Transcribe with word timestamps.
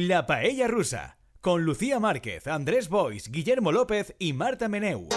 La 0.00 0.26
Paella 0.26 0.68
Rusa, 0.68 1.18
con 1.40 1.64
Lucía 1.64 1.98
Márquez, 1.98 2.46
Andrés 2.46 2.88
Bois, 2.88 3.32
Guillermo 3.32 3.72
López 3.72 4.14
y 4.20 4.32
Marta 4.32 4.68
Meneu. 4.68 5.08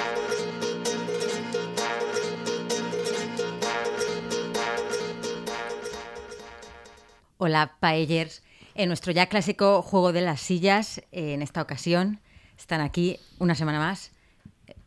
Hola, 7.37 7.77
paellers. 7.79 8.41
En 8.73 8.87
nuestro 8.87 9.11
ya 9.11 9.27
clásico 9.27 9.83
juego 9.83 10.13
de 10.13 10.21
las 10.21 10.41
sillas, 10.41 11.03
en 11.11 11.43
esta 11.43 11.61
ocasión, 11.61 12.19
están 12.57 12.81
aquí 12.81 13.19
una 13.37 13.53
semana 13.53 13.77
más 13.77 14.11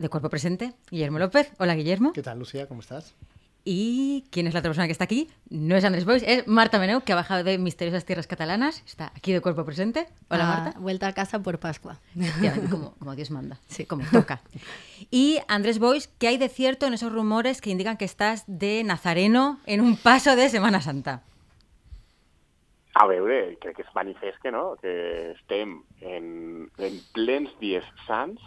de 0.00 0.08
cuerpo 0.08 0.28
presente, 0.28 0.74
Guillermo 0.90 1.20
López. 1.20 1.52
Hola, 1.58 1.76
Guillermo. 1.76 2.12
¿Qué 2.14 2.22
tal, 2.22 2.40
Lucía? 2.40 2.66
¿Cómo 2.66 2.80
estás? 2.80 3.14
¿Y 3.66 4.24
quién 4.30 4.46
es 4.46 4.52
la 4.52 4.60
otra 4.60 4.68
persona 4.68 4.86
que 4.86 4.92
está 4.92 5.04
aquí? 5.04 5.30
No 5.48 5.74
es 5.74 5.84
Andrés 5.84 6.04
Bois, 6.04 6.22
es 6.26 6.46
Marta 6.46 6.78
Meneu, 6.78 7.00
que 7.02 7.12
ha 7.12 7.16
bajado 7.16 7.44
de 7.44 7.56
Misteriosas 7.56 8.04
Tierras 8.04 8.26
Catalanas. 8.26 8.82
Está 8.84 9.10
aquí 9.16 9.32
de 9.32 9.40
cuerpo 9.40 9.64
presente. 9.64 10.06
Hola, 10.28 10.44
Ah, 10.52 10.60
Marta. 10.64 10.78
Vuelta 10.80 11.06
a 11.06 11.12
casa 11.14 11.38
por 11.42 11.58
Pascua. 11.58 11.98
Como, 12.70 12.92
como 12.96 13.14
Dios 13.14 13.30
manda, 13.30 13.58
sí, 13.66 13.86
como 13.86 14.04
toca. 14.12 14.42
Y 15.10 15.38
Andrés 15.48 15.78
Bois, 15.78 16.08
¿qué 16.18 16.28
hay 16.28 16.36
de 16.36 16.50
cierto 16.50 16.84
en 16.86 16.92
esos 16.92 17.10
rumores 17.10 17.62
que 17.62 17.70
indican 17.70 17.96
que 17.96 18.04
estás 18.04 18.44
de 18.46 18.84
Nazareno 18.84 19.58
en 19.64 19.80
un 19.80 19.96
paso 19.96 20.36
de 20.36 20.50
Semana 20.50 20.82
Santa? 20.82 21.22
A 22.96 23.06
veure, 23.10 23.56
crec 23.58 23.74
que 23.74 23.82
és 23.82 23.88
manifest 23.96 24.38
que 24.38 24.52
no, 24.54 24.76
que 24.78 25.32
estem 25.32 25.80
en, 26.00 26.68
en 26.78 27.00
plens 27.16 27.50
dies 27.58 27.82
sants 28.06 28.38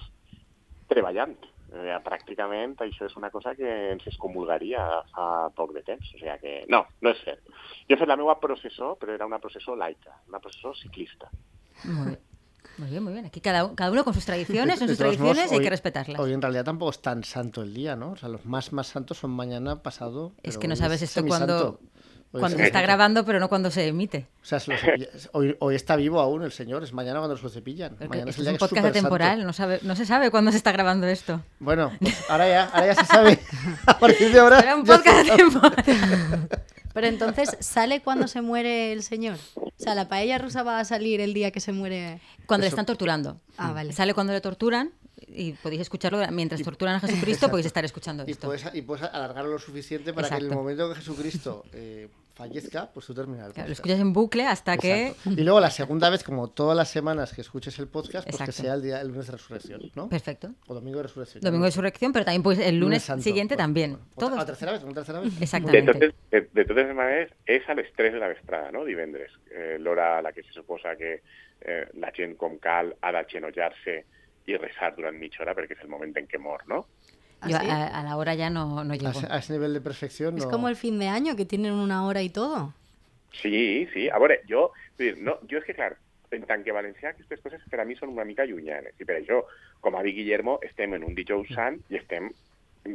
treballant. 0.87 1.35
Eh, 1.67 1.97
pràcticament 2.05 2.77
això 2.85 3.09
és 3.09 3.15
una 3.19 3.29
cosa 3.29 3.51
que 3.55 3.71
ens 3.91 4.05
excomulgaria 4.07 4.85
fa 5.11 5.49
poc 5.55 5.73
de 5.75 5.83
temps. 5.87 6.13
O 6.13 6.19
sigui 6.19 6.37
que 6.43 6.55
no, 6.71 6.85
no 7.01 7.11
és 7.11 7.19
cert. 7.25 7.43
Jo 7.89 7.95
he 7.95 7.99
fet 7.99 8.07
la 8.07 8.19
meva 8.19 8.37
processó, 8.39 8.95
però 9.01 9.17
era 9.17 9.27
una 9.27 9.39
processó 9.43 9.75
laica, 9.75 10.15
una 10.29 10.39
processó 10.39 10.73
ciclista. 10.79 11.29
Muy 11.83 12.15
bien. 12.15 12.23
Muy 12.77 12.89
bien, 12.89 13.03
muy 13.03 13.13
bien. 13.13 13.25
Aquí 13.25 13.41
cada, 13.41 13.73
cada 13.75 13.91
uno 13.91 14.03
con 14.03 14.13
sus 14.13 14.25
tradiciones, 14.25 14.77
son 14.77 14.87
sus 14.87 14.99
modos, 14.99 15.17
tradiciones 15.17 15.51
y 15.51 15.55
hay 15.55 15.61
que 15.61 15.69
respetarlas. 15.69 16.19
Hoy 16.19 16.33
en 16.33 16.41
realidad 16.41 16.63
tampoco 16.63 16.91
es 16.91 17.01
tan 17.01 17.23
santo 17.23 17.63
el 17.63 17.73
día, 17.73 17.95
¿no? 17.95 18.11
O 18.11 18.15
sea, 18.15 18.29
los 18.29 18.45
más 18.45 18.71
más 18.71 18.87
santos 18.87 19.17
son 19.17 19.31
mañana, 19.31 19.81
pasado. 19.81 20.33
Es 20.43 20.57
que 20.57 20.67
no 20.67 20.75
sabes 20.75 21.01
esto 21.01 21.25
cuando, 21.25 21.79
Hoy 22.31 22.41
cuando 22.41 22.57
es 22.57 22.61
se 22.61 22.67
está 22.67 22.81
grabando, 22.81 23.23
pero 23.25 23.39
no 23.39 23.47
cuando 23.47 23.71
se 23.71 23.87
emite. 23.87 24.27
O 24.41 24.45
sea, 24.45 24.59
se 24.59 24.73
hoy, 25.31 25.55
hoy 25.59 25.75
está 25.75 25.95
vivo 25.95 26.19
aún 26.19 26.43
el 26.43 26.51
señor, 26.51 26.83
es 26.83 26.91
mañana 26.93 27.19
cuando 27.19 27.37
se 27.37 27.43
lo 27.43 27.49
cepillan. 27.49 27.95
Mañana 28.09 28.29
esto 28.29 28.41
el 28.41 28.47
es 28.47 28.51
día 28.51 28.51
un 28.51 28.57
podcast 28.57 28.85
atemporal, 28.87 29.45
no, 29.45 29.53
sabe, 29.53 29.79
no 29.83 29.95
se 29.95 30.05
sabe 30.05 30.29
cuándo 30.29 30.51
se 30.51 30.57
está 30.57 30.71
grabando 30.71 31.07
esto. 31.07 31.41
Bueno, 31.59 31.91
pues 31.99 32.29
ahora 32.29 32.47
ya, 32.49 32.65
ahora 32.65 32.87
ya 32.87 32.95
se 32.95 33.05
sabe. 33.05 33.39
A 33.85 33.97
partir 33.97 34.31
de 34.31 34.39
ahora. 34.39 34.59
Era 34.59 34.75
un 34.75 34.83
podcast 34.83 35.29
atemporal. 35.29 36.49
Pero 36.93 37.07
entonces, 37.07 37.55
¿sale 37.59 38.01
cuando 38.01 38.27
se 38.27 38.41
muere 38.41 38.91
el 38.91 39.03
señor? 39.03 39.37
O 39.55 39.71
sea, 39.77 39.93
la 39.93 40.07
paella 40.07 40.37
rusa 40.39 40.63
va 40.63 40.79
a 40.79 40.85
salir 40.85 41.21
el 41.21 41.33
día 41.33 41.51
que 41.51 41.59
se 41.59 41.71
muere. 41.71 42.19
Cuando 42.47 42.63
le 42.63 42.67
Eso- 42.69 42.75
están 42.75 42.87
torturando. 42.87 43.39
Ah, 43.57 43.71
vale. 43.71 43.93
Sale 43.93 44.13
cuando 44.15 44.33
le 44.33 44.41
torturan 44.41 44.91
y 45.27 45.53
podéis 45.53 45.81
escucharlo 45.81 46.19
mientras 46.31 46.61
torturan 46.61 46.95
a 46.95 46.99
Jesucristo, 47.07 47.49
podéis 47.49 47.65
estar 47.67 47.83
escuchando 47.85 48.23
Y 48.27 48.31
esto. 48.31 48.47
puedes, 48.47 48.65
y 48.73 48.81
puedes 48.81 49.03
alargarlo 49.05 49.51
lo 49.51 49.59
suficiente 49.59 50.13
para 50.13 50.27
que 50.29 50.33
en 50.35 50.39
el 50.41 50.45
Exacto. 50.45 50.61
momento 50.63 50.89
que 50.89 50.95
Jesucristo 50.95 51.63
eh, 51.73 52.07
fallezca, 52.35 52.87
pues 52.93 53.05
tú 53.07 53.15
terminas 53.15 53.51
el 53.57 53.65
lo 53.65 53.71
escuchas 53.73 53.99
en 53.99 54.13
bucle 54.13 54.45
hasta 54.45 54.77
que... 54.77 55.07
Exacto. 55.07 55.31
Y 55.31 55.43
luego 55.43 55.59
la 55.59 55.71
segunda 55.71 56.09
vez, 56.11 56.23
como 56.23 56.49
todas 56.49 56.77
las 56.77 56.89
semanas 56.89 57.33
que 57.33 57.41
escuches 57.41 57.79
el 57.79 57.87
podcast, 57.87 58.27
pues 58.27 58.37
que 58.37 58.43
Exacto. 58.43 58.61
sea 58.61 58.75
el 58.75 58.83
día 58.83 59.01
el 59.01 59.07
lunes 59.07 59.25
de 59.25 59.31
resurrección, 59.31 59.81
¿no? 59.95 60.07
Perfecto. 60.07 60.51
O 60.67 60.75
domingo 60.75 60.97
de 60.97 61.03
resurrección. 61.03 61.41
Domingo 61.41 61.63
de 61.63 61.69
resurrección, 61.71 62.13
pero 62.13 62.25
también 62.25 62.43
pues 62.43 62.59
el 62.59 62.77
lunes, 62.77 63.03
siguiente 63.19 63.55
Bueno, 63.55 63.63
también. 63.63 63.91
bueno. 63.93 64.05
Otra- 64.13 64.27
Todos. 64.27 64.37
¿La 64.37 64.45
tercera 64.45 64.71
vez? 64.73 64.83
¿Una 64.83 64.93
tercera 64.93 65.19
vez? 65.19 65.35
De 65.39 65.43
Exactamente. 65.45 66.13
de, 66.29 66.41
de 66.53 66.65
totes 66.65 66.93
maneres, 66.95 67.31
és 67.47 67.63
a 67.67 67.73
les 67.73 67.91
3 67.95 68.13
de 68.13 68.19
la 68.19 68.27
vesprada, 68.27 68.69
no?, 68.71 68.85
divendres, 68.85 69.31
eh, 69.49 69.77
l'hora 69.79 70.19
a 70.19 70.21
la 70.21 70.31
que 70.31 70.43
se 70.43 70.53
suposa 70.53 70.95
que 70.95 71.23
eh, 71.61 71.87
la 71.97 72.11
gent 72.13 72.37
com 72.37 72.59
cal 72.61 72.93
ha 73.01 73.11
d'agenollar-se 73.11 74.03
i 74.47 74.55
resar 74.57 74.93
durant 74.95 75.17
mitja 75.19 75.43
hora 75.43 75.53
perquè 75.57 75.75
és 75.77 75.83
el 75.83 75.89
moment 75.91 76.15
en 76.17 76.27
què 76.27 76.39
mor, 76.39 76.63
no? 76.67 76.85
Yo 77.45 77.55
¿Así? 77.57 77.69
a, 77.69 77.87
a 77.99 78.03
la 78.03 78.15
hora 78.17 78.33
ya 78.33 78.49
no, 78.49 78.83
no 78.83 78.93
A 78.93 78.97
llego. 78.97 79.11
ese, 79.11 79.27
a 79.29 79.37
ese 79.37 79.53
nivel 79.53 79.73
de 79.73 79.81
perfección 79.81 80.37
Es 80.37 80.45
no... 80.45 80.49
como 80.51 80.69
el 80.69 80.75
fin 80.75 80.97
de 80.97 81.07
año, 81.07 81.35
que 81.35 81.45
tienen 81.45 81.73
una 81.73 82.05
hora 82.07 82.21
y 82.23 82.29
todo. 82.29 82.73
Sí, 83.41 83.87
sí. 83.93 84.09
A 84.09 84.17
veure, 84.17 84.41
jo, 84.49 84.71
vull 84.97 85.05
dir, 85.05 85.17
no, 85.21 85.37
jo 85.49 85.59
és 85.59 85.65
que, 85.67 85.75
clar, 85.77 85.93
en 86.31 86.43
tant 86.49 86.63
que 86.65 86.73
valencià, 86.73 87.11
aquestes 87.13 87.39
coses 87.43 87.61
per 87.69 87.79
a 87.83 87.85
mi 87.85 87.95
són 87.95 88.09
una 88.15 88.25
mica 88.25 88.45
llunyanes. 88.47 88.95
I 88.99 89.05
per 89.05 89.19
això, 89.19 89.43
com 89.83 89.95
ha 89.95 90.01
dit 90.03 90.15
Guillermo, 90.17 90.57
estem 90.65 90.95
en 90.97 91.03
un 91.05 91.13
dijous 91.15 91.51
sant 91.53 91.77
i 91.93 91.99
estem 92.01 92.31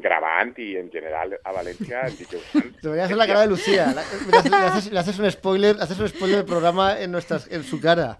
gravant 0.02 0.54
i, 0.58 0.72
en 0.80 0.90
general, 0.90 1.36
a 1.44 1.52
València, 1.54 2.02
el 2.08 2.16
dijous 2.18 2.44
sant... 2.50 2.72
Debería 2.82 3.04
hacer 3.06 3.16
la 3.20 3.26
cara 3.28 3.42
de 3.42 3.52
Lucía. 3.54 3.86
La- 3.94 4.02
le, 4.02 4.36
haces, 4.38 4.50
le 4.50 4.56
haces- 4.66 4.90
le 4.92 4.98
haces 4.98 5.18
un 5.20 5.30
spoiler, 5.30 5.76
haces 5.80 6.00
un 6.00 6.08
spoiler 6.08 6.38
del 6.42 6.46
programa 6.46 6.98
en 6.98 7.12
nuestras, 7.12 7.46
en 7.52 7.62
su 7.62 7.78
cara. 7.80 8.18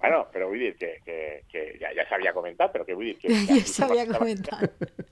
Bueno, 0.00 0.24
però 0.32 0.46
vull 0.48 0.62
dir 0.62 0.74
que, 0.78 0.94
que, 1.04 1.16
que 1.50 1.64
ja, 1.80 1.90
ja 1.96 2.06
s'havia 2.08 2.32
comentat, 2.32 2.72
però 2.72 2.86
que 2.86 2.96
vull 2.96 3.10
dir 3.10 3.18
que... 3.20 3.28
Ya 3.28 3.60
se 3.66 3.84
había 3.84 4.06
comentado. 4.06 4.70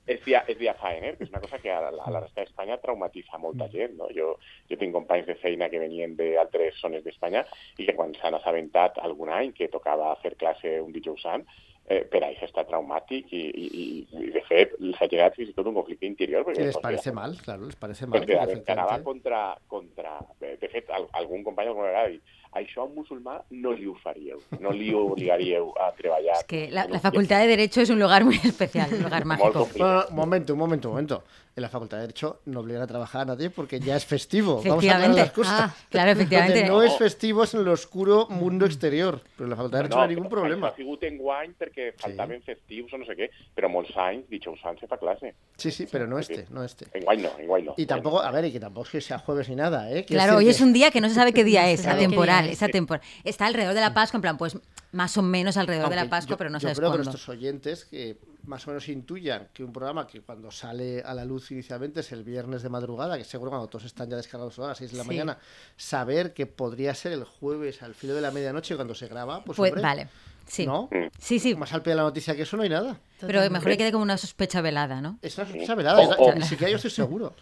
és 0.08 0.24
dia, 0.24 0.42
és 0.48 0.56
dia 0.58 0.74
faener, 0.80 1.14
que 1.18 1.26
és 1.26 1.30
una 1.34 1.42
cosa 1.44 1.58
que 1.58 1.70
a 1.70 1.80
la, 1.84 1.92
a 1.92 2.10
la 2.14 2.24
resta 2.24 2.42
d'Espanya 2.42 2.80
traumatitza 2.82 3.38
molta 3.38 3.68
gent. 3.72 3.98
No? 4.00 4.08
Jo, 4.14 4.34
jo 4.70 4.80
tinc 4.80 4.94
companys 4.96 5.28
de 5.28 5.36
feina 5.42 5.68
que 5.68 5.82
venien 5.82 6.16
d'altres 6.18 6.80
zones 6.80 7.04
d'Espanya 7.04 7.44
i 7.76 7.86
que 7.86 7.96
quan 7.98 8.14
s'han 8.16 8.38
assabentat 8.38 9.00
algun 9.04 9.32
any 9.34 9.52
que 9.56 9.70
tocava 9.72 10.14
fer 10.22 10.36
classe 10.40 10.78
un 10.80 10.94
dijous 10.94 11.22
sant, 11.26 11.44
eh, 11.88 12.02
per 12.08 12.22
a 12.22 12.30
ells 12.30 12.42
està 12.44 12.64
traumàtic 12.68 13.32
i, 13.32 13.44
i, 13.48 13.68
i, 13.68 14.30
de 14.34 14.42
fet 14.48 14.74
s'ha 14.96 15.08
generat 15.08 15.36
fins 15.36 15.52
i 15.52 15.56
tot 15.56 15.68
un 15.68 15.78
conflicte 15.78 16.08
interior. 16.08 16.44
Perquè 16.48 16.68
les 16.68 16.82
parece 16.84 17.14
mal, 17.16 17.36
claro, 17.44 17.68
les 17.68 17.78
parece 17.80 18.08
mal. 18.08 18.20
perquè 18.20 18.40
porque 18.40 18.64
que 18.64 18.76
anava 18.76 18.98
contra, 19.04 19.44
contra... 19.68 20.18
De 20.40 20.68
fet, 20.68 20.90
al, 20.94 21.08
algun 21.20 21.44
company 21.46 21.72
alguna 21.72 21.92
vegada 21.92 22.08
ha 22.08 22.12
dit 22.16 22.36
això 22.52 22.82
a 22.82 22.84
un 22.84 22.94
musulmà 22.96 23.42
no 23.50 23.72
li 23.72 23.86
ho 23.86 23.94
faríeu, 24.02 24.40
no 24.60 24.70
li 24.70 24.92
obligaríeu 24.94 25.72
a 25.78 25.92
treballar. 25.92 26.36
Es 26.38 26.44
que 26.44 26.70
la, 26.70 26.86
la 26.86 27.00
Facultad 27.00 27.40
de 27.40 27.46
Derecho 27.48 27.80
es 27.80 27.90
un 27.90 27.98
lugar 27.98 28.24
muy 28.24 28.36
especial, 28.36 28.88
un 28.92 29.02
lugar 29.02 29.24
mágico. 29.24 29.68
No, 29.78 29.94
no, 29.94 30.04
un 30.08 30.16
momento, 30.16 30.52
un 30.52 30.58
momento, 30.58 30.88
un 30.88 30.94
momento. 30.94 31.24
En 31.56 31.62
la 31.62 31.68
Facultad 31.68 31.96
de 31.96 32.02
Derecho 32.02 32.40
no 32.46 32.60
obligan 32.60 32.82
a 32.82 32.86
trabajar 32.86 33.22
a 33.22 33.24
nadie 33.24 33.50
porque 33.50 33.80
ya 33.80 33.96
es 33.96 34.06
festivo. 34.06 34.62
Vamos 34.62 34.84
a 34.84 34.94
aclarar 34.96 35.10
Efectivamente. 35.10 35.20
las 35.20 35.32
cosas. 35.32 35.60
Ah, 35.60 35.74
claro, 35.90 36.10
efectivamente. 36.12 36.58
Donde 36.60 36.68
no 36.72 36.82
es 36.84 36.96
festivo 36.96 37.42
es 37.42 37.54
en 37.54 37.60
el 37.60 37.68
oscuro 37.68 38.28
mundo 38.30 38.64
exterior. 38.64 39.20
Pero 39.36 39.46
en 39.46 39.50
la 39.50 39.56
Facultad 39.56 39.78
de 39.78 39.82
Derecho 39.82 39.96
no, 39.96 40.02
hay 40.02 40.08
ningún 40.14 40.28
però 40.28 40.40
problema. 40.42 40.68
Això 40.68 40.70
ha 40.70 40.76
sigut 40.76 41.02
enguany 41.02 41.56
perquè 41.58 41.88
faltaven 41.98 42.44
festius 42.46 42.92
o 42.94 43.00
no 43.02 43.08
sé 43.08 43.16
què, 43.18 43.26
però 43.58 43.66
molts 43.72 43.90
anys 43.98 44.28
dijous 44.30 44.60
sant 44.62 44.78
se 44.78 44.86
fa 44.86 45.00
classe. 45.02 45.32
Sí, 45.56 45.72
sí, 45.72 45.88
pero 45.90 46.06
no 46.06 46.20
este, 46.20 46.46
no 46.54 46.62
este. 46.62 46.86
Enguany 46.94 47.22
no, 47.26 47.32
enguany 47.42 47.64
no. 47.64 47.74
Y 47.76 47.86
tampoco, 47.86 48.22
a 48.22 48.30
ver, 48.30 48.44
y 48.44 48.52
que 48.52 48.60
tampoco 48.60 48.86
es 48.86 48.92
que 48.92 49.00
sea 49.00 49.18
jueves 49.18 49.48
ni 49.48 49.56
nada, 49.56 49.90
¿eh? 49.90 50.04
Claro, 50.04 50.36
hoy 50.36 50.44
que- 50.44 50.50
es 50.52 50.60
un 50.60 50.72
día 50.72 50.92
que 50.92 51.00
no 51.00 51.08
se 51.08 51.16
sabe 51.16 51.32
qué 51.32 51.42
día 51.42 51.62
No 51.66 51.68
es, 51.68 51.86
atemporal, 51.86 52.37
día 52.44 52.52
es 52.52 52.62
atemporal. 52.62 53.02
Está 53.24 53.46
alrededor 53.46 53.74
de 53.74 53.80
la 53.80 53.94
Pascua, 53.94 54.18
en 54.18 54.22
plan, 54.22 54.38
pues 54.38 54.56
más 54.92 55.16
o 55.18 55.22
menos 55.22 55.56
alrededor 55.56 55.90
de 55.90 55.96
la 55.96 56.08
Pascua, 56.08 56.30
yo- 56.30 56.36
pero 56.38 56.50
no 56.50 56.58
yo 56.58 56.62
sabes 56.62 56.78
creo 56.78 56.90
que 56.90 56.96
cuándo. 56.96 57.10
nuestros 57.10 57.28
oyentes 57.28 57.84
que 57.84 58.18
más 58.46 58.66
o 58.66 58.70
menos 58.70 58.88
intuyan 58.88 59.48
que 59.52 59.62
un 59.62 59.72
programa 59.72 60.06
que 60.06 60.22
cuando 60.22 60.50
sale 60.50 61.02
a 61.02 61.12
la 61.12 61.24
luz 61.26 61.50
inicialmente 61.50 62.00
es 62.00 62.12
el 62.12 62.24
viernes 62.24 62.62
de 62.62 62.70
madrugada, 62.70 63.18
que 63.18 63.24
seguro 63.24 63.50
cuando 63.50 63.68
todos 63.68 63.84
están 63.84 64.08
ya 64.08 64.16
descargados 64.16 64.58
a 64.60 64.68
las 64.68 64.78
6 64.78 64.92
de 64.92 64.96
la 64.96 65.02
Sí. 65.02 65.08
mañana, 65.08 65.38
saber 65.76 66.32
que 66.32 66.46
podría 66.46 66.94
ser 66.94 67.12
el 67.12 67.24
jueves 67.24 67.82
al 67.82 67.94
filo 67.94 68.14
de 68.14 68.22
la 68.22 68.30
medianoche 68.30 68.74
cuando 68.76 68.94
se 68.94 69.06
graba, 69.08 69.44
pues, 69.44 69.56
Pues 69.56 69.72
hombre, 69.72 69.82
vale, 69.82 70.08
sí. 70.46 70.64
¿no? 70.64 70.88
Sí, 71.18 71.38
sí, 71.38 71.54
Más 71.54 71.72
al 71.74 71.82
pie 71.82 71.90
de 71.92 71.96
la 71.96 72.02
noticia 72.04 72.34
que 72.34 72.42
eso 72.42 72.56
no 72.56 72.62
hay 72.62 72.70
nada. 72.70 72.98
pero 73.20 73.40
mejor 73.50 73.68
que 73.72 73.76
quede 73.78 73.92
como 73.92 74.04
una 74.04 74.16
sospecha 74.16 74.62
velada, 74.62 75.02
¿no? 75.02 75.18
Es 75.20 75.36
una 75.36 75.46
sospecha 75.46 75.74
velada, 75.74 75.98
O- 75.98 76.12
es- 76.12 76.18
o- 76.18 76.34
ni 76.34 76.42
siquiera 76.42 76.70
yo 76.70 76.76
estoy 76.76 76.90
seguro. 76.90 77.34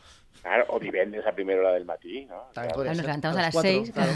Claro, 0.47 0.65
o 0.69 0.79
divendres 0.79 1.27
a 1.27 1.33
primera 1.33 1.59
hora 1.61 1.73
del 1.73 1.85
matí, 1.85 2.25
no? 2.27 2.37
También 2.37 2.53
Claro. 2.55 2.75
podría 2.75 2.93
Nos 2.93 3.03
levantamos 3.03 3.37
a 3.37 3.43
las 3.43 3.55
6 3.61 3.91
claro, 3.91 4.13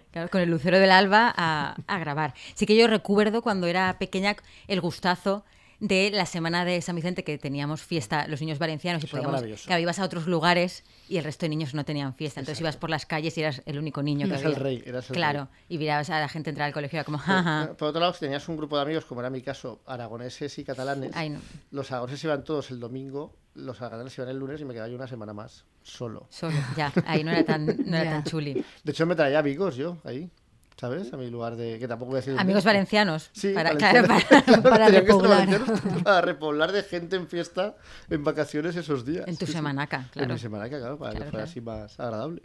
claro, 0.12 0.28
con 0.30 0.40
el 0.40 0.50
lucero 0.50 0.78
del 0.78 0.90
alba 0.90 1.30
a, 1.36 1.76
a 1.86 1.98
grabar. 1.98 2.32
Sí 2.54 2.64
que 2.64 2.74
yo 2.74 2.86
recuerdo 2.86 3.42
cuando 3.42 3.66
era 3.66 3.94
pequeña 3.98 4.34
el 4.66 4.80
gustazo 4.80 5.44
de 5.86 6.10
la 6.10 6.26
semana 6.26 6.64
de 6.64 6.80
San 6.82 6.96
Vicente 6.96 7.24
que 7.24 7.36
teníamos 7.38 7.82
fiesta 7.82 8.26
los 8.28 8.40
niños 8.40 8.58
valencianos 8.58 9.02
y 9.02 9.06
Eso 9.06 9.12
podíamos 9.16 9.32
maravilloso. 9.34 9.68
que 9.68 9.80
ibas 9.80 9.98
a 9.98 10.04
otros 10.04 10.26
lugares 10.26 10.84
y 11.08 11.18
el 11.18 11.24
resto 11.24 11.44
de 11.44 11.50
niños 11.50 11.74
no 11.74 11.84
tenían 11.84 12.14
fiesta. 12.14 12.40
Entonces 12.40 12.60
ibas 12.60 12.76
por 12.76 12.90
las 12.90 13.06
calles 13.06 13.36
y 13.36 13.42
eras 13.42 13.62
el 13.66 13.78
único 13.78 14.02
niño 14.02 14.26
que 14.26 14.32
Eras 14.32 14.44
había. 14.44 14.56
el 14.56 14.62
rey, 14.62 14.82
eras 14.86 15.10
el 15.10 15.14
claro 15.16 15.48
y 15.68 15.78
mirabas 15.78 16.10
a 16.10 16.20
la 16.20 16.28
gente 16.28 16.50
entrar 16.50 16.66
al 16.66 16.72
colegio 16.72 16.96
y 16.96 16.98
era 16.98 17.04
como 17.04 17.18
jaja 17.18 17.66
Por, 17.68 17.76
por 17.76 17.88
otro 17.88 18.00
lado, 18.00 18.12
si 18.14 18.20
tenías 18.20 18.48
un 18.48 18.56
grupo 18.56 18.76
de 18.76 18.82
amigos, 18.82 19.04
como 19.04 19.20
era 19.20 19.30
mi 19.30 19.42
caso, 19.42 19.80
aragoneses 19.86 20.58
y 20.58 20.64
catalanes, 20.64 21.10
Ay, 21.14 21.30
no. 21.30 21.40
los 21.70 21.90
aragoneses 21.92 22.24
iban 22.24 22.44
todos 22.44 22.70
el 22.70 22.80
domingo, 22.80 23.36
los 23.54 23.78
catalanes 23.78 24.16
iban 24.18 24.30
el 24.30 24.38
lunes 24.38 24.60
y 24.60 24.64
me 24.64 24.72
quedaba 24.72 24.88
yo 24.88 24.96
una 24.96 25.06
semana 25.06 25.32
más, 25.34 25.64
solo. 25.82 26.26
solo 26.30 26.56
ya. 26.76 26.92
Ahí 27.06 27.22
no 27.24 27.30
era 27.32 27.44
tan 27.44 27.66
no 27.66 27.96
era 27.96 28.10
tan 28.10 28.24
chuli. 28.24 28.64
De 28.82 28.92
hecho, 28.92 29.06
me 29.06 29.14
traía 29.14 29.38
amigos 29.38 29.76
yo 29.76 29.98
ahí, 30.04 30.30
¿sabes? 30.76 31.12
A 31.12 31.16
mi 31.16 31.30
lugar 31.30 31.56
de. 31.56 31.78
que 31.78 31.86
tampoco 31.88 32.10
voy 32.12 32.18
a 32.18 32.20
decir. 32.22 32.38
amigos 32.38 32.64
valencianos 32.64 33.30
Sí, 33.32 33.52
para, 33.52 33.72
valencianos. 33.74 34.22
claro, 34.24 34.44
para- 34.44 34.62
para 34.70 34.88
repoblar. 34.88 35.48
para 36.04 36.20
repoblar 36.20 36.72
de 36.72 36.82
gente 36.82 37.16
en 37.16 37.28
fiesta, 37.28 37.76
en 38.10 38.24
vacaciones 38.24 38.76
esos 38.76 39.04
días. 39.04 39.26
En 39.28 39.36
tu 39.36 39.46
Sí, 39.46 39.52
sí. 39.52 39.58
semanaca, 39.58 39.96
En 39.98 40.08
claro. 40.10 40.32
mi 40.34 40.38
semanaca, 40.40 40.78
claro, 40.78 40.98
para 40.98 41.10
Claro, 41.12 41.24
que 41.26 41.30
fuera 41.30 41.44
así 41.44 41.60
más 41.60 41.98
agradable. 42.00 42.42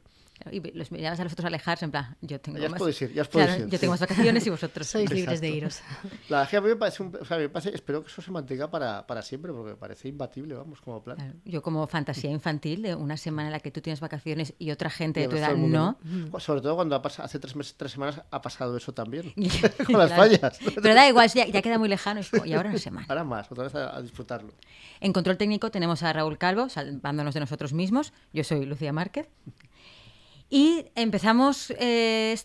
Y 0.52 0.60
los 0.78 0.92
mirabas 0.92 1.20
a 1.20 1.24
los 1.26 1.34
otros 1.34 1.46
alejarse, 1.46 1.86
en 1.86 1.92
plan, 1.92 2.16
yo 2.22 2.40
tengo 2.40 2.58
Ya 2.58 2.66
os 2.66 2.72
más... 2.72 2.80
podéis 2.80 3.02
ir, 3.02 3.14
ya 3.14 3.24
os 3.24 3.28
Claro, 3.30 3.48
podéis 3.48 3.66
ir, 3.66 3.72
yo 3.72 3.78
sí. 3.78 3.82
tengo 3.82 3.92
más 3.92 4.00
vacaciones 4.00 4.48
y 4.48 4.50
vosotros... 4.52 4.88
Sois 4.88 5.10
libres 5.12 5.42
de 5.42 5.50
iros. 5.50 5.82
La 6.30 6.38
verdad 6.40 6.44
es 6.44 6.50
que 6.50 6.58
a 6.58 6.62
mí 6.62 6.68
me 6.70 6.76
parece, 6.76 7.04
un- 7.04 7.18
o 7.20 7.26
sea, 7.26 7.38
me 7.38 7.50
parece- 7.50 7.76
espero 7.76 8.04
que 8.04 8.10
eso 8.10 8.22
se 8.22 8.32
mantenga 8.32 8.70
para, 8.72 9.06
para 9.06 9.22
siempre, 9.22 9.52
porque 9.52 9.72
me 9.72 9.76
parece 9.78 10.08
imbatible, 10.08 10.56
vamos, 10.56 10.82
como 10.82 11.04
plan. 11.04 11.18
Claro, 11.18 11.34
Yo 11.46 11.62
como 11.62 11.86
fantasía 11.88 12.32
infantil 12.32 12.82
de 12.82 12.96
una 12.96 13.18
semana 13.18 13.50
en 13.50 13.54
la 13.54 13.60
que 13.60 13.72
tú 13.72 13.82
tienes 13.82 14.00
vacaciones 14.00 14.54
y 14.60 14.72
otra 14.72 14.90
gente 14.90 15.20
Y 15.20 15.24
de 15.24 15.30
tu 15.30 15.36
edad 15.36 15.56
no. 15.56 15.98
Sobre 16.40 16.62
todo 16.62 16.76
cuando 16.76 16.96
ha 16.96 17.02
pasado, 17.02 17.26
hace 17.26 17.40
tres, 17.40 17.56
meses, 17.56 17.76
tres 17.78 17.92
semanas 17.92 18.22
ha 18.32 18.42
pasado 18.42 18.76
eso 18.78 18.94
también. 18.94 19.34
Con 19.36 19.86
Claro. 19.86 20.00
las 20.08 20.14
fallas. 20.14 20.60
Pero 20.82 20.94
da 20.96 21.08
igual, 21.08 21.30
ya, 21.30 21.48
ya 21.48 21.62
queda 21.62 21.78
muy 21.78 21.90
lejano. 21.90 22.22
y 22.46 22.54
ahora 22.54 22.70
una 22.70 22.78
semana. 22.80 23.06
Ahora 23.10 23.24
más, 23.24 23.52
otra 23.52 23.66
vez 23.66 23.76
a, 23.76 23.96
a 23.98 24.02
disfrutarlo. 24.02 24.54
En 25.02 25.14
control 25.14 25.38
técnico 25.38 25.72
tenemos 25.72 26.04
a 26.04 26.12
Raúl 26.14 26.38
Calvo, 26.38 26.70
salvándonos 26.70 27.34
de 27.34 27.40
nosotros 27.42 27.74
mismos. 27.74 28.14
Yo 28.34 28.44
soy 28.44 28.66
Lucía 28.66 28.94
Márquez. 28.94 29.28
Y 30.50 30.86
empezamos, 30.96 31.72
eh, 31.78 32.36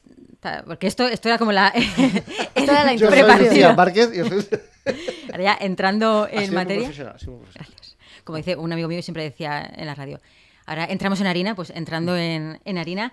porque 0.66 0.86
esto, 0.86 1.06
esto 1.08 1.28
era 1.28 1.38
como 1.38 1.52
la... 1.52 1.68
Esto 2.54 2.72
era 2.72 2.84
la 2.84 2.94
Yo 2.94 3.08
preparación. 3.08 3.74
Márquez 3.76 4.10
y 4.12 4.18
yo 4.18 4.26
soy... 4.26 4.46
Ahora 5.32 5.42
ya 5.44 5.58
entrando 5.60 6.28
en 6.30 6.52
materia. 6.52 6.90
Gracias. 6.90 7.96
Como 8.24 8.36
dice 8.36 8.56
un 8.56 8.70
amigo 8.72 8.88
mío, 8.88 9.02
siempre 9.02 9.22
decía 9.24 9.70
en 9.74 9.86
la 9.86 9.94
radio. 9.94 10.20
Ahora 10.66 10.84
entramos 10.84 11.20
en 11.20 11.26
harina, 11.26 11.54
pues 11.54 11.70
entrando 11.70 12.16
en, 12.16 12.60
en 12.64 12.78
harina. 12.78 13.12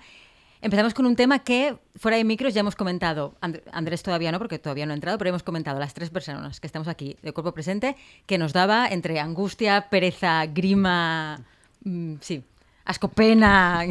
Empezamos 0.62 0.94
con 0.94 1.06
un 1.06 1.16
tema 1.16 1.40
que 1.40 1.76
fuera 1.96 2.18
de 2.18 2.24
micros 2.24 2.54
ya 2.54 2.60
hemos 2.60 2.76
comentado. 2.76 3.34
And- 3.42 3.62
Andrés 3.72 4.04
todavía 4.04 4.32
no, 4.32 4.38
porque 4.38 4.60
todavía 4.60 4.86
no 4.86 4.92
ha 4.92 4.96
entrado, 4.96 5.18
pero 5.18 5.30
hemos 5.30 5.44
comentado 5.44 5.80
las 5.80 5.94
tres 5.94 6.10
personas 6.10 6.60
que 6.60 6.68
estamos 6.68 6.88
aquí 6.88 7.18
de 7.22 7.32
cuerpo 7.34 7.54
presente, 7.54 7.96
que 8.26 8.38
nos 8.38 8.54
daba 8.54 8.88
entre 8.88 9.20
angustia, 9.20 9.88
pereza, 9.90 10.46
grima, 10.46 11.42
mm, 11.84 12.16
sí, 12.22 12.44
asco, 12.86 13.08
pena, 13.08 13.86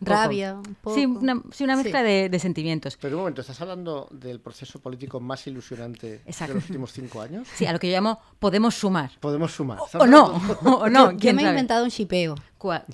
un 0.00 0.06
poco. 0.06 0.10
Rabia, 0.18 0.54
un 0.54 0.64
Sí, 0.64 1.06
poco. 1.06 1.20
una, 1.20 1.42
sí, 1.52 1.64
una 1.64 1.76
mezcla 1.76 2.00
Sí. 2.00 2.04
De, 2.06 2.28
de 2.30 2.38
sentimientos. 2.38 2.96
Pero 3.00 3.16
un 3.16 3.22
momento, 3.22 3.40
¿estás 3.42 3.60
hablando 3.60 4.08
del 4.10 4.40
proceso 4.40 4.78
político 4.80 5.20
más 5.20 5.46
ilusionante 5.46 6.22
Exacto. 6.26 6.54
de 6.54 6.60
los 6.60 6.68
últimos 6.70 6.92
cinco 6.92 7.20
años? 7.20 7.46
Sí, 7.54 7.66
a 7.66 7.72
lo 7.72 7.78
que 7.78 7.88
yo 7.88 7.94
llamo 7.96 8.18
podemos 8.38 8.74
sumar. 8.74 9.10
Podemos 9.20 9.52
sumar. 9.52 9.78
O 9.98 10.06
no, 10.06 10.26
o 10.64 10.88
no, 10.88 11.06
Yo, 11.06 11.12
yo 11.12 11.18
quién 11.18 11.36
me 11.36 11.44
he 11.44 11.48
inventado 11.48 11.84
un 11.84 11.90
shipeo. 11.90 12.34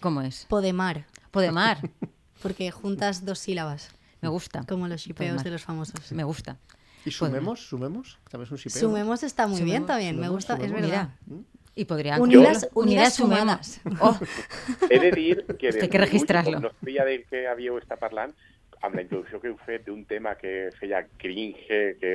¿Cómo 0.00 0.20
es? 0.20 0.46
Podemar. 0.48 1.06
Podemar. 1.30 1.78
Porque 2.42 2.70
juntas 2.70 3.24
dos 3.24 3.38
sílabas. 3.38 3.88
Me 4.20 4.28
gusta. 4.28 4.64
Como 4.68 4.88
los 4.88 5.00
shipeos 5.02 5.28
Podemar. 5.28 5.44
de 5.44 5.50
los 5.50 5.62
famosos. 5.62 6.12
Me 6.12 6.24
gusta. 6.24 6.58
¿Y 7.04 7.10
sumemos? 7.12 7.60
¿Sumemos? 7.68 8.18
También 8.28 8.46
es 8.46 8.50
un 8.52 8.58
shipeo. 8.58 8.80
Sumemos 8.80 9.22
está 9.22 9.46
muy 9.46 9.60
bien 9.62 9.82
Sumemos, 9.82 9.86
también. 9.86 10.16
Me 10.16 10.26
sumemos, 10.26 10.34
gusta, 10.36 10.54
es 10.54 10.58
sumemos. 10.68 10.80
verdad. 10.82 11.08
Mira. 11.26 11.42
Y 11.78 11.84
podría 11.84 12.16
Unidas- 12.18 12.68
unidas 12.74 13.14
sumadas. 13.14 13.80
Oh, 14.00 14.18
He 14.90 14.98
de 14.98 15.10
dir 15.12 15.44
que... 15.58 15.68
Hay 15.82 15.88
que 15.88 15.98
registrarlo. 15.98 16.58
No 16.58 16.70
sabia 16.80 17.04
del 17.04 17.24
que 17.28 17.46
havíeu 17.46 17.76
estat 17.78 18.00
parlant, 18.00 18.32
amb 18.80 18.94
la 18.96 19.02
introducció 19.04 19.38
que 19.40 19.48
heu 19.52 19.56
fet 19.66 19.84
d'un 19.84 20.02
tema 20.08 20.34
que 20.40 20.70
feia 20.80 21.02
cringe, 21.20 21.96
que 22.00 22.12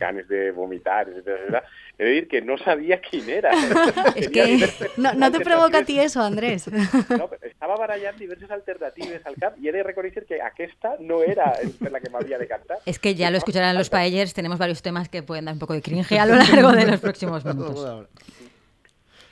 ganes 0.00 0.28
de 0.28 0.50
vomitar, 0.52 1.08
etc, 1.08 1.60
he 1.98 2.04
de 2.04 2.10
dir 2.10 2.26
que 2.28 2.40
no 2.40 2.56
sabia 2.56 3.00
quin 3.04 3.28
era. 3.28 3.50
Tenia 4.14 4.32
que- 4.32 4.90
No, 4.96 5.12
no 5.12 5.30
te 5.32 5.40
provoca 5.40 5.78
a 5.78 5.84
ti 5.84 5.98
eso, 6.00 6.22
Andrés. 6.22 6.68
No, 6.72 7.28
estava 7.42 7.76
barallant 7.76 8.16
diverses 8.18 8.50
alternatives 8.50 9.20
al 9.28 9.36
cap 9.36 9.56
i 9.60 9.68
he 9.68 9.72
de 9.76 9.82
reconèixer 9.84 10.24
que 10.24 10.40
aquesta 10.40 10.96
no 11.00 11.20
era 11.22 11.52
la 11.80 12.00
que 12.00 12.08
m'havia 12.08 12.38
de 12.38 12.48
cantar. 12.48 12.78
es 12.86 12.98
que 12.98 13.14
ya 13.14 13.30
lo 13.30 13.36
escucharán 13.36 13.76
los 13.76 13.90
paellers. 13.90 14.32
Tenemos 14.32 14.58
varios 14.58 14.80
temas 14.80 15.08
que 15.10 15.22
pueden 15.22 15.44
dar 15.46 15.52
un 15.54 15.60
poco 15.60 15.74
de 15.74 15.82
cringe 15.82 16.18
a 16.18 16.24
lo 16.24 16.36
largo 16.36 16.72
de 16.72 16.86
los 16.86 17.00
próximos 17.00 17.44
minutos. 17.44 18.08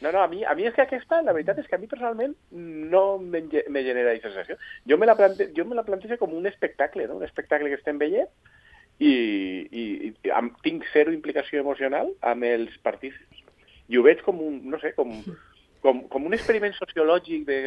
No, 0.01 0.13
no, 0.13 0.23
a 0.23 0.29
mi, 0.29 0.45
a 0.45 0.55
mi 0.57 0.65
és 0.65 0.75
que 0.75 0.87
aquesta, 0.87 1.21
la 1.21 1.35
veritat 1.37 1.59
és 1.61 1.69
que 1.69 1.77
a 1.77 1.81
mi 1.81 1.89
personalment 1.91 2.33
no 2.51 3.19
me, 3.21 3.43
me 3.45 3.83
genera 3.85 4.15
aquesta 4.15 4.33
sensació. 4.33 4.57
Jo 4.89 4.97
me 4.97 5.09
la, 5.09 5.17
plante, 5.19 5.51
jo 5.57 5.67
me 5.69 5.77
la 5.77 5.85
plantejo 5.85 6.17
com 6.23 6.33
un 6.37 6.49
espectacle, 6.49 7.07
no? 7.07 7.19
un 7.21 7.27
espectacle 7.27 7.69
que 7.69 7.77
estem 7.77 8.01
veient 8.01 8.31
i, 8.99 9.13
i, 9.13 9.85
i 10.09 10.33
amb, 10.37 10.57
tinc 10.65 10.89
zero 10.95 11.13
implicació 11.13 11.61
emocional 11.61 12.15
amb 12.33 12.49
els 12.49 12.77
partits. 12.85 13.21
I 13.93 14.01
ho 14.01 14.05
veig 14.07 14.25
com 14.25 14.41
un, 14.41 14.61
no 14.73 14.81
sé, 14.81 14.95
com, 14.97 15.13
com, 15.85 16.05
com 16.09 16.29
un 16.29 16.37
experiment 16.37 16.77
sociològic 16.79 17.45
de 17.49 17.61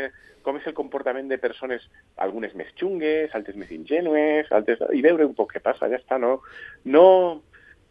com 0.44 0.58
és 0.60 0.66
el 0.68 0.76
comportament 0.76 1.30
de 1.32 1.40
persones, 1.40 1.86
algunes 2.22 2.54
més 2.60 2.70
xungues, 2.80 3.32
altres 3.38 3.56
més 3.56 3.72
ingenues, 3.72 4.50
altres... 4.52 4.82
i 4.92 5.02
veure 5.06 5.30
un 5.30 5.38
poc 5.38 5.54
què 5.54 5.64
passa, 5.64 5.90
ja 5.92 6.02
està, 6.02 6.20
no... 6.22 6.40
no 6.86 7.06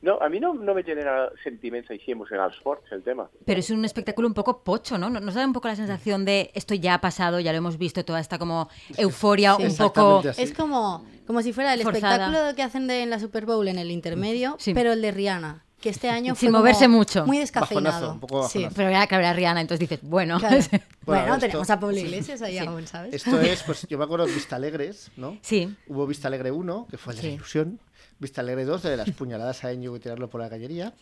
no, 0.02 0.18
a 0.20 0.28
mí 0.28 0.40
no, 0.40 0.52
no 0.54 0.74
me 0.74 0.82
genera 0.82 1.30
sentimientos 1.42 1.90
així 1.92 2.10
emocionals 2.12 2.56
forts 2.62 2.90
el 2.92 3.02
tema. 3.02 3.28
Pero 3.46 3.60
es 3.60 3.70
un 3.70 3.84
espectáculo 3.84 4.28
un 4.28 4.34
poco 4.34 4.62
pocho, 4.62 4.98
¿no? 4.98 5.08
¿Nos 5.08 5.34
da 5.34 5.44
un 5.46 5.52
poco 5.52 5.68
la 5.68 5.76
sensación 5.76 6.24
de 6.24 6.50
esto 6.54 6.74
ya 6.74 6.94
ha 6.94 7.00
pasado, 7.00 7.38
ya 7.40 7.52
lo 7.52 7.58
hemos 7.58 7.78
visto, 7.78 8.04
toda 8.04 8.20
esta 8.20 8.38
como 8.38 8.68
euforia 8.98 9.54
Sí. 9.56 9.64
un 9.66 9.76
poco... 9.76 10.22
Así. 10.28 10.42
Es 10.42 10.52
como, 10.52 11.04
como 11.26 11.40
si 11.42 11.52
fuera 11.52 11.72
el 11.74 11.82
Forzada. 11.82 12.14
espectáculo 12.26 12.54
que 12.56 12.62
hacen 12.62 12.86
de, 12.88 13.02
en 13.02 13.10
la 13.10 13.18
Super 13.20 13.46
Bowl 13.46 13.66
en 13.68 13.78
el 13.78 13.90
intermedio, 13.90 14.56
Sí. 14.58 14.74
pero 14.74 14.92
el 14.92 15.00
de 15.02 15.10
Rihanna, 15.12 15.64
que 15.80 15.88
este 15.90 16.08
año 16.10 16.34
Sin 16.34 16.48
fue 16.48 16.48
como 16.48 16.58
moverse 16.60 16.88
mucho. 16.88 17.26
Muy 17.26 17.38
descafeinado. 17.38 17.94
Bajonazo, 17.94 18.12
un 18.14 18.20
poco 18.20 18.48
Sí. 18.48 18.66
Pero 18.74 18.90
ya 18.90 19.06
que 19.06 19.14
habrá 19.14 19.32
Rihanna, 19.32 19.60
entonces 19.60 19.80
dices, 19.88 20.00
bueno... 20.02 20.38
Claro. 20.38 20.56
Bueno, 21.04 21.22
Bueno, 21.22 21.34
esto- 21.34 21.46
tenemos 21.46 21.68
a 21.70 21.80
Pablo 21.80 21.96
Iglesias 21.98 22.42
ahí 22.42 22.58
aún, 22.58 22.86
¿sabes? 22.86 23.12
Esto 23.12 23.40
es, 23.40 23.64
pues 23.64 23.84
yo 23.88 23.98
me 23.98 24.04
acuerdo 24.04 24.24
de 24.26 24.32
Vista 24.32 24.54
Alegres, 24.54 25.10
¿no? 25.16 25.36
Sí. 25.42 25.74
Hubo 25.88 26.06
Vista 26.06 26.28
Alegre 26.28 26.52
1, 26.52 26.86
que 26.88 26.96
fue 26.96 27.12
el 27.12 27.16
de 27.16 27.22
Sí. 27.22 27.28
la 27.28 27.34
ilusión. 27.34 27.80
Vista 28.22 28.40
Alegre 28.40 28.64
2, 28.64 28.82
de 28.82 28.96
las 28.96 29.10
puñaladas 29.18 29.64
a 29.64 29.72
Ñigo 29.74 29.94
y 29.96 30.00
tirarlo 30.00 30.30
por 30.30 30.40
la 30.40 30.48
cañería. 30.48 30.94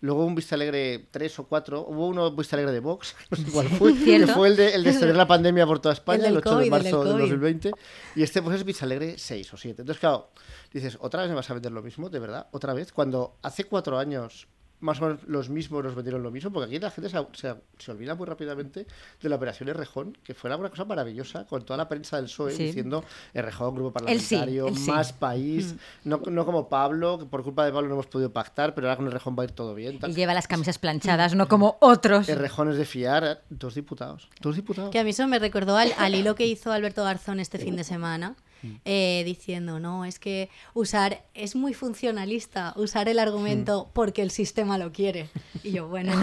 Luego 0.00 0.24
un 0.24 0.34
Vista 0.34 0.54
Alegre 0.54 1.06
3 1.10 1.40
o 1.40 1.44
4. 1.46 1.84
Hubo 1.86 2.06
uno 2.06 2.30
Vista 2.30 2.56
Alegre 2.56 2.72
de 2.72 2.80
Vox, 2.80 3.14
no 3.30 3.36
sé 3.36 3.44
cuál 3.52 3.68
fue, 3.68 3.94
que 3.94 4.26
fue 4.28 4.48
el 4.48 4.56
de, 4.56 4.74
el 4.74 4.84
de 4.84 4.90
extender 4.90 5.16
la 5.16 5.26
pandemia 5.26 5.66
por 5.66 5.80
toda 5.80 5.92
España, 5.92 6.22
del 6.22 6.32
el 6.32 6.38
8 6.38 6.48
COVID, 6.48 6.58
de 6.58 6.64
el 6.64 6.70
marzo 6.70 7.04
del 7.04 7.12
COVID. 7.12 7.20
2020. 7.20 7.72
Y 8.16 8.22
este 8.22 8.40
pues 8.40 8.56
es 8.56 8.64
Vista 8.64 8.86
Alegre 8.86 9.18
6 9.18 9.52
o 9.52 9.56
7. 9.58 9.82
Entonces, 9.82 10.00
claro, 10.00 10.30
dices, 10.72 10.96
¿otra 11.00 11.20
vez 11.20 11.28
me 11.28 11.36
vas 11.36 11.50
a 11.50 11.54
vender 11.54 11.72
lo 11.72 11.82
mismo? 11.82 12.08
¿De 12.08 12.18
verdad? 12.18 12.46
¿Otra 12.52 12.72
vez? 12.72 12.92
Cuando 12.92 13.36
hace 13.42 13.64
cuatro 13.64 13.98
años 13.98 14.48
más 14.80 15.00
o 15.00 15.06
menos 15.06 15.20
los 15.26 15.48
mismos 15.48 15.82
nos 15.84 15.94
vendieron 15.94 16.22
lo 16.22 16.30
mismo, 16.30 16.52
porque 16.52 16.66
aquí 16.66 16.78
la 16.78 16.90
gente 16.90 17.10
se, 17.10 17.18
se- 17.32 17.54
se 17.78 17.90
olvida 17.90 18.14
muy 18.14 18.26
rápidamente 18.26 18.86
de 19.20 19.28
la 19.28 19.36
operación 19.36 19.68
Errejón, 19.68 20.16
que 20.22 20.34
fue 20.34 20.54
una 20.54 20.68
cosa 20.70 20.84
maravillosa, 20.84 21.44
con 21.46 21.64
toda 21.64 21.76
la 21.76 21.88
prensa 21.88 22.16
del 22.16 22.26
PSOE 22.26 22.52
Sí. 22.52 22.64
diciendo 22.64 23.04
Errejón, 23.34 23.74
grupo 23.74 23.92
parlamentario, 23.92 24.68
sí. 24.74 24.90
Mm. 24.90 24.94
más 24.94 25.12
país, 25.12 25.74
no, 26.04 26.20
no 26.30 26.46
como 26.46 26.68
Pablo, 26.68 27.18
que 27.18 27.24
por 27.26 27.42
culpa 27.42 27.64
de 27.64 27.72
Pablo 27.72 27.88
no 27.88 27.94
hemos 27.94 28.06
podido 28.06 28.32
pactar, 28.32 28.74
pero 28.74 28.86
ahora 28.88 28.96
con 28.96 29.06
Errejón 29.08 29.36
va 29.38 29.42
a 29.42 29.46
ir 29.46 29.52
todo 29.52 29.74
bien. 29.74 29.98
tal. 29.98 30.10
Y 30.10 30.14
lleva 30.14 30.34
las 30.34 30.46
camisas 30.46 30.78
planchadas, 30.78 31.34
no 31.34 31.48
como 31.48 31.76
otros. 31.80 32.28
Errejón 32.28 32.70
es 32.70 32.76
de 32.78 32.84
fiar, 32.84 33.42
dos 33.50 33.74
diputados, 33.74 34.28
dos 34.40 34.56
diputados. 34.56 34.90
Que 34.90 34.98
a 35.00 35.04
mí 35.04 35.10
eso 35.10 35.26
me 35.28 35.38
recordó 35.38 35.76
al, 35.76 35.92
al 35.98 36.14
hilo 36.14 36.34
que 36.34 36.46
hizo 36.46 36.70
Alberto 36.72 37.02
Garzón 37.04 37.40
este 37.40 37.58
fin 37.58 37.74
de 37.76 37.84
semana, 37.84 38.36
eh, 38.84 39.22
diciendo, 39.24 39.80
no, 39.80 40.04
es 40.04 40.18
que 40.18 40.48
usar, 40.74 41.22
es 41.34 41.56
muy 41.56 41.74
funcionalista 41.74 42.72
usar 42.76 43.08
el 43.08 43.18
argumento 43.18 43.90
porque 43.94 44.22
el 44.22 44.30
sistema 44.30 44.78
lo 44.78 44.92
quiere. 44.92 45.28
Y 45.62 45.72
yo, 45.72 45.88
bueno, 45.88 46.12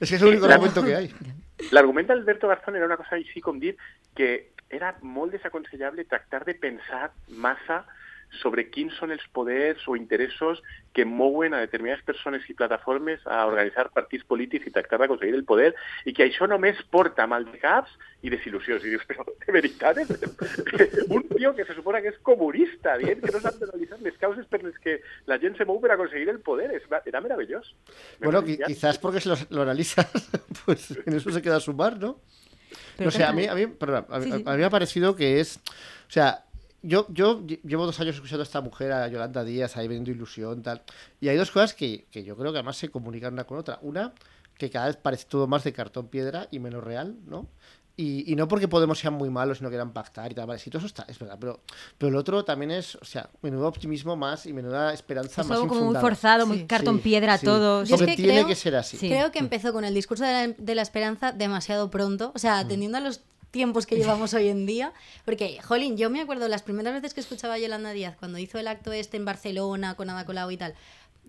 Es 0.00 0.10
que 0.10 0.16
es 0.16 0.22
el 0.22 0.28
único 0.28 0.46
argumento 0.46 0.84
que 0.84 0.94
hay. 0.94 1.14
L'argument 1.72 2.06
d'Alberto 2.06 2.48
Garzón 2.48 2.76
era 2.76 2.84
una 2.84 2.98
cosa 3.00 3.16
així 3.16 3.40
com 3.40 3.56
dir 3.56 3.76
que 4.14 4.52
era 4.68 4.92
molt 5.00 5.32
desaconsellable 5.32 6.04
tractar 6.04 6.44
de 6.44 6.52
pensar 6.54 7.12
massa 7.28 7.86
sobre 8.40 8.68
quins 8.70 8.94
són 8.98 9.10
els 9.12 9.24
poders 9.32 9.82
o 9.88 9.96
interessos 9.96 10.62
que 10.96 11.04
mouen 11.04 11.52
a 11.54 11.60
determinades 11.60 12.02
persones 12.04 12.44
i 12.48 12.54
plataformes 12.54 13.20
a 13.26 13.44
organitzar 13.46 13.90
partits 13.92 14.24
polítics 14.24 14.66
i 14.66 14.72
tractar 14.72 14.98
d'aconseguir 15.02 15.34
el 15.36 15.44
poder 15.44 15.74
i 16.04 16.14
que 16.16 16.24
això 16.24 16.48
només 16.48 16.78
porta 16.90 17.26
mal 17.26 17.44
de 17.44 17.58
caps 17.60 17.90
i 18.22 18.30
desil·lusions. 18.32 18.84
I 18.84 18.94
dius, 18.94 19.04
però 19.10 19.24
de 19.26 19.52
veritat, 19.52 19.98
un 21.08 21.28
tio 21.36 21.54
que 21.54 21.64
se 21.64 21.74
supone 21.74 22.00
que 22.02 22.08
és 22.14 22.18
comunista, 22.24 22.96
dient 22.98 23.20
que 23.22 23.32
no 23.32 23.40
s'han 23.42 23.58
d'analitzar 23.60 24.00
les 24.04 24.16
causes 24.20 24.46
per 24.50 24.62
les 24.64 24.78
que 24.82 24.98
la 25.28 25.38
gent 25.42 25.56
se 25.58 25.66
mou 25.68 25.80
per 25.82 25.92
aconseguir 25.94 26.28
el 26.32 26.40
poder. 26.40 26.70
És, 26.76 26.86
era 27.06 27.20
meravellós. 27.20 27.74
Bueno, 28.20 28.40
qui- 28.42 28.56
Meravellós. 28.56 28.66
quizás 28.68 28.98
porque 28.98 29.20
si 29.20 29.28
lo, 29.28 29.36
lo 29.50 29.62
analizas, 29.62 30.08
pues 30.64 30.90
en 31.04 31.14
eso 31.16 31.30
se 31.30 31.42
queda 31.42 31.60
sumar, 31.60 31.98
¿no? 31.98 32.18
Pero 32.96 33.06
no 33.08 33.10
sé, 33.10 33.24
a 33.24 33.32
mí, 33.32 33.46
a 33.46 33.54
mí, 33.54 33.66
perdón, 33.66 34.06
a, 34.08 34.20
Sí, 34.20 34.32
sí. 34.32 34.42
a 34.46 34.50
mí 34.52 34.56
me 34.58 34.64
ha 34.64 34.70
parecido 34.70 35.14
que 35.14 35.40
es, 35.40 35.58
o 35.58 36.10
sea, 36.10 36.44
yo, 36.86 37.06
yo 37.10 37.40
lle- 37.42 37.60
llevo 37.62 37.86
dos 37.86 37.98
años 38.00 38.14
escuchando 38.14 38.42
a 38.42 38.44
esta 38.44 38.60
mujer, 38.60 38.92
a 38.92 39.08
Yolanda 39.08 39.44
Díaz, 39.44 39.76
ahí 39.76 39.88
vendiendo 39.88 40.10
ilusión, 40.12 40.62
tal, 40.62 40.82
y 41.20 41.28
hay 41.28 41.36
dos 41.36 41.50
cosas 41.50 41.74
que, 41.74 42.06
que 42.10 42.24
yo 42.24 42.36
creo 42.36 42.52
que 42.52 42.58
además 42.58 42.76
se 42.76 42.88
comunican 42.88 43.32
una 43.34 43.44
con 43.44 43.58
otra. 43.58 43.78
Una, 43.82 44.12
que 44.56 44.70
cada 44.70 44.86
vez 44.86 44.96
parece 44.96 45.26
todo 45.28 45.46
más 45.46 45.64
de 45.64 45.72
cartón 45.72 46.08
piedra 46.08 46.48
y 46.50 46.58
menos 46.58 46.82
real, 46.82 47.16
¿no? 47.26 47.46
Y, 47.98 48.30
y 48.30 48.36
no 48.36 48.46
porque 48.46 48.68
Podemos 48.68 48.98
sean 48.98 49.14
muy 49.14 49.30
malos 49.30 49.60
y 49.60 49.62
no 49.64 49.70
quieran 49.70 49.92
pactar 49.94 50.30
y 50.30 50.34
tal, 50.34 50.46
vale, 50.46 50.58
sí, 50.58 50.68
todo 50.68 50.80
eso 50.80 50.86
está, 50.86 51.06
es 51.08 51.18
verdad, 51.18 51.38
pero, 51.40 51.60
pero 51.96 52.12
lo 52.12 52.18
otro 52.18 52.44
también 52.44 52.70
es, 52.70 52.94
o 52.96 53.04
sea, 53.06 53.30
menudo 53.40 53.66
optimismo 53.68 54.16
más 54.16 54.44
y 54.44 54.52
menuda 54.52 54.92
esperanza 54.92 55.40
Es 55.40 55.48
más 55.48 55.56
algo 55.56 55.68
como 55.68 55.80
muy 55.80 55.86
infundada. 55.94 56.06
forzado, 56.06 56.46
muy 56.46 56.58
Sí. 56.58 56.66
cartón 56.66 56.96
Sí, 56.96 57.02
piedra 57.04 57.38
sí. 57.38 57.46
todo. 57.46 57.84
Yo 57.84 57.94
es 57.94 58.02
que 58.02 58.16
tiene 58.16 58.34
creo- 58.34 58.46
que 58.46 58.54
ser 58.54 58.76
así. 58.76 58.98
Sí. 58.98 59.08
creo 59.08 59.32
que 59.32 59.38
empezó 59.38 59.72
con 59.72 59.84
el 59.86 59.94
discurso 59.94 60.24
de 60.24 60.32
la, 60.32 60.46
de 60.58 60.74
la 60.74 60.82
esperanza 60.82 61.32
demasiado 61.32 61.88
pronto, 61.90 62.32
o 62.34 62.38
sea, 62.38 62.58
atendiendo 62.58 62.98
a 62.98 63.00
los 63.00 63.22
tiempos 63.56 63.86
que 63.86 63.96
llevamos 63.96 64.34
hoy 64.34 64.48
en 64.48 64.66
día, 64.66 64.92
porque, 65.24 65.58
jolín, 65.62 65.96
yo 65.96 66.10
me 66.10 66.20
acuerdo 66.20 66.46
las 66.46 66.62
primeras 66.62 66.92
veces 66.92 67.14
que 67.14 67.20
escuchaba 67.20 67.54
a 67.54 67.58
Yolanda 67.58 67.92
Díaz 67.92 68.14
cuando 68.18 68.36
hizo 68.36 68.58
el 68.58 68.68
acto 68.68 68.92
este 68.92 69.16
en 69.16 69.24
Barcelona 69.24 69.94
con 69.94 70.10
Ada 70.10 70.26
Colau 70.26 70.50
y 70.50 70.58
tal, 70.58 70.74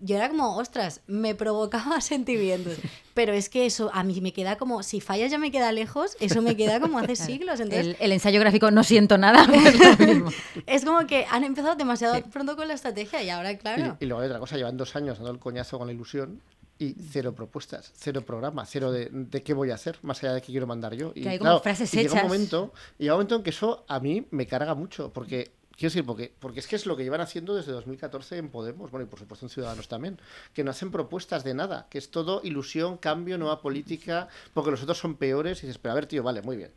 yo 0.00 0.14
era 0.14 0.28
como, 0.28 0.56
ostras, 0.58 1.00
me 1.06 1.34
provocaba 1.34 2.00
sentimientos. 2.12 2.74
Pero 3.14 3.32
es 3.32 3.48
que 3.48 3.64
eso 3.64 3.90
a 3.94 4.04
mí 4.04 4.20
me 4.20 4.32
queda 4.34 4.56
como, 4.56 4.82
si 4.82 5.00
fallas 5.00 5.30
ya 5.30 5.38
me 5.38 5.50
queda 5.50 5.72
lejos, 5.72 6.16
eso 6.20 6.42
me 6.42 6.54
queda 6.54 6.78
como 6.80 6.98
hace 6.98 7.16
siglos. 7.28 7.58
Entonces, 7.60 7.86
El, 7.86 7.96
el 7.98 8.12
ensayo 8.12 8.38
gráfico 8.40 8.70
no 8.70 8.84
siento 8.84 9.16
nada. 9.16 9.42
es 9.52 9.78
lo 9.98 10.06
mismo. 10.06 10.30
es 10.66 10.84
como 10.84 11.06
que 11.06 11.24
han 11.30 11.42
empezado 11.44 11.74
demasiado 11.76 12.22
pronto 12.30 12.54
con 12.56 12.68
la 12.68 12.74
estrategia 12.74 13.22
y 13.22 13.30
ahora, 13.30 13.50
Y, 13.52 13.56
claro. 13.56 13.96
y 13.98 14.04
luego 14.06 14.20
hay 14.20 14.26
otra 14.28 14.38
cosa, 14.38 14.56
llevan 14.56 14.76
dos 14.76 14.94
años 14.94 15.16
dando 15.18 15.32
el 15.32 15.38
coñazo 15.40 15.78
con 15.78 15.88
la 15.88 15.92
ilusión 15.94 16.42
y 16.78 16.94
cero 17.10 17.34
propuestas, 17.34 17.92
cero 17.96 18.22
programa, 18.24 18.64
cero 18.64 18.92
de, 18.92 19.08
de 19.10 19.42
qué 19.42 19.52
voy 19.52 19.70
a 19.70 19.74
hacer, 19.74 19.98
más 20.02 20.22
allá 20.22 20.34
de 20.34 20.40
qué 20.40 20.52
quiero 20.52 20.66
mandar 20.66 20.94
yo. 20.94 21.12
Y 21.14 21.22
Que 21.22 21.28
hay 21.30 21.38
como 21.38 21.60
frases 21.60 21.92
y 21.92 21.98
llega 21.98 22.14
un 22.14 22.22
momento, 22.22 22.72
llega 22.98 23.14
un 23.14 23.18
momento 23.18 23.36
en 23.36 23.42
que 23.42 23.50
eso 23.50 23.84
a 23.88 23.98
mí 23.98 24.26
me 24.30 24.46
carga 24.46 24.74
mucho, 24.74 25.12
porque 25.12 25.50
quiero 25.78 25.90
decir, 25.90 26.04
porque, 26.04 26.32
porque 26.38 26.60
es 26.60 26.66
que 26.66 26.76
es 26.76 26.86
lo 26.86 26.96
que 26.96 27.04
llevan 27.04 27.20
haciendo 27.20 27.54
desde 27.54 27.72
2014 27.72 28.36
en 28.36 28.48
Podemos, 28.50 28.90
bueno, 28.90 29.06
y 29.06 29.08
por 29.08 29.18
supuesto 29.18 29.46
en 29.46 29.50
Ciudadanos 29.50 29.88
también, 29.88 30.20
que 30.52 30.64
no 30.64 30.70
hacen 30.70 30.90
propuestas 30.90 31.44
de 31.44 31.54
nada, 31.54 31.86
que 31.88 31.98
es 31.98 32.10
todo 32.10 32.40
ilusión, 32.44 32.96
cambio, 32.96 33.38
nueva 33.38 33.60
política, 33.60 34.28
porque 34.54 34.70
los 34.70 34.82
otros 34.82 34.98
son 34.98 35.16
peores, 35.16 35.62
y 35.62 35.66
dices, 35.66 35.78
pero 35.78 35.92
a 35.92 35.94
ver, 35.94 36.06
tío, 36.06 36.22
vale, 36.22 36.42
muy 36.42 36.56
bien. 36.56 36.72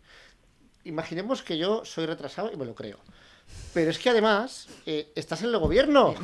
Imaginemos 0.83 1.43
que 1.43 1.57
yo 1.57 1.85
soy 1.85 2.05
retrasado 2.07 2.51
y 2.51 2.57
me 2.57 2.65
lo 2.65 2.75
creo. 2.75 2.99
Pero 3.73 3.89
es 3.89 3.99
que 3.99 4.09
además 4.09 4.67
eh, 4.85 5.11
estás 5.15 5.41
en 5.43 5.49
el 5.49 5.57
gobierno. 5.57 6.13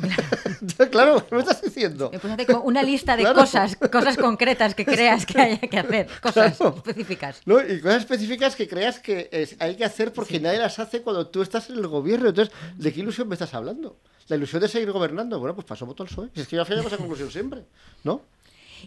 Claro, 0.90 1.24
¿qué 1.26 1.34
me 1.34 1.40
estás 1.40 1.62
diciendo? 1.62 2.10
Como 2.46 2.62
una 2.62 2.82
lista 2.82 3.16
de 3.16 3.22
Claro. 3.22 3.38
cosas, 3.40 3.76
cosas 3.76 4.16
concretas 4.16 4.74
que 4.74 4.84
creas 4.84 5.24
que 5.24 5.40
haya 5.40 5.58
que 5.60 5.78
hacer, 5.78 6.08
cosas 6.22 6.56
Claro. 6.56 6.74
específicas. 6.76 7.40
¿no? 7.46 7.60
Y 7.64 7.80
cosas 7.80 7.98
específicas 7.98 8.56
que 8.56 8.66
creas 8.68 8.98
que 8.98 9.28
es- 9.32 9.56
hay 9.60 9.76
que 9.76 9.84
hacer 9.84 10.12
porque 10.12 10.40
nadie 10.40 10.58
las 10.58 10.78
hace 10.78 11.00
cuando 11.02 11.28
tú 11.28 11.42
estás 11.42 11.70
en 11.70 11.76
el 11.76 11.86
gobierno. 11.86 12.28
Entonces, 12.28 12.52
¿de 12.76 12.92
qué 12.92 13.00
ilusión 13.00 13.28
me 13.28 13.34
estás 13.34 13.54
hablando? 13.54 13.98
La 14.26 14.36
ilusión 14.36 14.60
de 14.60 14.68
seguir 14.68 14.90
gobernando. 14.92 15.38
Bueno, 15.38 15.54
pues 15.54 15.66
paso 15.66 15.86
voto 15.86 16.02
al 16.02 16.08
PSOE. 16.08 16.28
Es 16.34 16.48
que 16.48 16.56
yo 16.56 16.62
al 16.62 16.86
esa 16.86 16.96
conclusión 16.96 17.30
siempre, 17.30 17.62
¿no? 18.04 18.22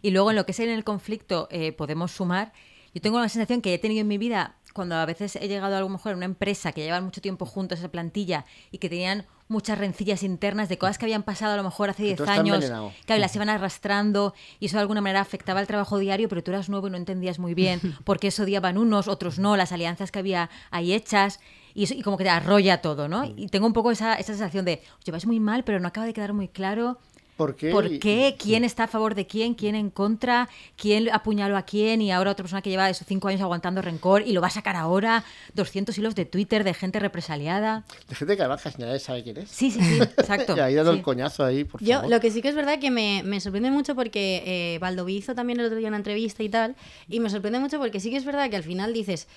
Y 0.01 0.11
luego 0.11 0.29
en 0.31 0.35
lo 0.35 0.45
que 0.45 0.51
es 0.51 0.59
en 0.59 0.69
el 0.69 0.83
conflicto 0.83 1.47
eh, 1.51 1.71
podemos 1.71 2.11
sumar. 2.11 2.53
Yo 2.93 3.01
tengo 3.01 3.19
la 3.19 3.29
sensación 3.29 3.61
que 3.61 3.73
he 3.73 3.79
tenido 3.79 4.01
en 4.01 4.07
mi 4.07 4.17
vida 4.17 4.55
cuando 4.73 4.95
a 4.95 5.05
veces 5.05 5.35
he 5.35 5.47
llegado 5.47 5.75
a 5.75 5.79
lo 5.79 5.89
mejor 5.89 6.13
a 6.13 6.15
una 6.15 6.25
empresa 6.25 6.71
que 6.71 6.81
llevan 6.83 7.03
mucho 7.03 7.21
tiempo 7.21 7.45
juntos 7.45 7.79
esa 7.79 7.89
plantilla 7.89 8.45
y 8.71 8.77
que 8.77 8.89
tenían 8.89 9.25
muchas 9.47 9.77
rencillas 9.77 10.23
internas 10.23 10.69
de 10.69 10.77
cosas 10.77 10.97
que 10.97 11.05
habían 11.05 11.23
pasado 11.23 11.53
a 11.53 11.57
lo 11.57 11.63
mejor 11.63 11.89
hace 11.89 12.03
10 12.03 12.15
todo 12.17 12.25
está 12.25 12.39
años, 12.39 12.59
que 13.05 13.19
las 13.19 13.35
iban 13.35 13.49
arrastrando 13.49 14.33
y 14.59 14.67
eso 14.67 14.77
de 14.77 14.81
alguna 14.81 15.01
manera 15.01 15.19
afectaba 15.19 15.59
el 15.59 15.67
trabajo 15.67 15.97
diario, 15.99 16.29
pero 16.29 16.41
tú 16.43 16.51
eras 16.51 16.69
nuevo 16.69 16.87
y 16.87 16.91
no 16.91 16.97
entendías 16.97 17.37
muy 17.39 17.53
bien 17.53 17.79
por 18.05 18.19
qué 18.19 18.27
eso 18.27 18.43
odiaban 18.43 18.77
unos, 18.77 19.07
otros 19.07 19.39
no, 19.39 19.57
las 19.57 19.71
alianzas 19.73 20.11
que 20.11 20.19
había 20.19 20.49
ahí 20.71 20.93
hechas 20.93 21.39
y, 21.73 21.83
eso- 21.83 21.93
y 21.95 22.01
como 22.01 22.17
que 22.17 22.23
te 22.23 22.29
arrolla 22.29 22.81
todo, 22.81 23.07
¿no? 23.09 23.25
Y 23.25 23.47
tengo 23.47 23.67
un 23.67 23.73
poco 23.73 23.91
esa, 23.91 24.13
esa 24.15 24.33
sensación 24.33 24.63
de, 24.65 24.81
os 24.99 25.03
lleváis 25.05 25.25
muy 25.25 25.39
mal, 25.39 25.63
pero 25.65 25.79
no 25.81 25.87
acaba 25.89 26.05
de 26.05 26.13
quedar 26.13 26.31
muy 26.33 26.47
claro 26.47 26.97
¿Por 27.41 27.55
qué? 27.55 27.71
¿Por 27.71 27.91
Y- 27.91 27.99
qué? 27.99 28.35
¿Quién 28.37 28.63
está 28.63 28.83
a 28.83 28.87
favor 28.87 29.15
de 29.15 29.25
quién? 29.25 29.55
¿Quién 29.55 29.73
en 29.75 29.89
contra? 29.89 30.47
¿Quién 30.77 31.09
apuñaló 31.11 31.57
a 31.57 31.63
quién? 31.63 32.01
Y 32.01 32.11
ahora 32.11 32.31
otra 32.31 32.43
persona 32.43 32.61
que 32.61 32.69
lleva 32.69 32.89
esos 32.89 33.07
cinco 33.07 33.27
años 33.29 33.41
aguantando 33.41 33.81
rencor 33.81 34.21
y 34.21 34.31
lo 34.33 34.41
va 34.41 34.47
a 34.47 34.51
sacar 34.51 34.75
ahora. 34.75 35.23
200 35.55 35.97
hilos 35.97 36.13
de 36.13 36.25
Twitter 36.25 36.63
de 36.63 36.73
gente 36.73 36.99
represaliada. 36.99 37.83
De 38.07 38.15
gente 38.15 38.35
que 38.35 38.41
además 38.43 38.61
casi 38.61 38.81
nadie 38.81 38.99
sabe 38.99 39.23
quién 39.23 39.37
es. 39.37 39.49
Sí, 39.49 39.71
sí, 39.71 39.79
sí, 39.81 39.99
exacto. 40.17 40.55
Y 40.55 40.59
ahí 40.59 40.75
dando 40.75 40.91
Sí. 40.91 40.97
el 40.99 41.03
coñazo 41.03 41.43
ahí, 41.43 41.63
por 41.63 41.81
Yo 41.81 41.95
favor. 41.95 42.09
lo 42.11 42.19
que 42.19 42.29
sí 42.31 42.41
que 42.41 42.49
es 42.49 42.55
verdad 42.55 42.77
que 42.79 42.91
me, 42.91 43.23
me 43.23 43.39
sorprende 43.39 43.71
mucho 43.71 43.95
porque 43.95 44.43
eh, 44.45 44.79
Baldoví 44.79 45.17
hizo 45.17 45.33
también 45.33 45.59
el 45.59 45.65
otro 45.65 45.77
día 45.77 45.87
una 45.87 45.97
entrevista 45.97 46.43
y 46.43 46.49
tal, 46.49 46.75
y 47.09 47.19
me 47.19 47.29
sorprende 47.29 47.59
mucho 47.59 47.79
porque 47.79 47.99
sí 47.99 48.09
que 48.11 48.17
es 48.17 48.25
verdad 48.25 48.49
que 48.49 48.55
al 48.57 48.63
final 48.63 48.93
dices, 48.93 49.27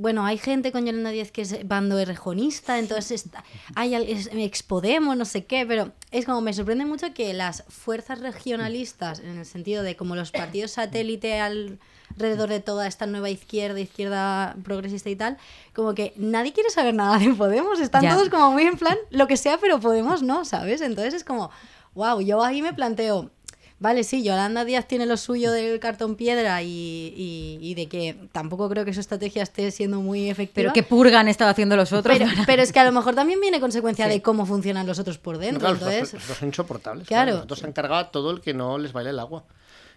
bueno, 0.00 0.24
hay 0.24 0.38
gente 0.38 0.72
con 0.72 0.86
Yolanda 0.86 1.10
Díaz 1.10 1.30
que 1.30 1.42
es 1.42 1.68
bando 1.68 1.98
errejonista, 1.98 2.78
entonces 2.78 3.24
está, 3.26 3.44
hay 3.74 3.94
es- 3.94 4.30
expodemos, 4.32 5.14
no 5.16 5.24
sé 5.26 5.44
qué, 5.44 5.66
pero 5.66 5.92
es 6.10 6.24
como 6.24 6.40
me 6.40 6.52
sorprende 6.54 6.86
mucho 6.86 7.12
que 7.12 7.34
las 7.34 7.64
fuerzas 7.68 8.20
regionalistas, 8.20 9.18
en 9.20 9.36
el 9.38 9.44
sentido 9.44 9.82
de 9.82 9.96
como 9.96 10.16
los 10.16 10.30
partidos 10.30 10.70
satélite 10.72 11.40
alrededor 11.40 12.48
de 12.48 12.60
toda 12.60 12.86
esta 12.86 13.06
nueva 13.06 13.28
izquierda, 13.30 13.78
izquierda 13.78 14.56
progresista 14.64 15.10
y 15.10 15.16
tal, 15.16 15.36
como 15.74 15.94
que 15.94 16.14
nadie 16.16 16.52
quiere 16.52 16.70
saber 16.70 16.94
nada 16.94 17.18
de 17.18 17.34
Podemos, 17.34 17.78
están 17.78 18.02
Ya. 18.02 18.14
todos 18.14 18.30
como 18.30 18.52
muy 18.52 18.62
en 18.62 18.76
plan, 18.78 18.96
lo 19.10 19.26
que 19.26 19.36
sea, 19.36 19.58
pero 19.58 19.80
Podemos 19.80 20.22
no, 20.22 20.44
¿sabes? 20.46 20.80
Entonces 20.80 21.12
es 21.14 21.24
como, 21.24 21.50
wow, 21.94 22.20
yo 22.20 22.42
ahí 22.42 22.62
me 22.62 22.72
planteo, 22.72 23.30
vale, 23.80 24.04
sí, 24.04 24.22
Yolanda 24.22 24.64
Díaz 24.64 24.86
tiene 24.86 25.06
lo 25.06 25.16
suyo 25.16 25.50
del 25.50 25.80
cartón 25.80 26.14
piedra 26.14 26.62
y, 26.62 26.68
y- 26.68 27.58
y 27.60 27.74
de 27.74 27.86
que 27.88 28.16
tampoco 28.30 28.68
creo 28.68 28.84
que 28.84 28.94
su 28.94 29.00
estrategia 29.00 29.42
esté 29.42 29.70
siendo 29.72 30.00
muy 30.00 30.30
efectiva. 30.30 30.54
Pero 30.54 30.72
qué 30.72 30.82
purga 30.82 31.18
han 31.18 31.26
estado 31.28 31.50
haciendo 31.50 31.74
los 31.76 31.92
otros. 31.92 32.16
pero, 32.16 32.30
para- 32.30 32.46
pero 32.46 32.62
es 32.62 32.72
que 32.72 32.78
a 32.78 32.84
lo 32.84 32.92
mejor 32.92 33.14
también 33.16 33.40
viene 33.40 33.58
consecuencia 33.58 34.04
Sí. 34.06 34.12
de 34.12 34.22
cómo 34.22 34.46
funcionan 34.46 34.86
los 34.86 34.98
otros 35.00 35.18
por 35.18 35.34
No, 35.36 35.40
dentro. 35.40 35.60
claro, 35.60 35.74
los 35.74 35.82
entonces, 35.82 36.08
otros- 36.08 36.12
los 36.14 36.22
otros 36.24 36.38
son 36.38 36.48
insoportables. 36.48 37.08
Claro. 37.08 37.24
Claro. 37.24 37.36
Nosotros 37.38 37.58
se 37.58 37.66
han 37.66 37.72
cargado 37.72 38.00
a 38.00 38.10
todo 38.12 38.30
el 38.30 38.40
que 38.40 38.54
no 38.54 38.78
les 38.78 38.92
baile 38.92 39.10
el 39.10 39.18
agua. 39.18 39.44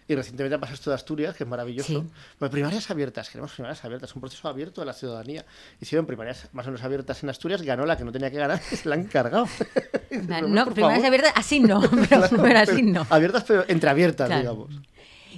Y 0.06 0.14
recientemente 0.14 0.56
ha 0.56 0.58
pasado 0.60 0.74
esto 0.74 0.90
de 0.90 0.96
Asturias, 0.96 1.34
que 1.34 1.44
es 1.44 1.48
maravilloso. 1.48 2.00
Sí. 2.02 2.06
Pues 2.38 2.50
primarias 2.50 2.90
abiertas, 2.90 3.30
queremos 3.30 3.52
primarias 3.52 3.82
abiertas, 3.84 4.14
un 4.14 4.20
proceso 4.20 4.46
abierto 4.48 4.82
de 4.82 4.86
la 4.86 4.92
ciudadanía. 4.92 5.46
Hicieron 5.80 6.04
primarias 6.04 6.48
más 6.52 6.66
o 6.66 6.70
menos 6.70 6.82
abiertas 6.84 7.22
en 7.22 7.30
Asturias, 7.30 7.62
ganó 7.62 7.86
la 7.86 7.96
que 7.96 8.04
no 8.04 8.12
tenía 8.12 8.30
que 8.30 8.36
ganar 8.36 8.60
se 8.62 8.86
la 8.88 8.96
han 8.96 9.04
cargado. 9.04 9.46
no, 10.10 10.66
primarias 10.66 10.74
favor. 10.74 11.06
abiertas, 11.06 11.32
así 11.36 11.60
no, 11.60 11.80
pero, 12.08 12.22
pero 12.42 12.58
así 12.58 12.82
no. 12.82 13.06
Abiertas, 13.08 13.44
pero 13.44 13.64
entreabiertas, 13.68 14.26
Claro. 14.26 14.40
digamos. 14.42 14.70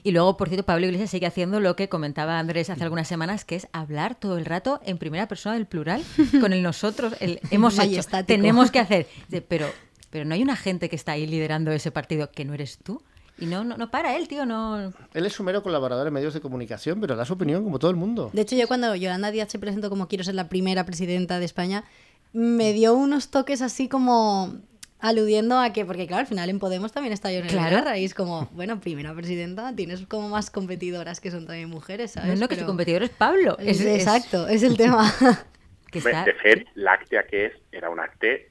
Y 0.03 0.11
luego, 0.13 0.37
por 0.37 0.49
cierto, 0.49 0.65
Pablo 0.67 0.87
Iglesias 0.87 1.11
sigue 1.11 1.27
haciendo 1.27 1.59
lo 1.59 1.75
que 1.75 1.89
comentaba 1.89 2.39
Andrés 2.39 2.69
hace 2.71 2.83
algunas 2.85 3.09
semanas, 3.09 3.45
que 3.45 3.57
es 3.57 3.67
hablar 3.73 4.15
todo 4.15 4.37
el 4.37 4.45
rato 4.45 4.81
en 4.85 4.99
primera 4.99 5.27
persona 5.27 5.55
del 5.55 5.67
plural, 5.67 6.03
con 6.41 6.53
el 6.53 6.63
nosotros, 6.63 7.15
el 7.21 7.41
hemos 7.51 7.79
hecho, 7.79 8.03
tenemos 8.27 8.71
que 8.71 8.79
hacer. 8.79 9.07
Pero, 9.49 9.67
pero 10.11 10.25
no 10.25 10.35
hay 10.35 10.43
una 10.43 10.55
gente 10.55 10.89
que 10.89 10.97
está 10.97 11.13
ahí 11.13 11.27
liderando 11.27 11.73
ese 11.73 11.91
partido 11.91 12.31
que 12.31 12.45
no 12.45 12.53
eres 12.55 12.79
tú. 12.79 13.03
Y 13.39 13.47
no, 13.47 13.65
no, 13.65 13.77
no 13.77 13.91
para 13.91 14.17
él, 14.17 14.29
tío, 14.29 14.47
no... 14.47 14.93
Él 15.13 15.27
es 15.27 15.39
un 15.39 15.47
mero 15.47 15.63
colaborador 15.63 16.07
en 16.07 16.13
medios 16.15 16.33
de 16.35 16.41
comunicación, 16.41 17.01
pero 17.01 17.17
da 17.17 17.25
su 17.25 17.35
opinión 17.35 17.65
como 17.65 17.79
todo 17.79 17.91
el 17.91 17.97
mundo. 17.97 18.31
de 18.33 18.41
hecho, 18.43 18.57
yo 18.57 18.67
cuando 18.67 18.95
Yolanda 18.95 19.31
Díaz 19.31 19.51
se 19.53 19.59
presentó 19.59 19.91
como 19.91 20.09
quiero 20.09 20.25
ser 20.25 20.35
la 20.35 20.49
primera 20.49 20.85
presidenta 20.87 21.39
de 21.39 21.45
España, 21.45 21.85
me 22.33 22.73
dio 22.73 22.95
unos 22.95 23.29
toques 23.31 23.61
así 23.63 23.89
como 23.89 24.55
aludiendo 24.99 25.59
a 25.61 25.73
que, 25.75 25.85
porque 25.85 26.07
claro, 26.07 26.23
al 26.23 26.27
final 26.27 26.49
en 26.49 26.59
Podemos 26.59 26.91
también 26.93 27.13
está 27.13 27.31
Yolanda 27.31 27.53
Claro. 27.69 27.91
Es 27.91 28.15
como, 28.15 28.49
bueno, 28.53 28.81
primera 28.81 29.15
presidenta, 29.15 29.75
tienes 29.77 30.07
como 30.07 30.31
más 30.31 30.51
competidoras 30.51 31.21
que 31.21 31.31
son 31.31 31.47
también 31.47 31.69
mujeres, 31.69 32.13
¿sabes? 32.13 32.35
No, 32.35 32.41
no, 32.41 32.49
que 32.49 32.57
su 32.57 32.65
competidor 32.65 33.03
es 33.03 33.11
Pablo. 33.11 33.57
Es, 33.59 33.81
es- 33.81 34.01
Exacto, 34.01 34.49
es 34.49 34.63
el 34.63 34.77
tema. 34.79 35.13
que 35.93 35.99
está... 35.99 36.25
De 36.25 36.33
fet, 36.35 36.67
l'acte 36.75 37.19
aquest 37.19 37.57
era 37.71 37.91
un 37.91 38.01
acte 38.01 38.49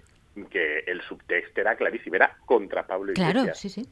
que 0.52 0.80
el 0.86 1.02
subtext 1.02 1.58
era 1.58 1.76
claríssim, 1.76 2.14
era 2.14 2.38
contra 2.46 2.86
Pablo 2.86 3.14
Claro, 3.14 3.42
Iglesias. 3.42 3.74
sí, 3.74 3.88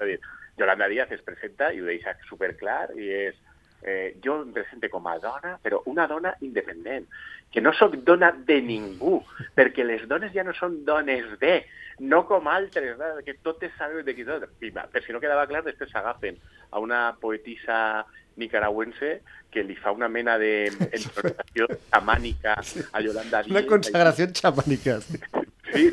Yolanda 0.58 0.88
Díaz 0.88 1.12
es 1.12 1.24
presenta 1.26 1.72
i 1.74 1.82
ho 1.82 1.90
deixa 1.90 2.16
superclar 2.30 2.92
i 2.98 3.10
és 3.28 3.40
eh, 3.84 4.16
jo 4.24 4.42
em 4.42 4.52
presente 4.56 4.90
com 4.90 5.08
a 5.08 5.18
dona, 5.20 5.58
però 5.62 5.82
una 5.92 6.08
dona 6.08 6.34
independent, 6.42 7.08
que 7.52 7.62
no 7.62 7.74
sóc 7.78 7.98
dona 8.08 8.32
de 8.32 8.60
ningú, 8.64 9.20
perquè 9.58 9.86
les 9.86 10.08
dones 10.10 10.34
ja 10.34 10.46
no 10.48 10.56
són 10.58 10.80
dones 10.88 11.28
de, 11.42 11.60
no 12.00 12.24
com 12.26 12.48
altres, 12.50 12.98
no? 12.98 13.12
que 13.26 13.36
totes 13.46 13.76
sabem 13.78 14.06
de 14.06 14.16
qui 14.16 14.26
tot. 14.26 14.48
I, 14.64 14.72
per 14.72 15.04
si 15.06 15.14
no 15.14 15.22
quedava 15.22 15.46
clar, 15.50 15.64
després 15.68 15.92
s'agafen 15.94 16.40
a 16.72 16.82
una 16.82 17.06
poetisa 17.22 18.06
nicaragüense 18.42 19.20
que 19.54 19.62
li 19.62 19.76
fa 19.78 19.92
una 19.94 20.10
mena 20.10 20.40
de 20.42 20.72
entonació 20.98 21.70
xamànica 21.92 22.58
a 22.58 23.04
Yolanda 23.06 23.44
Díaz. 23.44 23.54
Una 23.54 23.68
consagración 23.70 24.34
chamánica. 24.34 25.02
Sí, 25.02 25.22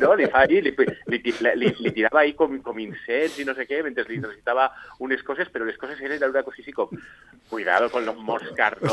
no? 0.01 0.15
Li 0.15 0.27
fa 0.27 0.41
ahí, 0.45 0.61
li, 0.61 0.73
li, 1.07 1.73
li, 1.79 1.91
tirava 1.91 2.21
ahí 2.21 2.33
com, 2.33 2.59
com 2.61 2.79
incens 2.79 3.39
i 3.39 3.45
no 3.45 3.53
sé 3.57 3.65
què, 3.67 3.81
mentre 3.83 4.05
li 4.07 4.19
recitava 4.21 4.69
unes 4.99 5.23
coses, 5.23 5.49
però 5.49 5.65
les 5.65 5.77
coses 5.77 5.99
eren 6.01 6.21
una 6.29 6.43
cosa 6.43 6.61
així 6.61 6.71
com 6.71 6.89
cuidado 7.49 7.89
con 7.91 8.05
los 8.05 8.15
moscardones. 8.15 8.91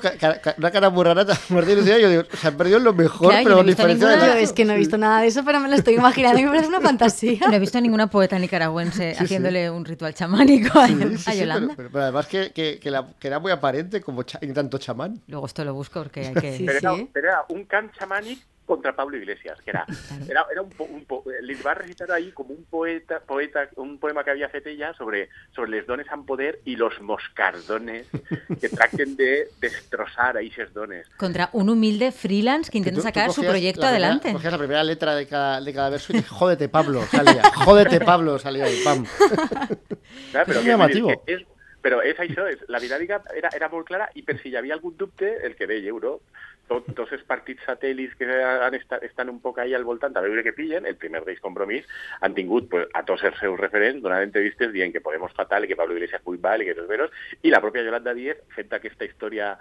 Ca- 0.00 0.18
ca- 0.18 0.40
ca- 0.40 0.54
una 0.58 0.70
cara 0.70 0.90
muy 0.90 1.04
rara 1.04 1.24
Martín 1.48 1.76
Lucía. 1.76 1.98
Yo 1.98 2.08
digo, 2.10 2.22
se 2.32 2.48
han 2.48 2.56
perdido 2.56 2.78
lo 2.78 2.92
mejor, 2.92 3.28
Claro, 3.30 3.44
pero 3.44 3.56
no 3.56 3.62
diferencia 3.64 4.08
de 4.08 4.16
la- 4.16 4.38
es 4.40 4.52
que 4.52 4.64
no 4.64 4.72
he 4.74 4.76
visto 4.76 4.98
nada 4.98 5.20
de 5.22 5.28
eso, 5.28 5.44
pero 5.44 5.60
me 5.60 5.68
lo 5.68 5.74
estoy 5.76 5.94
imaginando 5.94 6.40
y 6.40 6.42
me 6.44 6.48
parece 6.50 6.68
una 6.68 6.80
fantasía. 6.80 7.38
No 7.48 7.54
he 7.54 7.58
visto 7.58 7.78
a 7.78 7.80
ninguna 7.80 8.08
poeta 8.08 8.38
nicaragüense 8.38 9.14
haciéndole 9.18 9.70
un 9.70 9.84
ritual 9.84 10.12
chamánico 10.14 10.78
a, 10.78 10.86
Sí, 10.88 10.94
sí, 10.94 11.04
a 11.04 11.06
sí, 11.16 11.22
pero- 11.26 11.38
Yolanda. 11.38 11.74
pero, 11.76 11.90
pero 11.90 12.02
además 12.04 12.26
que, 12.26 12.52
que, 12.52 12.78
que, 12.78 12.90
la- 12.90 13.06
que 13.18 13.28
era 13.28 13.38
muy 13.38 13.52
aparente 13.52 14.00
como 14.02 14.22
cha- 14.24 14.38
en 14.42 14.52
tanto 14.52 14.78
chamán. 14.78 15.20
Luego 15.28 15.46
esto 15.46 15.64
lo 15.64 15.72
busco 15.74 16.00
porque 16.02 16.26
hay 16.26 16.34
que... 16.34 16.56
Sí. 16.58 16.64
Però 16.66 16.78
era, 16.78 17.06
però 17.12 17.28
era 17.28 17.44
un 17.48 17.64
cant 17.64 17.90
xamànic 17.96 18.38
contra 18.66 18.94
Pablo 18.96 19.16
Iglesias, 19.16 19.60
que 19.62 19.70
era, 19.70 19.84
era, 20.28 20.44
era 20.50 20.62
un, 20.62 20.70
po, 20.70 20.84
un 20.84 21.04
po, 21.04 21.22
li 21.42 21.54
va 21.60 21.74
recitar 21.74 22.10
ahí 22.12 22.30
com 22.32 22.50
un 22.50 22.64
poeta, 22.64 23.20
poeta, 23.20 23.68
un 23.76 23.98
poema 23.98 24.24
que 24.24 24.30
havia 24.32 24.48
fet 24.48 24.66
ella 24.66 24.92
sobre, 24.94 25.28
sobre 25.54 25.70
les 25.70 25.86
dones 25.86 26.08
amb 26.10 26.24
poder 26.26 26.60
i 26.64 26.76
los 26.76 27.00
moscardones 27.00 28.06
que 28.60 28.68
tracten 28.76 29.16
de 29.16 29.48
destrossar 29.60 30.36
a 30.36 30.40
aquestes 30.40 30.72
dones. 30.72 31.06
Contra 31.16 31.50
un 31.52 31.68
humilde 31.68 32.10
freelance 32.12 32.70
que 32.70 32.78
intenta 32.78 33.00
tú- 33.00 33.02
tú 33.02 33.08
sacar 33.08 33.32
su 33.32 33.42
proyecto 33.42 33.82
la 33.82 33.88
primera- 33.92 34.06
adelante. 34.06 34.32
Cogías 34.32 34.52
la 34.52 34.58
primera 34.58 34.84
letra 34.84 35.14
de 35.14 35.26
cada, 35.26 35.60
de 35.60 35.72
cada 35.74 35.90
verso 35.90 36.12
y 36.12 36.16
dices, 36.16 36.30
jódete 36.30 36.68
Pablo, 36.68 37.02
salía. 37.10 37.42
Jódete 37.64 38.00
Pablo, 38.04 38.38
salía 38.38 38.64
ahí, 38.64 38.80
pam. 38.84 39.04
Clar, 40.30 40.42
És 40.42 40.48
però, 40.48 40.60
que, 40.62 40.68
llamatiu. 40.68 41.06
que 41.08 41.34
és, 41.34 41.42
però 41.84 41.98
és 42.02 42.18
això, 42.22 42.46
és, 42.50 42.60
la 42.72 42.80
dinàmica 42.80 43.20
era, 43.36 43.50
era 43.54 43.68
molt 43.68 43.86
clara 43.88 44.08
i 44.16 44.22
per 44.24 44.38
si 44.40 44.48
hi 44.50 44.56
havia 44.56 44.74
algun 44.74 44.96
dubte, 44.96 45.28
el 45.46 45.54
que 45.56 45.66
deia 45.68 45.90
Euro, 45.90 46.20
tot, 46.70 46.88
els 47.14 47.24
partits 47.28 47.64
satèl·lits 47.68 48.16
que 48.18 48.28
han 48.42 48.76
estat, 48.78 49.04
estan 49.06 49.30
un 49.32 49.40
poc 49.44 49.60
ahí 49.62 49.74
al 49.74 49.84
voltant 49.84 50.16
a 50.16 50.24
veure 50.24 50.44
què 50.46 50.54
pillen, 50.56 50.86
el 50.86 50.96
primer 51.00 51.24
d'ells 51.24 51.42
compromís, 51.44 51.88
han 52.20 52.34
tingut 52.34 52.68
pues, 52.72 52.88
a 52.94 53.04
tots 53.06 53.24
els 53.28 53.38
seus 53.40 53.58
referents 53.60 54.02
donant 54.02 54.24
entrevistes 54.24 54.72
dient 54.72 54.92
que 54.92 55.04
Podemos 55.04 55.32
fatal 55.36 55.66
que 55.68 55.76
Pablo 55.76 55.98
Iglesias 55.98 56.22
mal 56.54 56.62
i 56.62 56.68
que 56.68 56.74
tots 56.78 56.88
veros, 56.88 57.10
i 57.42 57.50
la 57.50 57.60
pròpia 57.60 57.84
Yolanda 57.84 58.14
Díez 58.14 58.40
fent 58.54 58.72
aquesta 58.72 59.04
història 59.04 59.54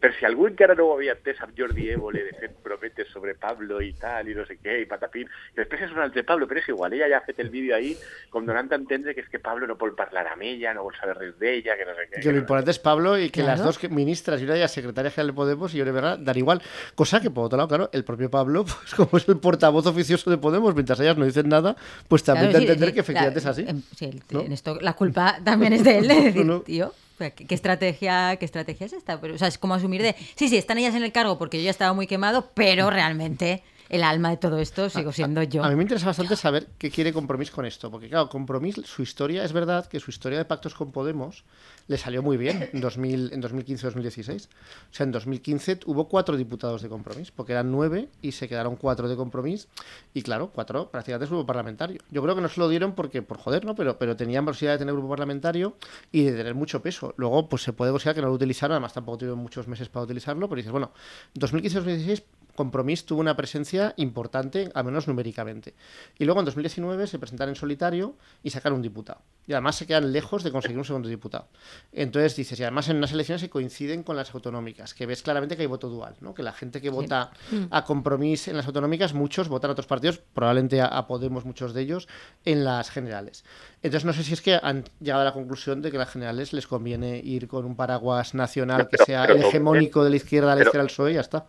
per 0.00 0.10
si 0.18 0.24
algú 0.26 0.48
encara 0.48 0.74
no 0.74 0.86
ho 0.88 0.94
havia 0.96 1.12
entès 1.14 1.38
amb 1.40 1.52
Jordi 1.56 1.88
Évole 1.94 2.24
de 2.26 2.32
fet 2.34 2.56
prometes 2.62 3.08
sobre 3.12 3.36
Pablo 3.38 3.78
i 3.80 3.92
tal 3.94 4.28
i 4.28 4.34
no 4.34 4.42
sé 4.44 4.56
què, 4.58 4.80
i 4.82 4.86
patapín, 4.90 5.28
que 5.54 5.62
després 5.62 5.84
és 5.86 5.92
un 5.94 6.00
altre 6.02 6.24
Pablo, 6.26 6.48
però 6.50 6.58
és 6.58 6.68
igual, 6.68 6.92
ella 6.92 7.08
ja 7.08 7.18
ha 7.18 7.24
fet 7.24 7.38
el 7.38 7.50
vídeo 7.50 7.76
ahí 7.76 7.96
com 8.30 8.44
donant 8.44 8.72
a 8.72 8.76
entendre 8.80 9.14
que 9.14 9.22
és 9.22 9.28
que 9.30 9.38
Pablo 9.38 9.66
no 9.70 9.76
vol 9.78 9.94
parlar 9.94 10.26
amb 10.32 10.42
ella, 10.42 10.74
no 10.74 10.82
vol 10.82 10.94
saber 10.98 11.16
res 11.18 11.38
d'ella, 11.38 11.76
que 11.78 11.86
no 11.86 11.94
sé 11.94 12.08
què. 12.10 12.20
Que 12.20 12.32
lo 12.32 12.38
importante 12.38 12.72
es 12.72 12.78
Pablo 12.78 13.16
y 13.18 13.30
que 13.30 13.40
Claro. 13.42 13.62
las 13.64 13.64
dos 13.64 13.90
ministras 13.90 14.40
y 14.40 14.44
una 14.44 14.54
de 14.54 14.58
ellas 14.60 14.72
secretaria 14.72 15.10
general 15.10 15.28
de 15.28 15.32
Podemos 15.34 15.74
y 15.74 15.78
Yone 15.78 15.92
Berra 15.92 16.16
dan 16.16 16.36
igual. 16.36 16.60
Cosa 16.94 17.20
que, 17.20 17.30
por 17.30 17.44
otro 17.46 17.56
lado, 17.56 17.68
claro, 17.68 17.90
el 17.92 18.04
propio 18.04 18.28
Pablo, 18.30 18.64
pues 18.64 18.94
como 18.94 19.16
es 19.16 19.28
el 19.28 19.38
portavoz 19.38 19.86
oficioso 19.86 20.30
de 20.30 20.36
Podemos, 20.38 20.74
mientras 20.74 20.98
ellas 21.00 21.16
no 21.16 21.24
dicen 21.24 21.48
nada, 21.48 21.76
pues 22.08 22.24
también 22.24 22.50
Claro, 22.50 22.52
da 22.52 22.58
a 22.58 22.60
sí, 22.60 22.66
entender 22.66 22.88
sí, 22.88 22.94
que 22.94 23.00
efectivamente 23.00 23.40
la- 23.40 23.50
es 23.50 23.58
así. 23.58 23.64
em, 23.68 23.82
sí, 23.96 24.10
en 24.30 24.52
esto 24.52 24.78
la 24.80 24.94
culpa 24.94 25.38
también 25.44 25.72
es 25.74 25.84
de 25.84 25.98
él, 25.98 26.08
de 26.08 26.14
decir, 26.20 26.44
No, 26.44 26.54
no. 26.54 26.60
tío, 26.62 26.92
¿qué, 26.92 27.09
qué 27.20 27.54
estrategia, 27.54 28.36
¿qué 28.36 28.44
estrategia 28.44 28.86
es 28.86 28.92
esta? 28.92 29.20
Pero, 29.20 29.34
o 29.34 29.38
sea, 29.38 29.48
es 29.48 29.58
como 29.58 29.74
asumir 29.74 30.02
de, 30.02 30.16
sí, 30.34 30.48
sí, 30.48 30.56
están 30.56 30.78
ellas 30.78 30.94
en 30.94 31.02
el 31.02 31.12
cargo 31.12 31.38
porque 31.38 31.58
yo 31.58 31.64
ya 31.64 31.70
estaba 31.70 31.92
muy 31.92 32.06
quemado, 32.06 32.50
pero 32.54 32.90
realmente 32.90 33.62
el 33.90 34.04
alma 34.04 34.30
de 34.30 34.36
todo 34.36 34.58
esto 34.58 34.88
sigo 34.88 35.12
siendo 35.12 35.42
yo. 35.42 35.64
A 35.64 35.68
mí 35.68 35.74
me 35.74 35.82
interesa 35.82 36.06
bastante 36.06 36.36
saber 36.36 36.68
qué 36.78 36.90
quiere 36.90 37.12
Compromís 37.12 37.50
con 37.50 37.66
esto, 37.66 37.90
porque 37.90 38.08
claro, 38.08 38.28
Compromís, 38.28 38.76
su 38.84 39.02
historia, 39.02 39.44
es 39.44 39.52
verdad 39.52 39.86
que 39.86 39.98
su 39.98 40.10
historia 40.10 40.38
de 40.38 40.44
pactos 40.44 40.74
con 40.74 40.92
Podemos 40.92 41.44
le 41.88 41.98
salió 41.98 42.22
muy 42.22 42.36
bien 42.36 42.70
en, 42.72 42.80
2000, 42.80 43.32
en 43.32 43.42
2015-2016. 43.42 44.46
O 44.46 44.48
sea, 44.94 45.04
en 45.04 45.12
2015 45.12 45.80
hubo 45.86 46.08
cuatro 46.08 46.36
diputados 46.36 46.82
de 46.82 46.88
Compromís, 46.88 47.32
porque 47.32 47.52
eran 47.52 47.72
nueve 47.72 48.08
y 48.22 48.30
se 48.30 48.48
quedaron 48.48 48.76
cuatro 48.76 49.08
de 49.08 49.16
Compromís, 49.16 49.66
y 50.14 50.22
claro, 50.22 50.52
cuatro 50.54 50.88
prácticamente 50.88 51.24
es 51.24 51.30
grupo 51.30 51.46
parlamentario. 51.46 52.00
Yo 52.12 52.22
creo 52.22 52.36
que 52.36 52.42
no 52.42 52.48
se 52.48 52.60
lo 52.60 52.68
dieron 52.68 52.94
porque, 52.94 53.22
por 53.22 53.38
joder, 53.38 53.64
¿no? 53.64 53.74
Pero, 53.74 53.98
pero 53.98 54.16
tenían 54.16 54.44
posibilidad 54.44 54.74
de 54.74 54.78
tener 54.78 54.94
grupo 54.94 55.08
parlamentario 55.08 55.74
y 56.12 56.22
de 56.22 56.32
tener 56.32 56.54
mucho 56.54 56.80
peso. 56.80 57.12
Luego, 57.16 57.48
pues 57.48 57.62
se 57.62 57.72
puede 57.72 57.90
considerar 57.90 58.14
que 58.14 58.22
no 58.22 58.28
lo 58.28 58.34
utilizaron, 58.34 58.74
además 58.74 58.94
tampoco 58.94 59.18
tuvieron 59.18 59.40
muchos 59.40 59.66
meses 59.66 59.88
para 59.88 60.04
utilizarlo, 60.04 60.48
pero 60.48 60.58
dices, 60.58 60.70
bueno, 60.70 60.92
2015-2016 61.34 62.22
Compromís 62.60 63.06
tuvo 63.06 63.20
una 63.20 63.36
presencia 63.36 63.94
importante, 63.96 64.70
al 64.74 64.84
menos 64.84 65.08
numéricamente. 65.08 65.72
Y 66.18 66.26
luego 66.26 66.40
en 66.40 66.44
2019 66.44 67.06
se 67.06 67.18
presentaron 67.18 67.52
en 67.52 67.56
solitario 67.56 68.16
y 68.42 68.50
sacaron 68.50 68.76
un 68.76 68.82
diputado. 68.82 69.22
Y 69.46 69.52
además 69.54 69.76
se 69.76 69.86
quedan 69.86 70.12
lejos 70.12 70.42
de 70.44 70.52
conseguir 70.52 70.76
un 70.76 70.84
segundo 70.84 71.08
diputado. 71.08 71.48
Entonces 71.90 72.36
dices, 72.36 72.60
y 72.60 72.62
además 72.62 72.86
en 72.90 72.98
unas 72.98 73.12
elecciones 73.12 73.40
que 73.40 73.48
coinciden 73.48 74.02
con 74.02 74.14
las 74.14 74.34
autonómicas, 74.34 74.92
que 74.92 75.06
ves 75.06 75.22
claramente 75.22 75.56
que 75.56 75.62
hay 75.62 75.68
voto 75.68 75.88
dual, 75.88 76.16
¿no? 76.20 76.34
Que 76.34 76.42
la 76.42 76.52
gente 76.52 76.82
que 76.82 76.90
vota 76.90 77.30
a 77.70 77.84
Compromís 77.86 78.46
en 78.48 78.58
las 78.58 78.66
autonómicas, 78.66 79.14
muchos 79.14 79.48
votan 79.48 79.70
a 79.70 79.72
otros 79.72 79.86
partidos, 79.86 80.18
probablemente 80.34 80.82
a, 80.82 80.86
a 80.86 81.06
Podemos, 81.06 81.46
muchos 81.46 81.72
de 81.72 81.80
ellos, 81.80 82.08
en 82.44 82.62
las 82.64 82.90
generales. 82.90 83.42
Entonces 83.82 84.04
no 84.04 84.12
sé 84.12 84.22
si 84.22 84.34
es 84.34 84.42
que 84.42 84.60
han 84.62 84.84
llegado 85.00 85.22
a 85.22 85.24
la 85.24 85.32
conclusión 85.32 85.80
de 85.80 85.90
que 85.90 85.96
las 85.96 86.10
generales 86.10 86.52
les 86.52 86.66
conviene 86.66 87.16
ir 87.24 87.48
con 87.48 87.64
un 87.64 87.74
paraguas 87.74 88.34
nacional 88.34 88.86
que 88.90 88.98
sea 89.02 89.22
pero- 89.22 89.36
el 89.38 89.44
hegemónico 89.46 90.04
de 90.04 90.10
la 90.10 90.16
izquierda 90.16 90.52
a 90.52 90.56
la 90.56 90.62
izquierda 90.62 90.80
del 90.84 90.88
PSOE 90.88 91.12
y 91.12 91.14
ya 91.14 91.20
está. 91.22 91.46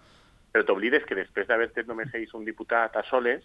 Però 0.51 0.65
t'oblides 0.67 1.05
que 1.07 1.15
després 1.15 1.47
d'haver-te 1.47 1.83
només 1.87 2.13
ells 2.13 2.33
un 2.33 2.43
diputat 2.45 2.95
a 2.97 3.03
soles, 3.09 3.43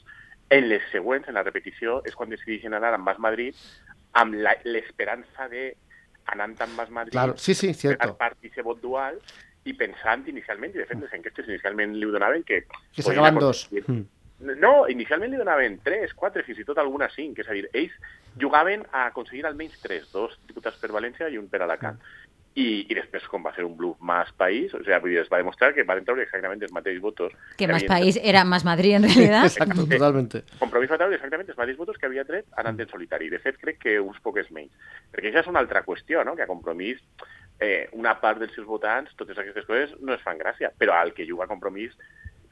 en 0.51 0.69
les 0.69 0.83
següents, 0.93 1.27
en 1.29 1.35
la 1.35 1.43
repetició, 1.43 2.01
és 2.05 2.15
quan 2.15 2.31
decideixen 2.31 2.75
anar 2.75 2.95
amb 2.95 3.05
Mas 3.07 3.19
Madrid 3.19 3.55
amb 4.15 4.35
la- 4.35 4.57
l'esperança 4.65 5.49
de 5.49 5.77
anant 6.27 6.57
amb 6.61 6.75
Mas 6.77 6.91
Madrid 6.91 7.13
Claro, 7.13 7.37
sí, 7.37 7.55
sí, 7.55 7.73
cierto. 7.75 8.17
vot 8.65 8.81
dual 8.81 9.21
i 9.65 9.73
pensant 9.75 10.27
inicialment, 10.29 10.75
i 10.75 10.79
de 10.79 10.87
fet 10.87 11.01
les 11.01 11.13
enquestes 11.13 11.49
inicialment 11.49 11.95
li 11.95 12.07
donaven 12.07 12.43
que... 12.45 12.65
Que 12.95 13.03
sacaban 13.03 13.35
dos. 13.39 13.67
aconseguir- 13.67 13.89
Mm. 13.89 14.05
No, 14.61 14.87
inicialment 14.87 15.31
li 15.33 15.39
donaven 15.39 15.79
3, 15.83 16.13
4, 16.13 16.43
fins 16.45 16.59
i 16.59 16.65
tot 16.65 16.77
alguna 16.77 17.09
5. 17.09 17.41
És 17.41 17.49
a 17.49 17.53
dir, 17.57 17.71
ells 17.73 17.93
jugaven 18.39 18.83
a 18.93 19.07
aconseguir 19.07 19.47
almenys 19.47 19.81
3, 19.81 20.11
dos 20.13 20.39
diputats 20.47 20.77
per 20.77 20.91
València 20.93 21.31
i 21.33 21.39
un 21.39 21.49
per 21.49 21.63
Alacant. 21.63 21.97
I, 22.57 22.87
I 22.89 22.95
després, 22.97 23.27
com 23.29 23.45
va 23.45 23.51
ser 23.53 23.67
un 23.67 23.75
bluff 23.77 23.99
más 24.01 24.31
país, 24.33 24.73
o 24.73 24.83
sea, 24.83 24.97
es 24.97 25.29
va 25.29 25.37
demostrar 25.43 25.75
que 25.77 25.85
van 25.85 26.01
treure 26.07 26.23
exactament 26.25 26.63
els 26.65 26.73
mateixos 26.73 27.03
votos. 27.03 27.33
que 27.59 27.69
más 27.69 27.83
havien- 27.83 27.93
país 27.93 28.19
era 28.23 28.45
más 28.45 28.65
Madrid 28.65 28.95
en 28.97 29.03
realidad. 29.03 29.45
Exacto, 29.51 29.85
totalmente. 29.87 30.43
Compromís 30.59 30.91
va 30.91 30.97
treure 30.97 31.15
exactament 31.19 31.51
els 31.51 31.59
mateixos 31.59 31.79
votos 31.83 31.99
que 31.99 32.07
havia 32.07 32.25
tret 32.25 32.47
anant 32.57 32.81
en 32.81 32.89
solitari. 32.89 33.29
De 33.29 33.39
fet, 33.39 33.59
crec 33.61 33.79
que 33.79 33.99
uns 34.01 34.19
poques 34.25 34.49
menys. 34.51 34.73
Perquè 35.13 35.29
això 35.29 35.43
és 35.45 35.51
una 35.53 35.61
altra 35.61 35.83
qüestió, 35.85 36.25
no? 36.25 36.35
que 36.35 36.47
a 36.47 36.49
Compromís 36.49 37.03
eh, 37.61 37.91
una 37.93 38.15
part 38.21 38.41
dels 38.41 38.55
seus 38.57 38.67
votants, 38.67 39.13
totes 39.17 39.37
aquestes 39.37 39.67
coses, 39.69 39.93
no 40.01 40.15
es 40.15 40.23
fan 40.25 40.39
gràcia, 40.41 40.73
però 40.79 40.97
al 40.97 41.13
que 41.13 41.27
juga 41.29 41.47
Compromís 41.47 41.93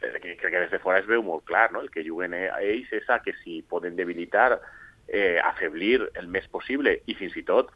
eh, 0.03 0.19
que, 0.21 0.37
crec 0.37 0.53
que 0.53 0.61
des 0.67 0.71
de 0.71 0.83
fora 0.85 0.99
es 1.01 1.07
veu 1.09 1.23
molt 1.25 1.47
clar, 1.49 1.71
no? 1.73 1.81
El 1.81 1.89
que 1.91 2.05
juguen 2.05 2.35
eh, 2.37 2.51
a 2.53 2.61
ells 2.61 2.93
és 2.93 3.09
a 3.09 3.23
que 3.25 3.33
si 3.41 3.63
poden 3.63 3.97
debilitar, 3.97 4.61
eh, 5.09 5.39
afeblir 5.43 6.11
el 6.15 6.29
més 6.29 6.47
possible 6.49 6.99
i 7.07 7.17
fins 7.17 7.37
i 7.41 7.43
tot 7.45 7.73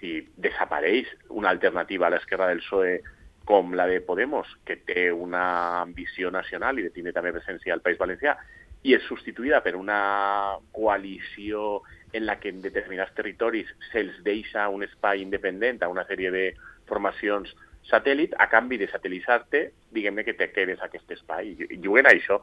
si 0.00 0.20
desapareix 0.36 1.08
una 1.30 1.50
alternativa 1.50 2.06
a 2.06 2.10
l'esquerra 2.14 2.48
del 2.48 2.62
PSOE 2.62 2.98
com 3.48 3.72
la 3.72 3.86
de 3.88 4.00
Podemos, 4.04 4.48
que 4.64 4.76
té 4.84 5.08
una 5.12 5.80
ambició 5.80 6.30
nacional 6.30 6.78
i 6.78 6.84
de 6.84 7.12
també 7.12 7.32
presència 7.32 7.72
al 7.72 7.80
País 7.80 7.98
Valencià, 7.98 8.36
i 8.84 8.94
és 8.94 9.06
substituïda 9.08 9.62
per 9.64 9.74
una 9.74 10.58
coalició 10.72 11.82
en 12.12 12.26
la 12.26 12.38
que 12.38 12.52
en 12.52 12.60
determinats 12.62 13.14
territoris 13.16 13.70
se'ls 13.90 14.20
deixa 14.24 14.68
un 14.68 14.84
espai 14.86 15.22
independent 15.22 15.82
a 15.82 15.88
una 15.88 16.04
sèrie 16.06 16.30
de 16.30 16.44
formacions 16.86 17.50
satèl·lit, 17.88 18.34
a 18.38 18.48
canvi 18.52 18.78
de 18.78 18.88
satelitzar-te, 18.90 19.62
diguem-ne 19.94 20.24
que 20.24 20.34
te 20.36 20.50
quedes 20.52 20.80
a 20.80 20.88
aquest 20.88 21.10
espai. 21.16 21.54
I 21.56 21.78
juguen 21.84 22.06
a 22.06 22.12
això. 22.12 22.38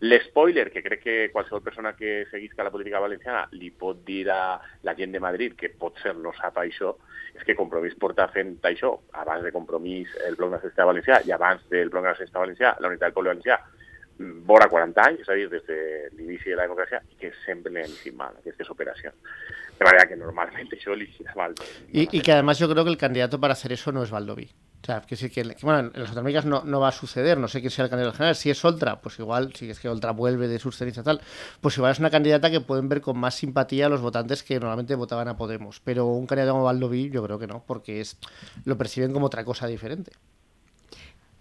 L'espoiler, 0.00 0.68
que 0.70 0.82
crec 0.82 1.02
que 1.02 1.16
qualsevol 1.32 1.62
persona 1.62 1.94
que 1.98 2.26
seguisca 2.30 2.66
la 2.66 2.70
política 2.74 3.00
valenciana 3.02 3.46
li 3.58 3.70
pot 3.70 4.04
dir 4.06 4.28
a 4.30 4.58
la 4.86 4.94
gent 4.98 5.14
de 5.14 5.22
Madrid 5.22 5.56
que 5.58 5.70
pot 5.70 5.98
ser 6.02 6.14
no 6.18 6.34
sap 6.36 6.60
això, 6.62 6.94
és 7.34 7.46
que 7.46 7.56
Compromís 7.58 7.96
porta 7.98 8.28
fent 8.34 8.56
això, 8.66 8.92
abans 9.22 9.42
de 9.46 9.54
Compromís 9.54 10.14
el 10.26 10.38
Bloc 10.38 10.54
Nacionalista 10.54 10.86
Valencià 10.86 11.22
i 11.26 11.34
abans 11.34 11.66
del 11.70 11.90
Bloc 11.90 12.06
Nacionalista 12.06 12.44
Valencià, 12.44 12.76
la 12.78 12.92
Unitat 12.92 13.08
del 13.08 13.18
Poble 13.18 13.34
Valencià, 13.34 13.58
vora 14.18 14.68
40 14.68 15.02
anys, 15.02 15.20
és 15.22 15.28
a 15.30 15.36
dir, 15.38 15.48
des 15.50 15.66
de 15.66 15.80
l'inici 16.16 16.50
de 16.50 16.56
la 16.58 16.66
democràcia, 16.66 17.02
i 17.10 17.18
que 17.20 17.30
sempre 17.44 17.72
li 17.72 17.82
han 17.82 17.90
eixit 17.90 18.14
mal 18.18 18.34
aquestes 18.38 18.70
operacions. 18.70 19.14
De 19.78 19.86
manera 19.86 20.08
que 20.10 20.18
normalment 20.18 20.72
això 20.74 20.96
li 20.98 21.08
mal. 21.36 21.54
Y, 21.92 22.08
y 22.10 22.20
que 22.20 22.32
además 22.32 22.58
yo 22.58 22.68
creo 22.68 22.84
que 22.84 22.90
el 22.90 22.98
candidato 22.98 23.40
para 23.40 23.52
hacer 23.52 23.72
eso 23.72 23.92
no 23.92 24.02
es 24.02 24.10
Valdoví. 24.10 24.50
O 24.80 24.86
sea, 24.86 25.00
que 25.00 25.16
sí 25.16 25.28
que, 25.28 25.42
que, 25.42 25.66
bueno, 25.66 25.90
en 25.92 26.00
las 26.00 26.10
autonómicas 26.10 26.44
no, 26.44 26.62
no 26.64 26.80
va 26.80 26.88
a 26.88 26.92
suceder, 26.92 27.36
no 27.36 27.48
sé 27.48 27.60
quién 27.60 27.70
sea 27.70 27.84
el 27.84 27.90
candidato 27.90 28.16
general. 28.16 28.36
Si 28.36 28.48
es 28.48 28.64
Oltra, 28.64 29.00
pues 29.00 29.18
igual, 29.18 29.52
si 29.54 29.68
es 29.68 29.80
que 29.80 29.88
Oltra 29.88 30.12
vuelve 30.12 30.46
de 30.46 30.58
sus 30.58 30.76
cenizas 30.76 31.04
tal, 31.04 31.20
pues 31.60 31.76
igual 31.76 31.92
es 31.92 31.98
una 31.98 32.10
candidata 32.10 32.50
que 32.50 32.60
pueden 32.60 32.88
ver 32.88 33.00
con 33.00 33.18
más 33.18 33.34
simpatía 33.34 33.86
a 33.86 33.88
los 33.88 34.00
votantes 34.00 34.42
que 34.42 34.58
normalmente 34.58 34.94
votaban 34.94 35.28
a 35.28 35.36
Podemos. 35.36 35.80
Pero 35.80 36.06
un 36.06 36.26
candidato 36.26 36.52
como 36.52 36.64
Valdoví, 36.64 37.10
yo 37.10 37.22
creo 37.24 37.38
que 37.38 37.46
no, 37.46 37.64
porque 37.66 38.00
es 38.00 38.18
lo 38.64 38.78
perciben 38.78 39.12
como 39.12 39.26
otra 39.26 39.44
cosa 39.44 39.66
diferente. 39.66 40.12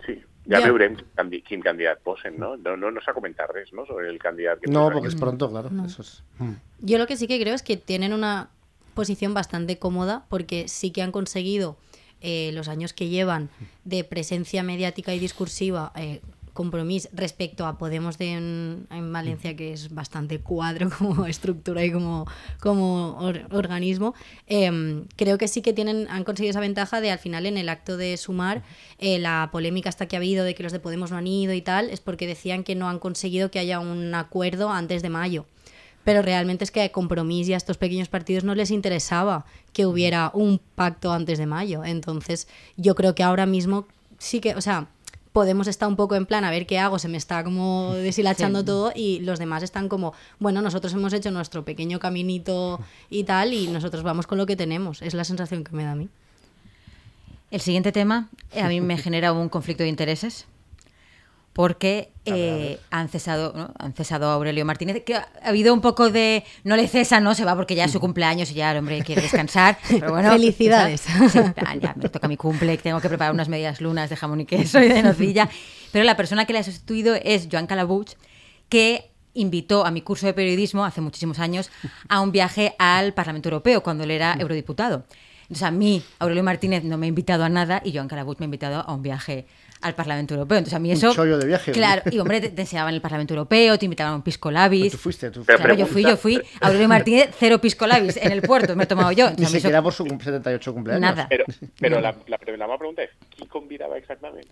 Sí, 0.06 0.22
ja 0.50 0.60
Ja. 0.60 0.66
veurem 0.66 0.96
quin, 0.96 1.06
candi 1.16 1.42
quin 1.42 1.62
candidat 1.62 2.00
posen, 2.00 2.40
no? 2.40 2.58
No, 2.58 2.76
no, 2.76 2.90
no 2.92 3.02
s'ha 3.02 3.14
comentat 3.14 3.52
res, 3.52 3.72
no?, 3.72 3.86
sobre 3.86 4.10
el 4.10 4.18
candidat 4.18 4.60
que 4.60 4.72
No, 4.72 4.90
porque 4.92 5.10
es 5.10 5.16
pronto, 5.16 5.50
claro. 5.50 5.70
Eso 5.86 6.02
es. 6.02 6.24
Mm. 6.40 6.54
Yo 6.80 6.98
lo 6.98 7.06
que 7.06 7.18
sí 7.18 7.28
que 7.28 7.40
creo 7.40 7.54
es 7.54 7.64
que 7.64 7.78
tienen 7.78 8.14
una 8.14 8.50
posición 8.94 9.34
bastante 9.34 9.78
cómoda 9.78 10.26
porque 10.28 10.68
sí 10.68 10.92
que 10.92 11.04
han 11.04 11.12
conseguido 11.12 11.78
eh, 12.22 12.52
los 12.54 12.68
años 12.68 12.94
que 12.94 13.10
llevan 13.10 13.50
de 13.86 14.04
presencia 14.04 14.64
mediática 14.64 15.14
y 15.14 15.20
discursiva 15.20 15.92
eh, 15.96 16.22
compromiso 16.54 17.08
respecto 17.14 17.68
a 17.68 17.78
Podemos 17.78 18.18
de 18.18 18.32
en, 18.34 18.88
en 18.90 19.14
Valencia, 19.14 19.56
que 19.56 19.74
es 19.74 19.94
bastante 19.94 20.40
cuadro 20.40 20.90
como 20.98 21.28
estructura 21.28 21.86
y 21.86 21.92
como, 21.92 22.26
como 22.60 23.16
or- 23.20 23.46
organismo, 23.52 24.16
em, 24.48 25.06
creo 25.16 25.38
que 25.38 25.48
sí 25.48 25.62
que 25.62 25.74
tienen, 25.74 26.08
han 26.10 26.24
conseguido 26.24 26.50
esa 26.50 26.60
ventaja 26.60 27.00
de 27.00 27.12
al 27.12 27.20
final 27.20 27.46
en 27.46 27.58
el 27.58 27.70
acto 27.70 27.96
de 27.96 28.18
sumar 28.18 28.64
eh, 28.98 29.20
la 29.20 29.50
polémica 29.52 29.90
hasta 29.90 30.08
que 30.08 30.16
ha 30.16 30.20
habido 30.20 30.44
de 30.46 30.56
que 30.56 30.64
los 30.64 30.72
de 30.72 30.80
Podemos 30.80 31.12
no 31.12 31.18
han 31.18 31.28
ido 31.28 31.54
y 31.54 31.62
tal, 31.62 31.92
es 31.92 32.00
porque 32.00 32.26
decían 32.26 32.64
que 32.64 32.74
no 32.74 32.90
han 32.90 32.98
conseguido 32.98 33.52
que 33.52 33.60
haya 33.60 33.80
un 33.80 34.16
acuerdo 34.16 34.72
antes 34.72 35.04
de 35.04 35.10
mayo 35.10 35.46
pero 36.08 36.22
realmente 36.22 36.64
es 36.64 36.72
que 36.72 36.82
a 36.84 36.90
Compromís 36.90 37.50
y 37.50 37.54
a 37.54 37.58
estos 37.58 37.76
pequeños 37.78 38.08
partidos 38.08 38.46
no 38.46 38.56
les 38.56 38.72
interesaba 38.72 39.44
que 39.74 39.86
hubiera 39.86 40.32
un 40.34 40.62
pacto 40.74 41.12
antes 41.12 41.38
de 41.38 41.46
mayo. 41.48 41.84
Entonces, 41.84 42.48
yo 42.78 42.96
creo 42.96 43.14
que 43.14 43.24
ahora 43.24 43.46
mismo 43.46 43.86
sí 44.18 44.40
que, 44.40 44.56
o 44.56 44.62
sea, 44.62 44.88
Podemos 45.34 45.68
estar 45.68 45.88
un 45.90 45.98
poco 45.98 46.16
en 46.16 46.26
plan 46.26 46.46
a 46.46 46.50
ver 46.50 46.66
qué 46.66 46.80
hago, 46.80 46.98
se 46.98 47.10
me 47.10 47.18
está 47.18 47.44
como 47.44 47.94
deshilachando 48.08 48.62
Sí. 48.62 48.66
todo 48.66 48.92
y 48.96 49.20
los 49.20 49.38
demás 49.38 49.62
están 49.64 49.90
como, 49.90 50.14
bueno, 50.40 50.62
nosotros 50.62 50.94
hemos 50.94 51.12
hecho 51.12 51.30
nuestro 51.30 51.64
pequeño 51.66 52.00
caminito 52.00 52.80
y 53.10 53.26
tal 53.26 53.54
y 53.54 53.68
nosotros 53.68 54.02
vamos 54.02 54.26
con 54.26 54.38
lo 54.38 54.46
que 54.46 54.56
tenemos. 54.56 55.02
Es 55.02 55.14
la 55.14 55.26
sensación 55.26 55.66
que 55.66 55.76
me 55.76 55.84
da 55.84 55.92
a 55.92 55.96
mí. 55.96 56.08
El 57.52 57.60
siguiente 57.62 57.92
tema 57.92 58.30
eh, 58.54 58.62
a 58.62 58.70
mí 58.70 58.80
me 58.82 58.98
genera 58.98 59.34
un 59.34 59.50
conflicto 59.50 59.84
de 59.84 59.90
intereses. 59.90 60.48
Porque 61.58 62.12
eh, 62.26 62.80
han 62.92 63.10
cesado 63.10 63.52
¿no? 63.56 63.74
han 63.80 63.92
cesado 63.94 64.30
a 64.30 64.34
Aurelio 64.36 64.64
Martínez, 64.64 65.04
que 65.04 65.16
ha 65.16 65.28
habido 65.44 65.74
un 65.74 65.82
poco 65.82 66.12
de... 66.12 66.44
No 66.64 66.76
le 66.76 66.88
cesa, 66.88 67.20
no, 67.20 67.34
se 67.34 67.46
va 67.46 67.56
porque 67.56 67.74
ya 67.74 67.86
es 67.86 67.92
su 67.92 68.00
cumpleaños 68.00 68.52
y 68.52 68.54
ya 68.54 68.72
el 68.72 68.78
hombre 68.78 69.02
quiere 69.02 69.24
descansar. 69.24 69.80
Pero 69.90 70.12
bueno, 70.12 70.30
Felicidades. 70.30 71.02
sí, 71.02 71.40
ya 71.82 71.96
me 71.96 72.10
toca 72.10 72.28
mi 72.28 72.38
cumple, 72.38 72.78
tengo 72.78 73.02
que 73.02 73.10
preparar 73.10 73.34
unas 73.34 73.50
medias 73.50 73.82
lunas 73.82 74.12
de 74.12 74.16
jamón 74.16 74.42
y 74.42 74.46
queso 74.46 74.80
y 74.80 74.88
de 74.88 75.02
nocilla. 75.02 75.50
Pero 75.92 76.06
la 76.06 76.16
persona 76.16 76.46
que 76.46 76.54
le 76.54 76.60
ha 76.60 76.64
sustituido 76.64 77.16
es 77.16 77.48
Joan 77.52 77.66
Calabuch, 77.66 78.12
que 78.70 79.10
invitó 79.34 79.84
a 79.84 79.90
mi 79.90 80.02
curso 80.02 80.28
de 80.28 80.36
periodismo 80.36 80.86
hace 80.86 81.02
muchísimos 81.02 81.40
años 81.40 81.72
a 82.08 82.22
un 82.22 82.32
viaje 82.32 82.76
al 82.78 83.16
Parlamento 83.16 83.50
Europeo 83.50 83.82
cuando 83.82 84.04
él 84.04 84.12
era 84.12 84.36
eurodiputado. 84.40 85.06
Entonces 85.42 85.64
a 85.64 85.72
mí, 85.72 86.04
Aurelio 86.20 86.44
Martínez 86.44 86.84
no 86.84 87.00
me 87.00 87.08
ha 87.08 87.10
invitado 87.10 87.46
a 87.46 87.50
nada 87.50 87.82
y 87.84 87.96
Joan 87.96 88.08
Calabuch 88.08 88.38
me 88.38 88.44
ha 88.44 88.46
invitado 88.46 88.82
a 88.82 88.94
un 88.94 89.02
viaje 89.02 89.48
al 89.82 89.96
Parlamento 89.96 90.34
Europeo. 90.34 90.58
Entonces 90.58 90.76
a 90.76 90.80
mí 90.80 90.92
eso... 90.92 91.10
Un 91.10 91.16
chollo 91.16 91.38
de 91.38 91.46
viaje. 91.48 91.72
Claro, 91.72 92.02
y 92.12 92.20
hombre, 92.20 92.42
te, 92.42 92.50
te 92.50 92.62
enseñaban 92.62 92.94
el 92.94 93.02
Parlamento 93.02 93.34
Europeo, 93.34 93.78
te 93.78 93.86
invitaban 93.86 94.14
a 94.14 94.16
un 94.16 94.22
pisco 94.22 94.50
labis. 94.52 94.92
Tú 94.92 94.98
fuiste, 94.98 95.30
tú 95.32 95.44
Pero 95.46 95.60
Claro, 95.60 95.74
yo 95.76 95.86
fui, 95.86 96.04
yo 96.04 96.18
fui. 96.18 96.42
Aurelio 96.62 96.88
Martínez, 96.88 97.30
cero 97.38 97.60
pisco 97.60 97.86
labis 97.88 98.18
en 98.18 98.32
el 98.32 98.42
puerto, 98.42 98.76
me 98.76 98.84
he 98.84 98.88
tomado 98.88 99.12
yo. 99.12 99.26
Ni 99.28 99.32
Entonces, 99.32 99.48
a 99.48 99.52
mí 99.52 99.58
eso- 99.58 99.62
siquiera 99.68 99.82
por 99.82 99.94
su 99.94 100.06
cum- 100.06 100.20
78 100.20 100.74
cumpleaños. 100.74 101.02
Nada. 101.02 101.28
Pero, 101.30 101.46
pero 101.80 102.02
la, 102.02 102.16
la 102.28 102.38
primera 102.38 102.78
pregunta 102.78 103.04
es, 103.04 103.10
¿quién 103.36 103.48
convidaba 103.50 103.98
exactamente? 103.98 104.48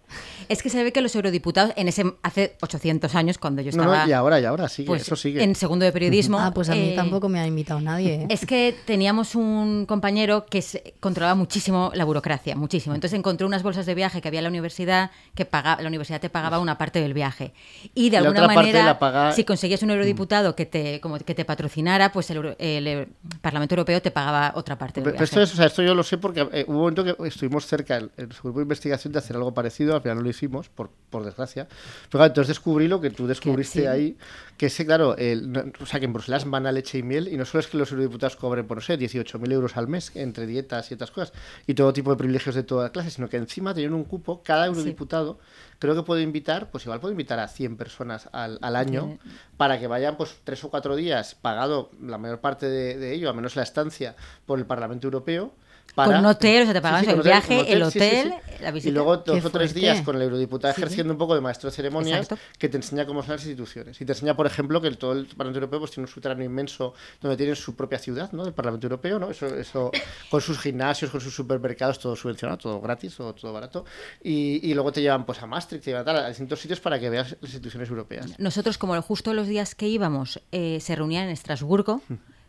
Es 0.49 0.61
que 0.61 0.69
se 0.69 0.83
ve 0.83 0.91
que 0.91 1.01
los 1.01 1.15
eurodiputados, 1.15 1.73
en 1.75 1.87
ese 1.87 2.03
hace 2.23 2.55
800 2.61 3.13
años, 3.15 3.37
cuando 3.37 3.61
yo 3.61 3.69
estaba 3.69 4.03
no, 4.05 4.09
y 4.09 4.13
ahora, 4.13 4.39
y 4.39 4.45
ahora 4.45 4.69
sigue, 4.69 4.87
pues, 4.87 5.01
eso 5.01 5.15
sigue. 5.15 5.43
en 5.43 5.55
segundo 5.55 5.85
de 5.85 5.91
periodismo... 5.91 6.39
Ah, 6.45 6.51
pues 6.53 6.69
a 6.69 6.73
mí 6.75 6.89
eh, 6.91 6.95
tampoco 6.95 7.27
me 7.29 7.39
ha 7.39 7.47
invitado 7.47 7.79
nadie. 7.81 8.13
¿eh? 8.13 8.25
Es 8.29 8.45
que 8.45 8.75
teníamos 8.85 9.33
un 9.35 9.85
compañero 9.87 10.45
que 10.45 10.61
se- 10.61 10.93
controlaba 10.99 11.33
muchísimo 11.33 11.91
la 11.95 12.03
burocracia, 12.05 12.55
muchísimo. 12.55 12.93
Entonces 12.93 13.17
encontró 13.17 13.47
unas 13.47 13.63
bolsas 13.63 13.85
de 13.87 13.95
viaje 13.95 14.21
que 14.21 14.27
había 14.27 14.41
en 14.41 14.43
la 14.43 14.49
universidad, 14.49 15.11
que 15.35 15.43
pagaba, 15.45 15.81
la 15.81 15.89
universidad 15.89 16.21
te 16.21 16.29
pagaba 16.29 16.59
una 16.59 16.77
parte 16.77 17.01
del 17.01 17.13
viaje. 17.13 17.53
Y 17.93 18.09
de 18.09 18.21
la 18.21 18.27
alguna 18.29 18.47
manera, 18.47 18.97
paga- 18.97 19.33
si 19.33 19.43
conseguías 19.43 19.83
un 19.83 19.91
eurodiputado 19.91 20.55
que 20.55 20.65
te, 20.65 21.01
como 21.01 21.19
que 21.19 21.35
te 21.35 21.43
patrocinara, 21.43 22.11
pues 22.13 22.29
el, 22.29 22.37
Euro- 22.37 22.55
el, 22.57 23.09
Parlamento 23.41 23.75
Europeo 23.75 24.01
te 24.01 24.11
pagaba 24.11 24.53
otra 24.55 24.77
parte 24.77 25.01
del 25.01 25.03
Pero 25.05 25.13
viaje. 25.15 25.23
esto, 25.25 25.41
es, 25.41 25.53
o 25.53 25.55
sea, 25.57 25.65
esto 25.65 25.81
yo 25.83 25.93
lo 25.93 26.03
sé 26.03 26.17
porque 26.17 26.47
eh, 26.53 26.63
hubo 26.67 26.75
un 26.77 26.79
momento 26.95 27.03
que 27.03 27.27
estuvimos 27.27 27.65
cerca 27.65 27.97
en, 27.97 28.11
en 28.15 28.31
su 28.31 28.43
grupo 28.43 28.59
de 28.59 28.63
investigación 28.63 29.11
de 29.11 29.19
hacer 29.19 29.35
algo 29.35 29.53
parecido, 29.53 29.95
al 29.95 30.01
final 30.01 30.17
no 30.17 30.23
lo 30.23 30.29
hicimos, 30.29 30.69
por, 30.69 30.89
por 31.09 31.25
desgracia. 31.25 31.67
Pero 31.67 32.09
claro, 32.11 32.25
entonces 32.27 32.47
descubrí 32.47 32.87
lo 32.87 33.01
que 33.01 33.09
tú 33.09 33.27
descubriste 33.27 33.81
sí. 33.81 33.87
ahí, 33.87 34.17
que 34.57 34.67
ese, 34.67 34.85
claro, 34.85 35.17
el- 35.17 35.51
no- 35.51 35.63
o 35.81 35.85
sea, 35.85 35.99
que 35.99 36.05
en 36.05 36.13
Bruselas 36.13 36.49
van 36.49 36.65
a 36.65 36.71
leche 36.71 36.97
y 36.99 37.03
miel, 37.03 37.27
y 37.27 37.35
no 37.37 37.43
solo 37.45 37.59
es 37.59 37.67
que 37.67 37.77
los 37.77 37.91
eurodiputados 37.91 38.35
cobren, 38.37 38.65
por 38.67 38.77
no 38.77 38.81
sé, 38.81 38.97
18.000 38.97 39.51
euros 39.51 39.75
al 39.77 39.87
mes 39.87 40.11
entre 40.15 40.47
dietas 40.47 40.89
y 40.91 40.93
otras 40.93 41.11
cosas, 41.11 41.33
y 41.67 41.73
todo 41.73 41.91
tipo 41.93 42.11
de 42.11 42.17
privilegios 42.17 42.55
de 42.55 42.63
toda 42.63 42.91
clase, 42.91 43.09
sino 43.11 43.27
que 43.29 43.37
encima 43.37 43.73
tienen 43.73 43.93
un 43.93 44.03
cupo, 44.05 44.41
cada 44.43 44.65
eurodiputado 44.67 45.39
creo 45.79 45.93
que 45.93 46.03
puede 46.03 46.21
invitar, 46.21 46.71
pues 46.71 46.85
igual 46.85 47.01
puede 47.01 47.11
invitar 47.13 47.37
a 47.39 47.47
100 47.49 47.75
personas 47.75 48.29
al, 48.31 48.57
al 48.61 48.75
año 48.77 49.17
para 49.57 49.77
que 49.79 49.87
vayan 49.87 50.15
pues 50.15 50.37
tres 50.45 50.63
o 50.63 50.69
cuatro 50.69 50.95
días 50.95 51.35
pagado 51.35 51.91
la 52.01 52.17
mayor 52.17 52.39
parte 52.39 52.67
de, 52.67 52.97
de 52.97 53.13
ello, 53.13 53.29
al 53.29 53.35
menos 53.35 53.55
la 53.57 53.63
estancia 53.63 54.15
por 54.45 54.57
el 54.57 54.65
Parlamento 54.65 55.07
Europeo. 55.07 55.53
Para... 55.95 56.11
Con 56.11 56.19
un 56.19 56.25
hotel, 56.25 56.61
o 56.63 56.65
sea, 56.65 56.73
te 56.73 56.81
pagaban 56.81 57.05
el 57.09 57.15
con 57.15 57.23
viaje, 57.23 57.57
con 57.57 57.65
el 57.67 57.85
sí, 57.85 57.91
sí, 57.91 57.97
hotel, 57.97 58.33
sí. 58.57 58.63
la 58.63 58.71
visita. 58.71 58.89
Y 58.89 58.93
luego 58.93 59.17
dos 59.17 59.45
o 59.45 59.49
tres 59.49 59.73
días 59.73 60.01
con 60.01 60.15
el 60.17 60.23
eurodiputado 60.23 60.73
Sí, 60.73 60.75
sí. 60.75 60.81
ejerciendo 60.83 61.13
un 61.13 61.17
poco 61.17 61.35
de 61.35 61.41
maestro 61.41 61.69
de 61.69 61.75
ceremonias 61.75 62.19
Exacto. 62.23 62.43
que 62.59 62.67
te 62.69 62.75
enseña 62.77 63.05
cómo 63.05 63.21
son 63.23 63.31
las 63.31 63.41
instituciones. 63.45 63.99
Y 64.01 64.05
te 64.05 64.11
enseña, 64.11 64.35
por 64.35 64.45
ejemplo, 64.45 64.81
que 64.81 64.89
el- 64.89 64.97
todo 64.97 65.13
el 65.13 65.25
Parlamento 65.27 65.59
Europeo 65.59 65.79
pues, 65.79 65.91
tiene 65.91 66.05
un 66.07 66.13
subterráneo 66.13 66.45
inmenso 66.45 66.93
donde 67.21 67.37
tienen 67.37 67.55
su 67.55 67.75
propia 67.75 67.97
ciudad, 67.97 68.31
¿no? 68.33 68.43
Del 68.43 68.53
Parlamento 68.53 68.87
Europeo, 68.87 69.19
¿no? 69.19 69.29
Eso, 69.31 69.47
eso 69.47 69.89
con 70.29 70.41
sus 70.41 70.59
gimnasios, 70.59 71.11
con 71.11 71.21
sus 71.21 71.33
supermercados, 71.33 71.97
todo 71.99 72.15
subvencionado, 72.15 72.57
todo 72.57 72.81
gratis, 72.81 73.15
todo, 73.15 73.33
todo 73.33 73.53
barato. 73.53 73.85
Y, 74.21 74.59
y 74.69 74.73
luego 74.73 74.91
te 74.91 75.01
llevan 75.01 75.25
pues 75.25 75.41
a 75.41 75.45
Maastricht, 75.45 75.83
te 75.85 75.91
llevan 75.91 76.01
a, 76.01 76.05
tal, 76.05 76.17
a 76.25 76.27
distintos 76.27 76.59
sitios 76.59 76.81
para 76.81 76.99
que 76.99 77.09
veas 77.09 77.31
las 77.39 77.51
instituciones 77.51 77.89
europeas. 77.89 78.37
Nosotros, 78.37 78.77
como 78.77 79.01
justo 79.01 79.33
los 79.33 79.47
días 79.47 79.75
que 79.75 79.87
íbamos, 79.87 80.41
eh, 80.51 80.79
se 80.81 80.95
reunían 80.95 81.25
en 81.25 81.29
Estrasburgo, 81.31 82.01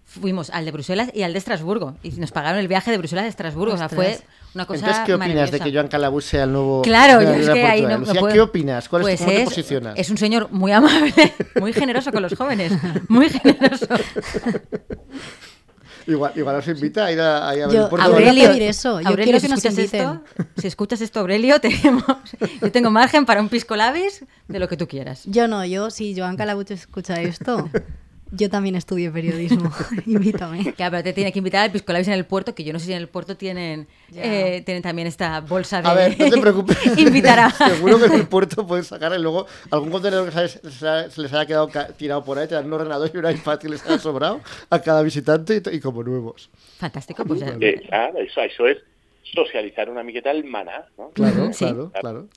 fuimos 0.07 0.49
al 0.51 0.64
de 0.64 0.71
Bruselas 0.73 1.11
y 1.12 1.23
al 1.25 1.33
de 1.33 1.38
Estrasburgo. 1.38 1.97
Y 2.03 2.11
nos 2.12 2.33
pagaron 2.33 2.59
el 2.61 2.69
viaje 2.69 2.90
de 2.90 2.97
Bruselas 2.99 3.25
a 3.25 3.29
Estrasburgo. 3.29 3.75
O 3.75 3.77
sea, 3.77 3.88
fue 3.90 4.12
Ostras. 4.12 4.31
una 4.55 4.64
cosa 4.66 4.79
Entonces, 4.81 5.03
¿qué 5.05 5.14
opinas 5.14 5.51
de 5.51 5.61
que 5.61 5.73
Joan 5.73 5.88
Calabús 5.88 6.25
sea 6.25 6.45
el 6.45 6.53
nuevo 6.53 6.83
Claro, 6.83 7.21
yo 7.21 7.31
es 7.35 7.49
que 7.51 7.64
ahí 7.64 7.83
no, 7.83 7.99
no 7.99 8.14
puedo- 8.14 8.33
¿qué 8.33 8.40
opinas? 8.40 8.88
¿Cuál 8.88 9.03
es, 9.03 9.07
Pues 9.07 9.19
¿Cómo 9.21 9.31
te 9.33 9.38
es- 9.42 9.45
posicionas? 9.49 9.95
Es 9.99 10.09
un 10.11 10.16
señor 10.16 10.49
muy 10.53 10.73
amable, 10.73 11.12
muy 11.61 11.73
generoso 11.73 12.11
con 12.12 12.23
los 12.23 12.35
jóvenes, 12.35 12.73
muy 13.09 13.29
generoso. 13.29 13.87
Igual, 16.09 16.33
igual 16.37 16.55
os 16.55 16.69
invita 16.69 17.07
a 17.07 17.11
ir 17.12 17.21
a, 17.21 17.49
a 17.49 17.57
ir 17.57 17.62
a 17.64 17.66
ver 17.66 17.75
Yo- 17.77 17.83
el 17.83 17.88
puerto. 17.88 18.07
Aurelio- 18.07 18.49
pedir 18.51 18.62
eso, 18.62 19.01
yo 19.01 19.09
Aurelio, 19.09 19.25
quiero 19.25 19.40
si 19.40 19.47
que 19.47 19.51
nos 19.51 19.64
escuchas 19.64 19.92
esto, 19.92 20.23
si 20.57 20.66
escuchas 20.69 21.01
esto, 21.01 21.19
Aurelio, 21.19 21.61
tenemos, 21.61 22.05
yo 22.62 22.71
tengo 22.71 22.90
margen 22.92 23.27
para 23.27 23.40
un 23.40 23.49
pisco 23.49 23.75
labis 23.75 24.25
de 24.47 24.59
lo 24.61 24.69
que 24.69 24.77
tú 24.77 24.87
quieras. 24.87 25.23
Yo 25.27 25.49
no, 25.49 25.64
yo, 25.64 25.90
si 25.90 26.16
Joan 26.16 26.37
Calabuch 26.37 26.71
escucha 26.71 27.21
esto, 27.21 27.69
yo 28.33 28.51
también 28.51 28.75
estudié 28.75 29.11
periodismo. 29.11 29.71
Invítame. 30.07 30.73
Claro, 30.75 30.91
pero 30.93 31.03
te 31.05 31.12
tiene 31.12 31.33
que 31.33 31.39
invitar 31.39 31.62
al 31.65 31.71
pisco 31.73 31.93
labis 31.93 32.09
en 32.09 32.15
el 32.15 32.25
puerto, 32.27 32.55
que 32.55 32.65
yo 32.65 32.73
no 32.73 32.79
sé 32.79 32.87
si 32.87 32.93
en 32.93 32.99
el 32.99 33.09
puerto 33.09 33.37
tienen, 33.37 33.87
eh, 34.15 34.62
tienen 34.65 34.83
también 34.83 35.07
esta 35.09 35.41
bolsa 35.41 35.81
de 35.83 35.89
A 35.89 35.95
ver, 35.95 36.19
no 36.19 36.31
te 36.31 36.41
preocupes. 36.41 36.77
invitar 36.99 37.39
a... 37.39 37.51
Seguro 37.51 37.99
que 37.99 38.07
en 38.07 38.12
el 38.15 38.27
puerto 38.29 38.67
pueden 38.67 38.85
sacar 38.85 39.12
y 39.17 39.23
luego 39.23 39.47
algún 39.71 39.91
contenedor 39.91 40.27
que 40.31 40.49
se, 40.49 40.61
les 40.65 40.83
haya- 40.83 41.11
se 41.11 41.21
les 41.23 41.33
haya 41.33 41.47
quedado 41.47 41.71
tirado 41.97 42.25
por 42.25 42.39
ahí, 42.39 42.49
te 42.49 42.55
dan 42.55 42.67
un 42.67 42.73
ordenador 42.73 43.11
y 43.12 43.17
un 43.19 43.31
iPad 43.31 43.59
que 43.59 43.69
les 43.69 43.85
haya 43.87 43.99
sobrado 43.99 44.41
a 44.71 44.79
cada 44.81 45.03
visitante 45.03 45.62
y, 45.73 45.81
como 45.81 46.03
nuevos. 46.03 46.51
Fantástico, 46.79 47.25
pues 47.25 47.41
ya- 47.41 47.57
Que, 47.59 47.75
claro, 47.89 48.19
eso, 48.19 48.41
eso 48.41 48.67
es 48.67 48.79
socializar 49.35 49.89
una 49.91 50.03
miqueta 50.03 50.31
el 50.31 50.45
maná, 50.45 50.87
¿no? 50.99 51.11
Claro, 51.11 51.53
Sí. 51.53 51.65
claro, 51.65 51.93
claro. 52.01 52.29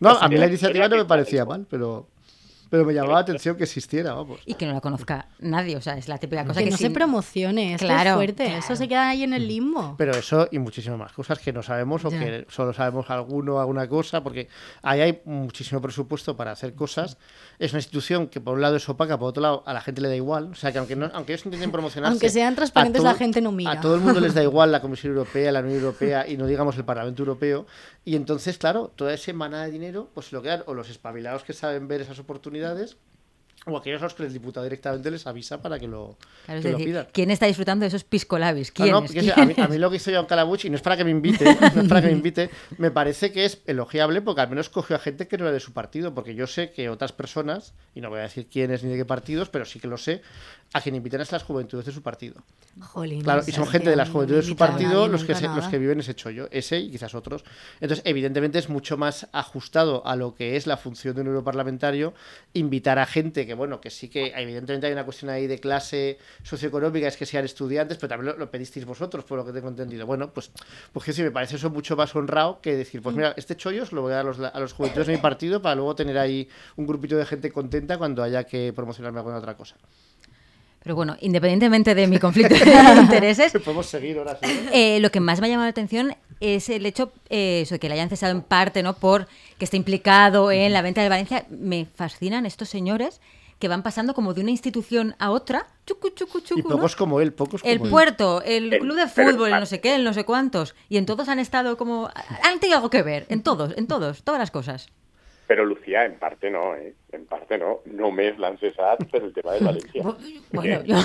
No, 0.00 0.10
a 0.10 0.28
mí 0.28 0.36
la 0.36 0.46
iniciativa 0.46 0.88
no 0.88 0.96
me 0.96 1.04
parecía 1.04 1.44
mal, 1.44 1.66
pero, 1.70 2.06
pero 2.70 2.84
me 2.84 2.92
llamaba 2.94 3.14
la 3.14 3.20
atención 3.20 3.56
que 3.56 3.64
existiera, 3.64 4.12
vamos. 4.14 4.40
y 4.46 4.54
que 4.54 4.66
no 4.66 4.72
la 4.72 4.80
conozca 4.80 5.28
nadie, 5.38 5.76
o 5.76 5.80
sea, 5.80 5.96
es 5.96 6.08
la 6.08 6.18
típica 6.18 6.44
cosa 6.44 6.58
Que 6.60 6.64
que, 6.66 6.70
no 6.70 6.76
se 6.76 6.84
sin- 6.84 6.92
promocione, 6.92 7.74
esto 7.74 7.86
Claro, 7.86 8.10
es 8.10 8.16
fuerte. 8.16 8.44
claro. 8.44 8.58
Eso 8.58 8.76
se 8.76 8.88
queda 8.88 9.08
ahí 9.08 9.22
en 9.22 9.32
el 9.34 9.46
limbo. 9.46 9.94
Pero 9.98 10.12
eso 10.12 10.48
y 10.50 10.58
muchísimas 10.58 10.98
más 10.98 11.12
cosas 11.12 11.38
que 11.38 11.52
no 11.52 11.62
sabemos 11.62 12.04
o 12.04 12.10
Ya. 12.10 12.18
que 12.18 12.46
solo 12.48 12.72
sabemos 12.72 13.08
alguno, 13.10 13.60
alguna 13.60 13.88
cosa, 13.88 14.22
porque 14.22 14.48
ahí 14.82 15.00
hay 15.00 15.20
muchísimo 15.24 15.80
presupuesto 15.80 16.36
para 16.36 16.52
hacer 16.52 16.74
cosas. 16.74 17.18
Es 17.58 17.72
una 17.72 17.78
institución 17.78 18.26
que 18.28 18.40
por 18.40 18.54
un 18.54 18.60
lado 18.62 18.76
es 18.76 18.88
opaca, 18.88 19.18
por 19.18 19.28
otro 19.28 19.42
lado 19.42 19.62
a 19.66 19.72
la 19.72 19.80
gente 19.80 20.00
le 20.00 20.08
da 20.08 20.16
igual. 20.16 20.50
O 20.52 20.54
sea, 20.54 20.72
que 20.72 20.78
aunque, 20.78 20.96
no, 20.96 21.10
aunque 21.14 21.32
ellos 21.34 21.46
intenten 21.46 21.70
promocionarse... 21.70 22.12
Aunque 22.12 22.28
sean 22.30 22.52
a 22.52 22.56
transparentes, 22.56 23.00
todo- 23.02 23.12
la 23.12 23.16
gente 23.18 23.40
no 23.40 23.52
mira. 23.52 23.70
A 23.72 23.80
todo 23.80 23.94
el 23.94 24.00
mundo 24.00 24.20
les 24.20 24.34
da 24.34 24.42
igual 24.42 24.72
la 24.72 24.80
Comisión 24.80 25.12
Europea, 25.12 25.52
la 25.52 25.60
Unión 25.60 25.76
Europea 25.78 26.28
y 26.28 26.36
no 26.36 26.46
digamos 26.46 26.76
el 26.76 26.84
Parlamento 26.84 27.22
Europeo. 27.22 27.66
Y 28.06 28.14
entonces, 28.14 28.56
claro, 28.56 28.92
toda 28.94 29.12
esa 29.12 29.32
manada 29.32 29.64
de 29.64 29.72
dinero, 29.72 30.08
pues 30.14 30.30
lo 30.30 30.40
quedan 30.40 30.62
o 30.66 30.74
los 30.74 30.88
espabilados 30.88 31.42
que 31.42 31.52
saben 31.52 31.88
ver 31.88 32.00
esas 32.00 32.20
oportunidades 32.20 32.96
o 33.66 33.76
aquellos 33.76 34.00
a 34.00 34.04
los 34.04 34.14
que 34.14 34.22
el 34.24 34.32
diputado 34.32 34.64
directamente 34.64 35.10
les 35.10 35.26
avisa 35.26 35.60
para 35.60 35.78
que 35.78 35.88
lo, 35.88 36.16
Claro, 36.46 36.62
que 36.62 36.70
lo 36.70 36.78
decir, 36.78 36.92
pidan. 36.92 37.08
¿quién 37.12 37.30
está 37.30 37.46
disfrutando 37.46 37.82
de 37.82 37.88
esos 37.88 38.04
pisco 38.04 38.38
labis? 38.38 38.70
Ah, 38.70 38.72
¿Quién 38.76 38.90
no, 38.92 39.02
es? 39.04 39.36
a, 39.36 39.44
mí, 39.44 39.54
a 39.56 39.68
mí 39.68 39.78
lo 39.78 39.90
que 39.90 39.96
hizo 39.96 40.10
John 40.14 40.26
Calabuch, 40.26 40.64
y 40.64 40.70
no 40.70 40.76
es 40.76 40.82
para 40.82 40.96
que 40.96 41.04
me 41.04 41.10
invite, 41.10 41.44
no 41.74 41.82
es 41.82 41.88
para 41.88 42.00
que 42.00 42.06
me 42.06 42.12
invite, 42.12 42.50
me 42.78 42.90
parece 42.90 43.32
que 43.32 43.44
es 43.44 43.58
elogiable 43.66 44.22
porque 44.22 44.40
al 44.40 44.48
menos 44.48 44.68
cogió 44.68 44.94
a 44.96 44.98
gente 45.00 45.26
que 45.28 45.36
no 45.36 45.44
era 45.44 45.52
de 45.52 45.60
su 45.60 45.72
partido, 45.72 46.14
porque 46.14 46.34
yo 46.34 46.46
sé 46.46 46.70
que 46.70 46.88
otras 46.88 47.12
personas, 47.12 47.74
y 47.94 48.00
no 48.00 48.08
voy 48.10 48.20
a 48.20 48.22
decir 48.22 48.46
quiénes 48.46 48.84
ni 48.84 48.90
de 48.90 48.96
qué 48.98 49.04
partidos, 49.04 49.48
pero 49.48 49.64
sí 49.64 49.80
que 49.80 49.88
lo 49.88 49.98
sé, 49.98 50.22
a 50.72 50.80
quien 50.80 50.94
invitan 50.94 51.20
es 51.20 51.30
las 51.32 51.42
juventudes 51.44 51.86
de 51.86 51.92
su 51.92 52.02
partido. 52.02 52.42
Jolín, 52.80 53.22
Claro, 53.22 53.42
y 53.46 53.52
son 53.52 53.66
gente 53.66 53.88
de 53.90 53.96
las 53.96 54.10
juventudes 54.10 54.44
de 54.44 54.48
su 54.50 54.56
partido 54.56 55.08
los 55.08 55.24
que, 55.24 55.34
se- 55.34 55.48
los 55.48 55.66
que 55.68 55.78
viven 55.78 56.00
ese 56.00 56.14
chollo, 56.14 56.48
ese 56.50 56.78
y 56.78 56.90
quizás 56.90 57.14
otros. 57.14 57.44
Entonces, 57.80 58.04
evidentemente 58.04 58.58
es 58.58 58.68
mucho 58.68 58.96
más 58.96 59.28
ajustado 59.32 60.06
a 60.06 60.14
lo 60.16 60.34
que 60.34 60.56
es 60.56 60.66
la 60.66 60.76
función 60.76 61.14
de 61.14 61.22
un 61.22 61.28
europarlamentario 61.28 62.14
invitar 62.52 62.98
a 62.98 63.06
gente 63.06 63.46
que, 63.46 63.54
bueno, 63.56 63.80
que 63.80 63.90
sí 63.90 64.08
que 64.08 64.32
evidentemente 64.36 64.86
hay 64.86 64.92
una 64.92 65.04
cuestión 65.04 65.30
ahí 65.30 65.46
de 65.46 65.58
clase 65.58 66.18
socioeconómica, 66.42 67.08
es 67.08 67.16
que 67.16 67.26
sean 67.26 67.44
estudiantes, 67.44 67.98
pero 67.98 68.08
también 68.10 68.32
lo, 68.32 68.38
lo 68.38 68.50
pedisteis 68.50 68.84
vosotros, 68.84 69.24
por 69.24 69.38
lo 69.38 69.44
que 69.44 69.52
tengo 69.52 69.68
entendido. 69.68 70.06
Bueno, 70.06 70.32
pues, 70.32 70.50
pues 70.92 71.04
que 71.04 71.12
sí, 71.12 71.22
me 71.22 71.30
parece 71.30 71.56
eso 71.56 71.70
mucho 71.70 71.96
más 71.96 72.14
honrado 72.14 72.60
que 72.60 72.76
decir, 72.76 73.02
pues 73.02 73.16
mira, 73.16 73.34
este 73.36 73.56
chollo 73.56 73.82
os 73.82 73.92
lo 73.92 74.02
voy 74.02 74.12
a 74.12 74.16
dar 74.16 74.26
a 74.26 74.28
los, 74.28 74.40
a 74.40 74.60
los 74.60 74.72
juventudes 74.72 75.06
de 75.06 75.14
mi 75.14 75.18
partido 75.20 75.60
para 75.62 75.74
luego 75.74 75.94
tener 75.94 76.18
ahí 76.18 76.48
un 76.76 76.86
grupito 76.86 77.16
de 77.16 77.26
gente 77.26 77.50
contenta 77.50 77.98
cuando 77.98 78.22
haya 78.22 78.44
que 78.44 78.72
promocionarme 78.72 79.18
alguna 79.18 79.38
otra 79.38 79.56
cosa. 79.56 79.76
Pero 80.82 80.94
bueno, 80.94 81.16
independientemente 81.20 81.96
de 81.96 82.06
mi 82.06 82.20
conflicto 82.20 82.54
de 82.64 83.00
intereses, 83.00 83.52
Podemos 83.64 83.86
seguir 83.86 84.18
ahora 84.18 84.38
sí. 84.40 84.68
eh, 84.72 85.00
lo 85.00 85.10
que 85.10 85.18
más 85.18 85.40
me 85.40 85.48
ha 85.48 85.50
llamado 85.50 85.66
la 85.66 85.70
atención 85.70 86.14
es 86.38 86.68
el 86.68 86.86
hecho 86.86 87.12
eh, 87.28 87.62
eso, 87.62 87.74
de 87.74 87.78
que 87.80 87.88
le 87.88 87.94
hayan 87.94 88.08
cesado 88.08 88.30
en 88.30 88.42
parte, 88.42 88.84
¿no? 88.84 88.94
Por 88.94 89.26
que 89.58 89.64
esté 89.64 89.76
implicado 89.76 90.52
en 90.52 90.72
la 90.72 90.82
venta 90.82 91.02
de 91.02 91.08
Valencia. 91.08 91.44
Me 91.50 91.86
fascinan 91.86 92.46
estos 92.46 92.68
señores 92.68 93.20
que 93.58 93.68
van 93.68 93.82
pasando 93.82 94.12
como 94.14 94.34
de 94.34 94.42
una 94.42 94.50
institución 94.50 95.14
a 95.18 95.30
otra, 95.30 95.66
chucu, 95.86 96.10
chucu, 96.10 96.40
chucu, 96.40 96.60
Y 96.60 96.62
¿no? 96.62 96.68
pocos 96.76 96.94
como 96.96 97.20
él, 97.20 97.32
pocos 97.32 97.62
como 97.62 97.72
El 97.72 97.80
él. 97.82 97.90
puerto, 97.90 98.42
el 98.42 98.72
El- 98.72 98.80
club 98.80 98.96
de 98.96 99.06
fútbol, 99.08 99.52
el 99.52 99.60
no 99.60 99.66
sé 99.66 99.80
qué, 99.80 99.94
el 99.94 100.04
no 100.04 100.12
sé 100.12 100.24
cuántos. 100.24 100.74
Y 100.88 100.98
en 100.98 101.06
todos 101.06 101.28
han 101.28 101.38
estado 101.38 101.76
como... 101.76 102.10
Han 102.42 102.60
tenido 102.60 102.76
algo 102.78 102.90
que 102.90 103.02
ver, 103.02 103.24
en 103.30 103.42
todos, 103.42 103.72
en 103.76 103.86
todos, 103.86 104.22
todas 104.22 104.38
las 104.38 104.50
cosas. 104.50 104.88
Però, 105.46 105.64
Lucía, 105.64 106.04
en 106.04 106.18
parte 106.18 106.50
no, 106.50 106.74
eh? 106.74 106.94
En 107.12 107.24
parte 107.26 107.56
no. 107.56 107.80
Només 107.86 108.36
l'han 108.38 108.56
cessat 108.58 109.04
per 109.12 109.22
el 109.22 109.32
tema 109.32 109.52
del 109.54 109.62
València. 109.68 110.02
Bueno, 110.52 110.82
yo... 110.84 110.96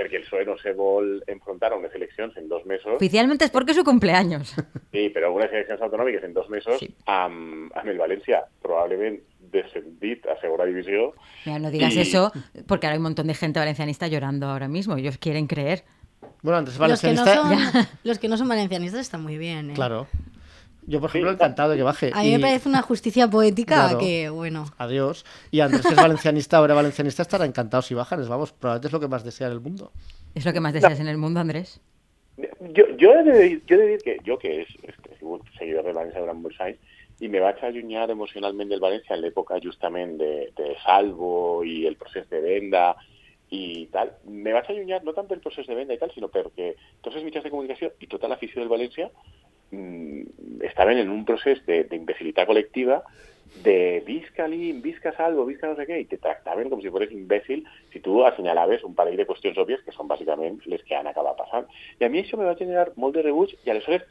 Perquè 0.00 0.16
el 0.16 0.22
PSOE 0.24 0.44
no 0.46 0.54
se 0.56 0.72
vol 0.72 1.18
enfrontar 1.28 1.72
a 1.74 1.76
unes 1.76 1.92
eleccions 1.94 2.36
en 2.38 2.48
dos 2.48 2.64
mesos, 2.64 2.94
Oficialmente 2.96 3.44
es 3.44 3.50
porque 3.50 3.72
es 3.72 3.76
su 3.76 3.84
cumpleaños. 3.84 4.54
sí, 4.92 5.10
però 5.12 5.28
unes 5.34 5.50
eleccions 5.52 5.82
autonòmiques 5.82 6.24
en 6.24 6.32
dos 6.32 6.48
mesos 6.48 6.78
Sí. 6.80 6.88
amb, 7.06 7.68
amb 7.76 7.88
el 7.92 7.98
València 8.00 8.40
probablement 8.62 9.18
descendit 9.52 10.24
a 10.26 10.38
segunda 10.40 10.64
divisió. 10.64 11.12
Mira, 11.44 11.58
no 11.58 11.70
digas 11.70 11.94
Y- 11.94 12.00
eso, 12.00 12.32
porque 12.66 12.86
ahora 12.86 12.94
hay 12.94 12.98
un 12.98 13.02
montón 13.10 13.26
de 13.26 13.34
gente 13.34 13.58
valencianista 13.58 14.06
llorando 14.08 14.46
ahora 14.46 14.68
mismo. 14.68 14.96
Ellos 14.96 15.18
quieren 15.18 15.46
creer. 15.48 15.82
Bueno, 16.42 16.58
antes 16.58 16.78
Los 16.78 17.00
que, 17.00 17.12
no 17.12 17.24
valencianista... 17.24 17.72
son, 17.72 17.86
los 18.04 18.18
que 18.18 18.28
no 18.28 18.36
son 18.38 18.48
valencianistas 18.48 19.00
están 19.02 19.22
muy 19.22 19.36
bien. 19.36 19.70
¿eh? 19.72 19.74
Claro. 19.74 20.06
Yo, 20.86 21.00
por 21.00 21.10
ejemplo, 21.10 21.30
encantado 21.30 21.70
de 21.70 21.76
que 21.76 21.82
baje. 21.82 22.10
A 22.14 22.22
mí 22.22 22.30
me 22.32 22.38
Y- 22.38 22.40
parece 22.40 22.68
una 22.68 22.82
justicia 22.82 23.28
poética 23.28 23.74
Claro. 23.88 23.98
que, 23.98 24.28
bueno. 24.30 24.64
Adiós. 24.78 25.24
Y 25.50 25.60
Andrés, 25.60 25.82
que 25.82 25.88
es 25.94 25.96
valencianista, 25.96 26.56
ahora 26.56 26.74
valencianista, 26.74 27.22
estará 27.22 27.44
encantado 27.44 27.82
si 27.82 27.94
bajan. 27.94 28.20
Les 28.20 28.28
vamos, 28.28 28.52
probablemente 28.52 28.88
es 28.88 28.92
lo 28.92 29.00
que 29.00 29.08
más 29.08 29.22
desea 29.24 29.46
en 29.48 29.52
el 29.54 29.60
mundo. 29.60 29.92
Es 30.34 30.44
lo 30.44 30.52
que 30.52 30.60
más 30.60 30.72
deseas 30.72 30.98
en 31.00 31.08
el 31.08 31.16
mundo, 31.18 31.40
Andrés. 31.40 31.80
Jo, 32.38 32.84
jo, 33.00 33.12
he 33.12 33.22
de 33.24 33.60
he 33.68 33.76
de 33.76 33.86
dir 33.86 33.98
que 34.02 34.18
jo, 34.26 34.38
que, 34.38 34.62
he 34.62 35.16
sigut 35.18 35.42
seguidor 35.58 35.84
del 35.84 35.94
València 35.94 36.20
durant 36.22 36.40
molts 36.40 36.60
anys, 36.60 36.78
i 37.20 37.28
me 37.28 37.40
vaig 37.42 37.58
allunyar 37.62 38.08
emocionalment 38.10 38.70
del 38.70 38.80
València 38.80 39.12
en 39.16 39.20
l'època 39.20 39.58
justament 39.60 40.16
de, 40.16 40.50
de 40.56 40.74
Salvo 40.84 41.62
i 41.64 41.84
el 41.86 41.96
procés 41.96 42.28
de 42.30 42.40
venda 42.40 42.94
i 43.50 43.88
tal. 43.92 44.12
Me 44.24 44.54
vaig 44.54 44.70
allunyar 44.70 45.02
no 45.04 45.12
tant 45.12 45.26
pel 45.28 45.40
procés 45.44 45.66
de 45.66 45.74
venda 45.74 45.92
i 45.92 45.98
tal, 45.98 46.12
sinó 46.14 46.28
perquè 46.32 46.74
tots 47.02 47.16
els 47.16 47.24
mitjans 47.26 47.44
de 47.44 47.50
comunicació 47.50 47.92
i 48.00 48.06
tota 48.06 48.28
l'afició 48.30 48.62
del 48.62 48.70
València 48.72 49.10
mm, 49.10 49.39
estaven 49.70 50.98
en 50.98 51.10
un 51.10 51.24
procés 51.24 51.64
de- 51.66 51.84
d'imbecilitat 51.90 52.48
col·lectiva 52.48 53.02
de 53.64 54.02
visca 54.06 54.46
l'IM, 54.46 54.80
visca 54.82 55.12
Salvo, 55.16 55.44
visca 55.44 55.68
no 55.68 55.76
sé 55.76 55.86
què, 55.86 55.98
i 56.00 56.06
te 56.06 56.18
tractaven 56.22 56.70
com 56.70 56.80
si 56.80 56.90
fossis 56.90 57.12
imbècil 57.16 57.64
si 57.92 58.00
tu 58.00 58.20
assenyalaves 58.24 58.84
un 58.86 58.94
parell 58.94 59.18
de 59.18 59.26
qüestions 59.26 59.58
òbvies 59.58 59.82
que 59.86 59.94
són 59.94 60.08
bàsicament 60.08 60.60
les 60.66 60.82
que 60.86 60.94
han 60.94 61.10
acabat 61.10 61.36
passant. 61.36 61.66
I 61.98 62.06
a 62.06 62.08
mi 62.08 62.22
això 62.22 62.38
me 62.38 62.46
va 62.46 62.58
generar 62.58 62.90
molt 62.96 63.16
de 63.16 63.26
rebuig 63.26 63.56
i 63.64 63.70
aleshores, 63.70 64.06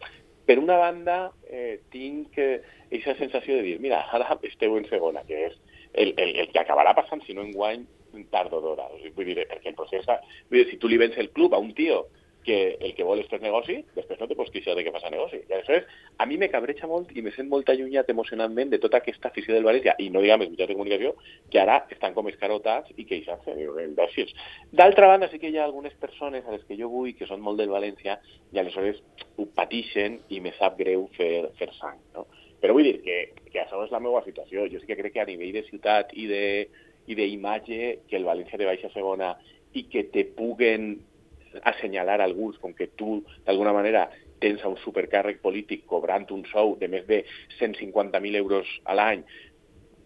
per 0.46 0.58
una 0.60 0.78
banda, 0.78 1.32
eh, 1.48 1.80
tinc 1.94 2.38
aquesta 2.40 3.16
sensació 3.20 3.56
de 3.56 3.62
dir, 3.62 3.80
mira, 3.80 4.02
ara 4.12 4.40
esteu 4.44 4.78
en 4.78 4.88
segona, 4.90 5.24
que 5.28 5.46
és 5.48 5.58
el, 5.94 6.14
el, 6.18 6.48
que 6.52 6.60
acabarà 6.60 6.96
passant, 6.98 7.22
si 7.26 7.34
no 7.34 7.46
en 7.46 7.54
guany, 7.54 7.86
tard 8.32 8.54
o 8.54 8.62
d'hora. 8.62 8.88
O 8.90 8.98
sigui, 8.98 9.14
vull 9.16 9.30
dir, 9.30 9.46
perquè 9.50 9.70
el 9.70 9.78
procés... 9.78 10.08
Si 10.50 10.78
tu 10.82 10.90
li 10.90 10.98
vens 10.98 11.18
el 11.18 11.30
club 11.30 11.54
a 11.54 11.62
un 11.62 11.74
tio 11.78 12.08
que 12.50 12.78
el 12.82 12.96
que 12.98 13.06
vol 13.06 13.20
és 13.22 13.28
fer 13.30 13.38
negoci, 13.44 13.76
després 13.94 14.18
no 14.18 14.26
te 14.26 14.34
pots 14.38 14.50
queixar 14.50 14.74
de 14.74 14.82
que 14.82 14.94
fas 14.96 15.04
negoci. 15.14 15.38
I 15.44 15.54
aleshores, 15.54 15.86
a 16.18 16.26
mi 16.26 16.40
me 16.42 16.50
cabreja 16.50 16.88
molt 16.90 17.12
i 17.14 17.22
me 17.22 17.30
sent 17.36 17.46
molt 17.52 17.70
allunyat 17.70 18.10
emocionalment 18.10 18.72
de 18.74 18.80
tota 18.82 18.98
aquesta 19.04 19.30
afició 19.30 19.54
del 19.54 19.68
València, 19.68 19.94
i 20.02 20.08
no 20.10 20.24
diguem 20.24 20.42
els 20.48 20.50
mitjans 20.56 20.72
de 20.72 20.78
comunicació, 20.80 21.12
que 21.54 21.62
ara 21.62 21.84
estan 21.94 22.16
com 22.18 22.32
escarotats 22.32 22.90
i 22.98 23.06
imbècils. 23.06 24.34
D'altra 24.74 25.12
banda, 25.12 25.30
sí 25.30 25.38
que 25.38 25.54
hi 25.54 25.60
ha 25.60 25.68
algunes 25.68 25.94
persones 26.02 26.48
a 26.48 26.56
les 26.56 26.66
que 26.66 26.78
jo 26.80 26.90
vull 26.90 27.14
que 27.14 27.30
són 27.30 27.46
molt 27.46 27.62
del 27.62 27.70
València 27.70 28.18
i 28.50 28.58
aleshores 28.64 29.04
ho 29.38 29.46
patixen 29.54 30.18
i 30.34 30.42
me 30.42 30.56
sap 30.58 30.82
greu 30.82 31.06
fer, 31.20 31.52
fer 31.62 31.70
sang, 31.78 32.02
no? 32.18 32.26
Però 32.60 32.74
vull 32.76 32.90
dir 32.90 32.98
que, 33.06 33.20
que 33.54 33.62
això 33.62 33.84
és 33.86 33.94
la 33.94 34.02
meva 34.02 34.24
situació. 34.26 34.66
Jo 34.74 34.82
sí 34.82 34.90
que 34.90 34.98
crec 34.98 35.14
que 35.16 35.22
a 35.22 35.30
nivell 35.30 35.54
de 35.54 35.68
ciutat 35.70 36.18
i 36.18 36.26
de 36.28 36.44
i 37.10 37.16
d'imatge 37.18 38.06
que 38.10 38.18
el 38.18 38.26
València 38.28 38.58
de 38.58 38.68
baixa 38.70 38.90
segona 38.94 39.36
i 39.74 39.86
que 39.90 40.04
te 40.14 40.26
puguen 40.38 40.98
assenyalar 41.64 42.20
alguns 42.22 42.58
com 42.60 42.74
que 42.74 42.90
tu, 43.00 43.20
d'alguna 43.46 43.74
manera, 43.74 44.08
tens 44.40 44.64
un 44.68 44.78
supercàrrec 44.84 45.42
polític 45.44 45.86
cobrant 45.90 46.28
un 46.36 46.46
sou 46.52 46.76
de 46.80 46.88
més 46.92 47.06
de 47.08 47.24
150.000 47.60 48.40
euros 48.40 48.70
a 48.86 48.96
l'any, 48.96 49.26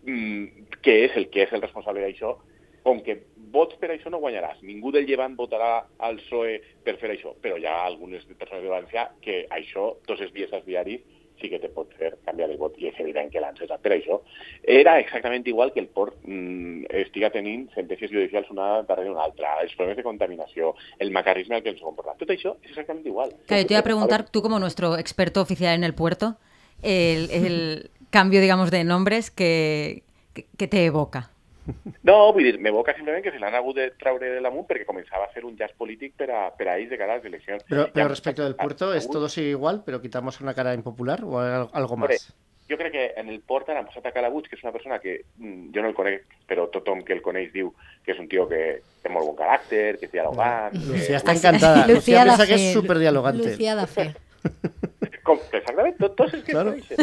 mm, 0.05 0.65
que 0.81 1.03
és 1.05 1.17
el 1.19 1.29
que 1.29 1.43
és 1.45 1.53
el 1.53 1.61
responsable 1.61 2.01
d'això, 2.01 2.35
com 2.83 2.99
que 3.01 3.21
vots 3.53 3.77
per 3.79 3.91
això 3.93 4.11
no 4.11 4.19
guanyaràs. 4.19 4.61
Ningú 4.65 4.91
del 4.91 5.05
llevant 5.07 5.37
votarà 5.37 5.85
al 5.99 6.17
PSOE 6.17 6.59
per 6.83 6.97
fer 6.97 7.13
això, 7.13 7.35
però 7.41 7.57
hi 7.57 7.65
ha 7.69 7.85
algunes 7.85 8.25
persones 8.25 8.63
de 8.63 8.69
València 8.69 9.09
que 9.21 9.43
això, 9.49 9.93
tots 10.07 10.21
els 10.21 10.33
dies 10.33 10.51
als 10.51 10.65
diaris, 10.65 11.01
sí 11.41 11.49
que 11.49 11.59
te 11.59 11.69
pot 11.73 11.91
fer 11.99 12.13
canviar 12.25 12.49
el 12.49 12.59
vot 12.61 12.77
i 12.79 12.87
és 12.89 12.99
evident 13.01 13.31
que 13.31 13.41
l'han 13.43 13.57
cessat 13.57 13.81
per 13.83 13.93
això. 13.95 14.19
Era 14.63 14.95
exactament 15.01 15.47
igual 15.47 15.73
que 15.73 15.81
el 15.83 15.89
port 15.91 16.15
mm, 16.23 16.85
estiga 17.03 17.31
tenint 17.33 17.67
sentències 17.75 18.11
judicials 18.11 18.51
una 18.53 18.69
darrere 18.87 19.11
una 19.11 19.25
altra, 19.25 19.57
els 19.63 19.75
problemes 19.75 19.99
de 19.99 20.07
contaminació, 20.07 20.73
el 20.99 21.11
macarrisme 21.11 21.57
al 21.57 21.65
que 21.65 21.73
ens 21.75 21.83
comporta. 21.83 22.15
Tot 22.19 22.31
això 22.31 22.55
és 22.61 22.71
exactament 22.71 23.05
igual. 23.07 23.35
Claro, 23.47 23.61
yo 23.61 23.67
te 23.67 23.73
iba 23.73 23.81
a 23.81 23.89
preguntar, 23.89 24.29
tú 24.29 24.41
como 24.41 24.59
nuestro 24.59 24.97
experto 24.97 25.41
oficial 25.41 25.75
en 25.75 25.83
el 25.83 25.93
puerto, 25.93 26.37
el, 26.81 27.29
el 27.31 27.91
cambio, 28.09 28.41
digamos, 28.41 28.71
de 28.71 28.83
nombres 28.83 29.31
que, 29.31 30.03
que 30.33 30.67
te 30.67 30.85
evoca. 30.85 31.32
No, 32.03 32.33
vull 32.35 32.43
dir, 32.43 32.57
m'evoca 32.59 32.93
simplement 32.97 33.23
que 33.23 33.31
se 33.31 33.39
l'han 33.39 33.55
hagut 33.55 33.77
de 33.77 33.89
traure 33.99 34.29
de 34.35 34.41
l'amunt 34.43 34.65
perquè 34.67 34.83
començava 34.85 35.25
a 35.29 35.33
ser 35.33 35.45
un 35.47 35.55
jazz 35.55 35.71
polític 35.79 36.13
per 36.19 36.29
a, 36.31 36.49
per 36.57 36.67
a 36.67 36.77
ells 36.77 36.89
de 36.91 36.97
cara 36.99 37.13
a 37.13 37.17
les 37.21 37.25
eleccions. 37.29 37.63
Pero 37.69 37.87
hem 37.95 38.07
respecto 38.09 38.43
del 38.43 38.55
puerto, 38.55 38.93
¿es 38.93 39.09
todo 39.09 39.29
sigue 39.29 39.51
igual, 39.51 39.83
pero 39.85 40.01
quitamos 40.01 40.41
una 40.41 40.53
cara 40.53 40.73
impopular 40.73 41.23
o 41.23 41.39
algo 41.39 41.95
más? 41.97 42.33
jo 42.69 42.77
crec 42.77 42.91
que 42.93 43.13
en 43.19 43.27
el 43.29 43.41
port 43.41 43.67
han 43.69 43.85
posat 43.85 44.05
a 44.07 44.11
Calabuig, 44.15 44.47
que 44.49 44.55
és 44.55 44.63
una 44.63 44.71
persona 44.71 44.97
que 44.99 45.25
mm, 45.37 45.73
jo 45.75 45.81
no 45.83 45.89
el 45.89 45.93
conec, 45.93 46.23
però 46.47 46.69
tothom 46.71 47.03
que 47.05 47.13
el 47.13 47.21
coneix 47.21 47.51
diu 47.53 47.73
que 48.05 48.13
és 48.15 48.19
un 48.19 48.27
tio 48.31 48.47
que 48.49 48.79
té 49.03 49.11
molt 49.11 49.27
bon 49.27 49.35
caràcter, 49.35 49.97
que 49.99 50.07
és 50.07 50.11
dialogant... 50.13 50.71
que- 50.71 50.87
Lucía 50.95 51.17
está 51.19 51.33
encantada. 51.35 51.85
Lucía, 51.85 52.23
Lucía 52.23 52.23
piensa 52.23 52.37
da 52.39 52.47
que 52.47 52.55
es 52.55 52.61
fe. 52.69 52.73
súper 52.73 52.97
dialogante. 53.03 53.49
Lucía 53.49 53.75
da 53.75 53.85
fe. 53.85 54.15
Com, 55.27 55.37
exactament, 55.51 55.95
tot, 55.99 56.15
tots 56.19 56.33
els 56.39 56.43
que 56.47 56.51
Claro. 56.55 56.71
coneixen. 56.71 56.97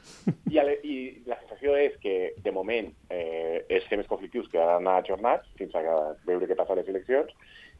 I, 0.52 0.58
ale, 0.62 0.78
I 0.84 0.94
la 1.26 1.40
sensació 1.66 1.76
és 1.76 1.96
que, 2.00 2.34
de 2.42 2.52
moment, 2.52 2.92
eh, 3.10 3.64
els 3.68 3.86
temes 3.88 4.06
conflictius 4.06 4.48
quedaran 4.48 4.86
ajornats 4.86 5.46
fins 5.58 5.74
a 5.74 5.82
veure 6.26 6.46
què 6.46 6.56
passa 6.56 6.72
a 6.72 6.76
les 6.76 6.88
eleccions. 6.88 7.32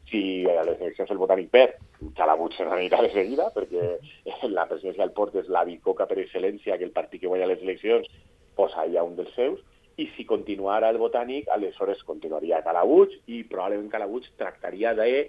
Si 0.09 0.45
a 0.47 0.63
les 0.63 0.79
eleccions 0.79 1.09
el 1.11 1.17
Botànic 1.17 1.49
perd, 1.51 1.75
Calabuig 2.15 2.53
se 2.55 2.63
n'anirà 2.63 3.01
de 3.01 3.11
seguida, 3.11 3.49
perquè 3.53 3.99
la 4.57 4.67
presidència 4.67 5.03
del 5.03 5.13
Port 5.13 5.35
és 5.35 5.47
la 5.47 5.65
bicoca 5.65 6.05
per 6.07 6.19
excel·lència 6.19 6.77
que 6.77 6.85
el 6.85 6.91
partit 6.95 7.21
que 7.21 7.27
guanya 7.27 7.47
les 7.47 7.61
eleccions 7.61 8.07
posa 8.55 8.83
allà 8.83 9.03
un 9.03 9.15
dels 9.15 9.33
seus, 9.35 9.59
i 9.97 10.07
si 10.15 10.25
continuara 10.25 10.89
el 10.89 10.99
Botànic, 11.01 11.47
aleshores 11.49 12.03
continuaria 12.05 12.63
Calabuig 12.63 13.15
i 13.27 13.43
probablement 13.43 13.89
Calabuig 13.89 14.27
tractaria 14.37 14.93
de 14.93 15.27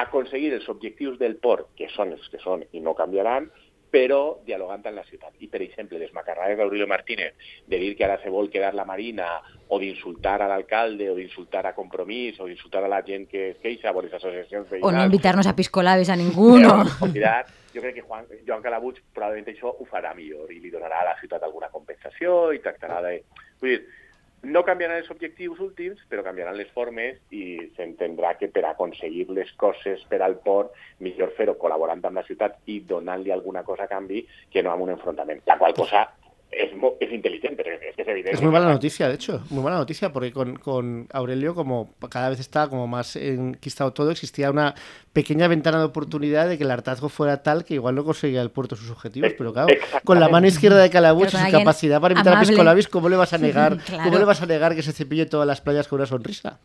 aconseguir 0.00 0.54
els 0.54 0.68
objectius 0.68 1.18
del 1.18 1.36
port, 1.36 1.68
que 1.76 1.90
són 1.92 2.14
els 2.14 2.26
que 2.32 2.40
són 2.40 2.64
i 2.72 2.80
no 2.80 2.94
canviaran, 2.96 3.50
però 3.90 4.38
dialogant 4.46 4.86
amb 4.86 5.00
la 5.00 5.04
ciutat. 5.04 5.34
I, 5.42 5.48
per 5.50 5.60
exemple, 5.64 5.98
les 5.98 6.12
macarrades 6.14 6.56
d'Aurelio 6.58 6.86
Martínez 6.86 7.34
de 7.66 7.78
dir 7.82 7.96
que 7.98 8.06
ara 8.06 8.20
se 8.22 8.30
vol 8.30 8.50
quedar 8.50 8.72
la 8.78 8.86
Marina 8.86 9.28
o 9.68 9.78
d'insultar 9.78 10.40
a 10.42 10.48
l'alcalde 10.48 11.10
o 11.10 11.16
d'insultar 11.18 11.66
a 11.66 11.74
Compromís 11.74 12.38
o 12.40 12.46
d'insultar 12.46 12.84
a 12.84 12.90
la 12.90 13.02
gent 13.06 13.26
que 13.28 13.50
es 13.50 13.58
queixa 13.62 13.92
o 13.92 14.02
les 14.02 14.14
associacions 14.14 14.70
veïnals... 14.70 14.88
O 14.88 14.94
no 14.94 15.04
invitarnos 15.04 15.50
a 15.50 15.56
piscolabis 15.56 16.10
a 16.10 16.16
ninguno. 16.16 16.76
Però, 16.84 16.98
convidar, 17.02 17.44
jo 17.74 17.82
crec 17.82 17.98
que 17.98 18.06
Juan, 18.06 18.26
Joan 18.46 18.62
Calabuig 18.62 19.02
probablement 19.14 19.50
això 19.52 19.74
ho 19.74 19.86
farà 19.90 20.14
millor 20.14 20.50
i 20.54 20.60
li 20.62 20.70
donarà 20.70 21.02
a 21.02 21.10
la 21.12 21.16
ciutat 21.20 21.42
alguna 21.42 21.70
compensació 21.74 22.52
i 22.54 22.62
tractarà 22.62 23.02
de... 23.06 23.16
Vull 23.60 23.74
dir, 23.74 23.82
no 24.42 24.62
canviaran 24.64 25.00
els 25.02 25.10
objectius 25.12 25.60
últims, 25.60 26.00
però 26.08 26.24
canviaran 26.24 26.56
les 26.56 26.70
formes 26.76 27.18
i 27.34 27.72
s'entendrà 27.76 28.34
que 28.40 28.48
per 28.52 28.64
aconseguir 28.68 29.26
les 29.36 29.50
coses 29.60 30.02
per 30.08 30.22
al 30.24 30.38
port, 30.44 30.72
millor 31.04 31.34
fer-ho 31.36 31.58
col·laborant 31.60 32.00
amb 32.04 32.22
la 32.22 32.26
ciutat 32.28 32.56
i 32.66 32.80
donant-li 32.88 33.34
alguna 33.34 33.64
cosa 33.64 33.84
a 33.84 33.92
canvi 33.92 34.24
que 34.52 34.62
no 34.62 34.72
amb 34.72 34.88
un 34.88 34.96
enfrontament. 34.96 35.44
La 35.50 35.58
qual 35.60 35.76
cosa 35.76 36.06
es, 36.50 37.12
inteligente, 37.12 37.62
es 37.88 37.94
que 37.94 38.02
es 38.02 38.08
evidente. 38.08 38.36
Es 38.36 38.42
muy 38.42 38.50
mala 38.50 38.68
noticia, 38.68 39.08
de 39.08 39.14
hecho, 39.14 39.42
muy 39.50 39.62
mala 39.62 39.76
noticia, 39.76 40.12
porque 40.12 40.32
con, 40.32 40.56
con 40.56 41.06
Aurelio, 41.12 41.54
como 41.54 41.94
cada 42.10 42.28
vez 42.28 42.40
está 42.40 42.68
como 42.68 42.86
más 42.86 43.16
enquistado 43.16 43.92
todo, 43.92 44.10
existía 44.10 44.50
una 44.50 44.74
pequeña 45.12 45.48
ventana 45.48 45.78
de 45.78 45.84
oportunidad 45.84 46.48
de 46.48 46.58
que 46.58 46.64
el 46.64 46.70
hartazgo 46.70 47.08
fuera 47.08 47.42
tal 47.42 47.64
que 47.64 47.74
igual 47.74 47.94
no 47.94 48.04
conseguía 48.04 48.42
el 48.42 48.50
puerto 48.50 48.76
sus 48.76 48.90
objetivos, 48.90 49.32
pero 49.36 49.52
claro, 49.52 49.68
con 50.04 50.18
la 50.20 50.28
mano 50.28 50.46
izquierda 50.46 50.82
de 50.82 50.90
Calabuch 50.90 51.28
y 51.28 51.36
su 51.36 51.50
capacidad 51.50 52.00
para 52.00 52.14
invitar 52.14 52.32
a 52.32 52.36
amable. 52.36 52.50
Piscolabis, 52.50 52.88
¿cómo 52.88 53.08
le 53.08 53.16
vas 53.16 53.32
a 53.32 53.38
negar? 53.38 53.78
Claro. 53.78 54.04
¿Cómo 54.04 54.18
le 54.18 54.24
vas 54.24 54.42
a 54.42 54.46
negar 54.46 54.74
que 54.74 54.82
se 54.82 54.92
cepille 54.92 55.26
todas 55.26 55.46
las 55.46 55.60
playas 55.60 55.88
con 55.88 55.98
una 55.98 56.06
sonrisa? 56.06 56.58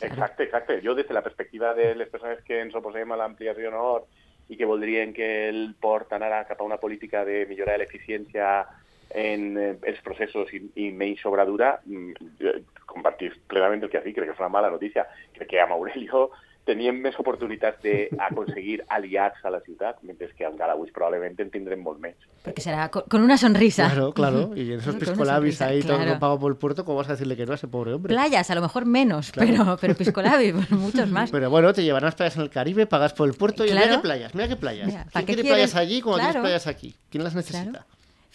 Exacte, 0.00 0.44
exacte. 0.44 0.80
Jo, 0.84 0.94
des 0.94 1.08
de 1.08 1.14
la 1.14 1.22
perspectiva 1.22 1.74
de 1.74 1.94
les 1.94 2.08
persones 2.08 2.38
que 2.46 2.60
ens 2.62 2.74
oposem 2.78 3.10
a 3.10 3.16
l'ampliació 3.18 3.72
nord 3.74 4.06
i 4.48 4.56
que 4.56 4.64
voldrien 4.64 5.10
que 5.12 5.48
el 5.48 5.74
port 5.74 6.12
anara 6.14 6.44
cap 6.46 6.60
a 6.60 6.64
una 6.64 6.78
política 6.78 7.24
de 7.26 7.44
millorar 7.50 7.80
l'eficiència 7.80 8.62
en 9.10 9.56
eh, 9.58 9.76
els 9.82 10.00
processos 10.04 10.52
i, 10.52 10.62
i 10.76 10.90
menys 10.92 11.20
sobradura, 11.24 11.78
mm, 11.84 12.12
jo 12.42 12.52
compartir 12.88 13.32
plenament 13.46 13.82
el 13.84 13.90
que 13.90 13.98
has 13.98 14.04
dit, 14.04 14.14
crec 14.16 14.28
que 14.30 14.34
és 14.34 14.40
una 14.40 14.48
mala 14.48 14.70
notícia. 14.70 15.06
Crec 15.36 15.48
que 15.50 15.60
amb 15.60 15.72
Aurelio 15.76 16.30
teníem 16.68 16.98
més 17.00 17.16
oportunitats 17.20 17.80
d'aconseguir 17.84 18.82
aliats 18.92 19.40
a 19.44 19.50
la 19.50 19.60
ciutat, 19.64 20.02
mentre 20.04 20.28
que 20.36 20.44
amb 20.44 20.58
Galabuix 20.60 20.92
probablement 20.92 21.38
en 21.40 21.50
tindrem 21.50 21.80
molt. 21.80 22.00
Porque 22.44 22.60
será 22.60 22.90
con, 22.90 23.02
con 23.08 23.22
una 23.22 23.36
sonrisa. 23.38 23.86
Claro, 23.88 24.12
claro. 24.12 24.50
Y 24.54 24.72
en 24.72 24.78
esos 24.80 24.94
Con 24.94 24.98
Piscolabis 25.00 25.60
ahí, 25.62 25.80
todo 25.82 25.96
claro. 25.96 26.18
pago 26.18 26.38
por 26.38 26.52
el 26.52 26.58
puerto, 26.58 26.84
¿cómo 26.84 26.98
vas 26.98 27.08
a 27.08 27.12
decirle 27.12 27.36
que 27.36 27.46
no 27.46 27.52
a 27.52 27.54
ese 27.56 27.68
pobre 27.68 27.92
hombre? 27.94 28.12
Playas, 28.14 28.50
a 28.50 28.54
lo 28.54 28.60
mejor 28.62 28.84
menos, 28.84 29.32
Claro. 29.32 29.50
pero, 29.50 29.76
pero 29.80 29.94
piscolabis, 29.94 30.52
pues 30.52 30.70
muchos 30.72 31.08
más. 31.10 31.30
Pero 31.30 31.48
bueno, 31.50 31.72
te 31.72 31.82
llevarán 31.82 32.04
a 32.04 32.08
las 32.08 32.14
playas 32.16 32.36
en 32.36 32.42
el 32.42 32.50
Caribe, 32.50 32.86
pagas 32.86 33.12
por 33.14 33.28
el 33.28 33.34
puerto 33.34 33.64
y 33.64 33.70
mira 33.70 33.88
qué 33.88 33.98
playas, 33.98 34.34
mira 34.34 34.48
qué 34.48 34.56
playas. 34.56 34.86
Mira, 34.86 35.00
¿Quién 35.04 35.10
¿para 35.12 35.20
qué 35.22 35.26
quiere 35.26 35.42
quieren? 35.42 35.56
playas 35.56 35.74
allí 35.76 36.00
como 36.02 36.16
Claro. 36.16 36.30
tienes 36.32 36.42
playas 36.48 36.66
aquí? 36.66 36.94
¿Quién 37.10 37.24
las 37.24 37.34
necesita? 37.34 37.86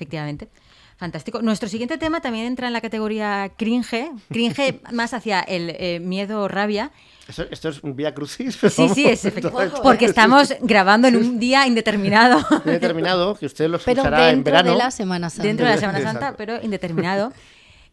Efectivamente. 0.04 0.50
Fantástico. 0.98 1.42
Nuestro 1.42 1.68
siguiente 1.70 1.98
tema 1.98 2.22
también 2.22 2.46
entra 2.46 2.68
en 2.68 2.74
la 2.74 2.82
categoría 2.82 3.52
cringe, 3.58 4.12
cringe 4.30 4.80
más 4.92 5.13
hacia 5.13 5.39
el 5.42 5.72
eh, 5.78 6.00
miedo 6.02 6.42
o 6.42 6.48
rabia. 6.48 6.92
Esto, 7.28 7.46
esto 7.50 7.70
es 7.70 7.82
un 7.84 7.96
vía 7.96 8.13
crucis. 8.13 8.58
Sí, 8.70 8.89
sí, 8.89 9.06
es 9.08 9.26
efectivamente. 9.26 9.80
Porque 9.82 10.06
estamos 10.06 10.54
grabando 10.62 11.08
en 11.08 11.16
un 11.16 11.39
día 11.39 11.66
indeterminado. 11.68 12.46
He 12.66 12.72
determinado 12.72 13.36
que 13.36 13.46
usted 13.46 13.70
lo 13.70 13.80
Pero 13.80 14.02
escuchará 14.02 14.30
en 14.30 14.36
dentro 14.38 14.52
verano. 14.52 14.72
de 14.72 14.78
la 14.78 14.92
Semana 14.92 15.30
Santa. 15.30 15.48
Dentro 15.48 15.66
de 15.66 15.72
la 15.74 15.80
Semana. 15.80 16.02
Santa, 16.02 16.36
pero 16.38 16.62
indeterminado. 16.62 17.34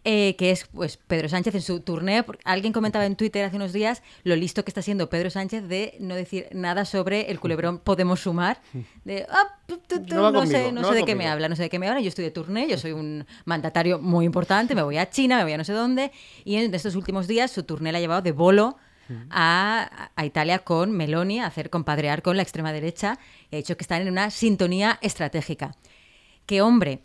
Eh, 0.04 0.34
que 0.36 0.50
es 0.50 0.66
pues 0.72 0.96
Pedro 0.96 1.28
Sánchez 1.28 1.54
en 1.54 1.62
su 1.62 1.80
turné. 1.80 2.24
Alguien 2.44 2.72
comentaba 2.72 3.04
en 3.04 3.16
Twitter 3.16 3.44
hace 3.44 3.56
unos 3.56 3.72
días 3.72 4.02
lo 4.24 4.34
listo 4.34 4.64
que 4.64 4.70
está 4.70 4.80
siendo 4.80 5.10
Pedro 5.10 5.28
Sánchez 5.28 5.68
de 5.68 5.96
no 6.00 6.14
decir 6.14 6.48
nada 6.52 6.86
sobre 6.86 7.30
el 7.30 7.38
culebrón 7.38 7.78
Podemos 7.78 8.20
Sumar. 8.20 8.62
De, 9.04 9.26
ah, 9.28 9.58
tu, 9.66 9.76
tu, 9.78 10.02
tu, 10.02 10.14
No 10.14 10.22
va 10.22 10.30
no, 10.30 10.40
conmigo, 10.40 10.58
sé, 10.58 10.72
no 10.72 10.80
no 10.80 10.88
sé 10.88 10.94
va 10.94 11.00
de 11.00 11.04
qué 11.04 11.14
me 11.14 11.28
habla, 11.28 11.48
no 11.48 11.56
sé 11.56 11.64
de 11.64 11.68
qué 11.68 11.78
me 11.78 11.86
habla. 11.86 12.00
Yo 12.00 12.08
estoy 12.08 12.24
de 12.24 12.30
turné, 12.30 12.66
yo 12.66 12.78
soy 12.78 12.92
un 12.92 13.26
mandatario 13.44 13.98
muy 13.98 14.24
importante, 14.24 14.74
me 14.74 14.82
voy 14.82 14.96
a 14.96 15.10
China, 15.10 15.36
me 15.36 15.44
voy 15.44 15.52
a 15.52 15.58
no 15.58 15.64
sé 15.64 15.74
dónde. 15.74 16.12
Y 16.44 16.56
en 16.56 16.74
estos 16.74 16.94
últimos 16.94 17.26
días 17.26 17.50
su 17.50 17.64
turné 17.64 17.92
la 17.92 17.98
ha 17.98 18.00
llevado 18.00 18.22
de 18.22 18.32
bolo 18.32 18.78
a, 19.28 20.10
a 20.14 20.24
Italia 20.24 20.60
con 20.60 20.92
Meloni, 20.92 21.40
a 21.40 21.46
hacer 21.46 21.68
compadrear 21.68 22.22
con 22.22 22.36
la 22.36 22.42
extrema 22.42 22.72
derecha. 22.72 23.18
Y 23.50 23.56
ha 23.56 23.58
dicho 23.58 23.76
que 23.76 23.82
están 23.82 24.00
en 24.02 24.08
una 24.08 24.30
sintonía 24.30 24.98
estratégica. 25.02 25.74
Que 26.46 26.62
hombre, 26.62 27.02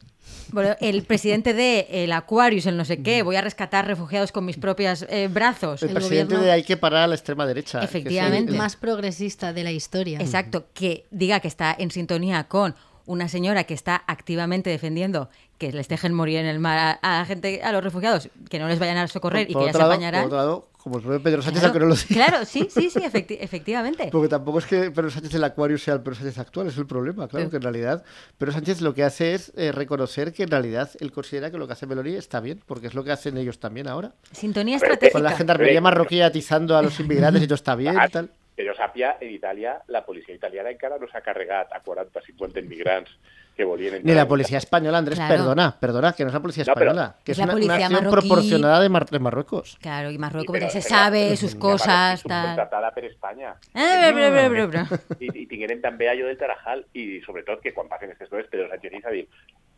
bueno, 0.51 0.75
el 0.79 1.03
presidente 1.03 1.53
de 1.53 1.87
el 1.89 2.11
Aquarius, 2.11 2.65
el 2.65 2.77
no 2.77 2.85
sé 2.85 3.01
qué, 3.01 3.23
voy 3.23 3.35
a 3.35 3.41
rescatar 3.41 3.85
refugiados 3.87 4.31
con 4.31 4.45
mis 4.45 4.57
propios 4.57 5.05
eh, 5.09 5.27
brazos. 5.27 5.81
El, 5.83 5.89
El 5.89 5.95
presidente 5.95 6.35
gobierno- 6.35 6.45
de 6.45 6.51
hay 6.51 6.63
que 6.63 6.77
parar 6.77 7.03
a 7.03 7.07
la 7.07 7.15
extrema 7.15 7.45
derecha. 7.45 7.83
Efectivamente. 7.83 8.51
el- 8.51 8.57
Más 8.57 8.75
progresista 8.75 9.53
de 9.53 9.63
la 9.63 9.71
historia. 9.71 10.19
Exacto, 10.19 10.65
que 10.73 11.05
diga 11.11 11.39
que 11.39 11.47
está 11.47 11.75
en 11.77 11.91
sintonía 11.91 12.45
con 12.45 12.75
una 13.05 13.27
señora 13.29 13.65
que 13.65 13.73
está 13.73 14.03
activamente 14.07 14.69
defendiendo 14.69 15.29
que 15.57 15.71
les 15.71 15.87
dejen 15.87 16.13
morir 16.13 16.39
en 16.39 16.47
el 16.47 16.59
mar 16.59 16.77
a, 16.77 16.91
a 17.15 17.19
la 17.19 17.25
gente, 17.25 17.61
a 17.63 17.71
los 17.71 17.83
refugiados, 17.83 18.29
que 18.49 18.59
no 18.59 18.67
les 18.67 18.79
vayan 18.79 18.97
a 18.97 19.07
socorrer 19.07 19.49
y 19.49 19.53
por 19.53 19.61
que 19.61 19.65
ya 19.67 19.69
otro 19.71 19.79
se 19.79 19.83
lado- 19.83 19.91
apañarán. 19.93 20.21
Por 20.23 20.27
otro 20.27 20.37
lado, 20.37 20.67
como 20.85 20.97
el 20.97 21.01
propio 21.03 21.19
Pedro 21.23 21.41
Sánchez, 21.41 21.61
Claro, 21.63 21.73
aunque 21.73 21.79
no 21.79 21.89
lo 21.89 21.95
diga. 21.95 22.27
claro, 22.27 22.45
sí, 22.45 22.67
sí, 22.71 22.91
sí, 22.91 22.99
efecti- 23.03 23.37
efectivamente. 23.41 24.09
Porque 24.11 24.27
tampoco 24.29 24.59
es 24.59 24.67
que 24.67 24.91
Pedro 24.91 25.09
Sánchez 25.09 25.31
del 25.31 25.43
Acuario 25.43 25.79
sea 25.79 25.95
el 25.95 26.01
Pedro 26.01 26.13
Sánchez 26.13 26.37
actual, 26.37 26.67
es 26.67 26.77
el 26.77 26.85
problema, 26.85 27.27
claro, 27.27 27.49
que 27.49 27.55
en 27.55 27.61
realidad 27.63 28.03
Pedro 28.37 28.53
Sánchez 28.53 28.81
lo 28.81 28.93
que 28.93 29.03
hace 29.03 29.33
es 29.33 29.51
eh, 29.55 29.71
reconocer 29.71 30.31
que 30.31 30.43
en 30.43 30.49
realidad 30.51 30.91
él 30.99 31.11
considera 31.11 31.49
que 31.49 31.57
lo 31.57 31.65
que 31.65 31.73
hace 31.73 31.87
Meloni 31.87 32.13
está 32.13 32.39
bien, 32.39 32.61
porque 32.67 32.85
es 32.85 32.93
lo 32.93 33.03
que 33.03 33.11
hacen 33.11 33.35
ellos 33.37 33.59
también 33.59 33.87
ahora. 33.87 34.13
Sintonía 34.31 34.75
estratégica. 34.75 35.13
Con 35.13 35.23
la 35.23 35.31
gendarmería 35.35 35.81
marroquí 35.81 36.21
atizando 36.21 36.77
a 36.77 36.83
los 36.83 36.99
inmigrantes 36.99 37.41
y 37.41 37.47
todo 37.47 37.55
está 37.55 37.73
bien 37.75 37.95
y 38.07 38.11
tal. 38.11 38.29
Que 38.55 38.63
jo 38.65 38.71
sàpia, 38.73 39.17
en 39.19 39.33
Itàlia, 39.35 39.81
la 39.91 40.05
policia 40.05 40.33
italiana 40.33 40.69
encara 40.71 40.95
no 40.97 41.07
s'ha 41.11 41.19
carregat 41.21 41.73
a 41.75 41.81
40-50 41.83 42.61
immigrants 42.63 43.11
que 43.55 43.63
volien 43.63 43.95
entrar. 43.95 44.05
Ni 44.09 44.15
la 44.15 44.27
policía 44.27 44.57
española, 44.57 44.97
Andrés, 44.97 45.17
Claro. 45.19 45.33
perdona, 45.35 45.75
perdona, 45.79 46.13
que 46.13 46.23
no 46.23 46.29
es 46.29 46.33
la 46.33 46.39
policía 46.41 46.63
No, 46.67 46.73
pero- 46.73 46.91
española, 46.91 47.15
que 47.23 47.31
Es 47.33 47.37
es, 47.37 47.39
la 47.39 47.43
una, 47.45 47.53
una 47.53 47.59
policía 47.67 47.85
acción 47.87 48.03
marroquí. 48.05 48.27
proporcionada 48.29 48.79
de, 48.81 48.89
Mar- 48.89 49.05
de 49.09 49.19
Marruecos. 49.19 49.77
Claro, 49.81 50.09
y 50.11 50.17
Marruecos 50.17 50.55
Però- 50.55 50.61
ya 50.61 50.69
se 50.69 50.79
però- 50.79 50.87
sabe 50.89 51.35
sus 51.37 51.55
cosas, 51.55 52.19
subcontratada 52.21 52.91
per 52.91 53.05
Espanya. 53.05 53.55
Ah, 53.73 53.95
bla, 53.99 54.11
bla, 54.11 54.29
bla, 54.29 54.47
bla, 54.49 54.65
bla. 54.67 54.99
I, 55.19 55.41
i 55.43 55.45
tingueren 55.47 55.81
també 55.81 56.07
allò 56.09 56.25
del 56.27 56.37
Tarajal 56.37 56.85
i 56.93 57.21
sobretot 57.25 57.59
que 57.61 57.73
quan 57.73 57.87
passen 57.89 58.09
aquestes 58.11 58.29
coses 58.29 58.47
Pedro 58.49 58.69
Sánchez 58.69 58.91
dice 58.91 59.07
a 59.07 59.11
dir 59.11 59.27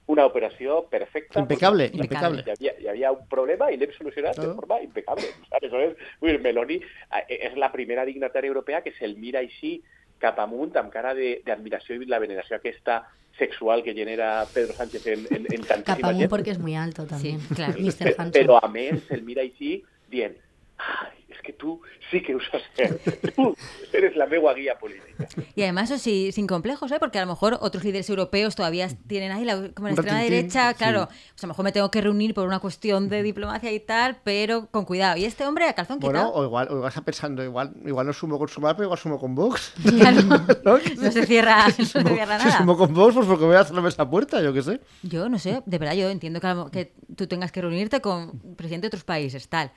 una 0.08 0.26
operació 0.26 0.86
perfecta 0.89 1.39
Impecable, 1.39 1.89
impecable. 1.93 2.43
hi 2.48 2.52
havia, 2.54 2.74
hi 2.80 2.88
havia 2.88 3.12
un 3.12 3.26
problema 3.28 3.70
i 3.72 3.78
l'hem 3.78 3.91
solucionat 3.91 4.36
Claro. 4.36 4.50
de 4.52 4.56
forma 4.56 4.82
impecable 4.82 5.26
aleshores, 5.52 5.98
vull 6.22 6.32
dir, 6.32 6.39
Meloni 6.41 6.80
és 7.28 7.58
la 7.60 7.72
primera 7.74 8.06
dignatària 8.06 8.48
europea 8.48 8.82
que 8.82 8.93
se'l 8.98 9.17
mira 9.17 9.39
així 9.43 9.82
cap 10.20 10.39
amunt 10.39 10.76
amb 10.80 10.89
cara 10.91 11.13
de- 11.13 11.41
d'admiració 11.46 11.96
i 12.02 12.06
la 12.08 12.20
veneració 12.20 12.56
aquesta 12.56 13.04
sexual 13.38 13.84
que 13.84 13.93
genera 13.93 14.46
Pedro 14.52 14.74
Sánchez 14.74 15.06
en, 15.08 15.28
en, 15.30 15.46
en 15.52 15.62
tantíssima 15.62 15.84
Capamón 15.98 16.17
gent 16.17 16.30
porque 16.30 16.52
es 16.52 16.58
muy 16.60 16.76
alto 16.76 17.06
también. 17.06 17.39
Sí, 17.41 17.54
claro. 17.54 17.74
Mr. 17.78 18.15
Hanson. 18.17 18.32
Pero 18.32 18.63
a 18.63 18.67
mí 18.67 18.89
se 19.08 19.17
mira 19.22 19.43
així 19.43 19.84
dient 20.10 20.38
ay, 20.78 21.26
es 21.30 21.42
que 21.42 21.54
tú 21.54 21.82
sí 22.10 22.22
que 22.22 22.36
usas 22.36 22.62
tú 23.36 23.56
eres 23.94 24.16
la 24.16 24.26
meua 24.28 24.54
guía 24.54 24.78
política. 24.80 25.28
Y 25.56 25.63
además, 25.63 25.90
eso 25.92 26.02
sí, 26.02 26.32
sin 26.32 26.48
complejos, 26.48 26.92
¿eh? 26.92 26.98
porque 27.00 27.18
a 27.20 27.22
lo 27.22 27.28
mejor 27.28 27.58
otros 27.62 27.84
líderes 27.84 28.10
europeos 28.10 28.56
todavía 28.56 28.88
tienen 29.08 29.32
ahí 29.32 29.44
la, 29.44 29.70
como 29.74 29.88
la 29.88 29.94
extrema 29.94 30.20
derecha, 30.22 30.70
sí. 30.72 30.78
claro, 30.78 31.08
pues 31.08 31.44
a 31.44 31.48
lo 31.48 31.50
mejor 31.50 31.66
me 31.66 31.72
tengo 31.72 31.92
que 31.92 32.00
reunir 32.02 32.34
por 32.34 32.48
una 32.48 32.60
cuestión 32.60 33.10
de 33.10 33.24
diplomacia 33.24 33.72
y 33.72 33.80
tal, 33.80 34.18
pero 34.24 34.68
con 34.68 34.86
cuidado. 34.86 35.18
Y 35.18 35.26
este 35.26 35.46
hombre 35.46 35.66
a 35.66 35.74
calzón 35.74 36.00
Bueno, 36.00 36.20
quitado. 36.20 36.34
o 36.36 36.44
igual, 36.46 36.68
o 36.70 36.76
igual 36.76 36.90
está 36.90 37.02
pensando, 37.02 37.44
igual, 37.44 37.74
igual 37.86 38.06
no 38.08 38.13
sumo 38.13 38.38
con 38.38 38.48
Sumar, 38.48 38.76
pero 38.76 38.86
igual 38.86 39.00
sumo 39.00 39.20
con 39.20 39.36
Vox. 39.36 39.74
Claro, 39.98 40.22
¿No? 40.63 40.78
no 40.78 41.12
se 41.12 41.26
cierra, 41.26 41.66
no 41.68 41.74
se 41.74 41.84
Sumo- 41.86 42.10
cierra 42.13 42.40
Si 42.40 42.46
nada. 42.46 42.58
sumo 42.60 42.78
con 42.78 42.94
Vox, 42.94 43.16
pues 43.16 43.28
porque 43.28 43.46
voy 43.46 43.56
a 43.56 43.62
hacerme 43.62 43.90
esa 43.90 44.10
puerta, 44.10 44.42
yo 44.42 44.54
qué 44.54 44.62
sé. 44.62 44.80
Yo 45.04 45.28
no 45.28 45.40
sé, 45.40 45.62
de 45.66 45.78
verdad, 45.78 45.96
yo 45.96 46.10
entiendo 46.10 46.40
que, 46.40 46.48
a 46.48 46.54
lo- 46.54 46.72
que 46.72 46.94
tú 47.16 47.28
tengas 47.28 47.52
que 47.52 47.62
reunirte 47.62 48.00
con 48.02 48.40
presidentes 48.56 48.84
de 48.92 48.96
otros 48.96 49.04
países, 49.04 49.50
tal, 49.50 49.72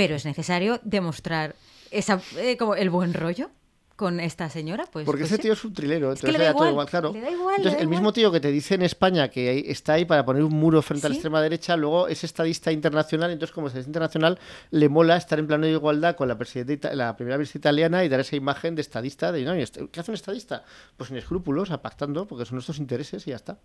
pero 0.00 0.14
es 0.16 0.24
necesario 0.24 0.80
demostrar 0.82 1.54
esa, 1.90 2.20
eh, 2.38 2.56
como 2.56 2.74
el 2.74 2.88
buen 2.90 3.12
rollo 3.14 3.50
con 3.96 4.18
esta 4.18 4.48
señora, 4.48 4.86
pues. 4.90 5.04
Porque 5.04 5.24
pues 5.24 5.32
ese 5.32 5.36
sí. 5.36 5.42
tío 5.42 5.52
es 5.52 5.62
un 5.62 5.74
trilero, 5.74 6.10
Es 6.12 6.22
que 6.22 6.28
entonces 6.28 6.32
le 6.32 6.38
le 6.38 6.44
da 6.44 6.52
da 6.52 6.56
todo 6.56 6.68
igual, 6.70 6.72
igual, 6.72 6.86
claro. 6.88 7.12
le 7.12 7.20
da 7.20 7.30
igual, 7.30 7.48
le 7.48 7.56
Entonces, 7.56 7.72
da 7.78 7.82
el 7.82 7.88
mismo 7.88 8.04
igual. 8.04 8.14
tío 8.14 8.32
que 8.32 8.40
te 8.40 8.50
dice 8.50 8.74
en 8.76 8.80
España 8.82 9.28
que 9.28 9.70
está 9.70 9.92
ahí 9.92 10.06
para 10.06 10.24
poner 10.24 10.42
un 10.42 10.54
muro 10.54 10.80
frente 10.80 11.06
a 11.06 11.10
la 11.10 11.14
Sí. 11.14 11.18
extrema 11.18 11.42
derecha, 11.42 11.76
luego 11.76 12.08
es 12.08 12.24
estadista 12.24 12.72
internacional, 12.72 13.30
entonces 13.30 13.52
como 13.54 13.66
estadista 13.66 13.90
internacional 13.90 14.38
le 14.70 14.88
mola 14.88 15.18
estar 15.18 15.38
en 15.38 15.46
plano 15.46 15.66
de 15.66 15.72
igualdad 15.72 16.16
con 16.16 16.28
la 16.28 16.38
presidenta, 16.38 16.94
la 16.94 17.14
primera 17.14 17.36
ministra 17.36 17.58
italiana 17.58 18.02
y 18.02 18.08
dar 18.08 18.20
esa 18.20 18.36
imagen 18.36 18.74
de 18.74 18.80
estadista, 18.80 19.32
de 19.32 19.44
no, 19.44 19.54
¿y 19.54 19.60
este- 19.60 19.86
¿qué 19.92 20.00
hace 20.00 20.10
un 20.12 20.14
estadista? 20.14 20.64
Pues 20.96 21.08
sin 21.08 21.18
escrúpulos, 21.18 21.68
pactando, 21.82 22.26
porque 22.26 22.46
son 22.46 22.54
nuestros 22.56 22.78
intereses 22.78 23.26
y 23.26 23.30
ya 23.30 23.36
está. 23.36 23.58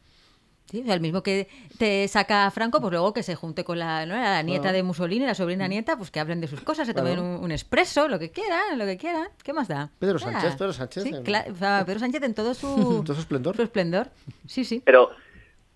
Sí, 0.65 0.81
o 0.81 0.85
sea, 0.85 0.95
el 0.95 0.99
mismo 1.01 1.21
que 1.21 1.47
te 1.77 2.07
saca 2.07 2.47
a 2.47 2.51
Franco, 2.51 2.81
pues 2.81 2.91
luego 2.91 3.13
que 3.13 3.21
se 3.21 3.35
junte 3.35 3.63
con 3.63 3.77
la, 3.77 4.05
¿no? 4.07 4.15
la 4.15 4.41
nieta 4.41 4.63
Claro. 4.63 4.77
de 4.77 4.83
Mussolini, 4.83 5.25
la 5.25 5.35
sobrina 5.35 5.67
nieta, 5.67 5.95
pues 5.95 6.09
que 6.09 6.19
hablen 6.19 6.41
de 6.41 6.47
sus 6.47 6.61
cosas, 6.61 6.87
se 6.87 6.93
tomen 6.95 7.13
Claro. 7.13 7.27
un, 7.37 7.43
un 7.43 7.51
expreso, 7.51 8.07
lo 8.07 8.17
que 8.17 8.31
quieran, 8.31 8.77
lo 8.79 8.85
que 8.85 8.97
quieran. 8.97 9.27
¿Qué 9.43 9.53
más 9.53 9.67
da? 9.67 9.91
Pedro 9.99 10.15
Ah, 10.17 10.19
Sánchez, 10.31 10.55
Pedro 10.55 10.73
Sánchez 10.73 11.03
Sí, 11.03 11.09
en- 11.09 11.23
cla- 11.23 11.51
o 11.51 11.55
sea, 11.55 11.83
Pedro 11.85 11.99
Sánchez 11.99 12.23
en 12.23 12.33
todo 12.33 12.53
su, 12.55 12.67
Todo 13.05 13.13
su 13.13 13.21
esplendor. 13.21 13.55
su 13.55 13.61
esplendor. 13.61 14.09
Sí, 14.47 14.65
sí. 14.65 14.81
Però 14.83 15.09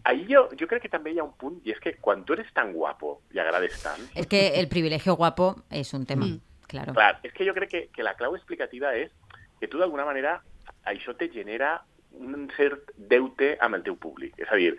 ahí 0.04 0.26
jo, 0.28 0.50
jo 0.60 0.66
crec 0.68 0.82
que 0.82 0.90
també 0.90 1.12
hi 1.14 1.20
ha 1.20 1.24
un 1.24 1.34
punt, 1.38 1.62
i 1.64 1.72
és 1.72 1.80
que 1.80 1.94
quan 2.02 2.26
tu 2.26 2.34
eres 2.34 2.52
tan 2.54 2.74
guapo 2.74 3.22
i 3.32 3.38
agrades 3.38 3.78
tant, 3.84 4.02
Es 4.16 4.26
que 4.26 4.60
el 4.60 4.68
privilegio 4.68 5.16
guapo 5.16 5.62
es 5.70 5.94
un 5.94 6.08
tema, 6.08 6.26
Mm. 6.26 6.40
claro. 6.68 6.94
clar, 6.94 7.20
és 7.22 7.32
que 7.32 7.46
jo 7.46 7.54
crec 7.54 7.70
que, 7.70 7.88
que 7.94 8.02
la 8.02 8.16
clau 8.16 8.36
explicativa 8.36 8.96
és 8.96 9.12
que 9.60 9.68
tu 9.68 9.78
d'alguna 9.78 10.04
manera 10.06 10.42
això 10.86 11.16
te 11.16 11.30
genera 11.30 11.84
un 12.12 12.50
cert 12.56 12.92
deute 12.96 13.56
amb 13.62 13.78
el 13.78 13.84
teu 13.86 13.96
públic. 13.96 14.34
És 14.42 14.50
a 14.52 14.58
dir, 14.60 14.74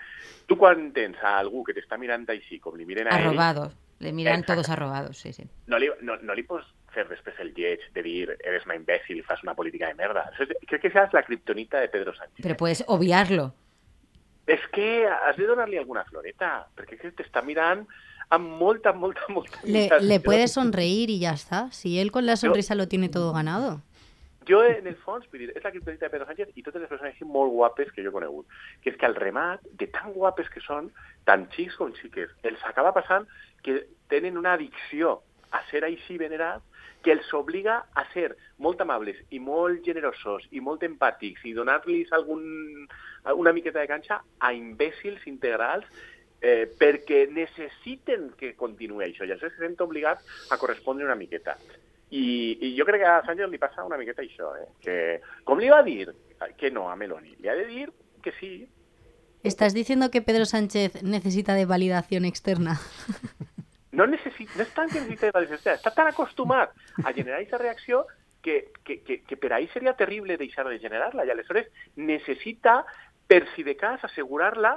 tu 0.47 0.59
quan 0.59 0.91
tens 0.97 1.21
a 1.23 1.39
algú 1.39 1.63
que 1.65 1.75
t'està 1.77 1.99
mirant 2.01 2.27
així, 2.29 2.59
com 2.59 2.77
li 2.77 2.89
miren 2.89 3.09
a 3.09 3.17
ell, 3.17 3.31
Arrobados. 3.31 3.77
Le 4.01 4.15
miran 4.17 4.41
Exacte. 4.41 4.55
todos 4.55 4.71
arrobados, 4.71 5.19
sí, 5.19 5.35
sí. 5.35 5.45
no 5.67 5.77
li, 5.79 5.91
no, 6.01 6.15
no 6.25 6.33
li 6.33 6.43
pots 6.49 6.65
fer 6.95 7.05
després 7.09 7.37
el 7.45 7.51
lleig 7.53 7.83
de 7.93 8.03
dir 8.03 8.31
eres 8.33 8.65
una 8.65 8.79
imbècil 8.79 9.19
i 9.21 9.25
fas 9.27 9.43
una 9.45 9.55
política 9.55 9.91
de 9.91 9.95
merda. 9.99 10.25
Crec 10.39 10.81
que 10.81 10.89
esa 10.89 11.05
és 11.05 11.13
la 11.13 11.23
kriptonita 11.27 11.83
de 11.83 11.91
Pedro 11.93 12.15
Sánchez. 12.17 12.41
Pero 12.41 12.57
puedes 12.57 12.83
obviarlo. 12.89 13.51
És 14.49 14.65
que 14.73 15.05
has 15.07 15.37
de 15.37 15.47
donar-li 15.47 15.79
alguna 15.79 16.07
floreta, 16.09 16.65
perquè 16.75 16.97
és 16.97 17.03
que 17.03 17.13
t'està 17.21 17.45
mirant 17.45 17.85
amb 18.31 18.57
molta, 18.59 18.93
molta, 18.93 19.27
molta... 19.29 19.61
Le, 19.65 19.89
le 20.01 20.21
puede 20.21 20.49
sonreír 20.49 21.11
y 21.11 21.19
ya 21.21 21.33
está. 21.33 21.71
Si 21.71 22.01
él 22.01 22.11
con 22.11 22.27
la 22.27 22.37
sonrisa 22.37 22.75
lo 22.75 22.89
tiene 22.89 23.09
todo 23.09 23.33
ganado. 23.33 23.83
Jo, 24.51 24.65
en 24.67 24.87
el 24.91 24.97
fons, 25.05 25.27
vull 25.31 25.45
dir, 25.45 25.53
és 25.55 25.63
la 25.63 25.71
criptonita 25.71 26.09
de 26.09 26.11
Pedro 26.11 26.27
Sánchez 26.27 26.49
i 26.59 26.65
totes 26.67 26.83
les 26.83 26.91
persones 26.91 27.13
així 27.13 27.27
molt 27.29 27.53
guapes 27.55 27.93
que 27.95 28.03
jo 28.03 28.11
he 28.11 28.15
conegut. 28.15 28.49
Que 28.83 28.91
és 28.91 28.97
que 28.99 29.07
al 29.07 29.15
remat, 29.15 29.63
de 29.79 29.87
tan 29.95 30.11
guapes 30.17 30.49
que 30.51 30.63
són, 30.65 30.89
tant 31.29 31.45
xics 31.55 31.77
com 31.79 31.93
xiques, 31.95 32.33
els 32.51 32.65
acaba 32.67 32.91
passant 32.97 33.29
que 33.63 33.77
tenen 34.11 34.41
una 34.41 34.57
addicció 34.59 35.21
a 35.55 35.61
ser 35.71 35.85
així 35.87 36.17
venerats 36.19 36.67
que 37.05 37.13
els 37.15 37.29
obliga 37.35 37.77
a 37.95 38.05
ser 38.13 38.33
molt 38.59 38.83
amables 38.85 39.21
i 39.31 39.39
molt 39.41 39.85
generosos 39.87 40.47
i 40.51 40.61
molt 40.61 40.83
empàtics 40.87 41.47
i 41.49 41.55
donar-los 41.57 42.11
algun, 42.17 42.43
una 43.35 43.55
miqueta 43.57 43.81
de 43.81 43.89
canxa 43.89 44.21
a 44.39 44.53
imbècils 44.57 45.25
integrals 45.31 45.87
eh, 46.41 46.67
perquè 46.81 47.27
necessiten 47.33 48.33
que 48.41 48.53
continuï 48.59 49.07
això 49.07 49.25
i 49.25 49.31
aleshores 49.31 49.57
se 49.57 49.65
senten 49.65 49.87
obligats 49.87 50.51
a 50.51 50.59
correspondre 50.61 51.07
una 51.07 51.19
miqueta. 51.19 51.57
I, 52.11 52.59
I 52.61 52.75
jo 52.79 52.85
crec 52.89 53.03
que 53.05 53.09
a 53.09 53.23
Sánchez 53.27 53.51
li 53.51 53.59
passa 53.63 53.85
una 53.87 53.99
miqueta 53.99 54.25
això, 54.25 54.51
eh? 54.59 54.69
que 54.83 54.97
com 55.47 55.61
li 55.63 55.71
va 55.71 55.83
dir 55.87 56.11
que 56.59 56.71
no 56.75 56.89
a 56.91 56.97
Meloni, 56.97 57.37
li 57.39 57.49
ha 57.49 57.55
de 57.55 57.67
dir 57.67 57.91
que 58.23 58.33
sí. 58.41 58.69
¿Estás 59.43 59.73
diciendo 59.73 60.11
que 60.11 60.21
Pedro 60.21 60.45
Sánchez 60.45 61.03
necesita 61.03 61.55
de 61.55 61.67
validación 61.67 62.25
externa? 62.25 62.81
No, 63.93 64.07
necesita, 64.07 64.55
no 64.55 64.63
és 64.63 64.71
tant 64.71 64.87
que 64.87 65.01
necessita 65.01 65.27
de 65.27 65.35
validació, 65.35 65.73
està 65.75 65.91
tan 65.91 66.07
acostumat 66.07 66.71
a 67.03 67.11
generar 67.11 67.41
aquesta 67.41 67.59
reacció 67.59 68.05
que, 68.41 68.71
que, 68.87 69.01
que, 69.03 69.17
que 69.27 69.37
per 69.37 69.53
ahí 69.53 69.67
seria 69.75 69.97
terrible 69.99 70.37
deixar 70.39 70.63
de 70.69 70.79
generar-la 70.79 71.27
i 71.27 71.33
aleshores 71.35 71.67
necessita, 71.97 72.85
per 73.27 73.43
si 73.55 73.67
de 73.67 73.75
cas, 73.77 74.05
assegurar-la 74.07 74.77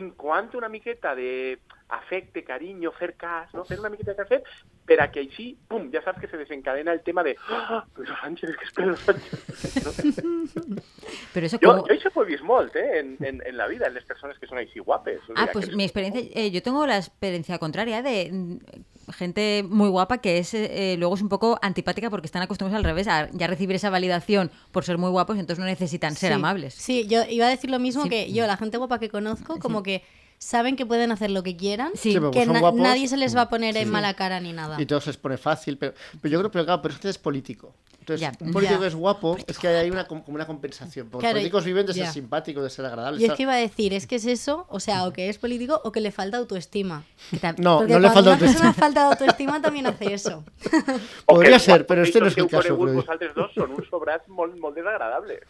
incoant 0.00 0.48
una 0.58 0.68
miqueta 0.72 1.14
d'afecte, 1.14 2.42
carinyo, 2.42 2.90
fer 2.96 3.12
cas, 3.20 3.52
no? 3.54 3.64
fer 3.68 3.78
una 3.78 3.92
miqueta 3.92 4.14
de 4.14 4.22
cafè, 4.22 4.40
per 4.86 5.00
a 5.00 5.10
que 5.10 5.20
així, 5.20 5.56
pum, 5.68 5.86
ja 5.92 6.02
saps 6.04 6.20
que 6.20 6.28
se 6.28 6.36
desencadena 6.36 6.92
el 6.92 7.00
tema 7.00 7.22
de 7.24 7.36
ah, 7.48 7.84
Pedro 7.96 8.14
Sánchez, 8.20 8.50
és 8.50 8.56
que 8.56 8.64
és 8.66 8.72
Pedro 8.72 8.96
Sánchez. 8.96 10.24
No? 10.24 10.76
Pero 11.34 11.46
eso 11.46 11.58
Jo, 11.62 11.68
como... 11.70 11.82
ho 11.82 12.22
he 12.22 12.26
vist 12.26 12.44
molt, 12.44 12.74
eh, 12.76 13.00
en, 13.00 13.16
en, 13.24 13.42
en 13.46 13.56
la 13.56 13.66
vida, 13.66 13.86
en 13.86 13.94
les 13.94 14.04
persones 14.04 14.38
que 14.38 14.46
són 14.46 14.58
així 14.60 14.80
guapes. 14.80 15.20
O 15.30 15.34
Ah, 15.36 15.48
pues 15.52 15.74
mi 15.74 15.84
experiencia, 15.84 16.22
eh, 16.34 16.50
yo 16.50 16.62
tengo 16.62 16.86
la 16.86 16.96
experiencia 16.98 17.58
contraria 17.58 18.02
de 18.02 18.30
mm, 18.30 19.12
gente 19.12 19.64
muy 19.68 19.88
guapa 19.88 20.18
que 20.18 20.38
es 20.38 20.54
eh, 20.54 20.96
luego 20.98 21.14
es 21.14 21.22
un 21.22 21.28
poco 21.28 21.58
antipática 21.62 22.08
porque 22.10 22.26
están 22.26 22.42
acostumbrados 22.42 22.76
al 22.78 22.84
revés 22.84 23.08
a 23.08 23.28
ya 23.32 23.46
recibir 23.46 23.76
esa 23.76 23.90
validación 23.90 24.50
por 24.72 24.84
ser 24.84 24.96
muy 24.98 25.10
guapos 25.10 25.36
y 25.36 25.40
entonces 25.40 25.60
no 25.60 25.66
necesitan 25.66 26.14
ser 26.14 26.30
Sí, 26.30 26.34
amables. 26.34 26.74
Sí, 26.74 27.06
yo 27.08 27.22
iba 27.28 27.46
a 27.46 27.50
decir 27.50 27.70
lo 27.70 27.78
mismo 27.78 28.04
Sí. 28.04 28.08
que 28.10 28.32
yo, 28.32 28.46
la 28.46 28.56
gente 28.56 28.76
guapa 28.78 28.98
que 28.98 29.08
conozco, 29.10 29.58
como 29.58 29.82
que 29.82 30.02
saben 30.38 30.76
que 30.76 30.84
pueden 30.84 31.10
hacer 31.12 31.30
lo 31.30 31.42
que 31.42 31.56
quieran, 31.56 31.92
Sí. 31.94 32.12
Sí, 32.12 32.14
pero 32.14 32.30
que 32.30 32.44
son 32.44 32.54
na- 32.54 32.60
guapos. 32.60 32.80
nadie 32.80 33.08
se 33.08 33.16
les 33.16 33.34
va 33.36 33.42
a 33.42 33.48
poner 33.48 33.76
en 33.76 33.84
Sí. 33.84 33.90
mala 33.90 34.14
cara 34.14 34.40
ni 34.40 34.52
nada. 34.52 34.73
Y 34.80 34.86
todo 34.86 35.00
se 35.00 35.10
les 35.10 35.16
pone 35.16 35.36
fácil, 35.36 35.76
pero, 35.78 35.94
pero 36.20 36.32
yo 36.32 36.38
creo 36.40 36.50
pero 36.50 36.64
claro, 36.64 36.82
pero 36.82 36.94
es 36.94 37.00
que 37.00 37.08
es 37.08 37.18
político. 37.18 37.74
Entonces, 38.00 38.20
Ya. 38.20 38.32
un 38.44 38.52
político 38.52 38.74
Ya. 38.78 38.80
que 38.82 38.86
es 38.88 38.94
guapo, 38.94 39.36
es 39.46 39.58
que 39.58 39.66
hay 39.68 39.90
una, 39.90 40.06
como 40.06 40.22
una 40.26 40.46
compensación. 40.46 41.08
Porque 41.08 41.22
Claro, 41.24 41.36
los 41.36 41.40
políticos 41.40 41.64
viven 41.64 41.86
de 41.86 41.94
ser 41.94 42.06
simpáticos, 42.08 42.62
de 42.62 42.68
ser 42.68 42.84
agradables. 42.84 43.20
Yo 43.22 43.28
es 43.28 43.32
que 43.34 43.44
iba 43.44 43.54
a 43.54 43.56
decir, 43.56 43.94
es 43.94 44.06
que 44.06 44.16
es 44.16 44.26
eso, 44.26 44.66
o 44.68 44.78
sea, 44.78 45.06
o 45.06 45.12
que 45.14 45.30
es 45.30 45.38
político 45.38 45.80
o 45.84 45.90
que 45.90 46.00
le 46.00 46.10
falta 46.12 46.36
autoestima. 46.36 47.02
Que 47.30 47.54
No, 47.58 47.78
Porque 47.78 47.94
no 47.94 48.00
le 48.00 48.10
falta 48.10 48.30
una 48.30 48.38
persona 48.38 48.68
autoestima. 48.68 48.72
falta 48.74 49.00
de 49.00 49.06
autoestima 49.06 49.62
también 49.62 49.86
hace 49.86 50.12
eso. 50.12 50.44
Podría 51.26 51.52
que 51.52 51.60
ser, 51.60 51.86
però 51.86 52.02
este 52.02 52.20
no 52.20 52.26
és 52.26 52.36
el 52.36 52.46
que 52.46 52.60
yo. 52.68 52.76
vosaltres 52.76 53.34
dos 53.34 53.50
són 53.54 53.72
uns 53.72 53.88
sobrats 53.88 54.28
molt, 54.28 54.54
molt 54.60 54.76
desagradables. 54.76 55.40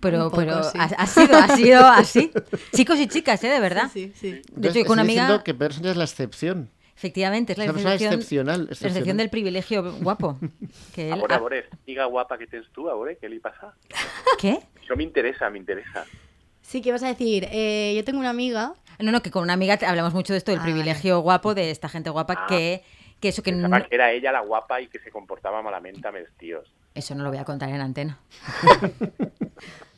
Pero, 0.00 0.30
poco, 0.30 0.36
pero 0.38 0.62
sí. 0.64 0.78
ha, 0.80 0.84
ha 0.84 1.06
sido, 1.06 1.36
ha 1.36 1.48
sido 1.54 1.84
así. 1.86 2.30
Chicos 2.74 2.98
y 2.98 3.06
chicas, 3.08 3.44
¿eh? 3.44 3.48
De 3.50 3.60
verdad. 3.60 3.90
Sí, 3.92 4.10
sí. 4.18 4.40
De 4.56 4.68
hecho, 4.70 4.86
con 4.86 4.94
una 4.94 5.02
amiga, 5.02 5.42
que 5.44 5.52
Pedro 5.52 5.74
Sánchez 5.74 5.90
es 5.90 5.96
la 5.98 6.04
excepción. 6.04 6.70
Efectivamente, 7.00 7.52
es 7.52 7.58
la 7.58 7.64
excepción, 7.64 8.12
excepcional, 8.12 8.58
la 8.58 8.64
excepción 8.64 8.90
excepcional. 8.90 9.16
del 9.16 9.30
privilegio 9.30 9.92
guapo. 10.02 10.38
Que 10.94 11.10
A 11.12 11.14
él 11.16 11.22
a 11.30 11.38
veure, 11.38 11.64
amiga 11.86 12.04
guapa 12.04 12.36
que 12.36 12.46
tens 12.46 12.68
tu, 12.76 12.90
a 12.90 12.94
veure, 12.94 13.16
què 13.18 13.28
li 13.32 13.38
passa? 13.40 13.72
¿Qué? 14.38 14.58
Això 14.84 14.96
m'interessa, 15.00 15.48
m'interessa. 15.48 16.04
Sí, 16.60 16.82
¿qué 16.82 16.92
vas 16.92 17.02
a 17.02 17.08
decir? 17.08 17.48
Eh, 17.50 17.94
yo 17.96 18.04
tengo 18.04 18.20
una 18.20 18.30
amiga 18.30 18.74
No, 19.00 19.12
no, 19.12 19.22
que 19.22 19.30
con 19.30 19.42
una 19.42 19.54
amiga 19.54 19.78
te- 19.78 19.86
hablamos 19.86 20.12
mucho 20.12 20.34
de 20.34 20.36
esto, 20.38 20.50
del 20.52 20.60
Ah, 20.60 20.64
privilegio 20.64 21.20
guapo, 21.20 21.54
de 21.54 21.70
esta 21.70 21.88
gente 21.88 22.10
guapa, 22.10 22.34
Ah. 22.36 22.46
que, 22.46 22.84
que 23.18 23.28
eso 23.28 23.42
que 23.42 23.50
no, 23.52 23.70
que 23.88 23.94
era 23.94 24.12
ella 24.12 24.30
la 24.30 24.40
guapa 24.42 24.78
i 24.82 24.88
que 24.88 24.98
se 25.00 25.10
comportava 25.10 25.62
malament 25.62 26.04
amb 26.04 26.18
els 26.20 26.28
tios. 26.36 26.68
eso 26.94 27.14
no 27.14 27.22
lo 27.24 27.30
voy 27.30 27.38
a 27.38 27.44
contar 27.46 27.70
en 27.70 27.80
antena. 27.80 28.18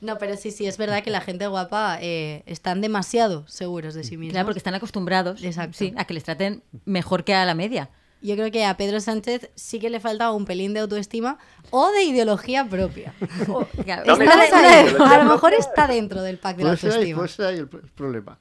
No, 0.00 0.16
pero 0.18 0.36
sí, 0.36 0.50
sí, 0.52 0.66
es 0.66 0.78
verdad 0.78 1.02
que 1.02 1.10
la 1.10 1.20
gente 1.20 1.46
guapa 1.48 1.98
eh, 2.00 2.42
están 2.46 2.80
demasiado 2.80 3.46
seguros 3.48 3.94
de 3.94 4.04
sí 4.04 4.16
mismos. 4.16 4.32
Claro, 4.32 4.46
porque 4.46 4.58
están 4.58 4.74
acostumbrados 4.74 5.40
sí, 5.72 5.92
a 5.96 6.04
que 6.04 6.14
les 6.14 6.22
traten 6.24 6.62
mejor 6.84 7.24
que 7.24 7.34
a 7.34 7.44
la 7.44 7.54
media. 7.54 7.90
Yo 8.20 8.34
creo 8.34 8.50
que 8.50 8.64
a 8.64 8.76
Pedro 8.76 9.00
Sánchez 9.00 9.50
sí 9.54 9.78
que 9.78 9.90
le 9.90 10.00
falta 10.00 10.30
un 10.32 10.44
pelín 10.44 10.74
de 10.74 10.80
autoestima 10.80 11.38
o 11.70 11.90
de 11.92 12.02
ideología 12.04 12.64
propia. 12.68 13.12
O- 13.48 13.64
claro, 13.84 14.04
No 14.06 14.16
me 14.16 14.24
Está 14.24 14.44
digas 14.44 14.52
ahí, 14.52 14.84
ideología 14.86 15.16
a 15.20 15.24
lo 15.24 15.30
mejor 15.32 15.54
está 15.54 15.86
dentro 15.86 16.22
del 16.22 16.38
pack 16.38 16.56
de 16.56 16.64
la 16.64 16.70
ahí, 16.70 16.78
autoestima. 16.82 17.16
puede 17.16 17.28
ser 17.28 17.46
ahí 17.46 17.58
el 17.58 17.68
problema. 17.68 18.38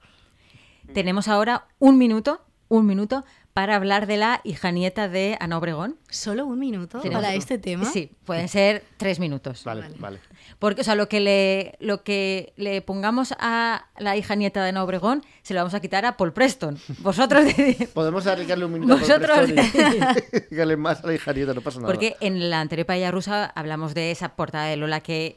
Tenemos 0.93 1.27
ahora 1.27 1.67
un 1.79 1.97
minuto, 1.97 2.41
un 2.69 2.85
minuto 2.85 3.23
para 3.57 3.75
hablar 3.75 4.05
de 4.05 4.17
la 4.17 4.39
hija 4.43 4.69
nieta 4.69 5.09
de 5.09 5.35
Ana 5.39 5.57
Obregón. 5.57 5.97
¿Solo 6.11 6.45
un 6.45 6.59
minuto 6.59 6.99
Tenemos- 6.99 7.23
para 7.23 7.33
este 7.33 7.57
tema? 7.57 7.85
Sí, 7.85 8.11
pueden 8.23 8.49
ser 8.49 8.83
tres 8.97 9.19
minutos. 9.19 9.63
Vale, 9.63 9.81
Vale. 9.81 9.95
vale. 9.97 10.19
Porque, 10.59 10.81
o 10.81 10.83
sea, 10.83 10.93
lo 10.93 11.09
que 11.09 11.19
le, 11.19 11.75
lo 11.79 12.03
que 12.03 12.53
le 12.55 12.83
pongamos 12.83 13.33
a 13.39 13.87
la 13.97 14.15
hija 14.15 14.35
nieta 14.35 14.61
de 14.61 14.69
Ana 14.69 14.83
Obregón 14.83 15.23
se 15.41 15.55
lo 15.55 15.61
vamos 15.61 15.73
a 15.73 15.79
quitar 15.79 16.05
a 16.05 16.17
Paul 16.17 16.33
Preston. 16.33 16.77
Vosotros, 16.99 17.45
Podemos 17.95 18.25
dedicarle 18.25 18.65
un 18.65 18.73
minuto 18.73 18.95
Vosotros- 18.95 19.31
a 19.31 19.41
Paul 19.41 19.53
Preston 19.55 19.93
y 19.95 19.99
dedicarle 20.33 20.77
más 20.77 21.03
a 21.03 21.07
la 21.07 21.13
hija 21.15 21.33
nieta, 21.33 21.55
no 21.55 21.61
pasa 21.61 21.79
nada. 21.79 21.91
porque 21.91 22.15
en 22.19 22.51
la 22.51 22.61
anterior 22.61 22.85
paella 22.85 23.09
rusa 23.09 23.45
hablamos 23.55 23.95
de 23.95 24.11
esa 24.11 24.35
portada 24.35 24.65
de 24.65 24.77
Lola 24.77 24.99
que 25.01 25.35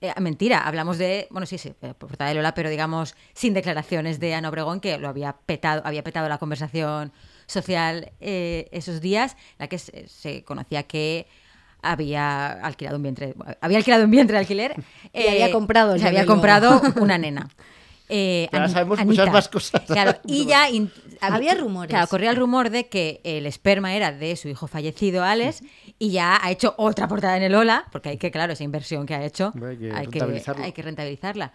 eh, 0.00 0.12
mentira, 0.18 0.58
hablamos 0.66 0.98
de, 0.98 1.28
bueno, 1.30 1.46
sí, 1.46 1.56
sí, 1.56 1.72
eh, 1.82 1.94
portada 1.96 2.30
de 2.30 2.34
Lola, 2.34 2.52
pero 2.52 2.68
digamos 2.68 3.14
sin 3.32 3.54
declaraciones 3.54 4.18
de 4.18 4.34
Ana 4.34 4.48
Obregón, 4.48 4.80
que 4.80 4.98
lo 4.98 5.08
había 5.08 5.34
petado, 5.46 5.82
había 5.84 6.02
petado 6.02 6.28
la 6.28 6.38
conversación 6.38 7.12
social 7.50 8.12
eh, 8.20 8.68
esos 8.72 9.00
días, 9.00 9.32
en 9.32 9.56
la 9.58 9.66
que 9.68 9.78
se, 9.78 10.08
se 10.08 10.42
conocía 10.44 10.84
que 10.84 11.26
había 11.82 12.52
alquilado 12.52 12.96
un 12.96 13.02
vientre, 13.02 13.34
había 13.60 13.78
alquilado 13.78 14.04
un 14.04 14.10
vientre 14.10 14.34
de 14.34 14.40
alquiler 14.40 14.74
Y 15.14 15.26
había 15.26 15.50
comprado 15.50 15.94
el 15.94 16.00
se 16.00 16.08
había 16.08 16.26
comprado 16.26 16.80
una 17.00 17.18
nena. 17.18 17.48
Eh, 18.12 18.48
sabemos 18.52 18.98
Anita. 18.98 19.04
muchas 19.04 19.32
más 19.32 19.48
cosas. 19.48 19.82
Claro, 19.82 20.18
y 20.26 20.44
ya 20.44 20.68
in- 20.68 20.90
Había 21.20 21.54
rumores. 21.54 21.90
Claro, 21.90 22.08
corría 22.08 22.30
el 22.30 22.36
rumor 22.36 22.70
de 22.70 22.88
que 22.88 23.20
el 23.22 23.46
esperma 23.46 23.94
era 23.94 24.10
de 24.10 24.34
su 24.34 24.48
hijo 24.48 24.66
fallecido, 24.66 25.22
Alex, 25.22 25.62
y 25.98 26.10
ya 26.10 26.38
ha 26.44 26.50
hecho 26.50 26.74
otra 26.76 27.06
portada 27.06 27.36
en 27.36 27.44
el 27.44 27.54
Ola, 27.54 27.84
porque 27.92 28.08
hay 28.08 28.16
que, 28.18 28.32
claro, 28.32 28.52
esa 28.52 28.64
inversión 28.64 29.06
que 29.06 29.14
ha 29.14 29.24
hecho, 29.24 29.52
hay 29.54 29.76
que 29.76 29.92
hay, 29.92 30.06
que, 30.08 30.18
rentabilizarlo. 30.18 30.64
hay 30.64 30.72
que 30.72 30.82
rentabilizarla. 30.82 31.52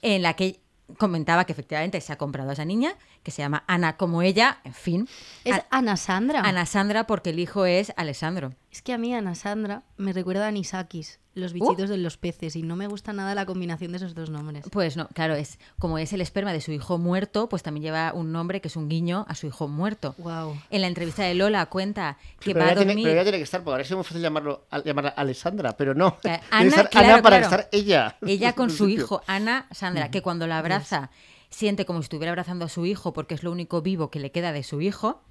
En 0.00 0.22
la 0.22 0.32
que 0.34 0.60
comentaba 0.96 1.44
que 1.44 1.52
efectivamente 1.52 2.00
se 2.00 2.10
ha 2.14 2.16
comprado 2.16 2.48
a 2.48 2.52
esa 2.54 2.64
niña, 2.64 2.94
que 3.22 3.30
se 3.30 3.42
llama 3.42 3.64
Ana 3.66 3.96
como 3.96 4.22
ella, 4.22 4.58
en 4.64 4.74
fin. 4.74 5.08
Es 5.44 5.54
A- 5.56 5.64
Ana 5.70 5.96
Sandra. 5.96 6.40
Ana 6.40 6.66
Sandra, 6.66 7.06
porque 7.06 7.30
el 7.30 7.38
hijo 7.38 7.66
es 7.66 7.92
Alessandro. 7.96 8.54
Es 8.70 8.82
que 8.82 8.92
a 8.92 8.98
mí 8.98 9.14
Ana 9.14 9.34
Sandra 9.34 9.82
me 9.96 10.12
recuerda 10.12 10.44
a 10.44 10.48
Anisakis, 10.48 11.18
los 11.34 11.52
bichitos 11.52 11.88
de 11.88 11.96
los 11.98 12.16
peces, 12.16 12.54
y 12.56 12.62
no 12.62 12.74
me 12.76 12.86
gusta 12.88 13.12
nada 13.12 13.34
la 13.34 13.46
combinación 13.46 13.92
de 13.92 13.96
esos 13.98 14.14
dos 14.14 14.28
nombres. 14.28 14.64
Pues 14.70 14.96
no, 14.96 15.08
claro, 15.08 15.34
es 15.36 15.58
como 15.78 15.98
es 15.98 16.12
el 16.12 16.20
esperma 16.20 16.52
de 16.52 16.60
su 16.60 16.72
hijo 16.72 16.98
muerto, 16.98 17.48
pues 17.48 17.62
también 17.62 17.82
lleva 17.84 18.12
un 18.12 18.32
nombre 18.32 18.60
que 18.60 18.68
es 18.68 18.76
un 18.76 18.88
guiño 18.88 19.24
a 19.28 19.34
su 19.34 19.46
hijo 19.46 19.68
muerto. 19.68 20.14
Wow. 20.18 20.56
En 20.70 20.80
la 20.82 20.86
entrevista 20.88 21.22
de 21.22 21.34
Lola 21.34 21.66
cuenta 21.66 22.18
que 22.40 22.52
pero, 22.52 22.64
va 22.66 22.72
a 22.72 22.74
tiene, 22.74 22.86
dormir. 22.92 23.04
pero 23.06 23.16
ya 23.16 23.22
tiene 23.22 23.38
que 23.38 23.44
estar, 23.44 23.60
porque 23.62 23.70
ahora 23.72 23.82
es 23.84 23.92
muy 23.92 24.04
fácil 24.04 24.20
llamarlo, 24.22 24.66
a- 24.70 24.82
llamarla 24.82 25.10
Alessandra, 25.10 25.76
pero 25.76 25.94
no. 25.94 26.08
Eh, 26.08 26.20
Tiene 26.22 26.38
que 26.40 26.46
Ana, 26.50 26.68
estar 26.68 26.90
claro, 26.90 27.06
Ana 27.14 27.22
para 27.22 27.38
claro. 27.38 27.56
estar 27.56 27.68
ella. 27.72 28.16
Ella 28.26 28.52
con 28.54 28.70
su 28.70 28.88
hijo, 28.88 29.22
Ana 29.26 29.66
Sandra, 29.70 30.10
que 30.10 30.22
cuando 30.22 30.46
la 30.46 30.58
abraza 30.58 31.10
siente 31.50 31.84
como 31.86 32.00
si 32.00 32.04
estuviera 32.04 32.30
abrazando 32.32 32.64
a 32.64 32.68
su 32.68 32.86
hijo 32.86 33.12
porque 33.12 33.34
es 33.34 33.42
lo 33.42 33.50
único 33.52 33.82
vivo 33.82 34.10
que 34.10 34.20
le 34.20 34.30
queda 34.30 34.52
de 34.52 34.62
su 34.62 34.80
hijo. 34.80 35.22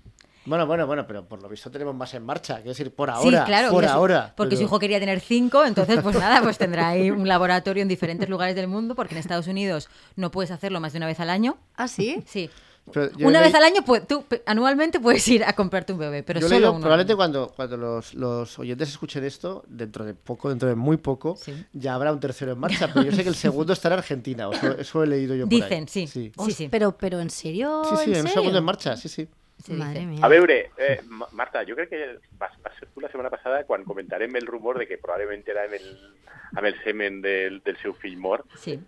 Bueno, 0.45 0.65
bueno, 0.65 0.87
bueno, 0.87 1.05
pero 1.05 1.27
por 1.27 1.41
lo 1.41 1.49
visto 1.49 1.69
tenemos 1.69 1.93
más 1.93 2.13
en 2.13 2.23
marcha. 2.23 2.55
Quiero 2.55 2.69
decir, 2.69 2.95
por 2.95 3.09
ahora. 3.09 3.39
sí, 3.41 3.45
claro. 3.45 3.69
Por 3.69 3.83
ahora. 3.85 4.33
porque 4.37 4.51
pero- 4.55 4.59
su 4.61 4.65
hijo 4.65 4.79
quería 4.79 4.97
tener 4.99 5.19
cinco, 5.19 5.65
entonces 5.65 5.99
pues 6.01 6.17
nada, 6.17 6.41
pues 6.41 6.57
tendrá 6.57 6.87
ahí 6.89 7.11
un 7.11 7.27
laboratorio 7.27 7.81
en 7.81 7.89
diferentes 7.89 8.29
lugares 8.29 8.55
del 8.55 8.67
mundo 8.67 8.95
porque 8.95 9.13
en 9.13 9.19
Estados 9.19 9.47
Unidos 9.47 9.89
no 10.15 10.31
puedes 10.31 10.51
hacerlo 10.51 10.79
más 10.79 10.93
de 10.93 10.99
una 10.99 11.07
vez 11.07 11.19
al 11.19 11.29
año. 11.29 11.57
¿Ah, 11.75 11.89
sí? 11.89 12.23
Sí. 12.25 12.49
Yo 12.93 13.27
Una 13.27 13.39
leí- 13.41 13.45
vez 13.45 13.55
al 13.55 13.63
año, 13.63 13.81
pues, 13.85 14.07
tú 14.07 14.23
anualmente 14.45 14.99
puedes 14.99 15.27
ir 15.27 15.43
a 15.43 15.53
comprarte 15.53 15.93
un 15.93 15.99
bebé, 15.99 16.23
pero 16.23 16.39
yo 16.39 16.47
solo 16.47 16.59
leído, 16.59 16.71
uno. 16.71 16.81
probablemente 16.81 17.15
cuando, 17.15 17.51
cuando 17.55 17.77
los, 17.77 18.13
los 18.13 18.57
oyentes 18.59 18.89
escuchen 18.89 19.23
esto, 19.23 19.63
dentro 19.67 20.05
de 20.05 20.13
poco, 20.13 20.49
dentro 20.49 20.69
de 20.69 20.75
muy 20.75 20.97
poco, 20.97 21.35
Sí. 21.35 21.53
ya 21.73 21.95
habrá 21.95 22.11
un 22.13 22.19
tercero 22.19 22.53
en 22.53 22.59
marcha. 22.59 22.89
Pero 22.93 23.05
yo 23.05 23.11
sé 23.11 23.23
que 23.23 23.29
el 23.29 23.35
segundo 23.35 23.73
estará 23.73 23.95
en 23.95 23.99
Argentina. 23.99 24.47
o 24.47 24.53
Eso, 24.53 24.71
eso 24.77 25.03
he 25.03 25.07
leído 25.07 25.35
yo 25.35 25.45
por 25.45 25.53
ahí. 25.53 25.61
Dicen, 25.61 25.87
sí. 25.87 26.07
Sí, 26.07 26.31
Sí, 26.45 26.51
sí. 26.51 26.67
Pero, 26.69 26.97
pero 26.97 27.19
¿en 27.19 27.29
serio? 27.29 27.83
sí, 27.89 27.95
sí, 27.97 28.03
¿En 28.11 28.15
en 28.15 28.21
un 28.21 28.27
serio? 28.27 28.33
segundo 28.33 28.57
en 28.59 28.63
marcha, 28.63 28.95
sí, 28.97 29.09
sí. 29.09 29.27
Sí, 29.65 29.73
Madre 29.73 30.05
mía. 30.05 30.19
A 30.23 30.27
veure, 30.27 30.69
eh, 30.77 31.01
Ma- 31.07 31.27
Marta, 31.31 31.63
jo 31.67 31.73
crec 31.75 31.89
que 31.89 32.19
vas, 32.37 32.51
vas 32.61 32.73
ser 32.79 32.87
tu 32.89 33.01
la 33.01 33.07
setmana 33.09 33.31
passada 33.31 33.63
quan 33.65 33.83
comentarem 33.83 34.35
el 34.35 34.45
rumor 34.45 34.77
de 34.77 34.87
que 34.87 34.99
probablement 34.99 35.43
era 35.49 35.63
amb 35.63 35.73
el, 35.73 36.13
amb 36.55 36.65
el 36.67 36.75
semen 36.83 37.21
del, 37.23 37.61
del 37.65 37.75
seu 37.81 37.93
fill 37.95 38.17
mort, 38.17 38.45
Sí. 38.55 38.79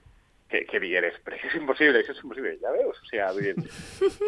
Que, 0.50 0.66
que 0.66 0.80
digueres, 0.82 1.14
però 1.24 1.38
això 1.38 1.47
és 1.52 1.56
impossible, 1.60 2.02
això 2.02 2.16
és 2.16 2.22
impossible, 2.24 2.56
ja 2.62 2.72
veus? 2.74 2.97
O 2.97 3.08
sigui, 3.08 3.22
vull 3.36 3.45
dir, 3.45 3.54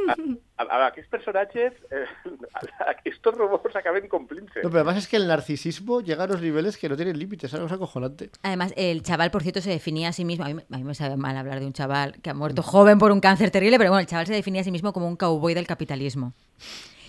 a, 0.06 0.16
a, 0.62 0.66
a 0.68 0.80
aquests 0.92 1.10
personatges, 1.10 1.74
eh, 1.90 2.06
estos 3.12 3.36
rumors 3.36 3.76
acaben 3.76 4.08
complint-se. 4.08 4.62
No, 4.62 4.70
pero 4.70 4.84
además 4.84 4.98
es 4.98 5.08
que 5.08 5.18
el 5.18 5.28
narcisismo 5.28 6.02
llega 6.02 6.26
a 6.26 6.28
los 6.28 6.42
niveles 6.42 6.78
que 6.78 6.90
no 6.90 6.96
tienen 6.96 7.18
límites. 7.18 7.52
Cosa 7.52 7.76
acojonante. 7.76 8.30
Además, 8.44 8.74
el 8.78 9.02
chaval, 9.02 9.32
por 9.32 9.42
cierto, 9.42 9.62
se 9.62 9.72
definía 9.72 10.10
a 10.10 10.14
sí 10.14 10.24
mismo. 10.24 10.46
A 10.46 10.50
mí, 10.50 10.62
a 10.70 10.78
mí 10.78 10.84
me 10.84 10.96
sabe 10.96 11.18
mal 11.18 11.36
hablar 11.36 11.60
de 11.60 11.66
un 11.66 11.74
chaval 11.74 12.22
que 12.22 12.30
ha 12.30 12.34
muerto 12.36 12.62
joven 12.62 13.00
por 13.00 13.12
un 13.12 13.20
cáncer 13.20 13.50
terrible, 13.50 13.78
pero 13.78 13.90
bueno, 13.90 14.02
el 14.02 14.08
chaval 14.08 14.28
se 14.28 14.34
definía 14.34 14.62
a 14.62 14.64
sí 14.64 14.72
mismo 14.72 14.94
como 14.94 15.08
un 15.08 15.16
cowboy 15.16 15.56
del 15.56 15.66
capitalismo. 15.66 16.34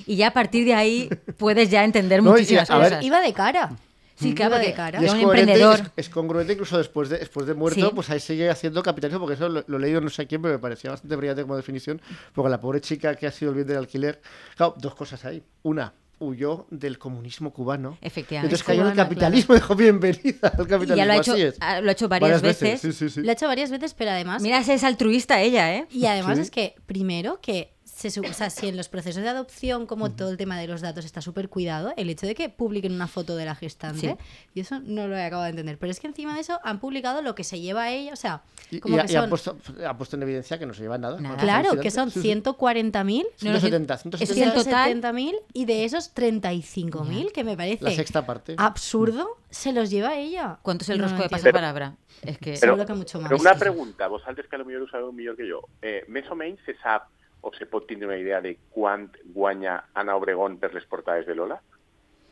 Y 0.06 0.16
ya 0.16 0.28
a 0.28 0.32
partir 0.32 0.64
de 0.64 0.74
ahí 0.74 1.10
puedes 1.38 1.70
ya 1.70 1.84
entender 1.84 2.22
No, 2.22 2.30
y 2.30 2.32
muchísimas 2.32 2.70
a 2.70 2.78
ver, 2.78 2.88
cosas. 2.88 3.04
Iba 3.04 3.20
de 3.20 3.32
cara. 3.32 3.70
Sí, 4.14 4.34
claro, 4.34 4.54
Iba 4.54 4.58
de 4.58 4.64
porque 4.66 4.76
cara. 4.76 5.00
Es 5.02 5.12
un 5.12 5.20
emprendedor. 5.20 5.78
es, 5.80 5.90
es 5.96 6.08
congruente 6.08 6.52
incluso 6.52 6.78
después 6.78 7.08
de, 7.08 7.18
después 7.18 7.46
de 7.46 7.54
muerto, 7.54 7.80
Sí. 7.88 7.92
pues 7.94 8.10
ahí 8.10 8.20
sigue 8.20 8.48
haciendo 8.50 8.82
capitalismo, 8.82 9.20
porque 9.20 9.34
eso 9.34 9.48
lo, 9.48 9.64
lo 9.66 9.76
he 9.76 9.80
leído 9.80 10.00
no 10.00 10.10
sé 10.10 10.26
quién, 10.26 10.42
pero 10.42 10.54
me 10.54 10.58
parecía 10.60 10.90
bastante 10.90 11.16
brillante 11.16 11.42
como 11.42 11.56
definición, 11.56 12.00
porque 12.34 12.50
la 12.50 12.60
pobre 12.60 12.80
chica 12.80 13.14
que 13.16 13.26
ha 13.26 13.32
sido 13.32 13.50
el 13.50 13.56
bien 13.56 13.66
del 13.66 13.78
alquiler, 13.78 14.20
claro, 14.56 14.74
dos 14.78 14.94
cosas 14.94 15.24
ahí. 15.24 15.42
Una, 15.62 15.92
huyó 16.18 16.66
del 16.70 16.98
comunismo 16.98 17.52
cubano. 17.52 17.98
Efectivamente. 18.00 18.46
Entonces 18.54 18.64
cayó 18.64 18.82
en 18.82 18.88
el 18.88 18.94
capitalismo, 18.96 19.54
dijo 19.56 19.74
bienvenida 19.74 20.48
al 20.56 20.68
capitalismo. 20.68 20.94
Y 20.94 20.98
ya 20.98 21.06
lo 21.06 21.12
ha 21.12 21.16
hecho, 21.16 21.34
ah, 21.60 21.80
lo 21.80 21.88
ha 21.88 21.92
hecho 21.92 22.08
varias, 22.08 22.40
veces. 22.42 22.80
Sí, 22.80 22.92
sí, 22.92 23.10
sí. 23.10 23.22
Lo 23.22 23.30
ha 23.30 23.32
hecho 23.32 23.46
varias 23.48 23.70
veces, 23.72 23.92
pero 23.94 24.12
además... 24.12 24.40
Mira, 24.40 24.60
es 24.60 24.84
altruista 24.84 25.40
ella, 25.40 25.74
¿eh? 25.74 25.86
Y 25.90 26.06
además 26.06 26.36
Sí. 26.36 26.42
es 26.42 26.50
que, 26.52 26.76
primero, 26.86 27.40
que 27.40 27.72
se, 28.10 28.20
o 28.20 28.32
sea, 28.32 28.50
si 28.50 28.68
en 28.68 28.76
los 28.76 28.88
procesos 28.88 29.22
de 29.22 29.28
adopción, 29.28 29.86
como 29.86 30.10
todo 30.10 30.30
el 30.30 30.36
tema 30.36 30.58
de 30.58 30.66
los 30.66 30.80
datos 30.80 31.04
está 31.04 31.20
súper 31.20 31.48
cuidado, 31.48 31.92
el 31.96 32.08
hecho 32.10 32.26
de 32.26 32.34
que 32.34 32.48
publiquen 32.48 32.92
una 32.92 33.06
foto 33.08 33.36
de 33.36 33.44
la 33.44 33.54
gestante, 33.54 34.16
y 34.54 34.60
eso 34.60 34.80
no 34.80 35.06
lo 35.08 35.16
he 35.16 35.24
acabado 35.24 35.44
de 35.44 35.50
entender. 35.50 35.78
Pero 35.78 35.90
es 35.90 36.00
que 36.00 36.06
encima 36.06 36.34
de 36.34 36.40
eso 36.40 36.58
han 36.64 36.80
publicado 36.80 37.22
lo 37.22 37.34
que 37.34 37.44
se 37.44 37.60
lleva 37.60 37.84
a 37.84 37.90
ella, 37.90 38.12
o 38.12 38.16
sea, 38.16 38.42
Y, 38.70 38.80
como 38.80 38.96
y 38.96 39.00
ha, 39.00 39.04
que 39.04 39.12
y 39.12 39.16
ha 39.16 39.20
son... 39.20 39.30
puesto, 39.30 39.56
ha 39.86 39.96
puesto 39.96 40.16
en 40.16 40.22
evidencia 40.22 40.58
que 40.58 40.66
no 40.66 40.74
se 40.74 40.82
lleva 40.82 40.98
nada. 40.98 41.18
Claro, 41.38 41.78
que 41.80 41.90
son 41.90 42.10
Sí, 42.10 42.20
sí. 42.22 42.28
140.000 42.32 43.24
No, 43.42 43.52
no, 43.52 43.60
170, 43.60 43.94
Eso 43.94 44.02
170. 44.02 44.32
es 44.34 44.36
el 44.36 44.52
total. 44.52 45.02
170.000 45.14 45.34
y 45.52 45.64
de 45.66 45.84
esos 45.84 46.14
35.000, 46.14 47.32
que 47.32 47.44
me 47.44 47.56
parece 47.56 47.84
La 47.84 47.90
sexta 47.90 48.24
parte. 48.26 48.54
absurdo, 48.58 49.38
se 49.50 49.72
los 49.72 49.90
lleva 49.90 50.16
ella. 50.16 50.58
¿Cuánto 50.62 50.84
es 50.84 50.88
el 50.90 50.98
No, 50.98 51.04
rosco 51.04 51.18
no 51.18 51.22
de 51.24 51.28
pasapalabra? 51.30 51.96
Es 52.22 52.38
que... 52.38 52.56
Seguro 52.56 52.86
que 52.86 52.94
mucho 52.94 53.20
más. 53.20 53.30
Però 53.30 53.40
una 53.40 53.54
pregunta, 53.56 54.06
vosaltres 54.08 54.46
que 54.48 54.56
potser 54.58 54.80
ho 54.82 54.88
sabeu 54.88 55.12
millor 55.12 55.36
que 55.36 55.44
jo. 55.50 55.60
Eh, 55.82 56.04
més 56.08 56.28
o 56.30 56.36
menys 56.38 56.60
se 56.64 56.74
sap 56.82 57.08
o 57.42 57.50
se 57.52 57.66
pot 57.66 57.86
tindre 57.86 58.06
una 58.08 58.16
idea 58.18 58.40
de 58.40 58.56
quant 58.70 59.12
guanya 59.34 59.84
Ana 59.94 60.16
Obregón 60.16 60.58
per 60.58 60.72
les 60.74 60.86
portades 60.86 61.26
de 61.26 61.34
Lola? 61.34 61.60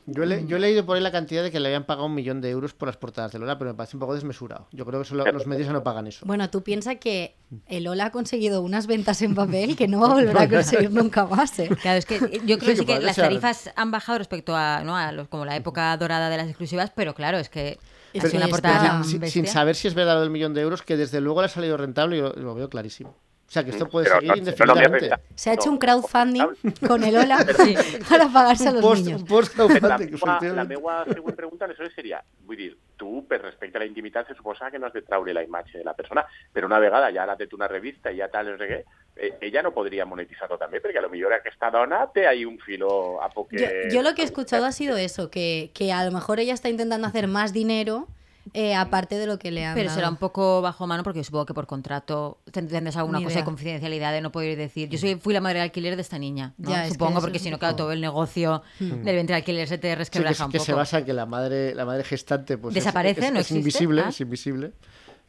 Yo, 0.07 0.25
le- 0.25 0.45
yo 0.47 0.57
he 0.57 0.61
leído 0.61 0.85
por 0.87 0.97
ahí 0.97 1.03
la 1.03 1.13
cantidad 1.13 1.43
de 1.43 1.51
que 1.53 1.61
le 1.61 1.69
habían 1.69 1.85
pagado 1.85 2.07
un 2.07 2.15
millón 2.15 2.41
de 2.41 2.51
euros 2.51 2.75
por 2.75 2.89
las 2.89 2.97
portadas 2.97 3.31
de 3.33 3.39
Lola, 3.39 3.59
pero 3.59 3.71
me 3.71 3.77
parece 3.77 3.97
un 3.97 4.01
poco 4.01 4.15
desmesurado. 4.15 4.67
Yo 4.73 4.85
creo 4.87 4.99
que 5.01 5.05
solo 5.05 5.25
los 5.31 5.47
medios 5.47 5.69
no 5.69 5.85
pagan 5.85 6.07
eso. 6.09 6.25
Bueno, 6.27 6.49
tú 6.51 6.63
piensas 6.63 6.97
que 6.97 7.37
el 7.67 7.87
Ola 7.87 8.07
ha 8.07 8.11
conseguido 8.11 8.63
unas 8.63 8.87
ventas 8.89 9.21
en 9.23 9.35
papel 9.37 9.77
que 9.77 9.87
no 9.87 10.01
va 10.01 10.07
a 10.11 10.15
volver 10.15 10.37
a 10.37 10.49
conseguir 10.49 10.91
nunca 10.91 11.27
más. 11.27 11.57
¿eh? 11.61 11.69
Claro, 11.83 11.99
es 11.99 12.07
que 12.07 12.19
yo 12.45 12.59
creo 12.59 12.59
Sí, 12.59 12.67
que 12.67 12.77
sí 12.77 12.81
que 12.81 12.87
que 12.87 12.93
podría 12.95 13.07
las 13.07 13.17
tarifas 13.17 13.71
han 13.77 13.91
bajado 13.93 14.19
respecto 14.19 14.57
a, 14.57 14.83
¿no? 14.85 14.97
a 14.97 15.13
los, 15.13 15.29
como 15.29 15.45
la 15.45 15.55
época 15.55 15.97
dorada 15.97 16.29
de 16.31 16.39
las 16.39 16.49
exclusivas, 16.49 16.91
pero 16.91 17.15
claro, 17.15 17.39
es 17.39 17.49
que 17.51 17.79
Es 18.13 18.23
sido 18.23 18.31
que 18.31 18.37
una 18.39 18.47
es 18.47 18.51
portada 18.51 19.05
sin, 19.05 19.27
sin 19.29 19.47
saber 19.47 19.77
si 19.77 19.87
es 19.87 19.95
verdad 19.95 20.15
lo 20.15 20.21
del 20.23 20.31
millón 20.31 20.55
de 20.55 20.63
euros, 20.63 20.83
que 20.83 20.97
desde 20.97 21.21
luego 21.21 21.41
le 21.43 21.47
ha 21.47 21.51
salido 21.51 21.77
rentable 21.77 22.17
y 22.17 22.21
lo, 22.21 22.33
lo 22.33 22.55
veo 22.55 22.69
clarísimo. 22.69 23.15
O 23.51 23.53
sea, 23.53 23.65
que 23.65 23.71
esto 23.71 23.89
puede 23.89 24.05
Pero 24.07 24.21
seguir 24.21 24.29
no- 24.29 24.35
no, 24.37 24.37
no 24.37 24.45
me 24.45 24.51
indefinidamente. 24.87 25.11
Se 25.35 25.51
ha 25.51 25.55
hecho 25.55 25.71
un 25.73 25.79
crowdfunding 25.79 26.39
no, 26.41 26.87
con 26.87 27.03
el 27.03 27.17
Ola 27.17 27.39
para 28.09 28.29
pagarse 28.29 28.69
a 28.69 28.71
los 28.71 28.81
post, 28.81 29.05
niños. 29.05 29.23
un 29.23 29.27
post 29.27 29.57
La 29.57 29.65
crowdfunding, 29.67 29.89
la 29.89 29.97
efectivamente. 29.97 30.69
meva 30.77 31.05
següent 31.05 31.35
pregunta 31.37 31.65
aleshores 31.65 31.93
seria, 31.93 32.23
vull 32.47 32.57
dir, 32.57 32.77
tu, 32.97 33.27
per 33.27 33.41
respecte 33.43 33.77
a 33.77 33.81
la 33.81 33.87
intimitat, 33.87 34.29
se 34.29 34.37
suposa 34.37 34.71
que 34.71 34.79
no 34.79 34.87
has 34.87 34.93
de 34.93 35.03
traure 35.03 35.35
la 35.35 35.43
imatge 35.43 35.79
de 35.79 35.83
la 35.85 35.95
persona, 35.95 36.23
però 36.55 36.67
una 36.71 36.79
vegada 36.79 37.11
ja 37.11 37.25
ara 37.25 37.35
té 37.37 37.49
una 37.53 37.67
revista 37.67 38.13
i 38.13 38.19
ja 38.23 38.29
tal, 38.31 38.53
no 38.53 38.57
sé 38.57 38.69
què, 38.71 38.79
eh, 39.17 39.33
ella 39.41 39.63
no 39.67 39.75
podria 39.75 40.07
monetitzar-ho 40.07 40.57
també, 40.57 40.79
perquè 40.81 40.99
a 41.03 41.03
lo 41.03 41.11
millor 41.11 41.33
aquesta 41.35 41.73
dona 41.75 42.05
té 42.15 42.29
ahí 42.29 42.45
un 42.45 42.57
filo 42.61 43.21
a 43.21 43.29
poc 43.35 43.51
Yo, 43.59 43.67
yo 43.91 44.03
lo 44.03 44.15
que 44.15 44.23
he 44.23 44.25
escuchado 44.27 44.65
ha 44.65 44.71
sido 44.71 44.97
eso, 44.97 45.29
que, 45.29 45.73
que 45.75 45.91
a 45.93 46.05
lo 46.05 46.13
mejor 46.13 46.39
ella 46.39 46.55
está 46.55 46.69
intentando 46.69 47.09
hacer 47.09 47.27
más 47.27 47.53
dinero 47.53 48.07
eh, 48.55 48.75
aparte 48.75 49.17
de 49.17 49.27
lo 49.27 49.39
que 49.39 49.51
le 49.51 49.65
han 49.65 49.75
Pero 49.75 49.89
dado. 49.89 49.97
será 49.99 50.09
un 50.11 50.17
poco 50.17 50.61
bajo 50.63 50.87
mano 50.87 51.03
porque 51.03 51.23
supongo 51.23 51.47
que 51.47 51.55
por 51.55 51.67
contrato 51.67 52.39
ten- 52.51 52.67
tendrás 52.69 52.97
alguna 52.97 53.23
cosa 53.23 53.39
de 53.41 53.45
confidencialidad 53.45 54.13
de 54.13 54.21
no 54.21 54.33
poder 54.33 54.57
decir. 54.59 54.89
Yo 54.89 54.99
soy, 54.99 55.17
fui 55.17 55.33
la 55.35 55.41
madre 55.41 55.59
de 55.59 55.65
alquiler 55.65 55.95
de 55.97 56.03
esta 56.03 56.19
niña, 56.19 56.55
¿no? 56.59 56.71
Ya, 56.71 56.83
es 56.85 56.89
que 56.89 56.95
supongo, 56.95 57.21
porque 57.21 57.39
si 57.39 57.51
no, 57.51 57.59
claro, 57.59 57.77
todo 57.77 57.93
el 57.93 58.01
negocio 58.01 58.63
del 58.79 59.03
ventre 59.05 59.35
de 59.35 59.35
alquiler 59.35 59.69
se 59.69 59.79
te 59.79 59.89
Sí, 59.89 59.93
que, 59.93 59.97
resquebraja 59.97 60.47
un 60.47 60.53
que 60.53 60.59
poco. 60.59 60.67
se 60.67 60.73
basa 60.73 60.99
en 60.99 61.05
que 61.05 61.13
la 61.13 61.27
madre, 61.27 61.75
la 61.75 61.85
madre 61.85 62.03
gestante 62.05 62.59
pues, 62.59 62.75
es- 62.77 62.83
Desaparece, 62.83 63.27
es, 63.27 63.33
no 63.33 63.39
es 63.39 63.47
existe. 63.47 63.59
invisible, 63.59 64.03
Ah. 64.05 64.09
es 64.09 64.21
invisible. 64.21 64.73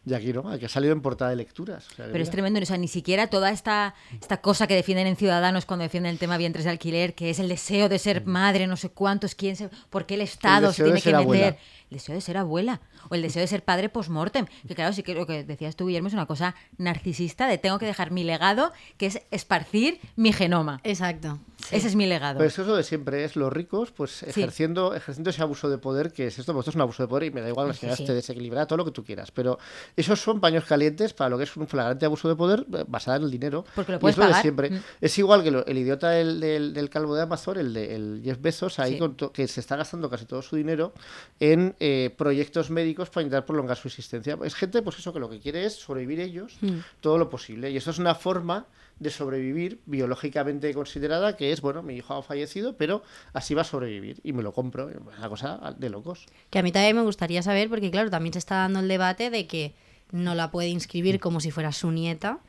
Y 0.03 0.15
aquí 0.15 0.33
no, 0.33 0.41
que 0.57 0.65
ha 0.65 0.69
salido 0.69 0.93
en 0.93 1.01
portada 1.03 1.29
de 1.29 1.35
lecturas. 1.37 1.85
O 1.91 1.95
sea, 1.95 2.05
que 2.07 2.11
Pero 2.11 2.23
es 2.23 2.31
tremendo, 2.31 2.59
o 2.59 2.65
sea, 2.65 2.75
ni 2.75 2.87
siquiera 2.87 3.27
toda 3.27 3.51
esta, 3.51 3.93
esta 4.19 4.37
cosa 4.41 4.65
que 4.65 4.73
defienden 4.73 5.05
en 5.05 5.15
Ciudadanos 5.15 5.67
cuando 5.67 5.83
defienden 5.83 6.11
el 6.13 6.17
tema 6.17 6.37
vientres 6.37 6.65
de 6.65 6.71
alquiler, 6.71 7.13
que 7.13 7.29
es 7.29 7.37
el 7.37 7.47
deseo 7.47 7.87
de 7.87 7.99
ser 7.99 8.25
madre, 8.25 8.65
no 8.65 8.77
sé 8.77 8.89
cuántos, 8.89 9.35
quién 9.35 9.55
se, 9.55 9.69
por 9.91 10.07
qué 10.07 10.15
el 10.15 10.21
Estado 10.21 10.73
se 10.73 10.83
tiene 10.85 10.99
que 11.03 11.09
meter. 11.11 11.15
abuela. 11.21 11.55
El 11.91 11.97
deseo 11.97 12.15
de 12.15 12.21
ser 12.21 12.37
abuela 12.37 12.79
o 13.09 13.15
el 13.15 13.21
deseo 13.21 13.41
de 13.41 13.47
ser 13.47 13.63
padre 13.65 13.89
post-mortem. 13.89 14.45
Que 14.65 14.75
claro, 14.75 14.93
sí 14.93 15.03
que 15.03 15.13
lo 15.13 15.27
que 15.27 15.43
decías 15.43 15.75
tú, 15.75 15.87
Guillermo, 15.87 16.07
es 16.07 16.13
una 16.13 16.25
cosa 16.25 16.55
narcisista 16.77 17.47
de 17.47 17.57
tengo 17.57 17.77
que 17.79 17.85
dejar 17.85 18.11
mi 18.11 18.23
legado, 18.23 18.71
que 18.97 19.07
es 19.07 19.21
esparcir 19.29 19.99
mi 20.15 20.31
genoma. 20.31 20.79
Exacto. 20.85 21.39
sí. 21.57 21.75
Ese 21.75 21.89
es 21.89 21.95
mi 21.95 22.05
legado. 22.07 22.37
Pero 22.37 22.47
eso 22.47 22.61
es 22.61 22.67
lo 22.69 22.75
de 22.77 22.83
siempre, 22.83 23.25
es 23.25 23.35
los 23.35 23.51
ricos 23.51 23.91
pues 23.91 24.23
ejerciendo, 24.23 24.95
ejerciendo 24.95 25.29
ese 25.31 25.41
abuso 25.41 25.69
de 25.69 25.77
poder, 25.77 26.13
que 26.13 26.27
es 26.27 26.39
esto, 26.39 26.53
pues 26.53 26.63
esto 26.63 26.71
es 26.71 26.75
un 26.75 26.81
abuso 26.81 27.03
de 27.03 27.07
poder 27.09 27.23
y 27.25 27.31
me 27.31 27.41
da 27.41 27.49
igual 27.49 27.67
la 27.67 27.73
señora 27.73 27.97
sí. 27.97 28.03
esté 28.03 28.13
desequilibrada, 28.13 28.65
todo 28.67 28.77
lo 28.77 28.85
que 28.85 28.91
tú 28.91 29.03
quieras. 29.03 29.31
Pero 29.31 29.59
esos 29.97 30.19
son 30.21 30.39
paños 30.39 30.63
calientes 30.63 31.13
para 31.13 31.29
lo 31.29 31.37
que 31.37 31.43
es 31.43 31.55
un 31.57 31.67
flagrante 31.67 32.05
abuso 32.05 32.29
de 32.29 32.35
poder 32.37 32.65
eh, 32.73 32.85
basado 32.87 33.17
en 33.17 33.23
el 33.23 33.31
dinero. 33.31 33.65
Porque 33.75 33.91
lo 33.91 33.97
y 33.97 34.01
puedes 34.01 34.13
es 34.15 34.17
lo 34.17 34.23
de 34.25 34.29
pagar. 34.29 34.41
siempre. 34.41 34.69
Mm. 34.69 34.81
Es 35.01 35.17
igual 35.19 35.43
que 35.43 35.51
lo- 35.51 35.65
el 35.65 35.77
idiota 35.77 36.09
del, 36.11 36.39
del, 36.39 36.73
del 36.73 36.89
calvo 36.89 37.15
de 37.15 37.23
Amazon, 37.23 37.57
el 37.59 37.73
de 37.73 37.95
el 37.95 38.21
Jeff 38.23 38.39
Bezos, 38.41 38.79
ahí 38.79 38.93
Sí. 38.93 38.99
con 38.99 39.15
to- 39.17 39.31
que 39.33 39.45
se 39.49 39.59
está 39.59 39.75
gastando 39.75 40.09
casi 40.09 40.25
todo 40.25 40.41
su 40.41 40.55
dinero 40.55 40.93
en 41.41 41.75
eh, 41.83 42.13
proyectos 42.15 42.69
médicos 42.69 43.09
para 43.09 43.23
intentar 43.23 43.43
prolongar 43.43 43.75
su 43.75 43.87
existencia. 43.87 44.37
Es 44.43 44.53
gente, 44.53 44.83
pues 44.83 44.99
eso, 44.99 45.11
que 45.11 45.19
lo 45.19 45.31
que 45.31 45.39
quiere 45.39 45.65
es 45.65 45.73
sobrevivir 45.73 46.19
ellos 46.19 46.57
Mm. 46.61 46.77
todo 46.99 47.17
lo 47.17 47.27
posible. 47.27 47.71
Y 47.71 47.77
eso 47.77 47.89
es 47.89 47.97
una 47.97 48.13
forma 48.13 48.67
de 48.99 49.09
sobrevivir 49.09 49.79
biológicamente 49.87 50.71
considerada, 50.75 51.35
que 51.35 51.51
es, 51.51 51.61
bueno, 51.61 51.81
mi 51.81 51.95
hijo 51.95 52.13
ha 52.13 52.21
fallecido, 52.21 52.77
pero 52.77 53.01
así 53.33 53.55
va 53.55 53.61
a 53.61 53.65
sobrevivir. 53.65 54.19
Y 54.23 54.31
me 54.33 54.43
lo 54.43 54.53
compro. 54.53 54.91
Una 55.17 55.27
cosa 55.27 55.73
de 55.75 55.89
locos. 55.89 56.27
Que 56.51 56.59
a 56.59 56.61
mí 56.61 56.71
también 56.71 56.95
me 56.95 57.01
gustaría 57.01 57.41
saber, 57.41 57.67
porque 57.67 57.89
claro, 57.89 58.11
también 58.11 58.33
se 58.33 58.39
está 58.39 58.57
dando 58.57 58.79
el 58.79 58.87
debate 58.87 59.31
de 59.31 59.47
que 59.47 59.73
no 60.11 60.35
la 60.35 60.51
puede 60.51 60.67
inscribir 60.69 61.19
como 61.19 61.39
si 61.39 61.49
fuera 61.49 61.71
su 61.71 61.89
nieta, 61.89 62.41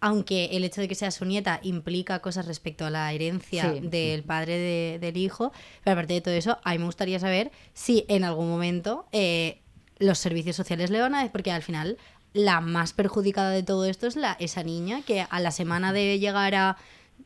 aunque 0.00 0.46
el 0.52 0.64
hecho 0.64 0.80
de 0.80 0.88
que 0.88 0.94
sea 0.94 1.10
su 1.10 1.24
nieta 1.24 1.60
implica 1.62 2.20
cosas 2.20 2.46
respecto 2.46 2.86
a 2.86 2.90
la 2.90 3.12
herencia 3.12 3.72
Sí. 3.72 3.80
del 3.86 4.22
padre 4.22 4.56
de- 4.58 4.98
del 5.00 5.16
hijo, 5.16 5.52
pero 5.84 5.92
aparte 5.94 6.14
de 6.14 6.20
todo 6.20 6.34
eso, 6.34 6.58
a 6.64 6.72
mí 6.72 6.78
me 6.78 6.86
gustaría 6.86 7.18
saber 7.18 7.50
si 7.74 8.04
en 8.08 8.24
algún 8.24 8.48
momento 8.48 9.06
eh, 9.12 9.58
los 9.98 10.18
servicios 10.18 10.56
sociales 10.56 10.90
le 10.90 11.00
van 11.00 11.14
a... 11.14 11.30
porque 11.30 11.52
al 11.52 11.62
final 11.62 11.98
la 12.32 12.60
más 12.60 12.92
perjudicada 12.92 13.50
de 13.50 13.62
todo 13.62 13.84
esto 13.86 14.06
es 14.06 14.16
la, 14.16 14.36
esa 14.40 14.62
niña 14.62 15.02
que 15.06 15.26
a 15.28 15.40
la 15.40 15.50
semana 15.50 15.92
de 15.92 16.18
llegar 16.18 16.54
a 16.54 16.76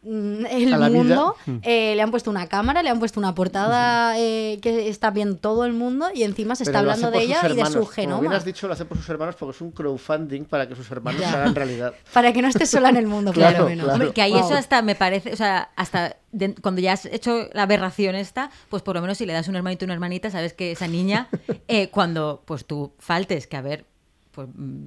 el 0.06 0.72
A 0.74 0.78
la 0.78 0.88
vida. 0.88 0.98
mundo 0.98 1.36
Mm. 1.46 1.56
eh, 1.62 1.94
le 1.96 2.02
han 2.02 2.10
puesto 2.10 2.30
una 2.30 2.46
cámara, 2.48 2.82
le 2.82 2.90
han 2.90 2.98
puesto 2.98 3.18
una 3.20 3.34
portada 3.34 4.18
eh, 4.18 4.58
que 4.62 4.88
está 4.88 5.10
viendo 5.10 5.36
todo 5.36 5.64
el 5.64 5.72
mundo 5.72 6.08
y 6.14 6.22
encima 6.24 6.54
se 6.56 6.64
está 6.64 6.80
Pero 6.80 6.90
hablando 6.92 7.10
de 7.10 7.24
ella 7.24 7.40
y 7.44 7.54
de 7.56 7.64
su 7.66 7.72
Como 7.72 7.80
bien 7.80 7.92
genoma. 7.94 8.36
has 8.36 8.44
dicho, 8.44 8.66
lo 8.66 8.74
hace 8.74 8.84
por 8.84 8.98
sus 8.98 9.08
hermanos 9.08 9.34
porque 9.38 9.54
es 9.56 9.60
un 9.60 9.70
crowdfunding 9.70 10.44
para 10.44 10.68
que 10.68 10.74
sus 10.76 10.90
hermanos 10.90 11.20
Ya. 11.20 11.30
se 11.30 11.36
hagan 11.36 11.54
realidad. 11.54 11.94
Para 12.12 12.32
que 12.32 12.42
no 12.42 12.48
estés 12.48 12.70
sola 12.70 12.88
en 12.90 12.96
el 12.96 13.06
mundo, 13.06 13.32
Claro, 13.34 13.50
claro, 13.56 13.68
menos. 13.68 13.84
claro. 13.84 13.94
Hombre, 14.00 14.12
que 14.14 14.22
ahí 14.22 14.32
Wow. 14.32 14.40
eso 14.44 14.54
hasta 14.54 14.82
me 14.82 14.94
parece, 14.94 15.32
o 15.32 15.36
sea, 15.36 15.70
hasta 15.76 16.16
de- 16.32 16.54
cuando 16.56 16.80
ya 16.80 16.92
has 16.92 17.06
hecho 17.06 17.48
la 17.52 17.62
aberración 17.62 18.14
esta, 18.14 18.50
pues 18.68 18.82
por 18.82 18.94
lo 18.96 19.00
menos 19.00 19.18
si 19.18 19.26
le 19.26 19.32
das 19.32 19.48
un 19.48 19.56
hermanito 19.56 19.84
o 19.84 19.86
una 19.86 19.94
hermanita, 19.94 20.30
sabes 20.30 20.52
que 20.52 20.72
esa 20.72 20.88
niña, 20.88 21.28
eh, 21.68 21.88
cuando 21.90 22.42
pues 22.44 22.64
tú 22.66 22.92
faltes, 22.98 23.46
que 23.46 23.56
a 23.56 23.62
ver, 23.62 23.84
pues 24.32 24.48
mm, 24.54 24.86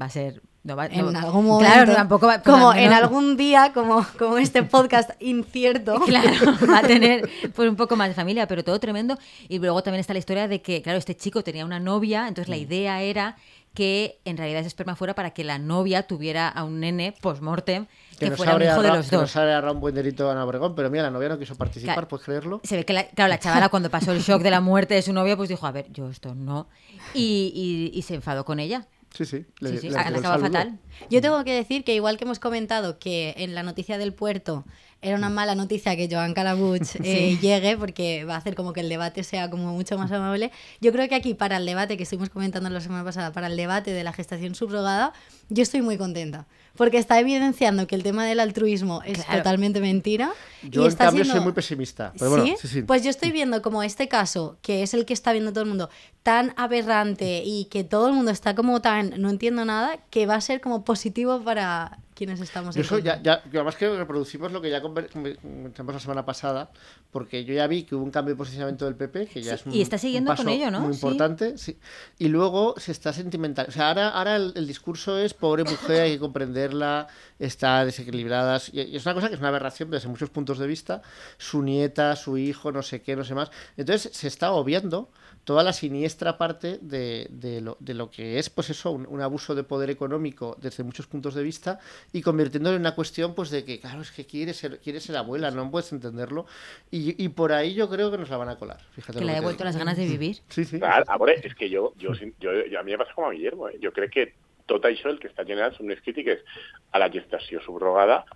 va 0.00 0.06
a 0.06 0.10
ser... 0.10 0.42
No 0.68 0.76
va, 0.76 0.86
En 0.86 1.10
no- 1.12 1.18
algún 1.18 1.46
momento. 1.46 1.72
Claro, 1.72 1.94
tampoco 1.94 2.26
va... 2.26 2.42
como 2.42 2.74
en 2.74 2.92
algún 2.92 3.36
día, 3.38 3.72
como, 3.72 4.06
como 4.18 4.36
este 4.38 4.62
podcast 4.62 5.10
incierto. 5.20 5.98
Claro, 6.06 6.30
va 6.70 6.78
a 6.78 6.82
tener 6.82 7.28
pues 7.54 7.68
un 7.70 7.76
poco 7.76 7.96
más 7.96 8.08
de 8.08 8.14
familia, 8.14 8.46
pero 8.46 8.62
todo 8.62 8.78
tremendo. 8.78 9.16
Y 9.48 9.58
luego 9.58 9.82
también 9.82 10.00
está 10.00 10.12
la 10.12 10.18
historia 10.18 10.46
de 10.46 10.60
que, 10.60 10.82
claro, 10.82 10.98
este 10.98 11.16
chico 11.16 11.42
tenía 11.42 11.64
una 11.64 11.80
novia, 11.80 12.28
entonces 12.28 12.48
la 12.50 12.56
Mm. 12.56 12.60
idea 12.60 13.00
era 13.02 13.36
que 13.74 14.18
en 14.24 14.36
realidad 14.36 14.60
ese 14.60 14.68
esperma 14.68 14.96
fuera 14.96 15.14
para 15.14 15.30
que 15.30 15.44
la 15.44 15.58
novia 15.58 16.02
tuviera 16.02 16.48
a 16.48 16.64
un 16.64 16.80
nene 16.80 17.14
post-mortem 17.20 17.86
que, 18.18 18.28
nos 18.28 18.36
fuera 18.36 18.56
un 18.56 18.62
hijo 18.62 18.82
de 18.82 18.88
los 18.88 19.08
que 19.08 19.16
dos. 19.16 19.34
nos 19.36 19.72
un 19.72 19.80
buen 19.80 19.94
delito 19.94 20.28
a 20.28 20.32
Ana 20.32 20.44
Obregón, 20.44 20.74
pero 20.74 20.90
mira, 20.90 21.04
la 21.04 21.10
novia 21.10 21.28
no 21.28 21.38
quiso 21.38 21.54
participar, 21.54 21.94
Claro. 21.94 22.08
¿puedes 22.08 22.24
creerlo? 22.26 22.60
Se 22.64 22.76
ve 22.76 22.84
que, 22.84 22.92
la, 22.92 23.04
claro, 23.06 23.28
la 23.28 23.38
chavala 23.38 23.68
cuando 23.68 23.88
pasó 23.90 24.10
el 24.12 24.20
shock 24.20 24.42
de 24.42 24.50
la 24.50 24.60
muerte 24.60 24.94
de 24.94 25.02
su 25.02 25.12
novia, 25.12 25.36
pues 25.36 25.48
dijo, 25.48 25.64
a 25.66 25.70
ver, 25.70 25.86
yo 25.92 26.10
esto 26.10 26.34
no. 26.34 26.66
Y, 27.14 27.52
y- 27.94 27.96
y 27.96 28.02
se 28.02 28.14
enfadó 28.16 28.44
con 28.44 28.58
ella. 28.58 28.86
Sí, 29.14 29.24
sí. 29.24 29.46
le- 29.60 29.78
Sí, 29.78 29.88
le 29.88 29.92
saludo. 29.94 30.38
fatal. 30.38 30.78
Yo 31.10 31.20
tengo 31.20 31.42
que 31.44 31.52
decir 31.52 31.82
que 31.84 31.94
igual 31.94 32.18
que 32.18 32.24
hemos 32.24 32.38
comentado 32.38 32.98
que 32.98 33.34
en 33.38 33.54
la 33.54 33.62
noticia 33.62 33.98
del 33.98 34.12
puerto 34.12 34.64
era 35.00 35.16
una 35.16 35.28
mala 35.28 35.54
noticia 35.54 35.94
que 35.96 36.08
Joan 36.10 36.34
Calabuch 36.34 36.82
eh, 37.04 37.38
llegue 37.40 37.76
porque 37.76 38.24
va 38.24 38.34
a 38.34 38.38
hacer 38.38 38.54
como 38.54 38.72
que 38.72 38.80
el 38.80 38.88
debate 38.88 39.22
sea 39.24 39.48
como 39.50 39.72
mucho 39.72 39.96
más 39.98 40.10
amable, 40.12 40.50
yo 40.80 40.92
creo 40.92 41.08
que 41.08 41.14
aquí 41.14 41.34
para 41.34 41.56
el 41.58 41.66
debate 41.66 41.96
que 41.96 42.02
estuvimos 42.02 42.30
comentando 42.30 42.68
la 42.70 42.80
semana 42.80 43.04
pasada, 43.04 43.32
para 43.32 43.46
el 43.46 43.56
debate 43.56 43.92
de 43.92 44.02
la 44.04 44.12
gestación 44.12 44.54
subrogada, 44.54 45.12
yo 45.48 45.62
estoy 45.62 45.82
muy 45.82 45.96
contenta 45.98 46.46
porque 46.76 46.98
está 46.98 47.18
evidenciando 47.18 47.88
que 47.88 47.96
el 47.96 48.04
tema 48.04 48.24
del 48.24 48.38
altruismo 48.38 49.02
es 49.04 49.24
Claro. 49.24 49.38
totalmente 49.38 49.80
mentira. 49.80 50.30
Yo, 50.62 50.82
y 50.82 50.84
en 50.84 50.88
está 50.90 51.06
cambio, 51.06 51.24
siendo- 51.24 51.40
soy 51.40 51.44
muy 51.44 51.52
pesimista. 51.52 52.12
Pero 52.16 52.30
bueno, 52.30 52.44
sí, 52.60 52.68
sí. 52.68 52.82
Pues 52.82 53.02
yo 53.02 53.10
estoy 53.10 53.32
viendo 53.32 53.62
como 53.62 53.82
este 53.82 54.06
caso, 54.06 54.58
que 54.62 54.84
es 54.84 54.94
el 54.94 55.04
que 55.04 55.12
está 55.12 55.32
viendo 55.32 55.52
todo 55.52 55.62
el 55.64 55.68
mundo, 55.70 55.90
tan 56.22 56.52
aberrante 56.56 57.42
y 57.44 57.64
que 57.64 57.82
todo 57.82 58.06
el 58.06 58.14
mundo 58.14 58.30
está 58.30 58.54
como 58.54 58.80
tan, 58.80 59.20
no 59.20 59.28
entiendo 59.30 59.64
nada, 59.64 59.98
que 60.10 60.26
va 60.26 60.36
a 60.36 60.40
ser 60.40 60.60
como 60.60 60.84
positivo 60.84 61.40
para 61.42 61.98
quienes 62.18 62.40
estamos 62.40 62.74
en 62.74 62.82
eso 62.82 62.98
ya, 62.98 63.22
ya, 63.22 63.42
además 63.46 63.76
que 63.76 63.88
reproducimos 63.96 64.50
lo 64.50 64.60
que 64.60 64.68
ya 64.70 64.82
comentamos 64.82 65.94
la 65.94 66.00
semana 66.00 66.24
pasada, 66.26 66.70
porque 67.12 67.44
yo 67.44 67.54
ya 67.54 67.66
vi 67.68 67.84
que 67.84 67.94
hubo 67.94 68.02
un 68.04 68.10
cambio 68.10 68.34
de 68.34 68.38
posicionamiento 68.38 68.84
del 68.84 68.96
PP, 68.96 69.26
que 69.28 69.40
ya 69.42 69.52
Sí, 69.56 69.60
es 69.62 69.66
un, 69.66 69.74
y 69.74 69.80
está 69.80 69.98
siguiendo 69.98 70.30
un 70.32 70.36
con 70.36 70.46
paso 70.46 70.56
ello, 70.56 70.70
¿no? 70.70 70.80
muy 70.80 70.92
Sí. 70.94 70.96
importante, 71.06 71.56
sí. 71.56 71.78
Y 72.18 72.28
luego 72.28 72.74
se 72.76 72.90
está 72.92 73.12
sentimental. 73.12 73.66
O 73.68 73.72
sea, 73.72 73.88
ahora, 73.88 74.08
ahora 74.08 74.36
el, 74.36 74.52
el 74.56 74.66
discurso 74.66 75.16
es 75.16 75.32
pobre 75.32 75.62
mujer, 75.64 76.02
hay 76.02 76.12
que 76.14 76.18
comprenderla, 76.18 77.06
está 77.38 77.84
desequilibrada. 77.84 78.60
Y 78.72 78.80
y 78.82 78.96
es 78.96 79.04
una 79.06 79.14
cosa 79.14 79.28
que 79.28 79.34
es 79.34 79.40
una 79.40 79.48
aberración 79.48 79.90
desde 79.90 80.08
muchos 80.08 80.30
puntos 80.30 80.58
de 80.58 80.66
vista. 80.66 81.02
Su 81.36 81.62
nieta, 81.62 82.16
su 82.16 82.36
hijo, 82.36 82.72
no 82.72 82.82
sé 82.82 83.00
qué, 83.02 83.14
no 83.14 83.24
sé 83.24 83.34
más. 83.34 83.50
Entonces 83.76 84.10
se 84.14 84.26
está 84.28 84.50
obviando 84.52 85.10
toda 85.48 85.62
la 85.64 85.72
siniestra 85.72 86.36
parte 86.36 86.76
de, 86.82 87.26
de 87.30 87.62
lo, 87.62 87.78
de 87.80 87.94
lo 87.94 88.10
que 88.10 88.38
es, 88.38 88.50
pues 88.50 88.68
eso, 88.68 88.90
un, 88.90 89.06
un 89.08 89.22
abuso 89.22 89.54
de 89.54 89.62
poder 89.64 89.88
económico 89.88 90.58
desde 90.60 90.84
muchos 90.84 91.06
puntos 91.06 91.32
de 91.34 91.42
vista 91.42 91.78
y 92.12 92.20
convirtiéndolo 92.20 92.76
en 92.76 92.82
una 92.82 92.94
cuestión, 92.94 93.34
pues 93.34 93.48
de 93.48 93.64
que, 93.64 93.80
claro, 93.80 94.02
es 94.02 94.10
que 94.10 94.26
quiere 94.26 94.52
ser, 94.52 94.78
quiere 94.80 95.00
ser 95.00 95.16
abuela, 95.16 95.50
no 95.50 95.70
puedes 95.70 95.90
entenderlo. 95.90 96.44
Y, 96.90 97.24
y 97.24 97.30
por 97.30 97.54
ahí 97.54 97.72
yo 97.72 97.88
creo 97.88 98.10
que 98.10 98.18
nos 98.18 98.28
la 98.28 98.36
van 98.36 98.50
a 98.50 98.56
colar. 98.56 98.78
Fíjate 98.92 99.20
Que 99.20 99.24
le 99.24 99.32
ha 99.32 99.40
digo. 99.40 99.64
las 99.64 99.78
ganas 99.78 99.96
de 99.96 100.04
vivir. 100.04 100.36
Sí, 100.50 100.66
sí. 100.66 100.78
Clar, 100.78 101.02
a 101.08 101.16
veure, 101.16 101.40
és 101.42 101.54
que 101.56 101.72
jo, 101.72 101.94
jo, 101.98 102.12
jo, 102.12 102.28
jo 102.68 102.78
a 102.78 102.84
mi 102.84 102.92
em 102.92 103.00
passa 103.00 103.16
com 103.16 103.24
a 103.24 103.32
Guillermo, 103.32 103.70
eh? 103.72 103.80
jo 103.80 103.88
crec 103.96 104.12
que 104.12 104.28
tot 104.68 104.84
això 104.84 105.08
el 105.08 105.16
que 105.18 105.32
està 105.32 105.48
generant 105.48 105.72
són 105.72 105.88
unes 105.88 106.04
crítiques 106.04 106.44
a 106.92 107.00
la 107.00 107.08
gestació 107.08 107.64
subrogada 107.64 108.26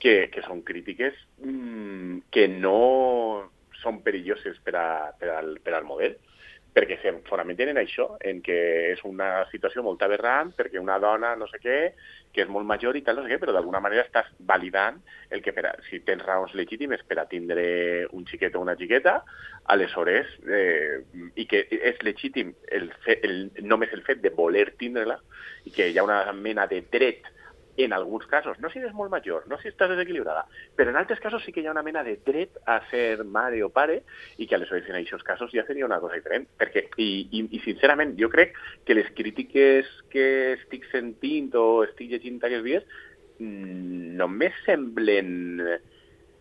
que, 0.00 0.30
que 0.32 0.40
són 0.48 0.64
crítiques 0.64 1.12
mmm, 1.44 2.22
que 2.32 2.48
no 2.48 3.50
són 3.84 4.00
perilloses 4.00 4.56
per, 4.64 4.78
a, 4.80 4.88
per, 5.20 5.28
al, 5.36 5.58
per 5.60 5.76
al 5.76 5.84
model 5.84 6.16
perquè 6.74 6.98
se 7.00 7.12
fonamenten 7.28 7.70
en 7.70 7.78
això, 7.78 8.08
en 8.20 8.40
que 8.42 8.56
és 8.90 9.02
una 9.06 9.44
situació 9.52 9.84
molt 9.86 10.02
aberrant, 10.02 10.50
perquè 10.58 10.80
una 10.82 10.98
dona 10.98 11.36
no 11.38 11.46
sé 11.46 11.60
què, 11.62 11.78
que 12.34 12.42
és 12.42 12.50
molt 12.50 12.66
major 12.66 12.98
i 12.98 13.04
tal, 13.06 13.20
no 13.20 13.24
sé 13.24 13.30
què, 13.30 13.38
però 13.38 13.54
d'alguna 13.54 13.80
manera 13.84 14.02
estàs 14.02 14.32
validant 14.42 14.98
el 15.30 15.42
que 15.44 15.54
per 15.54 15.68
a, 15.70 15.74
si 15.86 16.00
tens 16.02 16.24
raons 16.26 16.56
legítimes 16.58 17.04
per 17.06 17.20
a 17.22 17.28
tindre 17.30 17.64
un 18.10 18.26
xiquet 18.26 18.58
o 18.58 18.64
una 18.64 18.74
xiqueta, 18.80 19.20
aleshores, 19.70 20.34
eh, 20.50 20.98
i 21.38 21.46
que 21.46 21.62
és 21.70 22.02
legítim 22.02 22.50
el, 22.74 22.90
fe, 23.06 23.20
el, 23.22 23.38
només 23.62 23.94
el 23.94 24.02
fet 24.02 24.18
de 24.24 24.34
voler 24.34 24.72
tindre-la, 24.80 25.20
i 25.64 25.72
que 25.72 25.88
hi 25.88 25.98
ha 25.98 26.06
una 26.06 26.24
mena 26.34 26.66
de 26.66 26.82
dret 26.90 27.30
en 27.76 27.92
alguns 27.92 28.26
casos, 28.26 28.58
no 28.60 28.70
si 28.70 28.78
eres 28.78 28.94
molt 28.94 29.10
major, 29.10 29.46
no 29.50 29.58
si 29.58 29.68
estàs 29.70 29.90
desequilibrada, 29.90 30.44
però 30.76 30.92
en 30.92 30.98
altres 31.00 31.20
casos 31.20 31.42
sí 31.44 31.52
que 31.52 31.62
hi 31.62 31.66
ha 31.68 31.74
una 31.74 31.82
mena 31.86 32.04
de 32.06 32.16
dret 32.26 32.58
a 32.66 32.80
ser 32.90 33.24
mare 33.24 33.62
o 33.66 33.70
pare 33.74 34.02
i 34.38 34.46
que 34.46 34.54
aleshores 34.58 34.88
en 34.90 35.00
aquests 35.00 35.26
casos 35.26 35.52
ja 35.54 35.66
seria 35.66 35.86
una 35.86 36.00
cosa 36.02 36.18
diferent. 36.18 36.46
Perquè, 36.58 36.86
i, 37.02 37.08
i, 37.30 37.46
i 37.56 37.62
sincerament, 37.64 38.14
jo 38.20 38.30
crec 38.32 38.54
que 38.86 38.96
les 38.96 39.10
crítiques 39.16 39.90
que 40.12 40.28
estic 40.54 40.86
sentint 40.92 41.50
o 41.58 41.82
estic 41.88 42.12
llegint 42.12 42.38
aquests 42.42 42.66
dies 42.66 42.86
mm, 43.40 44.14
només 44.20 44.56
semblen 44.68 45.64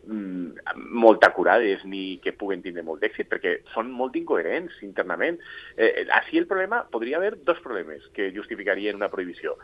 mm, 0.05 0.75
molt 1.03 1.23
acurades 1.25 1.83
ni 1.85 2.19
que 2.23 2.33
puguen 2.37 2.61
tindre 2.63 2.83
molt 2.85 3.03
d'èxit, 3.03 3.29
perquè 3.31 3.55
són 3.73 3.91
molt 3.91 4.15
incoherents 4.19 4.75
internament. 4.85 5.39
Eh, 5.77 6.05
així 6.11 6.39
el 6.41 6.47
problema, 6.47 6.83
podria 6.91 7.17
haver 7.17 7.37
dos 7.43 7.59
problemes 7.63 8.05
que 8.13 8.31
justificarien 8.35 8.99
una 8.99 9.11
prohibició. 9.11 9.57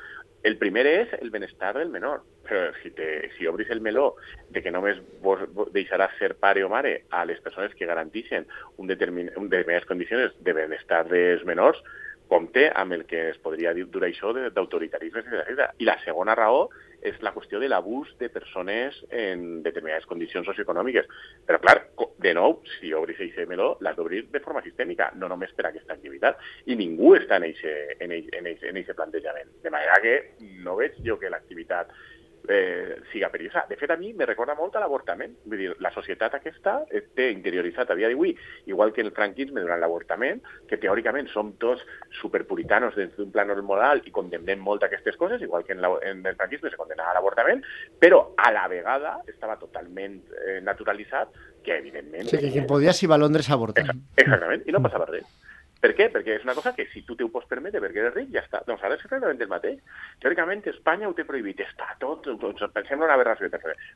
El 0.43 0.57
primer 0.57 0.85
és 0.87 1.13
el 1.19 1.31
benestar 1.31 1.73
del 1.77 1.89
menor. 1.89 2.23
Però 2.49 2.69
si, 2.81 2.89
te, 2.97 3.29
si 3.37 3.45
obris 3.47 3.69
el 3.69 3.81
meló 3.81 4.15
de 4.49 4.63
que 4.63 4.71
només 4.71 4.97
vos, 5.21 5.43
deixaràs 5.75 6.15
ser 6.17 6.33
pare 6.41 6.63
o 6.65 6.69
mare 6.71 7.03
a 7.11 7.25
les 7.29 7.41
persones 7.45 7.75
que 7.75 7.85
garanteixen 7.85 8.47
un 8.77 8.87
determin, 8.87 9.29
un 9.37 9.49
determinades 9.51 9.87
condicions 9.89 10.33
de 10.39 10.55
benestar 10.57 11.03
dels 11.11 11.45
menors, 11.45 11.83
compte 12.29 12.67
amb 12.77 12.93
el 12.93 13.05
que 13.09 13.29
es 13.31 13.39
podria 13.41 13.73
dir 13.73 13.87
dur 13.89 14.05
això 14.05 14.31
d'autoritarisme, 14.33 15.25
etc. 15.25 15.73
I 15.81 15.89
la 15.89 15.97
segona 16.05 16.37
raó 16.37 16.69
és 17.01 17.19
la 17.25 17.33
qüestió 17.35 17.59
de 17.61 17.69
l'abús 17.71 18.11
de 18.19 18.29
persones 18.33 18.97
en 19.09 19.63
determinades 19.63 20.07
condicions 20.09 20.47
socioeconòmiques. 20.49 21.07
Però, 21.47 21.59
clar, 21.63 21.77
de 22.19 22.33
nou, 22.35 22.59
si 22.77 22.93
obris 22.93 23.19
aquest 23.19 23.49
meló, 23.49 23.71
l'has 23.83 23.97
d'obrir 23.97 24.25
de 24.33 24.43
forma 24.43 24.63
sistèmica, 24.65 25.11
no 25.15 25.31
només 25.31 25.53
per 25.55 25.69
aquesta 25.69 25.95
activitat. 25.95 26.39
I 26.67 26.77
ningú 26.79 27.15
està 27.17 27.39
en 27.39 27.49
aquest 27.49 28.03
en 28.03 28.15
en 28.19 28.47
en 28.49 28.95
plantejament. 28.95 29.51
De 29.63 29.69
manera 29.69 29.99
que 30.01 30.15
no 30.63 30.75
veig 30.75 30.99
jo 31.05 31.19
que 31.19 31.29
l'activitat 31.29 31.91
eh, 32.49 32.97
siga 33.11 33.29
perillosa. 33.29 33.65
De 33.69 33.77
fet, 33.77 33.91
a 33.91 33.97
mi 33.97 34.11
me 34.13 34.25
recorda 34.25 34.55
molt 34.57 34.75
a 34.75 34.81
l'avortament. 34.81 35.35
Vull 35.45 35.61
dir, 35.61 35.69
la 35.83 35.91
societat 35.93 36.35
aquesta 36.39 36.79
eh, 36.89 37.03
té 37.15 37.29
interioritzat 37.31 37.91
a 37.93 37.97
dia 37.99 38.09
d'avui, 38.09 38.33
igual 38.71 38.93
que 38.93 39.05
el 39.05 39.13
franquisme 39.15 39.61
durant 39.61 39.79
l'avortament, 39.79 40.41
que 40.67 40.79
teòricament 40.81 41.29
som 41.31 41.53
tots 41.61 41.85
superpuritanos 42.19 42.97
des 42.97 43.13
d'un 43.15 43.31
plano 43.31 43.55
moral 43.63 44.01
i 44.05 44.13
condemnem 44.15 44.59
molt 44.59 44.83
aquestes 44.83 45.17
coses, 45.17 45.41
igual 45.45 45.63
que 45.65 45.77
en, 45.77 45.83
la, 45.85 45.93
en 46.03 46.25
el 46.25 46.35
franquisme 46.35 46.71
se 46.73 46.79
condenava 46.79 47.13
l'avortament, 47.17 47.63
però 48.01 48.33
a 48.37 48.51
la 48.55 48.67
vegada 48.71 49.19
estava 49.27 49.59
totalment 49.61 50.19
eh, 50.45 50.59
naturalitzat 50.65 51.35
que, 51.63 51.77
evidentment... 51.77 52.27
Sí, 52.29 52.39
que 52.39 52.51
quien 52.51 52.67
podia 52.67 52.93
s'hi 52.95 53.07
va 53.09 53.19
a 53.19 53.23
Londres 53.23 53.49
a 53.49 53.55
avortar. 53.57 53.85
Exactament, 54.17 54.65
i 54.65 54.75
no 54.75 54.81
passava 54.83 55.07
res. 55.09 55.27
Per 55.79 55.93
què? 55.95 56.09
Perquè 56.11 56.35
és 56.35 56.43
una 56.43 56.55
cosa 56.57 56.73
que 56.75 56.85
si 56.91 57.05
tu 57.07 57.15
te 57.15 57.23
ho 57.23 57.31
pots 57.31 57.47
permetre 57.47 57.79
perquè 57.79 58.01
eres 58.03 58.15
ric, 58.15 58.29
ja 58.35 58.43
està. 58.43 58.59
Doncs 58.67 58.83
ara 58.83 58.97
és 58.97 59.03
exactament 59.05 59.39
el 59.39 59.51
mateix. 59.51 59.79
Teòricament, 60.23 60.65
Espanya 60.73 61.07
ho 61.07 61.15
té 61.15 61.23
prohibit. 61.27 61.63
Està 61.63 61.93
tot, 62.03 62.27
doncs, 62.41 62.65
pensem 62.75 62.99
en 62.99 63.07
una 63.07 63.15
aberració. 63.15 63.47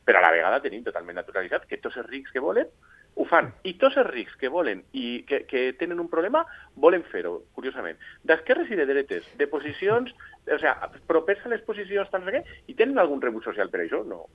Però 0.07 0.19
a 0.19 0.23
la 0.23 0.31
vegada 0.35 0.61
tenim 0.63 0.85
totalment 0.87 1.19
naturalitzat 1.19 1.67
que 1.67 1.81
tots 1.83 1.99
els 1.99 2.07
rics 2.07 2.31
que 2.31 2.43
volen 2.43 2.71
ho 3.15 3.25
fan. 3.29 3.51
I 3.67 3.75
tots 3.81 3.99
els 3.99 4.09
rics 4.09 4.35
que 4.39 4.49
volen 4.49 4.83
i 4.95 5.23
que, 5.27 5.43
que 5.49 5.65
tenen 5.79 5.99
un 6.01 6.09
problema 6.09 6.45
volen 6.85 7.03
fer-ho, 7.11 7.35
curiosament. 7.57 7.99
D'esquerres 8.23 8.71
i 8.71 8.79
de 8.79 8.87
dretes, 8.89 9.27
de 9.37 9.49
posicions, 9.51 10.15
o 10.51 10.59
sea, 10.59 10.91
propers 11.07 11.45
a 11.45 11.49
les 11.49 11.61
posicions, 11.61 12.09
tal, 12.11 12.25
no 12.25 12.31
sé 12.31 12.39
què, 12.39 12.57
i 12.67 12.75
tenen 12.75 12.99
algun 12.99 13.21
rebut 13.23 13.45
social 13.47 13.69
per 13.71 13.85
això? 13.85 14.01
No. 14.07 14.25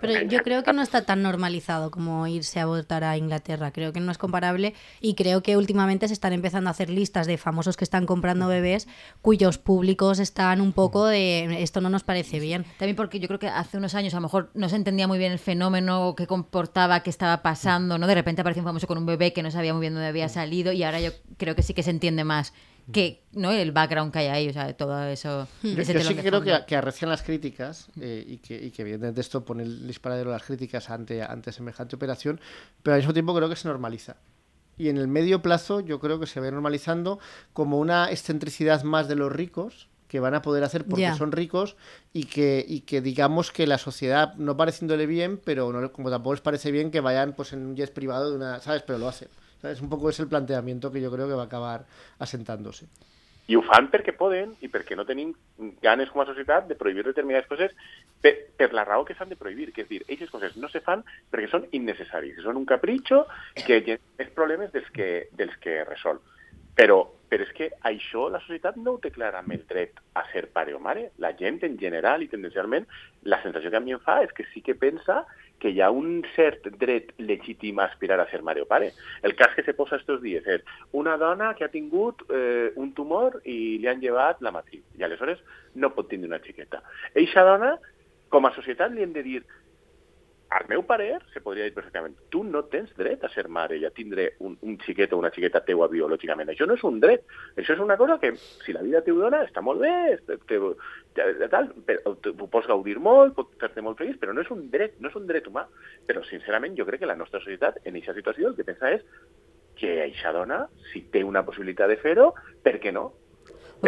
Pero 0.00 0.22
yo 0.28 0.40
creo 0.44 0.62
que 0.62 0.72
no 0.72 0.82
está 0.82 1.04
tan 1.04 1.22
normalizado 1.22 1.90
como 1.90 2.26
irse 2.26 2.60
a 2.60 2.66
votar 2.66 3.02
a 3.02 3.16
Inglaterra. 3.16 3.72
Creo 3.72 3.92
que 3.92 4.00
no 4.00 4.12
es 4.12 4.18
comparable 4.18 4.74
y 5.00 5.14
creo 5.14 5.42
que 5.42 5.56
últimamente 5.56 6.06
se 6.06 6.14
están 6.14 6.32
empezando 6.32 6.68
a 6.68 6.72
hacer 6.72 6.90
listas 6.90 7.26
de 7.26 7.38
famosos 7.38 7.76
que 7.76 7.84
están 7.84 8.06
comprando 8.06 8.46
bebés 8.46 8.86
cuyos 9.20 9.58
públicos 9.58 10.18
están 10.18 10.60
un 10.60 10.72
poco 10.72 11.06
de 11.06 11.62
esto 11.62 11.80
no 11.80 11.90
nos 11.90 12.04
parece 12.04 12.38
bien. 12.38 12.64
También 12.78 12.96
porque 12.96 13.18
yo 13.18 13.26
creo 13.26 13.40
que 13.40 13.48
hace 13.48 13.78
unos 13.78 13.94
años 13.94 14.14
a 14.14 14.18
lo 14.18 14.22
mejor 14.22 14.50
no 14.54 14.68
se 14.68 14.76
entendía 14.76 15.08
muy 15.08 15.18
bien 15.18 15.32
el 15.32 15.38
fenómeno 15.38 16.14
que 16.16 16.26
comportaba, 16.26 17.00
que 17.00 17.10
estaba 17.10 17.42
pasando, 17.42 17.98
¿no? 17.98 18.06
De 18.06 18.14
repente 18.14 18.42
apareció 18.42 18.62
un 18.62 18.68
famoso 18.68 18.86
con 18.86 18.98
un 18.98 19.06
bebé 19.06 19.32
que 19.32 19.42
no 19.42 19.50
sabía 19.50 19.72
muy 19.72 19.80
bien 19.80 19.94
dónde 19.94 20.08
había 20.08 20.28
salido 20.28 20.72
y 20.72 20.82
ahora 20.84 21.00
yo 21.00 21.10
creo 21.36 21.56
que 21.56 21.62
sí 21.62 21.74
que 21.74 21.82
se 21.82 21.90
entiende 21.90 22.22
más 22.22 22.52
que 22.92 23.22
no 23.32 23.50
el 23.50 23.72
background 23.72 24.12
que 24.12 24.20
hay 24.20 24.26
ahí, 24.26 24.48
o 24.48 24.52
sea, 24.52 24.72
todo 24.76 25.02
eso. 25.04 25.48
Yo, 25.62 25.70
yo 25.70 25.84
sí 25.84 26.14
que 26.14 26.22
creo 26.22 26.42
que, 26.42 26.64
que, 26.66 26.76
arrecian 26.76 27.10
las 27.10 27.22
críticas 27.22 27.88
eh, 28.00 28.24
y, 28.26 28.38
que, 28.38 28.62
y 28.62 28.70
que 28.70 28.82
evidentemente 28.82 29.20
esto 29.20 29.44
pone 29.44 29.62
el 29.62 29.86
disparadero 29.86 30.30
de 30.30 30.36
las 30.36 30.44
críticas 30.44 30.90
ante, 30.90 31.22
ante 31.22 31.52
semejante 31.52 31.96
operación, 31.96 32.40
pero 32.82 32.94
al 32.94 33.00
mismo 33.00 33.12
tiempo 33.12 33.34
creo 33.34 33.48
que 33.48 33.56
se 33.56 33.68
normaliza. 33.68 34.16
Y 34.76 34.88
en 34.88 34.98
el 34.98 35.08
medio 35.08 35.40
plazo 35.40 35.80
yo 35.80 36.00
creo 36.00 36.18
que 36.18 36.26
se 36.26 36.40
ve 36.40 36.50
normalizando 36.50 37.18
como 37.52 37.78
una 37.78 38.10
excentricidad 38.10 38.82
más 38.82 39.08
de 39.08 39.14
los 39.14 39.32
ricos 39.32 39.88
que 40.08 40.20
van 40.20 40.34
a 40.34 40.42
poder 40.42 40.62
hacer 40.62 40.84
porque 40.84 41.12
son 41.14 41.32
ricos 41.32 41.76
y 42.12 42.24
que, 42.24 42.64
y 42.68 42.82
que 42.82 43.00
digamos 43.00 43.50
que 43.50 43.66
la 43.66 43.78
sociedad, 43.78 44.34
no 44.36 44.56
pareciéndole 44.56 45.06
bien, 45.06 45.40
pero 45.42 45.72
no, 45.72 45.92
como 45.92 46.10
tampoco 46.10 46.34
les 46.34 46.40
parece 46.40 46.70
bien 46.70 46.90
que 46.90 47.00
vayan 47.00 47.32
pues 47.32 47.52
en 47.52 47.66
un 47.66 47.74
jet 47.74 47.92
privado 47.92 48.30
de 48.30 48.36
una, 48.36 48.60
¿sabes? 48.60 48.82
Pero 48.82 48.98
lo 48.98 49.08
hacen. 49.08 49.28
¿Sabes? 49.64 49.80
Un 49.80 49.88
poco 49.88 50.10
es 50.10 50.20
el 50.20 50.28
planteamiento 50.28 50.92
que 50.92 51.00
yo 51.00 51.10
creo 51.10 51.26
que 51.26 51.34
va 51.34 51.42
a 51.42 51.46
acabar 51.46 51.86
asentándose. 52.18 52.86
I 53.46 53.56
ho 53.56 53.60
fan 53.60 53.90
perquè 53.92 54.14
poden 54.16 54.54
i 54.64 54.70
perquè 54.72 54.96
no 54.96 55.04
tenim 55.04 55.34
ganes 55.84 56.08
com 56.08 56.22
a 56.22 56.24
societat 56.28 56.64
de 56.68 56.76
prohibir 56.80 57.04
determinades 57.04 57.48
coses 57.48 57.74
per, 58.24 58.32
per 58.56 58.70
la 58.72 58.86
raó 58.88 59.04
que 59.04 59.12
s'han 59.16 59.28
de 59.28 59.36
prohibir. 59.36 59.70
Que 59.72 59.84
és 59.84 59.88
dir, 59.90 60.00
aquestes 60.04 60.32
coses 60.32 60.56
no 60.56 60.70
se 60.72 60.80
fan 60.80 61.02
perquè 61.32 61.50
són 61.52 61.66
innecessaris. 61.76 62.40
Són 62.44 62.56
un 62.56 62.64
capritxo 62.64 63.26
que 63.66 63.98
més 64.16 64.32
problemes 64.36 64.72
dels 64.72 64.88
que, 64.96 65.10
dels 65.36 65.56
que 65.60 65.82
resol. 65.84 66.22
Però, 66.74 66.98
però 67.28 67.44
és 67.44 67.52
que 67.54 67.68
això 67.84 68.30
la 68.32 68.40
societat 68.46 68.80
no 68.80 68.96
ho 68.96 69.02
té 69.02 69.12
clar 69.12 69.34
amb 69.36 69.52
el 69.52 69.68
dret 69.68 70.00
a 70.16 70.24
ser 70.32 70.46
pare 70.56 70.72
o 70.72 70.80
mare. 70.80 71.10
La 71.20 71.34
gent 71.36 71.60
en 71.68 71.76
general 71.80 72.24
i 72.24 72.32
tendencialment 72.32 72.88
la 73.28 73.42
sensació 73.44 73.68
que 73.68 73.80
a 73.80 73.84
mi 73.84 73.92
em 73.92 74.00
fa 74.00 74.22
és 74.24 74.32
que 74.32 74.48
sí 74.54 74.64
que 74.64 74.74
pensa 74.74 75.20
que 75.64 75.72
hi 75.72 75.80
ha 75.80 75.88
un 75.88 76.18
cert 76.34 76.66
dret 76.76 77.14
legítim 77.16 77.78
a 77.80 77.86
aspirar 77.88 78.18
a 78.20 78.28
ser 78.28 78.42
mare 78.44 78.60
o 78.60 78.68
pare. 78.68 78.90
El 79.24 79.32
cas 79.34 79.54
que 79.56 79.64
se 79.64 79.72
posa 79.72 79.96
estos 79.96 80.20
dies 80.20 80.44
és 80.44 80.60
una 80.92 81.16
dona 81.16 81.54
que 81.56 81.64
ha 81.64 81.72
tingut 81.72 82.20
eh, 82.28 82.68
un 82.76 82.92
tumor 82.92 83.40
i 83.48 83.78
li 83.80 83.88
han 83.88 84.02
llevat 84.04 84.44
la 84.44 84.52
matriu 84.52 84.82
i 85.00 85.06
aleshores 85.08 85.40
no 85.80 85.94
pot 85.96 86.10
tindre 86.12 86.28
una 86.28 86.42
xiqueta. 86.44 86.82
Eixa 87.16 87.46
dona, 87.48 87.78
com 88.28 88.44
a 88.44 88.52
societat, 88.52 88.92
li 88.92 89.06
hem 89.06 89.16
de 89.16 89.24
dir 89.24 89.40
al 90.50 90.66
meu 90.68 90.84
parer, 90.86 91.18
se 91.32 91.40
podria 91.42 91.64
dir 91.66 91.74
perfectament, 91.74 92.14
tu 92.30 92.44
no 92.46 92.64
tens 92.70 92.92
dret 92.98 93.24
a 93.24 93.30
ser 93.32 93.46
mare 93.48 93.78
i 93.80 93.84
a 93.86 93.90
tindre 93.94 94.28
un, 94.44 94.54
un 94.62 94.76
xiquet 94.84 95.12
o 95.12 95.18
una 95.18 95.32
xiqueta 95.34 95.64
teua 95.66 95.88
biològicament. 95.90 96.52
Això 96.52 96.68
no 96.68 96.76
és 96.78 96.84
un 96.86 97.00
dret. 97.02 97.24
Això 97.56 97.74
és 97.74 97.82
una 97.82 97.96
cosa 98.00 98.18
que, 98.22 98.34
si 98.64 98.74
la 98.76 98.84
vida 98.84 99.02
t'ho 99.02 99.16
dona, 99.18 99.42
està 99.48 99.64
molt 99.64 99.82
bé, 99.82 99.94
te, 100.28 100.38
te, 100.46 100.60
te, 101.16 101.48
tal, 101.50 101.72
ho 102.04 102.46
pots 102.46 102.70
gaudir 102.70 103.00
molt, 103.02 103.34
pot 103.38 103.50
fer-te 103.62 103.82
molt 103.82 103.98
feliç, 103.98 104.20
però 104.20 104.36
no 104.36 104.44
és 104.44 104.52
un 104.54 104.68
dret, 104.70 104.94
no 105.02 105.10
és 105.10 105.18
un 105.18 105.26
dret 105.30 105.48
humà. 105.50 105.66
Però, 106.06 106.22
sincerament, 106.28 106.78
jo 106.78 106.86
crec 106.86 107.02
que 107.02 107.10
la 107.10 107.18
nostra 107.18 107.42
societat, 107.42 107.82
en 107.82 107.96
aquesta 107.96 108.14
situació, 108.20 108.52
el 108.52 108.58
que 108.58 108.68
pensa 108.68 108.94
és 108.94 109.02
que 109.74 109.96
eixa 110.04 110.30
dona, 110.32 110.64
si 110.92 111.02
té 111.10 111.24
una 111.26 111.42
possibilitat 111.42 111.90
de 111.90 111.98
fer-ho, 111.98 112.30
per 112.62 112.78
què 112.78 112.94
no? 112.94 113.08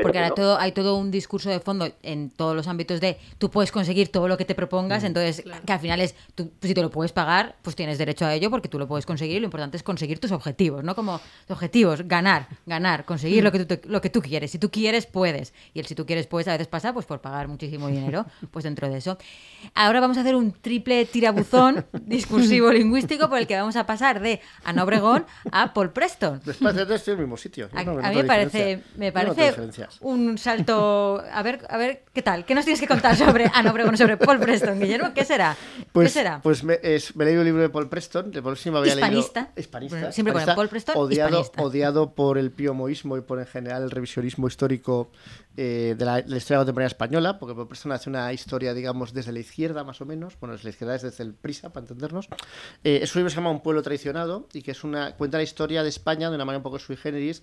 Porque 0.03 0.19
ahora 0.19 0.29
no. 0.31 0.35
todo, 0.35 0.59
hay 0.59 0.73
todo 0.73 0.97
un 0.97 1.11
discurso 1.11 1.51
de 1.51 1.61
fondo 1.61 1.89
en 2.03 2.31
todos 2.31 2.55
los 2.57 2.67
ámbitos 2.69 3.01
de 3.01 3.19
tú 3.39 3.51
puedes 3.51 3.73
conseguir 3.73 4.09
todo 4.11 4.29
lo 4.29 4.37
que 4.37 4.45
te 4.45 4.55
propongas, 4.55 5.05
entonces 5.05 5.45
que 5.65 5.73
al 5.73 5.81
final 5.81 6.01
es, 6.01 6.15
tú, 6.35 6.51
si 6.63 6.75
te 6.75 6.83
lo 6.83 6.91
puedes 6.91 7.13
pagar, 7.13 7.57
pues 7.63 7.77
tienes 7.77 7.99
derecho 7.99 8.25
a 8.27 8.35
ello 8.35 8.51
porque 8.51 8.69
tú 8.69 8.79
lo 8.79 8.87
puedes 8.89 9.07
conseguir 9.07 9.37
y 9.37 9.41
lo 9.41 9.47
importante 9.47 9.77
es 9.77 9.83
conseguir 9.83 10.19
tus 10.19 10.33
objetivos, 10.33 10.83
¿no? 10.85 10.95
Como 10.95 11.21
objetivos, 11.49 12.07
ganar, 12.07 12.49
ganar, 12.67 13.05
conseguir 13.05 13.43
lo 13.45 13.53
que, 13.53 13.65
tú, 13.65 13.67
te- 13.77 13.89
lo 13.89 14.01
que 14.01 14.11
tú 14.11 14.21
quieres. 14.23 14.51
Si 14.51 14.59
tú 14.59 14.71
quieres, 14.71 15.07
puedes. 15.07 15.53
Y 15.75 15.81
el 15.81 15.87
si 15.87 15.95
tú 15.95 16.07
quieres, 16.07 16.27
puedes 16.27 16.49
a 16.49 16.53
veces 16.53 16.67
pasa 16.69 16.93
pues 16.93 17.07
por 17.07 17.21
pagar 17.21 17.49
muchísimo 17.49 17.89
dinero, 17.89 18.27
pues 18.51 18.65
dentro 18.65 18.89
de 18.89 18.99
eso. 18.99 19.19
Ahora 19.75 20.01
vamos 20.01 20.17
a 20.19 20.21
hacer 20.21 20.35
un 20.35 20.53
triple 20.53 21.05
tirabuzón 21.07 21.85
discursivo 22.03 22.73
lingüístico 22.73 23.29
por 23.29 23.39
el 23.39 23.47
que 23.47 23.57
vamos 23.57 23.77
a 23.77 23.87
pasar 23.87 24.21
de 24.21 24.41
Ana 24.65 24.85
Obregón 24.85 25.27
a 25.53 25.73
Paul 25.75 25.91
Preston. 25.91 26.41
Después 26.45 26.75
de 26.75 26.83
esto 26.83 26.95
estoy 26.95 27.13
en 27.15 27.21
el 27.21 27.25
mismo 27.27 27.37
sitio. 27.37 27.69
A, 27.75 27.85
no- 27.85 27.95
no 27.95 28.07
a 28.07 28.11
mí 28.11 28.17
me 28.17 28.25
parece 28.25 28.83
un 30.01 30.39
salto. 30.39 31.23
A 31.33 31.43
ver, 31.43 31.67
a 31.69 31.77
ver, 31.77 32.03
¿qué 32.13 32.23
tal? 32.23 32.45
¿Qué 32.45 32.55
nos 32.55 32.65
tienes 32.65 32.81
que 32.81 32.87
contar 32.87 33.17
sobre. 33.17 33.51
Ah, 33.55 33.63
no, 33.63 33.73
bueno, 33.85 33.97
sobre 33.97 34.17
Paul 34.17 34.39
Preston, 34.39 34.79
Guillermo. 34.81 35.13
¿Qué 35.15 35.25
será? 35.25 35.57
Pues, 35.93 36.09
¿Qué 36.09 36.19
será? 36.21 36.41
Pues 36.43 36.63
me, 36.65 36.79
es- 36.83 37.15
me 37.17 37.25
he 37.25 37.27
leído 37.29 37.43
el 37.43 37.47
libro 37.47 37.63
de 37.63 37.69
Paul 37.69 37.89
Preston, 37.89 38.31
de 38.31 38.41
me 38.71 38.79
había 38.79 38.95
Hispanista. 38.95 39.41
leído... 39.41 39.53
Hispanista. 39.57 39.97
Bueno, 39.97 40.13
siempre 40.13 40.33
con 40.33 40.41
el 40.41 40.43
hispanista, 40.43 40.55
Paul 40.57 40.69
Preston, 40.69 40.95
odiado, 40.97 41.41
hispanista. 41.41 41.63
odiado 41.63 42.11
por 42.15 42.39
el 42.39 42.51
piomoísmo 42.51 43.17
y 43.17 43.21
por 43.21 43.39
en 43.39 43.47
general 43.47 43.83
el 43.85 43.91
revisionismo 43.91 44.47
histórico 44.49 45.11
eh, 45.57 45.95
de, 45.99 46.05
la, 46.05 46.17
de 46.23 46.29
la 46.29 46.37
historia 46.37 46.59
contemporánea 46.59 46.89
española, 46.89 47.39
porque 47.39 47.55
Paul 47.55 47.69
Preston 47.69 47.93
hace 47.93 48.11
una 48.11 48.33
historia, 48.33 48.75
digamos, 48.75 49.13
desde 49.13 49.33
la 49.33 49.41
izquierda 49.41 49.85
más 49.85 50.01
o 50.01 50.07
menos, 50.07 50.39
bueno, 50.41 50.53
desde 50.55 50.65
la 50.65 50.71
izquierda 50.71 50.95
es 50.97 51.03
desde 51.03 51.25
el 51.25 51.35
Prisa, 51.35 51.73
para 51.73 51.85
entendernos. 51.85 52.29
Eh, 52.85 53.01
es 53.03 53.15
un 53.15 53.21
libro 53.21 53.29
que 53.29 53.31
se 53.31 53.37
llama 53.37 53.51
Un 53.51 53.61
pueblo 53.63 53.83
traicionado 53.83 54.49
y 54.53 54.63
que 54.63 54.71
es 54.73 54.85
una 54.85 55.15
cuenta 55.17 55.37
la 55.39 55.43
historia 55.45 55.83
de 55.83 55.89
España 55.89 56.29
de 56.31 56.37
una 56.37 56.45
manera 56.45 56.59
un 56.59 56.63
poco 56.63 56.79
sui 56.79 56.97
generis 56.97 57.43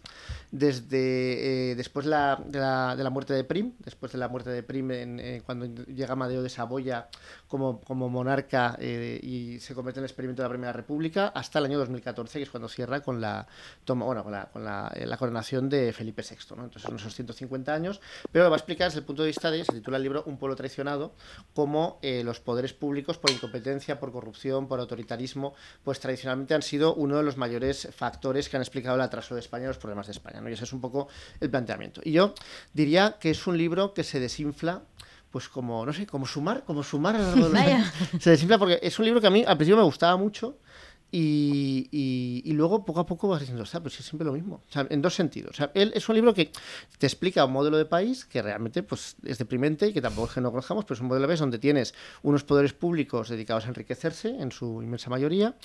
desde 0.52 1.72
eh, 1.72 1.76
después 1.76 2.06
la- 2.06 2.42
de, 2.46 2.60
la, 2.60 2.96
de 2.96 3.04
la 3.04 3.10
muerte 3.10 3.34
de 3.34 3.44
Prim, 3.44 3.74
después 3.80 4.12
de 4.12 4.18
la 4.18 4.28
muerte 4.28 4.50
de 4.52 4.64
Prim 4.64 4.92
en, 4.92 5.20
eh, 5.20 5.42
cuando 5.46 5.66
llega 5.86 6.14
Amadeo 6.14 6.42
de 6.44 6.50
Saboya 6.50 7.08
como, 7.48 7.82
como 7.82 8.10
monarca 8.10 8.76
eh, 8.80 9.20
y 9.22 9.60
se 9.60 9.74
convierte 9.74 10.00
en 10.00 10.04
el 10.04 10.10
experimento 10.10 10.42
de 10.42 10.48
la 10.48 10.52
Primera 10.52 10.74
República 10.74 11.28
hasta 11.30 11.60
el 11.60 11.66
año 11.66 11.80
2014, 11.80 12.40
que 12.40 12.44
es 12.44 12.50
cuando 12.50 12.68
cierra 12.70 13.02
con 13.02 13.20
la 13.22 13.48
toma, 13.84 14.06
bueno, 14.06 14.24
con 14.24 14.32
la, 14.32 14.46
con 14.46 14.64
la, 14.64 14.92
eh, 14.96 15.06
la 15.06 15.18
coronación 15.18 15.70
de 15.70 15.92
Felipe 15.94 16.22
VI, 16.28 16.56
¿no? 16.56 16.64
Entonces 16.66 16.84
son 16.84 16.96
esos 16.96 17.14
150 17.16 17.74
años, 17.74 18.00
pero 18.32 18.46
lo 18.46 18.50
va 18.50 18.56
a 18.56 18.60
explicar 18.60 18.88
desde 18.88 19.00
el 19.00 19.06
punto 19.06 19.24
de 19.24 19.28
vista 19.28 19.52
de, 19.52 19.64
se 19.64 19.74
titula 19.74 19.98
el 19.98 20.04
libro 20.04 20.24
Un 20.26 20.38
pueblo 20.38 20.56
traicionado, 20.56 21.14
cómo 21.54 22.00
eh, 22.02 22.24
los 22.24 22.40
poderes 22.40 22.74
públicos 22.74 23.18
por 23.18 23.32
incompetencia, 23.32 24.00
por 24.00 24.12
corrupción, 24.12 24.68
por 24.68 24.80
autoritarismo, 24.80 25.54
pues 25.84 26.00
tradicionalmente 26.00 26.54
han 26.54 26.62
sido 26.62 26.94
uno 26.96 27.18
de 27.18 27.24
los 27.24 27.38
mayores 27.38 27.90
factores 27.96 28.50
que 28.50 28.58
han 28.58 28.62
explicado 28.62 28.96
el 28.96 29.02
atraso 29.02 29.36
de 29.36 29.42
España 29.42 29.66
y 29.66 29.68
los 29.68 29.78
problemas 29.78 30.08
de 30.08 30.14
España, 30.14 30.42
¿no? 30.42 30.50
Y 30.50 30.54
ese 30.54 30.64
es 30.64 30.74
un 30.74 30.82
poco 30.82 31.08
el 31.40 31.50
planteamiento. 31.50 32.02
Y 32.04 32.12
yo 32.12 32.34
diría 32.74 33.18
que 33.20 33.32
es 33.32 33.48
un 33.48 33.58
libro 33.58 33.94
que 33.94 34.04
se 34.04 34.20
desinfla 34.20 34.84
pues 35.34 35.50
como, 35.50 35.84
no 35.84 35.92
sé, 35.92 36.06
como 36.06 36.28
sumar, 36.28 36.64
como 36.64 36.84
sumar 36.84 37.16
a 37.16 37.36
lo 37.36 37.50
largo. 37.50 37.84
Se 38.20 38.30
desinfla 38.30 38.60
porque 38.60 38.80
es 38.84 39.00
un 39.00 39.06
libro 39.06 39.20
que 39.20 39.26
a 39.26 39.32
mí 39.32 39.44
al 39.48 39.58
principio 39.58 39.78
me 39.78 39.84
gustaba 39.84 40.16
mucho 40.16 40.60
y, 41.16 41.88
y- 41.92 42.42
y 42.44 42.54
luego 42.54 42.84
poco 42.84 43.00
a 43.02 43.06
poco 43.06 43.28
vas 43.28 43.40
diciendo, 43.40 43.62
"Ostras, 43.62 43.82
pues 43.84 44.00
es 44.00 44.06
siempre 44.08 44.26
lo 44.26 44.34
mismo. 44.34 44.64
O 44.68 44.72
sea, 44.72 44.88
en 44.90 45.00
dos 45.00 45.14
sentidos. 45.14 45.52
O 45.52 45.54
sea, 45.54 45.72
él 45.76 45.92
es 45.96 46.10
un 46.10 46.16
libro 46.16 46.34
que 46.34 46.52
te 46.98 47.06
explica 47.06 47.46
un 47.46 47.54
modelo 47.54 47.78
de 47.78 47.86
país 47.86 48.26
que 48.26 48.42
realmente 48.42 48.82
pues, 48.82 49.16
es 49.24 49.38
deprimente 49.38 49.88
y 49.88 49.94
que 49.94 50.02
tampoco 50.02 50.28
es 50.30 50.34
que 50.34 50.42
no 50.42 50.50
conozcamos, 50.50 50.86
pero 50.86 50.96
es 50.96 51.02
un 51.02 51.08
modelo 51.08 51.22
de 51.24 51.28
país 51.28 51.40
donde 51.40 51.60
tienes 51.60 51.94
unos 52.24 52.44
poderes 52.44 52.74
públicos 52.74 53.30
dedicados 53.30 53.66
a 53.66 53.68
enriquecerse 53.68 54.30
en 54.30 54.52
su 54.52 54.82
inmensa 54.82 55.12
mayoría, 55.12 55.56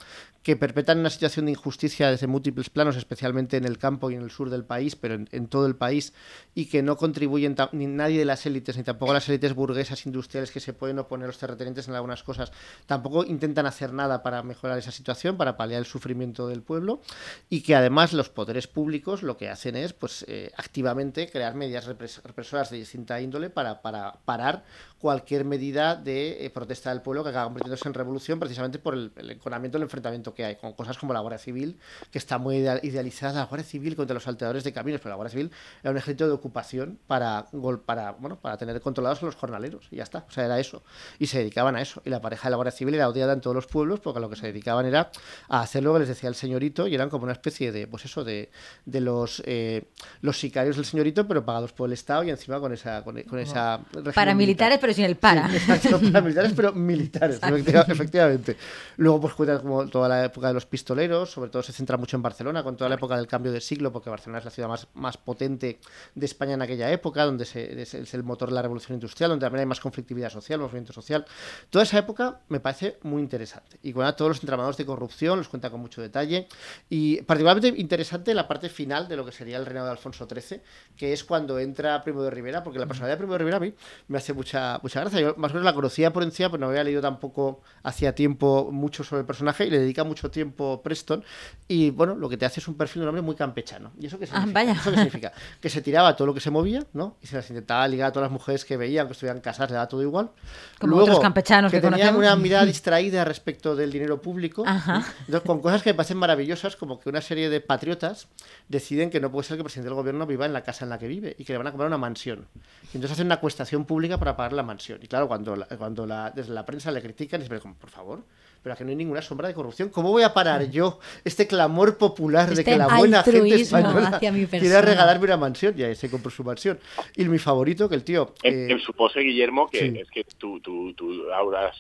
que 0.43 0.55
perpetran 0.57 0.99
una 0.99 1.09
situación 1.11 1.47
de 1.47 1.53
injusticia 1.53 2.11
desde 2.11 2.27
múltiples 2.27 2.69
planos, 2.69 2.97
especialmente 2.97 3.57
en 3.57 3.65
el 3.65 3.79
campo 3.79 4.11
y 4.11 4.17
en 4.17 4.23
el 4.23 4.31
sur 4.31 4.51
del 4.51 4.65
país, 4.65 4.97
pero 4.97 5.15
en, 5.15 5.29
en 5.33 5.49
todo 5.49 5.67
el 5.67 5.77
país, 5.77 6.13
y 6.55 6.67
que 6.67 6.83
no 6.83 6.97
contribuyen 6.99 7.57
ni 7.73 7.87
nadie 7.87 8.19
de 8.19 8.25
las 8.27 8.45
élites, 8.45 8.77
ni 8.77 8.83
tampoco 8.83 9.15
las 9.15 9.27
élites 9.31 9.55
burguesas 9.55 10.05
industriales 10.05 10.51
que 10.51 10.61
se 10.61 10.75
pueden 10.75 10.99
oponer 10.99 11.25
a 11.25 11.29
los 11.29 11.39
terratenientes 11.39 11.89
en 11.89 11.95
algunas 11.95 12.23
cosas, 12.23 12.53
tampoco 12.87 13.25
intentan 13.25 13.65
hacer 13.67 13.93
nada 13.95 14.23
para 14.23 14.43
mejorar 14.43 14.79
esa 14.79 14.91
situación, 14.93 15.38
para 15.39 15.57
paliar 15.57 15.79
el 15.79 15.87
sufrimiento 15.87 16.47
del 16.49 16.61
pueblo, 16.63 17.01
y 17.49 17.63
que 17.63 17.75
además 17.75 18.13
los 18.13 18.29
poderes 18.29 18.67
públicos 18.67 19.23
lo 19.23 19.39
que 19.39 19.49
hacen 19.49 19.77
es 19.77 19.95
pues 19.95 20.27
eh, 20.29 20.53
activamente 20.59 21.31
crear 21.31 21.55
medidas 21.55 21.89
repres- 21.89 22.21
represoras 22.23 22.69
de 22.71 22.77
distinta 22.77 23.19
índole 23.21 23.49
para, 23.49 23.81
para 23.81 24.19
parar 24.27 24.65
cualquier 24.99 25.45
medida 25.45 25.95
de 25.97 26.45
eh, 26.45 26.51
protesta 26.51 26.91
del 26.91 27.03
pueblo 27.03 27.23
que 27.23 27.31
acaba 27.31 27.45
convirtiéndose 27.45 27.87
en 27.89 27.95
revolución 27.95 28.39
precisamente 28.41 28.79
por 28.79 28.95
el, 28.95 29.13
el 29.17 29.31
enconamiento, 29.31 29.77
el 29.79 29.85
enfrentamiento 29.85 30.35
que 30.35 30.45
hay, 30.45 30.57
con 30.57 30.73
cosas 30.73 30.99
como 30.99 31.13
la 31.13 31.21
Guardia 31.21 31.39
Civil, 31.39 31.79
que 32.11 32.19
está 32.19 32.39
muy 32.39 32.57
idea- 32.57 32.81
idealizada, 32.83 33.41
la 33.41 33.47
Guardia 33.47 33.65
Civil 33.67 33.95
contra 33.97 34.15
los 34.15 34.25
salteadores 34.25 34.65
de 34.65 34.73
caminos, 34.73 35.01
pero 35.01 35.11
la 35.11 35.17
Guardia 35.17 35.31
Civil 35.33 35.51
era 35.83 35.91
un 35.93 35.97
ejército 35.97 36.27
de 36.27 36.33
ocupación 36.33 36.99
para, 37.07 37.47
gol- 37.53 37.81
para, 37.81 38.13
bueno, 38.13 38.41
para 38.41 38.57
tener 38.57 38.81
controlados 38.81 39.23
a 39.23 39.27
los 39.27 39.37
jornaleros, 39.37 39.87
y 39.91 39.97
ya 39.97 40.03
está, 40.03 40.25
o 40.29 40.31
sea, 40.33 40.45
era 40.47 40.59
eso, 40.59 40.83
y 41.19 41.27
se 41.27 41.39
dedicaban 41.39 41.77
a 41.77 41.81
eso, 41.83 42.03
y 42.05 42.11
la 42.11 42.21
pareja 42.21 42.49
de 42.49 42.51
la 42.51 42.57
Guardia 42.57 42.73
Civil 42.73 42.95
era 42.95 43.09
odiada 43.09 43.33
en 43.33 43.41
todos 43.41 43.55
los 43.55 43.67
pueblos 43.67 44.01
porque 44.01 44.19
a 44.19 44.21
lo 44.21 44.29
que 44.29 44.37
se 44.37 44.47
dedicaban 44.49 44.85
era 44.87 45.11
a 45.49 45.61
hacer 45.61 45.83
lo 45.85 45.93
que 45.93 46.01
les 46.01 46.09
decía 46.09 46.29
el 46.29 46.35
señorito, 46.35 46.87
y 46.89 46.95
eran 46.95 47.09
como 47.09 47.25
una 47.25 47.33
especie 47.33 47.71
de, 47.73 47.87
pues 47.87 48.05
eso, 48.05 48.25
de, 48.25 48.51
de 48.85 49.01
los, 49.01 49.43
eh, 49.47 49.85
los 50.23 50.39
sicarios 50.41 50.77
del 50.77 50.85
señorito, 50.85 51.27
pero 51.29 51.45
pagados 51.45 51.73
por 51.73 51.89
el 51.89 51.93
Estado 51.93 52.25
y 52.25 52.31
encima 52.31 52.59
con 52.59 52.73
esa... 52.73 53.03
Con, 53.05 53.23
con 53.23 53.39
esa 53.39 53.81
Paramilitares, 54.15 54.79
militar. 54.79 54.88
Pero 54.89 54.97
sin 54.97 55.05
el 55.05 55.17
para. 55.17 55.51
Sí, 55.51 55.57
exacto, 55.57 56.01
paramilitares, 56.13 56.53
pero 56.55 56.73
militares, 56.73 57.39
efectiva- 57.43 57.85
efectivamente. 57.87 58.57
Luego, 58.97 59.21
pues 59.21 59.35
cuenta 59.35 59.59
como 59.61 59.87
toda 59.87 60.09
la 60.09 60.25
época 60.25 60.49
de 60.49 60.55
los 60.55 60.65
pistoleros, 60.65 61.31
sobre 61.31 61.51
todo 61.51 61.63
se 61.63 61.75
centra 61.75 61.99
mucho 61.99 62.17
en 62.17 62.23
Barcelona, 62.23 62.63
con 62.63 62.75
toda 62.75 62.89
la 62.89 62.95
época 62.95 63.15
del 63.19 63.27
cambio 63.27 63.53
de 63.53 63.61
siglo, 63.61 63.93
porque 63.93 64.09
Barcelona 64.09 64.39
es 64.39 64.47
la 64.47 64.51
ciudad 64.51 64.67
más, 64.69 64.87
más 64.95 65.19
potente 65.19 65.79
de 66.15 66.25
España 66.27 66.55
en 66.55 66.63
aquella 66.63 66.91
época, 66.91 67.25
donde 67.27 67.45
se- 67.45 67.83
es, 67.83 67.93
es 67.93 68.15
el 68.15 68.23
motor 68.23 68.49
de 68.49 68.55
la 68.55 68.63
revolución 68.63 68.95
industrial, 68.95 69.29
donde 69.29 69.45
también 69.45 69.61
hay 69.61 69.67
más 69.67 69.81
conflictividad 69.81 70.31
social, 70.31 70.59
movimiento 70.59 70.95
social. 70.95 71.27
Toda 71.69 71.83
esa 71.85 71.99
época 71.99 72.41
me 72.49 72.61
parece 72.61 72.97
muy 73.03 73.21
interesante. 73.21 73.79
Y 73.83 73.93
cuenta 73.93 74.17
todos 74.17 74.31
los 74.31 74.41
entramados 74.41 74.79
de 74.79 74.87
corrupción, 74.87 75.37
los 75.39 75.49
cuenta 75.49 75.69
con 75.69 75.81
mucho 75.81 76.01
detalle. 76.01 76.49
Y 76.89 77.21
particularmente 77.23 77.79
interesante 77.79 78.33
la 78.33 78.49
parte 78.49 78.71
final 78.71 79.07
de 79.07 79.17
lo 79.17 79.27
que 79.27 79.33
sería 79.33 79.59
el 79.59 79.67
reinado 79.67 79.85
de 79.89 79.93
Alfonso 79.93 80.27
XIII, 80.27 80.63
que 80.97 81.13
es 81.13 81.25
cuando 81.25 81.59
entra 81.59 82.03
Primo 82.03 82.23
de 82.23 82.31
Rivera, 82.31 82.63
porque 82.65 82.79
la 82.79 82.87
personalidad 82.87 83.17
de 83.17 83.19
Primo 83.19 83.33
de 83.35 83.39
Rivera 83.39 83.57
a 83.59 83.61
mí 83.61 83.75
me 84.09 84.19
hace 84.19 84.33
mucha, 84.33 84.78
mucha 84.83 85.01
gracia. 85.01 85.21
Yo 85.21 85.35
más 85.37 85.51
o 85.51 85.55
menos 85.55 85.65
la 85.65 85.73
conocía 85.75 86.13
por 86.13 86.23
encima, 86.23 86.51
pero 86.51 86.61
no 86.61 86.69
había 86.69 86.85
leído 86.85 87.01
tampoco 87.01 87.61
hacía 87.83 88.15
tiempo 88.15 88.71
mucho 88.73 89.05
sobre 89.05 89.21
el 89.21 89.27
personaje 89.27 89.67
y 89.67 89.71
le 89.71 89.79
dedica 89.79 90.05
mucho 90.05 90.31
tiempo 90.31 90.81
Preston. 90.83 91.25
Y 91.67 91.91
bueno, 91.91 92.15
lo 92.15 92.29
que 92.29 92.37
te 92.37 92.47
hace 92.47 92.61
es 92.61 92.69
un 92.69 92.75
perfil 92.77 93.01
de 93.01 93.05
un 93.05 93.09
hombre 93.11 93.23
muy 93.23 93.35
campechano. 93.35 93.93
¿Y 93.99 94.07
eso 94.07 94.19
qué 94.19 94.25
Ah, 94.25 94.29
significa? 94.43 94.53
vaya. 94.61 94.73
¿Eso 94.73 94.91
qué 94.91 94.97
significa? 94.97 95.33
Que 95.61 95.69
se 95.71 95.83
tiraba 95.83 96.15
todo 96.17 96.27
lo 96.27 96.35
que 96.35 96.41
se 96.41 96.51
movía, 96.51 96.85
¿no? 96.93 97.17
Y 97.23 97.27
se 97.27 97.37
las 97.37 97.49
intentaba 97.51 97.87
ligar 97.89 98.09
a 98.09 98.13
todas 98.13 98.27
las 98.27 98.33
mujeres 98.33 98.65
que 98.65 98.77
veía, 98.77 99.01
aunque 99.03 99.13
estuvieran 99.13 99.41
casadas, 99.41 99.71
le 99.71 99.75
daba 99.75 99.89
todo 99.89 100.03
igual. 100.03 100.31
Como 100.79 100.97
otros 100.97 101.21
campechanos 101.21 101.71
que 101.71 101.81
tenían 101.81 102.15
conocemos. 102.15 102.19
una 102.21 102.37
mirada 102.43 102.65
distraída 102.65 103.25
respecto 103.25 103.75
del 103.77 103.91
dinero 103.93 104.21
público. 104.23 104.65
Ajá. 104.67 105.05
Entonces, 105.21 105.43
con 105.47 105.61
cosas 105.61 105.83
que 105.83 105.91
me 105.91 105.95
parecen 105.95 106.17
maravillosas, 106.19 106.77
como 106.77 106.99
que 107.01 107.09
una 107.09 107.21
serie 107.21 107.49
de 107.51 107.61
patriotas 107.61 108.29
deciden 108.69 109.11
que 109.11 109.21
no 109.21 109.31
puede 109.31 109.45
ser 109.47 109.57
que 109.57 109.61
el 109.61 109.65
presidente 109.65 109.89
del 109.89 109.95
gobierno 109.95 110.27
viva 110.27 110.47
en 110.47 110.53
la 110.53 110.63
casa 110.63 110.85
en 110.85 110.91
la 110.91 110.99
que 110.99 111.09
vive 111.09 111.35
y 111.39 111.45
que 111.45 111.53
le 111.53 111.59
van 111.59 111.67
a 111.67 111.71
comprar 111.71 111.89
una 111.89 111.99
mansión. 111.99 112.47
Y 112.93 112.97
entonces 112.97 113.13
hacen 113.13 113.27
una 113.27 113.37
acuestación 113.37 113.85
pública 113.85 114.19
para 114.19 114.37
pagar 114.37 114.53
la 114.53 114.63
mansión. 114.69 114.99
Y 115.03 115.09
claro, 115.09 115.27
cuando, 115.29 115.57
la- 115.57 115.67
cuando 115.67 116.07
la- 116.07 116.31
desde 116.31 116.53
la 116.55 116.65
prensa 116.65 116.91
le 116.93 117.03
critican, 117.03 117.41
dicen, 117.41 117.59
como, 117.61 117.75
por 117.75 117.91
favor, 117.91 118.25
pero 118.63 118.75
aquí 118.75 118.85
no 118.85 118.91
hay 118.91 118.97
ninguna 118.97 119.23
sombra 119.23 119.49
de 119.49 119.55
corrupción. 119.55 119.89
¿Cómo 119.89 120.11
voy 120.11 120.23
a 120.23 120.33
parar 120.35 120.71
yo 120.71 120.99
este 121.25 121.47
clamor 121.47 121.97
popular 121.99 122.47
de 122.49 122.55
Este 122.55 122.65
que 122.65 122.77
la 122.77 122.89
buena 122.97 123.23
gente 123.23 123.55
española 123.55 124.19
quiera 124.21 124.81
regalarme 124.81 125.25
una 125.25 125.37
mansión? 125.37 125.75
Y 125.77 125.83
ahí 125.83 125.95
se 125.95 126.11
compró 126.11 126.31
su 126.31 126.45
mansión. 126.45 126.79
Y 127.17 127.25
mi 127.27 127.39
favorito, 127.39 127.89
que 127.89 127.95
el 127.95 128.05
tío... 128.05 128.35
Eh, 128.43 128.69
em 128.71 128.79
supose, 128.79 129.21
Guillermo, 129.21 129.69
que 129.69 129.79
sí. 129.79 129.99
es 129.99 130.11
que 130.11 130.25
tú, 130.39 130.61
tú, 130.61 130.93
tú 130.95 131.25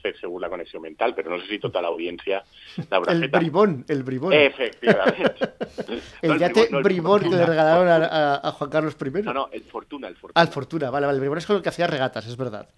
fet 0.02 0.16
segur 0.20 0.40
la 0.40 0.48
connexió 0.48 0.80
mental, 0.80 1.14
però 1.14 1.30
no 1.30 1.40
sé 1.42 1.48
si 1.50 1.58
tota 1.62 1.82
l'audiència 1.84 2.40
l'haurà 2.88 3.12
el 3.12 3.26
fet. 3.26 3.34
bribón, 3.34 3.84
el 3.88 4.02
bribón. 4.02 4.32
Efectivament. 4.32 5.42
el 6.22 6.30
No, 6.30 6.36
yate 6.36 6.68
no, 6.70 6.78
el 6.78 6.84
bribón 6.84 7.22
que 7.22 7.30
le 7.30 7.46
regalaron 7.46 7.88
a, 7.88 7.96
a- 8.06 8.48
a 8.48 8.52
Juan 8.52 8.70
Carlos 8.70 8.96
I. 9.00 9.22
No, 9.22 9.34
no, 9.34 9.48
el 9.52 9.62
Fortuna, 9.62 10.08
el 10.08 10.16
Fortuna. 10.16 10.40
Al 10.40 10.48
Fortuna, 10.48 10.90
vale, 10.90 11.06
vale. 11.06 11.16
El 11.16 11.20
Bribón 11.20 11.38
es 11.38 11.46
con 11.46 11.56
el 11.56 11.62
que 11.62 11.68
hacía 11.68 11.86
regatas, 11.86 12.26
es 12.26 12.36
verdad. 12.36 12.68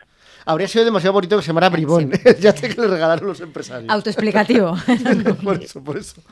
Habría 0.45 0.69
sido 0.69 0.85
demasiado 0.85 1.13
bonito 1.13 1.37
que 1.37 1.43
se 1.43 1.49
llamara 1.49 1.69
Bribón. 1.69 2.11
ya 2.41 2.57
sé 2.57 2.69
que 2.69 2.81
le 2.81 2.87
regalaron 2.87 3.27
los 3.27 3.41
empresarios. 3.41 3.91
Autoexplicativo. 3.93 4.77
por 5.45 5.63
eso, 5.63 5.83
por 5.83 5.97
eso. 5.97 6.23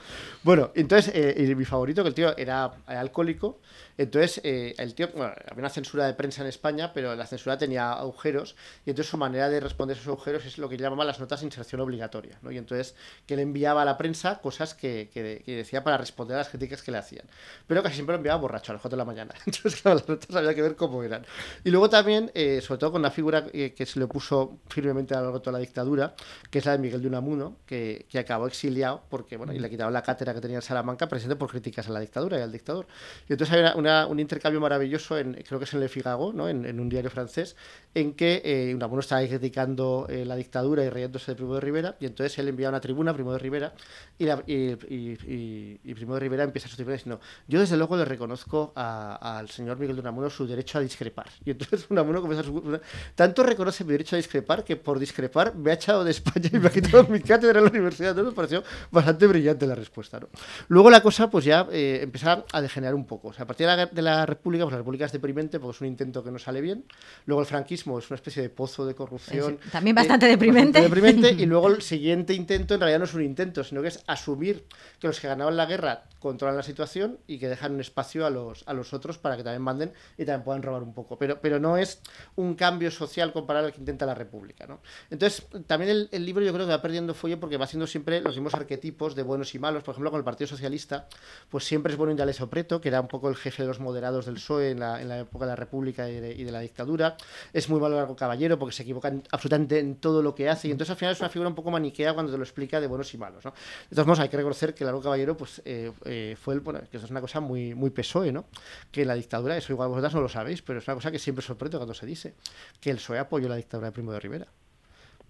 Bueno, 0.42 0.70
entonces, 0.74 1.12
eh, 1.14 1.46
y 1.48 1.54
mi 1.54 1.64
favorito, 1.64 2.02
que 2.02 2.08
el 2.08 2.14
tío 2.14 2.36
era 2.36 2.70
alcohólico, 2.86 3.58
entonces 3.98 4.40
eh, 4.44 4.74
el 4.78 4.94
tío, 4.94 5.08
bueno, 5.14 5.32
había 5.50 5.60
una 5.62 5.68
censura 5.70 6.06
de 6.06 6.14
prensa 6.14 6.42
en 6.42 6.48
España, 6.48 6.92
pero 6.94 7.14
la 7.14 7.26
censura 7.26 7.58
tenía 7.58 7.92
agujeros, 7.92 8.56
y 8.86 8.90
entonces 8.90 9.10
su 9.10 9.18
manera 9.18 9.48
de 9.48 9.60
responder 9.60 9.96
a 9.96 10.00
esos 10.00 10.08
agujeros 10.08 10.44
es 10.46 10.56
lo 10.58 10.68
que 10.68 10.76
llamaban 10.78 11.06
las 11.06 11.20
notas 11.20 11.40
de 11.40 11.46
inserción 11.46 11.80
obligatoria, 11.80 12.38
¿no? 12.42 12.50
Y 12.50 12.58
entonces 12.58 12.94
que 13.26 13.36
le 13.36 13.42
enviaba 13.42 13.82
a 13.82 13.84
la 13.84 13.98
prensa 13.98 14.38
cosas 14.40 14.74
que, 14.74 15.10
que- 15.12 15.42
que 15.44 15.56
decía 15.56 15.84
para 15.84 15.98
responder 15.98 16.36
a 16.36 16.38
las 16.38 16.48
críticas 16.48 16.82
que 16.82 16.90
le 16.92 16.98
hacían. 16.98 17.26
Pero 17.66 17.82
casi 17.82 17.96
siempre 17.96 18.12
lo 18.14 18.18
enviaba 18.18 18.40
borracho 18.40 18.72
a 18.72 18.74
las 18.74 18.82
4 18.82 18.96
de 18.96 19.00
la 19.00 19.04
mañana. 19.04 19.34
Entonces, 19.46 19.80
claro, 19.82 19.98
las 19.98 20.08
notas 20.08 20.34
había 20.36 20.54
que 20.54 20.62
ver 20.62 20.76
cómo 20.76 21.02
eran. 21.02 21.24
Y 21.64 21.70
luego 21.70 21.88
también, 21.90 22.30
eh, 22.34 22.60
sobre 22.60 22.78
todo 22.78 22.92
con 22.92 23.00
una 23.00 23.10
figura 23.10 23.46
eh, 23.52 23.74
que 23.74 23.86
se 23.86 23.98
le 23.98 24.06
puso 24.06 24.58
firmemente 24.68 25.14
a 25.14 25.18
lo 25.18 25.24
largo 25.24 25.38
de 25.40 25.52
la 25.52 25.58
dictadura, 25.58 26.14
que 26.50 26.58
es 26.58 26.66
la 26.66 26.72
de 26.72 26.78
Miguel 26.78 27.02
de 27.02 27.08
Unamuno, 27.08 27.56
que, 27.66 28.06
que 28.08 28.18
acabó 28.18 28.46
exiliado 28.46 29.02
porque, 29.08 29.36
bueno, 29.36 29.52
y 29.52 29.58
le 29.58 29.68
quitaron 29.70 29.92
la 29.92 30.02
cátedra 30.02 30.34
que 30.34 30.40
tenía 30.40 30.56
en 30.58 30.62
Salamanca 30.62 31.08
precisamente 31.08 31.38
por 31.38 31.50
críticas 31.50 31.88
a 31.88 31.92
la 31.92 32.00
dictadura 32.00 32.38
y 32.38 32.42
al 32.42 32.52
dictador. 32.52 32.86
Y 33.28 33.32
entonces 33.32 33.54
hay 33.54 33.60
una- 33.62 33.74
una- 33.76 33.87
un 34.08 34.20
intercambio 34.20 34.60
maravilloso, 34.60 35.18
en, 35.18 35.34
creo 35.34 35.58
que 35.58 35.64
es 35.64 35.74
en 35.74 35.80
Le 35.80 35.88
Figaro, 35.88 36.32
¿no? 36.32 36.48
en, 36.48 36.80
un 36.80 36.88
diario 36.88 37.10
francés, 37.10 37.56
en 37.94 38.14
que 38.14 38.42
eh, 38.44 38.74
Unamuno 38.74 39.00
estaba 39.00 39.26
criticando 39.26 40.06
eh, 40.08 40.24
la 40.24 40.36
dictadura 40.36 40.84
y 40.84 40.90
riéndose 40.90 41.32
de 41.32 41.36
Primo 41.36 41.54
de 41.54 41.60
Rivera, 41.60 41.96
y 42.00 42.06
entonces 42.06 42.38
él 42.38 42.48
envía 42.48 42.68
una 42.68 42.80
tribuna 42.80 43.10
a 43.10 43.14
Primo 43.14 43.32
de 43.32 43.38
Rivera, 43.38 43.72
y, 44.18 45.94
Primo 45.94 46.14
de 46.14 46.20
Rivera 46.20 46.44
empieza 46.44 46.68
su 46.68 46.76
tribuna 46.76 46.96
diciendo, 46.96 47.20
yo 47.46 47.60
desde 47.60 47.76
luego 47.76 47.96
le 47.96 48.04
reconozco 48.04 48.72
al 48.74 49.48
señor 49.50 49.78
Miguel 49.78 49.96
de 49.96 50.02
Unamuno 50.02 50.30
su 50.30 50.46
derecho 50.46 50.78
a 50.78 50.80
discrepar. 50.80 51.26
Y 51.44 51.50
entonces 51.50 51.86
Unamuno 51.90 52.20
comienza 52.20 52.44
su... 52.44 52.80
Tanto 53.14 53.42
reconoce 53.42 53.84
mi 53.84 53.92
derecho 53.92 54.16
a 54.16 54.18
discrepar, 54.18 54.64
que 54.64 54.76
por 54.76 54.98
discrepar 54.98 55.54
me 55.54 55.70
ha 55.70 55.74
echado 55.74 56.04
de 56.04 56.10
España 56.10 56.50
y 56.52 56.58
me 56.58 56.68
ha 56.68 56.70
quitado 56.70 57.04
mi 57.04 57.20
cátedra 57.20 57.58
en 57.58 57.64
la 57.64 57.70
universidad. 57.70 58.10
Entonces 58.10 58.32
me 58.32 58.36
pareció 58.36 58.62
bastante 58.90 59.26
brillante 59.26 59.66
la 59.66 59.74
respuesta. 59.74 60.20
¿no? 60.20 60.28
Luego 60.68 60.90
la 60.90 61.02
cosa 61.02 61.30
pues 61.30 61.44
ya 61.44 61.66
eh, 61.72 62.00
empezaba 62.02 62.44
a 62.52 62.60
degenerar 62.60 62.94
un 62.94 63.06
poco. 63.06 63.28
O 63.28 63.32
sea, 63.32 63.44
a 63.44 63.46
partir 63.46 63.66
de 63.66 63.76
la, 63.76 63.77
de 63.86 64.02
la 64.02 64.26
República, 64.26 64.64
pues 64.64 64.72
la 64.72 64.78
República 64.78 65.06
es 65.06 65.12
deprimente 65.12 65.58
porque 65.60 65.76
es 65.76 65.80
un 65.80 65.86
intento 65.88 66.22
que 66.22 66.30
no 66.30 66.38
sale 66.38 66.60
bien. 66.60 66.84
Luego 67.26 67.40
el 67.40 67.46
franquismo 67.46 67.98
es 67.98 68.10
una 68.10 68.16
especie 68.16 68.42
de 68.42 68.50
pozo 68.50 68.86
de 68.86 68.94
corrupción. 68.94 69.58
También 69.72 69.94
bastante 69.94 70.26
eh, 70.26 70.30
deprimente. 70.30 70.80
Bastante 70.80 71.02
deprimente. 71.02 71.42
y 71.42 71.46
luego 71.46 71.68
el 71.68 71.82
siguiente 71.82 72.34
intento 72.34 72.74
en 72.74 72.80
realidad 72.80 72.98
no 72.98 73.04
es 73.04 73.14
un 73.14 73.22
intento, 73.22 73.64
sino 73.64 73.82
que 73.82 73.88
es 73.88 74.02
asumir 74.06 74.64
que 74.98 75.06
los 75.06 75.20
que 75.20 75.28
ganaban 75.28 75.56
la 75.56 75.66
guerra 75.66 76.04
controlan 76.18 76.56
la 76.56 76.62
situación 76.62 77.18
y 77.26 77.38
que 77.38 77.48
dejan 77.48 77.74
un 77.74 77.80
espacio 77.80 78.26
a 78.26 78.30
los, 78.30 78.64
a 78.66 78.72
los 78.72 78.92
otros 78.92 79.18
para 79.18 79.36
que 79.36 79.44
también 79.44 79.62
manden 79.62 79.92
y 80.16 80.24
también 80.24 80.42
puedan 80.44 80.62
robar 80.62 80.82
un 80.82 80.92
poco. 80.92 81.18
Pero, 81.18 81.40
pero 81.40 81.60
no 81.60 81.76
es 81.76 82.00
un 82.36 82.54
cambio 82.54 82.90
social 82.90 83.32
comparado 83.32 83.66
al 83.66 83.72
que 83.72 83.78
intenta 83.78 84.06
la 84.06 84.14
República. 84.14 84.66
¿no? 84.66 84.80
Entonces, 85.10 85.46
también 85.66 85.90
el, 85.90 86.08
el, 86.12 86.24
libro 86.24 86.44
yo 86.44 86.52
creo 86.52 86.66
que 86.66 86.72
va 86.72 86.82
perdiendo 86.82 87.14
fuelle 87.14 87.36
porque 87.36 87.56
va 87.56 87.64
haciendo 87.64 87.86
siempre 87.86 88.20
los 88.20 88.34
mismos 88.34 88.54
arquetipos 88.54 89.14
de 89.14 89.22
buenos 89.22 89.54
y 89.54 89.58
malos. 89.58 89.82
Por 89.82 89.92
ejemplo, 89.92 90.10
con 90.10 90.18
el 90.18 90.24
Partido 90.24 90.48
Socialista, 90.48 91.08
pues 91.48 91.64
siempre 91.64 91.92
es 91.92 91.98
bueno 91.98 92.10
Indalecio 92.10 92.48
Preto, 92.48 92.80
que 92.80 92.88
era 92.88 93.00
un 93.00 93.08
poco 93.08 93.28
el 93.28 93.36
jefe 93.36 93.57
de 93.62 93.68
los 93.68 93.80
moderados 93.80 94.26
del 94.26 94.34
PSOE 94.34 94.70
en 94.70 94.80
la, 94.80 95.00
en 95.00 95.08
la 95.08 95.20
época 95.20 95.44
de 95.44 95.52
la 95.52 95.56
República 95.56 96.08
y 96.08 96.20
de, 96.20 96.34
y 96.34 96.44
de, 96.44 96.52
la 96.52 96.60
dictadura. 96.60 97.16
Es 97.52 97.68
muy 97.68 97.80
malo 97.80 97.96
Largo 97.96 98.16
Caballero 98.16 98.58
porque 98.58 98.74
se 98.74 98.82
equivoca 98.82 99.12
absolutamente 99.30 99.78
en 99.78 99.96
todo 99.96 100.22
lo 100.22 100.34
que 100.34 100.48
hace 100.48 100.68
y 100.68 100.70
entonces 100.70 100.90
al 100.90 100.96
final 100.96 101.12
es 101.12 101.20
una 101.20 101.28
figura 101.28 101.48
un 101.48 101.54
poco 101.54 101.70
maniquea 101.70 102.14
cuando 102.14 102.32
te 102.32 102.38
lo 102.38 102.44
explica 102.44 102.80
de 102.80 102.86
buenos 102.86 103.12
y 103.14 103.18
malos. 103.18 103.44
¿no? 103.44 103.52
De 103.88 103.94
todos 103.94 104.06
modos, 104.06 104.20
hay 104.20 104.28
que 104.28 104.36
reconocer 104.36 104.74
que 104.74 104.84
Largo 104.84 105.00
Caballero 105.00 105.36
pues, 105.36 105.62
eh, 105.64 105.92
eh, 106.04 106.36
fue 106.40 106.54
el, 106.54 106.60
bueno, 106.60 106.80
que 106.90 106.96
eso 106.96 107.06
es 107.06 107.10
una 107.10 107.20
cosa 107.20 107.40
muy, 107.40 107.74
muy 107.74 107.90
PSOE, 107.90 108.32
¿no? 108.32 108.46
Que 108.90 109.04
la 109.04 109.14
dictadura, 109.14 109.56
eso 109.56 109.72
igual 109.72 109.88
vosotras 109.88 110.14
no 110.14 110.20
lo 110.20 110.28
sabéis, 110.28 110.62
pero 110.62 110.78
es 110.78 110.86
una 110.86 110.94
cosa 110.94 111.10
que 111.10 111.18
siempre 111.18 111.44
sorprende 111.44 111.76
cuando 111.76 111.94
se 111.94 112.06
dice, 112.06 112.34
que 112.80 112.90
el 112.90 112.96
PSOE 112.96 113.18
apoyó 113.18 113.48
la 113.48 113.56
dictadura 113.56 113.88
de 113.88 113.92
Primo 113.92 114.12
de 114.12 114.20
Rivera. 114.20 114.48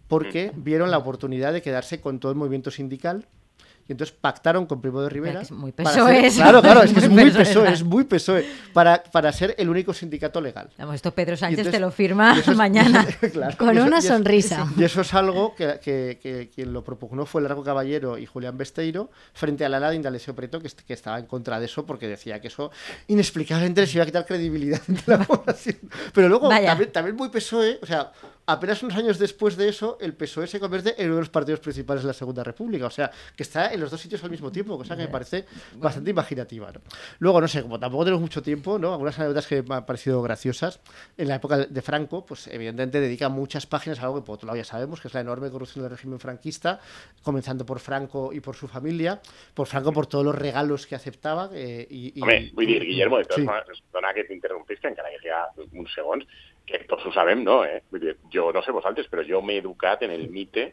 Porque 0.06 0.52
vieron 0.54 0.90
la 0.90 0.98
oportunidad 0.98 1.52
de 1.52 1.60
quedarse 1.60 2.00
con 2.00 2.18
todo 2.18 2.32
el 2.32 2.38
movimiento 2.38 2.70
sindical 2.70 3.26
y 3.88 3.92
entonces 3.92 4.14
pactaron 4.20 4.66
con 4.66 4.82
Primo 4.82 5.00
de 5.00 5.08
Rivera. 5.08 5.40
Es 5.40 5.50
muy 5.50 5.72
PSOE. 5.72 6.26
Hacer, 6.26 6.32
claro, 6.42 6.60
claro, 6.60 6.82
es 6.82 6.92
que 6.92 7.00
es 7.00 7.08
muy 7.08 7.30
PSOE, 7.30 7.72
es 7.72 7.82
muy 7.82 8.04
PSOE. 8.04 8.46
Para, 8.74 9.02
para 9.02 9.32
ser 9.32 9.54
el 9.56 9.70
único 9.70 9.94
sindicato 9.94 10.42
legal. 10.42 10.68
Vamos, 10.76 10.96
esto 10.96 11.14
Pedro 11.14 11.38
Sánchez 11.38 11.60
entonces, 11.60 11.72
te 11.72 11.80
lo 11.80 11.90
firma 11.90 12.38
es, 12.38 12.54
mañana. 12.54 13.06
claro, 13.32 13.56
con 13.56 13.78
una 13.78 14.02
sonrisa. 14.02 14.70
Y 14.76 14.84
eso 14.84 15.00
es 15.00 15.14
algo 15.14 15.54
que, 15.54 15.80
que, 15.82 16.18
que, 16.22 16.50
quien 16.54 16.74
lo 16.74 16.84
propugnó 16.84 17.24
fue 17.24 17.40
Largo 17.40 17.64
Caballero 17.64 18.18
y 18.18 18.26
Julián 18.26 18.58
Besteiro, 18.58 19.10
frente 19.32 19.64
a 19.64 19.70
la 19.70 19.78
ala 19.78 19.88
de 19.88 19.96
Indalecio 19.96 20.34
Preto, 20.34 20.60
que, 20.60 20.68
que, 20.68 20.92
estaba 20.92 21.18
en 21.18 21.24
contra 21.24 21.58
de 21.58 21.64
eso, 21.64 21.86
porque 21.86 22.06
decía 22.06 22.42
que 22.42 22.48
eso 22.48 22.70
inexplicablemente 23.06 23.80
les 23.80 23.94
iba 23.94 24.02
a 24.02 24.06
quitar 24.06 24.26
credibilidad 24.26 24.82
entre 24.88 25.16
la 25.16 25.24
población. 25.24 25.78
Pero 26.12 26.28
luego, 26.28 26.50
también, 26.50 26.92
también 26.92 27.16
muy 27.16 27.30
PSOE, 27.30 27.78
o 27.80 27.86
sea, 27.86 28.12
apenas 28.48 28.82
unos 28.82 28.96
años 28.96 29.18
después 29.18 29.56
de 29.56 29.68
eso, 29.68 29.98
el 30.00 30.14
PSOE 30.14 30.46
se 30.46 30.58
convierte 30.58 30.94
en 30.96 31.08
uno 31.08 31.16
de 31.16 31.20
los 31.20 31.28
partidos 31.28 31.60
principales 31.60 32.02
de 32.02 32.08
la 32.08 32.14
Segunda 32.14 32.42
República. 32.42 32.86
O 32.86 32.90
sea, 32.90 33.10
que 33.36 33.42
está 33.42 33.72
en 33.72 33.80
los 33.80 33.90
dos 33.90 34.00
sitios 34.00 34.24
al 34.24 34.30
mismo 34.30 34.50
tiempo, 34.50 34.76
cosa 34.78 34.96
que 34.96 35.02
me 35.02 35.08
parece 35.08 35.44
bastante 35.74 36.10
imaginativa. 36.10 36.72
¿no? 36.72 36.80
Luego, 37.18 37.42
no 37.42 37.48
sé, 37.48 37.60
como 37.60 37.78
tampoco 37.78 38.04
tenemos 38.04 38.22
mucho 38.22 38.42
tiempo, 38.42 38.78
¿no? 38.78 38.92
Algunas 38.92 39.18
anécdotas 39.18 39.46
que 39.46 39.62
me 39.62 39.74
han 39.74 39.84
parecido 39.84 40.22
graciosas. 40.22 40.80
En 41.18 41.28
la 41.28 41.34
época 41.34 41.58
de 41.58 41.82
Franco, 41.82 42.24
pues 42.24 42.46
evidentemente 42.46 43.00
dedica 43.00 43.28
muchas 43.28 43.66
páginas 43.66 44.00
a 44.00 44.04
algo 44.04 44.16
que 44.16 44.26
por 44.26 44.36
otro 44.36 44.46
lado 44.46 44.56
ya 44.56 44.64
sabemos, 44.64 45.00
que 45.00 45.08
es 45.08 45.14
la 45.14 45.20
enorme 45.20 45.50
corrupción 45.50 45.82
del 45.82 45.90
régimen 45.90 46.18
franquista, 46.18 46.80
comenzando 47.22 47.66
por 47.66 47.80
Franco 47.80 48.32
y 48.32 48.40
por 48.40 48.56
su 48.56 48.66
familia, 48.66 49.20
por 49.52 49.66
Franco 49.66 49.92
por 49.92 50.06
todos 50.06 50.24
los 50.24 50.34
regalos 50.34 50.86
que 50.86 50.94
aceptaba. 50.94 51.50
Eh, 51.52 51.86
y, 51.90 52.18
y, 52.18 52.22
Home, 52.22 52.50
vull 52.54 52.66
dir, 52.66 52.82
Guillermo, 52.82 53.18
de 53.18 53.24
totes 53.24 53.42
sí. 53.42 53.44
maneres, 53.44 53.82
dona 53.92 54.14
que 54.14 54.24
t'interrompis, 54.24 54.80
encara 54.84 55.10
que 55.10 55.20
sea 55.20 55.44
uns 55.72 55.92
segons, 55.92 56.24
que 56.68 56.84
tots 56.88 57.06
ho 57.08 57.12
sabem, 57.14 57.42
no? 57.44 57.62
Eh? 57.64 57.82
Vull 57.90 58.02
dir, 58.04 58.16
jo 58.32 58.50
no 58.54 58.62
sé 58.64 58.74
vosaltres, 58.74 59.08
però 59.10 59.24
jo 59.26 59.40
m'he 59.44 59.58
educat 59.62 60.04
en 60.06 60.14
el 60.14 60.28
mite 60.32 60.68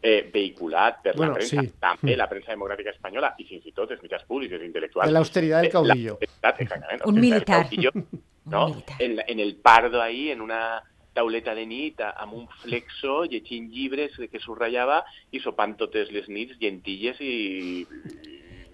eh, 0.00 0.30
vehiculat 0.32 1.02
per 1.02 1.16
bueno, 1.16 1.32
la 1.32 1.38
premsa, 1.40 1.62
sí. 1.62 1.72
també 1.82 2.16
la 2.16 2.28
premsa 2.30 2.52
democràtica 2.54 2.92
espanyola 2.94 3.32
i 3.42 3.46
fins 3.48 3.66
i 3.66 3.72
tot 3.76 3.92
els 3.94 4.02
mitjans 4.04 4.26
públics, 4.28 4.56
els 4.56 4.66
intel·lectuals. 4.68 5.08
De 5.08 5.16
l'austeridad 5.16 5.66
del 5.66 5.72
caudillo. 5.72 6.18
La, 6.42 6.52
exactament. 6.52 7.06
Un 7.10 7.20
militar. 7.20 7.62
Caudillo, 7.64 7.92
no? 8.52 8.66
Un 8.66 8.76
militar. 8.76 9.00
En, 9.00 9.18
en 9.26 9.40
el 9.40 9.56
pardo 9.56 10.02
ahí, 10.02 10.30
en 10.30 10.44
una 10.44 10.82
tauleta 11.16 11.54
de 11.56 11.64
nit 11.66 12.02
amb 12.06 12.34
un 12.36 12.46
flexo, 12.62 13.22
llegint 13.24 13.70
llibres 13.72 14.18
que 14.30 14.40
subratllava 14.42 15.00
i 15.32 15.40
sopant 15.40 15.74
totes 15.80 16.12
les 16.12 16.28
nits 16.28 16.58
llentilles 16.60 17.22
i, 17.24 17.86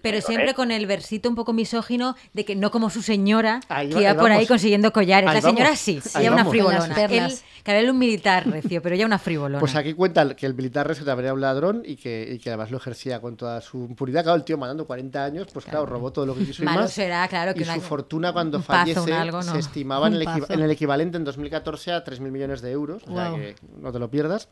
pero 0.03 0.21
siempre 0.21 0.53
con 0.53 0.69
el 0.69 0.85
versito 0.85 1.29
un 1.29 1.35
poco 1.35 1.53
misógino 1.53 2.15
de 2.33 2.45
que 2.45 2.55
no 2.55 2.69
como 2.69 2.91
su 2.91 3.01
señora, 3.01 3.61
Ahí 3.69 3.87
que 3.89 3.95
va- 3.95 4.01
iba 4.01 4.13
por 4.15 4.31
ahí 4.31 4.45
consiguiendo 4.45 4.93
collares. 4.93 5.29
Ahí 5.29 5.35
la 5.37 5.41
señora 5.41 5.63
vamos. 5.65 5.79
sí, 5.79 5.99
Ahí 6.13 6.23
ella 6.25 6.33
una 6.33 6.45
frivolona. 6.45 6.85
Él, 7.05 7.33
claro, 7.63 7.79
él 7.79 7.89
un 7.89 7.97
militar 7.97 8.47
recio, 8.47 8.81
pero 8.81 8.93
ella 8.95 9.05
una 9.05 9.17
frivolona. 9.17 9.59
Pues 9.59 9.75
aquí 9.75 9.93
cuenta 9.93 10.35
que 10.35 10.45
el 10.45 10.53
militar 10.53 10.85
resulta 10.87 11.11
también 11.11 11.25
era 11.27 11.33
un 11.33 11.41
ladrón 11.41 11.83
y 11.85 11.95
que, 11.95 12.33
y 12.33 12.37
que 12.39 12.49
además 12.49 12.69
lo 12.69 12.77
ejercía 12.77 13.21
con 13.21 13.37
toda 13.37 13.61
su 13.61 13.77
impunidad. 13.85 14.23
Claro, 14.23 14.35
el 14.35 14.43
tío 14.43 14.57
mandando 14.57 14.85
40 14.85 15.23
años, 15.23 15.47
pues 15.53 15.65
claro, 15.65 15.85
robó 15.85 16.11
todo 16.11 16.25
lo 16.25 16.35
que 16.35 16.45
quiso 16.45 16.61
y 16.63 16.65
Malo 16.65 16.81
más. 16.81 16.91
será, 16.91 17.27
claro, 17.29 17.53
que 17.53 17.61
y 17.61 17.63
una- 17.63 17.75
su 17.75 17.81
fortuna 17.81 18.33
cuando 18.33 18.57
un 18.57 18.63
pazo, 18.65 18.79
fallece 18.81 18.99
un 18.99 19.13
algo, 19.13 19.41
no. 19.41 19.53
se 19.53 19.59
estimaba 19.59 20.07
en 20.07 20.15
el, 20.15 20.27
en 20.49 20.61
el 20.61 20.69
equivalente 20.71 21.17
en 21.17 21.23
2014 21.23 21.93
a 21.93 22.03
3.000 22.03 22.29
millones 22.29 22.61
de 22.61 22.71
euros. 22.71 23.03
O 23.07 23.15
sea 23.15 23.33
que 23.35 23.55
no 23.79 23.91
te 23.93 23.99
lo 23.99 24.11
pierdas. 24.11 24.49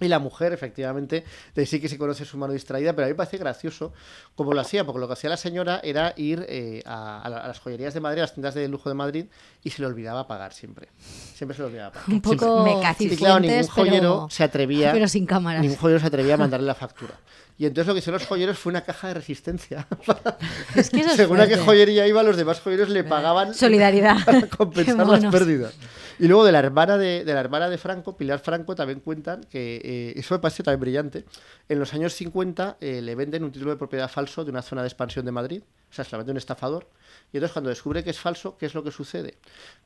Y 0.00 0.08
la 0.08 0.18
mujer, 0.18 0.52
efectivamente, 0.52 1.24
de 1.54 1.64
sí 1.64 1.80
que 1.80 1.88
se 1.88 1.96
conoce 1.96 2.24
su 2.24 2.36
mano 2.36 2.52
distraída, 2.52 2.92
pero 2.92 3.04
a 3.04 3.08
mí 3.08 3.12
me 3.12 3.16
parece 3.16 3.38
gracioso 3.38 3.92
cómo 4.34 4.52
lo 4.52 4.60
hacía, 4.60 4.84
porque 4.84 4.98
lo 4.98 5.06
que 5.06 5.12
hacía 5.12 5.30
la 5.30 5.36
señora 5.36 5.80
era 5.84 6.12
ir 6.16 6.44
eh, 6.48 6.82
a, 6.84 7.22
a 7.22 7.28
la- 7.30 7.38
a 7.38 7.46
las 7.48 7.60
joyerías 7.60 7.94
de 7.94 8.00
Madrid, 8.00 8.18
a 8.18 8.22
las 8.22 8.34
tiendas 8.34 8.54
de 8.54 8.66
lujo 8.68 8.88
de 8.88 8.96
Madrid, 8.96 9.26
y 9.62 9.70
se 9.70 9.80
le 9.82 9.86
olvidaba 9.86 10.26
pagar 10.26 10.52
siempre. 10.52 10.88
Siempre 11.34 11.56
se 11.56 11.62
le 11.62 11.68
olvidaba 11.68 11.92
pagar. 11.92 12.04
Un 12.08 12.20
Siempre. 12.20 12.36
poco 12.36 12.64
Me 12.64 12.80
cachis. 12.82 13.12
Y 13.12 13.16
claro, 13.16 13.38
ningún 13.40 13.66
joyero 13.68 13.98
pero, 14.00 14.26
se 14.30 14.42
atrevía 14.44 14.92
pero 14.92 15.06
sin 15.08 15.24
cámaras. 15.24 15.62
Ningún 15.62 15.78
joyero 15.78 16.00
se 16.00 16.06
atrevía 16.06 16.34
a 16.34 16.38
mandarle 16.38 16.66
la 16.66 16.74
factura. 16.74 17.14
Y 17.56 17.64
entonces 17.64 17.86
lo 17.86 17.94
que 17.94 18.00
hicieron 18.00 18.18
los 18.20 18.28
joyeros 18.28 18.58
fue 18.58 18.70
una 18.70 18.82
caja 18.82 19.08
de 19.08 19.14
resistencia. 19.14 19.86
Es 20.74 20.90
que 20.90 21.00
eso 21.00 21.10
es 21.10 21.16
Según 21.16 21.40
a 21.40 21.46
qué 21.46 21.56
joyería 21.56 22.06
iba, 22.06 22.22
los 22.22 22.36
demás 22.36 22.60
joyeros 22.60 22.88
le 22.90 23.02
pagaban 23.04 23.54
Solidaridad. 23.54 24.16
para 24.26 24.46
compensar 24.48 25.06
las 25.06 25.24
pérdidas. 25.32 25.72
Y 26.18 26.28
luego 26.28 26.44
de 26.44 26.52
la 26.52 26.60
hermana 26.60 26.96
de, 26.96 27.24
de 27.24 27.34
la 27.34 27.40
hermana 27.40 27.68
de 27.68 27.76
Franco, 27.76 28.16
Pilar 28.16 28.38
Franco, 28.38 28.74
también 28.74 29.00
cuentan 29.00 29.44
que 29.44 29.80
eh, 29.84 30.12
eso 30.16 30.34
me 30.34 30.40
parece 30.40 30.62
también 30.62 30.80
brillante. 30.80 31.24
En 31.68 31.78
los 31.78 31.92
años 31.92 32.14
50 32.14 32.78
eh, 32.80 33.02
le 33.02 33.14
venden 33.14 33.44
un 33.44 33.52
título 33.52 33.72
de 33.72 33.76
propiedad 33.76 34.10
falso 34.10 34.44
de 34.44 34.50
una 34.50 34.62
zona 34.62 34.82
de 34.82 34.88
expansión 34.88 35.26
de 35.26 35.32
Madrid. 35.32 35.62
O 35.90 35.92
sea, 35.92 36.04
se 36.04 36.12
la 36.12 36.18
vende 36.18 36.32
un 36.32 36.38
estafador. 36.38 36.88
Y 37.36 37.38
entonces 37.38 37.52
cuando 37.52 37.68
descubre 37.68 38.02
que 38.02 38.10
es 38.10 38.18
falso, 38.18 38.56
¿qué 38.56 38.64
es 38.64 38.74
lo 38.74 38.82
que 38.82 38.90
sucede? 38.90 39.36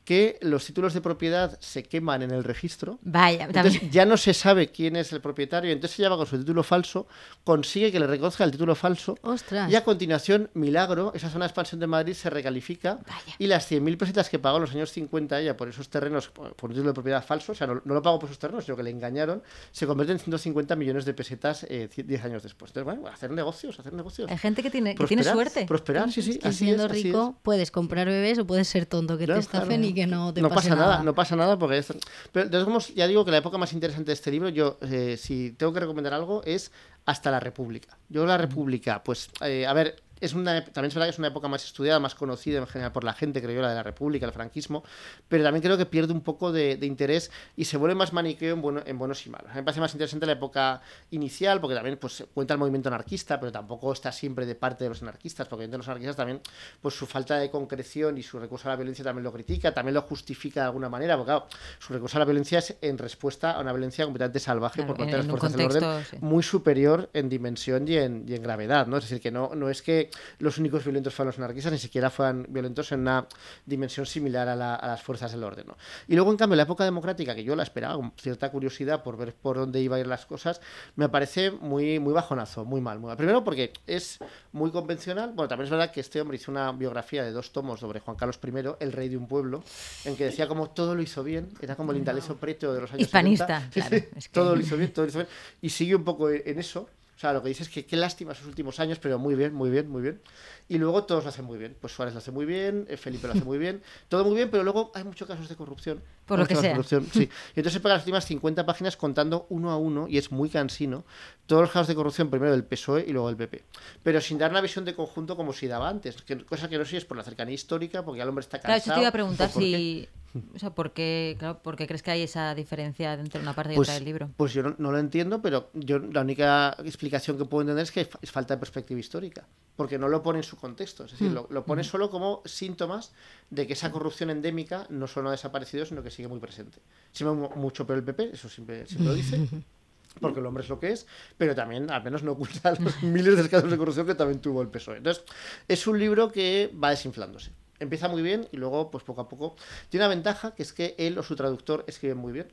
Que 0.05 0.39
los 0.41 0.65
títulos 0.65 0.95
de 0.95 1.01
propiedad 1.01 1.59
se 1.61 1.83
queman 1.83 2.23
en 2.23 2.31
el 2.31 2.45
registro 2.45 2.99
Vaya, 3.03 3.47
entonces 3.47 3.73
también. 3.75 3.93
ya 3.93 4.07
no 4.07 4.17
se 4.17 4.35
sabe 4.35 4.69
quién 4.69 4.95
es 4.95 5.13
el 5.13 5.21
propietario, 5.21 5.73
entonces 5.73 5.99
ella 5.99 6.11
va 6.11 6.17
con 6.17 6.27
su 6.27 6.39
título 6.39 6.63
falso, 6.63 7.09
consigue 7.45 7.91
que 7.91 7.99
le 7.99 8.07
reconozca 8.07 8.45
el 8.45 8.53
título 8.53 8.75
falso 8.75 9.17
Ostras. 9.23 9.71
y 9.71 9.75
a 9.75 9.83
continuación, 9.85 10.49
milagro, 10.55 11.13
esa 11.15 11.29
zona 11.29 11.45
de 11.45 11.49
expansión 11.49 11.81
de 11.81 11.87
Madrid 11.89 12.15
se 12.15 12.31
recalifica 12.31 13.01
Vaya. 13.07 13.35
y 13.39 13.47
las 13.47 13.71
100.000 13.71 13.97
pesetas 13.99 14.29
que 14.29 14.39
pagó 14.39 14.59
en 14.59 14.63
los 14.63 14.71
años 14.73 14.93
50 14.93 15.41
ella 15.41 15.57
por 15.57 15.69
esos 15.69 15.89
terrenos, 15.89 16.29
por 16.29 16.47
un 16.47 16.71
título 16.71 16.91
de 16.91 16.95
propiedad 16.95 17.25
falso, 17.25 17.53
o 17.53 17.55
sea, 17.55 17.67
no, 17.67 17.83
no 17.85 17.95
lo 17.95 18.01
pagó 18.03 18.19
por 18.21 18.29
esos 18.29 18.39
terrenos, 18.39 18.65
sino 18.65 18.77
que 18.77 18.85
le 18.85 18.91
engañaron, 18.91 19.43
se 19.73 19.87
convierte 19.87 20.13
en 20.13 20.19
150 20.21 20.77
millones 20.77 21.05
de 21.05 21.15
pesetas 21.15 21.67
eh, 21.69 21.89
10 21.97 22.25
años 22.25 22.43
después. 22.43 22.71
Entonces, 22.71 22.85
bueno, 22.85 23.09
hacer 23.13 23.31
negocios, 23.33 23.79
hacer 23.81 23.93
negocios. 23.93 24.31
Hay 24.31 24.39
gente 24.39 24.63
que 24.63 24.71
tiene, 24.71 24.95
que 24.95 25.07
tiene 25.07 25.25
suerte. 25.25 25.67
Prosperar, 25.67 26.11
sí, 26.13 26.23
sí. 26.23 26.39
así 26.43 26.65
siendo 26.65 26.85
es, 26.87 26.93
así 26.93 27.03
rico 27.05 27.35
es. 27.37 27.40
Puedes 27.43 27.71
comprar 27.71 28.07
bebés 28.07 28.39
o 28.39 28.47
puedes 28.47 28.69
ser 28.69 28.87
tonto, 28.87 29.17
que 29.19 29.27
te 29.27 29.39
estafen 29.39 29.69
claro. 29.69 29.85
y 29.85 29.95
que 29.95 30.07
no 30.07 30.33
te 30.35 30.43
no 30.43 30.49
pase 30.49 30.69
pasa 30.69 30.75
nada. 30.77 30.93
nada. 30.93 31.05
no 31.05 31.15
pasa 31.15 31.37
nada 31.37 31.59
porque 31.59 31.79
es... 31.79 31.93
pero 32.33 32.49
de 32.49 32.65
todos 32.65 32.95
ya 32.95 33.07
digo 33.07 33.25
que 33.25 33.31
la 33.31 33.39
época 33.39 33.59
más 33.59 33.73
interesante 33.73 34.09
de 34.09 34.15
este 34.15 34.31
libro 34.31 34.49
yo 34.49 34.79
eh, 34.83 35.17
si 35.17 35.53
tengo 35.53 35.73
que 35.73 35.81
recomendar 35.81 36.15
algo 36.15 36.43
es 36.45 36.73
hasta 37.07 37.31
la 37.31 37.41
República 37.41 37.99
yo 38.09 38.27
la 38.27 38.39
República 38.39 39.03
pues 39.03 39.31
eh, 39.43 39.67
a 39.67 39.73
ver 39.73 39.97
es 40.21 40.35
una, 40.35 40.65
también 40.65 40.87
es 40.87 40.95
verdad 40.95 41.07
que 41.07 41.11
es 41.11 41.19
una 41.19 41.29
época 41.29 41.49
más 41.49 41.65
estudiada, 41.65 41.99
más 42.01 42.15
conocida 42.15 42.59
en 42.59 42.67
general 42.67 42.93
por 42.93 43.05
la 43.05 43.13
gente, 43.13 43.41
creo 43.41 43.55
yo, 43.57 43.63
la 43.63 43.71
de 43.71 43.75
la 43.77 43.83
República, 43.83 44.27
el 44.27 44.33
franquismo, 44.33 44.85
pero 45.29 45.45
también 45.45 45.63
creo 45.63 45.79
que 45.79 45.87
pierde 45.87 46.13
un 46.13 46.21
poco 46.21 46.53
de, 46.53 46.77
de 46.77 46.87
interés 46.87 47.31
y 47.57 47.65
se 47.65 47.77
vuelve 47.77 47.95
más 47.95 48.13
maniqueo 48.13 48.55
en, 48.55 48.63
bueno- 48.63 48.83
en 48.85 48.99
buenos 48.99 49.27
y 49.27 49.31
malos. 49.31 49.47
A 49.51 49.55
mí 49.55 49.61
me 49.61 49.63
parece 49.65 49.81
más 49.81 49.93
interesante 49.93 50.27
la 50.27 50.33
época 50.33 50.83
inicial, 51.11 51.61
porque 51.61 51.75
también 51.75 51.97
pues, 51.99 52.25
cuenta 52.35 52.55
el 52.55 52.59
movimiento 52.61 52.89
anarquista, 52.89 53.41
pero 53.41 53.51
tampoco 53.53 53.93
está 53.93 54.13
siempre 54.13 54.47
de 54.47 54.55
parte 54.55 54.85
de 54.85 54.91
los 54.91 55.03
anarquistas, 55.03 55.49
porque 55.49 55.63
dentro 55.63 55.77
de 55.77 55.79
los 55.79 55.89
anarquistas 55.89 56.17
también 56.17 56.41
pues, 56.81 56.95
su 56.95 57.07
falta 57.07 57.37
de 57.37 57.51
concreción 57.51 58.19
y 58.19 58.23
su 58.23 58.39
recurso 58.39 58.69
a 58.69 58.73
la 58.73 58.77
violencia 58.77 59.05
también 59.05 59.25
lo 59.25 59.33
critica, 59.33 59.73
también 59.73 59.95
lo 59.95 60.03
justifica 60.03 60.61
de 60.61 60.67
alguna 60.67 60.89
manera, 60.89 61.17
porque 61.17 61.31
claro, 61.31 61.47
su 61.79 61.93
recurso 61.93 62.19
a 62.19 62.21
la 62.21 62.25
violencia 62.27 62.59
es 62.59 62.77
en 62.81 62.99
respuesta 62.99 63.53
a 63.53 63.61
una 63.61 63.73
violencia 63.73 64.05
completamente 64.05 64.41
salvaje 64.41 64.77
Claro, 64.77 64.89
por 64.89 64.97
parte 64.99 65.13
de 65.13 65.19
las 65.19 65.27
fuerzas 65.27 65.53
del 65.53 65.67
orden, 65.67 66.05
sí. 66.11 66.17
muy 66.21 66.43
superior 66.43 67.09
en 67.13 67.29
dimensión 67.29 67.87
y 67.89 67.97
en, 67.97 68.25
y 68.29 68.35
en 68.35 68.43
gravedad, 68.43 68.87
¿no? 68.87 68.97
Es 68.99 69.05
decir, 69.05 69.21
que 69.21 69.31
no, 69.31 69.55
no 69.55 69.71
es 69.71 69.83
que 69.83 70.10
que 70.11 70.45
los 70.45 70.59
únicos 70.59 70.85
violentos 70.85 71.15
fueron 71.15 71.29
los 71.31 71.39
anarquistas, 71.39 71.73
ni 71.73 71.79
siquiera 71.79 72.11
fueron 72.11 72.47
violentos 72.49 72.91
en 72.93 73.01
una 73.01 73.27
dimensión 73.67 74.07
similar 74.07 74.49
a, 74.49 74.57
la- 74.57 74.75
a 74.75 74.87
las 74.89 75.03
fuerzas 75.03 75.33
del 75.33 75.45
orden. 75.45 75.67
¿no? 75.67 75.77
Y 76.09 76.15
luego, 76.15 76.31
en 76.31 76.37
cambio, 76.37 76.57
la 76.57 76.65
época 76.65 76.85
democrática, 76.85 77.35
que 77.35 77.45
yo 77.45 77.55
la 77.57 77.63
esperaba 77.63 77.95
con 77.95 78.13
cierta 78.21 78.51
curiosidad 78.51 79.03
por 79.03 79.17
ver 79.17 79.35
por 79.35 79.57
dónde 79.57 79.81
iba 79.81 79.97
a 79.97 80.01
ir 80.01 80.07
las 80.07 80.27
cosas, 80.27 80.61
me 80.97 81.09
parece 81.09 81.51
muy, 81.51 81.99
muy 81.99 82.13
bajonazo, 82.13 82.65
muy 82.65 82.81
mal, 82.81 82.99
muy 82.99 83.09
mal. 83.09 83.17
Primero 83.17 83.45
porque 83.45 83.73
es 83.87 84.19
muy 84.53 84.71
convencional. 84.71 85.33
Bueno, 85.35 85.49
también 85.49 85.65
es 85.65 85.71
verdad 85.71 85.91
que 85.91 86.01
este 86.01 86.21
hombre 86.21 86.37
hizo 86.37 86.51
una 86.51 86.73
biografía 86.73 87.23
de 87.25 87.33
dos 87.33 87.53
tomos 87.53 87.81
sobre 87.81 88.01
Juan 88.01 88.17
Carlos 88.17 88.39
I, 88.43 88.51
el 88.81 88.93
rey 88.93 89.09
de 89.09 89.17
un 89.17 89.27
pueblo, 89.29 89.63
en 90.05 90.17
que 90.17 90.25
decía 90.25 90.49
como 90.49 90.71
todo 90.71 90.95
lo 90.95 91.03
hizo 91.03 91.23
bien, 91.23 91.49
era 91.61 91.77
como 91.77 91.93
el 91.93 91.99
intaleso 91.99 92.37
preto 92.37 92.73
de 92.75 92.81
los 92.81 92.91
años 92.93 93.03
Hispanista, 93.03 93.69
70. 93.71 93.71
Sí, 93.73 93.81
claro, 93.81 93.97
sí, 93.97 94.09
es 94.19 94.29
que- 94.29 94.33
Todo 94.35 94.55
lo 94.57 94.61
hizo 94.61 94.77
bien, 94.77 94.93
todo 94.93 95.05
lo 95.05 95.09
hizo 95.11 95.19
bien. 95.19 95.29
Y 95.63 95.71
sigue 95.71 95.95
un 95.95 96.05
poco 96.05 96.31
en 96.31 96.59
eso. 96.59 96.89
O 97.21 97.23
sea, 97.23 97.35
lo 97.35 97.43
que 97.43 97.51
dice 97.51 97.65
es 97.65 97.69
que 97.69 97.85
qué 97.85 97.99
lástima 97.99 98.35
sus 98.35 98.47
últimos 98.47 98.81
años, 98.81 98.99
pero 98.99 99.19
muy 99.19 99.35
bien, 99.35 99.53
muy 99.53 99.69
bien, 99.69 99.91
muy 99.91 100.01
bien. 100.01 100.23
Y 100.71 100.79
luego 100.79 101.05
todos 101.05 101.23
lo 101.25 101.29
hacen 101.29 101.45
muy 101.45 101.59
bien. 101.59 101.77
Pues 101.79 101.93
Suárez 101.93 102.15
lo 102.15 102.19
hace 102.19 102.31
muy 102.31 102.47
bien, 102.47 102.87
eh, 102.89 102.97
Felipe 102.97 103.27
lo 103.27 103.35
hace 103.35 103.45
muy 103.45 103.59
bien, 103.59 103.83
todo 104.09 104.25
muy 104.25 104.37
bien, 104.37 104.51
pero 104.51 104.63
luego 104.65 104.91
hay 104.95 105.05
muchos 105.05 105.29
casos 105.29 105.47
de 105.47 105.55
corrupción. 105.55 106.03
Por 106.25 106.39
lo 106.39 106.47
que 106.47 106.57
sea. 106.57 106.71
corrupción, 106.71 107.07
sí. 107.13 107.29
Y 107.55 107.61
entonces 107.61 107.75
se 107.75 107.81
pega 107.81 107.97
las 107.97 108.05
últimas 108.05 108.25
50 108.25 108.65
páginas 108.65 108.97
contando 108.97 109.45
uno 109.51 109.71
a 109.71 109.77
uno, 109.77 110.09
y 110.09 110.17
es 110.17 110.33
muy 110.33 110.49
cansino, 110.49 111.05
todos 111.45 111.61
los 111.61 111.71
casos 111.71 111.89
de 111.89 111.95
corrupción, 111.95 112.31
primero 112.31 112.53
del 112.53 112.65
PSOE 112.65 113.05
y 113.07 113.13
luego 113.13 113.29
del 113.29 113.37
PP. 113.37 113.65
Pero 114.03 114.19
sin 114.23 114.39
dar 114.39 114.51
una 114.51 114.63
visión 114.63 114.87
de 114.87 114.95
conjunto 114.95 115.37
como 115.37 115.53
si 115.53 115.67
daba 115.67 115.91
antes. 115.91 116.23
Que, 116.23 116.43
cosa 116.47 116.71
que 116.71 116.79
no 116.79 116.85
sé 116.87 116.93
si 116.93 116.97
es 116.97 117.05
por 117.05 117.19
la 117.19 117.23
cercanía 117.23 117.55
histórica, 117.55 118.03
porque 118.03 118.17
ya 118.17 118.23
el 118.23 118.31
hombre 118.31 118.41
está 118.45 118.59
Claro, 118.61 118.77
cansado. 118.77 118.93
eso 118.93 118.95
te 118.95 119.01
iba 119.01 119.09
a 119.11 119.13
preguntar 119.13 119.51
si. 119.51 120.09
O 120.55 120.59
sea, 120.59 120.71
¿por 120.71 120.93
qué, 120.93 121.35
claro, 121.39 121.61
¿por 121.63 121.75
qué 121.77 121.87
crees 121.89 122.03
que 122.03 122.11
hay 122.13 122.23
esa 122.23 122.55
diferencia 122.55 123.15
entre 123.15 123.41
una 123.41 123.53
parte 123.53 123.73
y 123.73 123.77
Pues, 123.77 123.89
otra 123.89 123.95
del 123.95 124.05
libro? 124.05 124.31
pues 124.37 124.53
yo 124.53 124.63
no, 124.63 124.75
no 124.79 124.93
lo 124.93 124.99
entiendo, 124.99 125.43
pero 125.43 125.71
yo 125.75 125.99
la 125.99 126.21
única 126.21 126.77
explicación 126.85 127.37
que 127.37 127.45
puedo 127.47 127.63
entender 127.63 127.83
es 127.83 127.91
que 127.91 128.09
es 128.23 128.31
falta 128.31 128.55
de 128.55 128.59
perspectiva 128.61 129.01
histórica, 129.01 129.47
porque 129.77 129.99
no 129.99 130.09
lo 130.09 130.23
pone 130.23 130.39
en 130.39 130.45
su 130.45 130.57
contexto, 130.57 131.05
es 131.05 131.13
decir, 131.13 131.33
lo, 131.33 131.49
lo 131.51 131.65
pone 131.65 131.83
solo 131.83 132.11
como 132.11 132.43
síntomas 132.45 133.13
de 133.51 133.67
que 133.67 133.73
esa 133.73 133.91
corrupción 133.91 134.31
endémica 134.31 134.87
no 134.91 135.07
solo 135.09 135.29
ha 135.31 135.33
desaparecido, 135.33 135.85
sino 135.85 136.03
que 136.03 136.11
sigue 136.13 136.29
muy 136.29 136.39
presente. 136.39 136.79
Siempre 137.13 137.37
mu- 137.37 137.57
mucho 137.61 137.85
peor 137.87 137.99
el 137.99 138.05
PP, 138.05 138.31
eso 138.35 138.49
siempre, 138.49 138.87
siempre 138.87 139.09
lo 139.09 139.15
dice. 139.15 139.49
Porque 140.21 140.41
el 140.41 140.47
hombre 140.47 140.65
es 140.65 140.69
lo 140.69 140.81
que 140.81 140.91
es, 140.91 141.07
pero 141.39 141.55
también 141.55 141.89
al 141.89 142.03
menos 142.03 142.23
no 142.25 142.33
oculta 142.33 142.75
los 142.81 143.01
miles 143.03 143.37
de 143.37 143.49
casos 143.49 143.71
de 143.71 143.79
corrupción 143.79 144.07
que 144.07 144.17
también 144.17 144.41
tuvo 144.41 144.61
el 144.61 144.69
PSOE. 144.69 144.97
Entonces, 144.99 145.25
es 145.69 145.87
un 145.87 145.99
libro 146.01 146.31
que 146.33 146.73
va 146.83 146.91
desinflándose. 146.91 147.53
Empieza 147.81 148.09
muy 148.09 148.23
bien 148.23 148.47
y 148.53 148.57
luego, 148.57 148.91
pues 148.91 149.05
poco 149.05 149.23
a 149.23 149.29
poco. 149.29 149.57
Tiene 149.89 150.07
una 150.07 150.15
ventaja 150.15 150.55
que 150.55 150.63
es 150.63 150.73
que 150.73 150.95
él 150.99 151.19
o 151.19 151.23
su 151.23 151.35
traductor 151.35 151.85
escriben 151.89 152.19
muy 152.19 152.33
bien. 152.33 152.47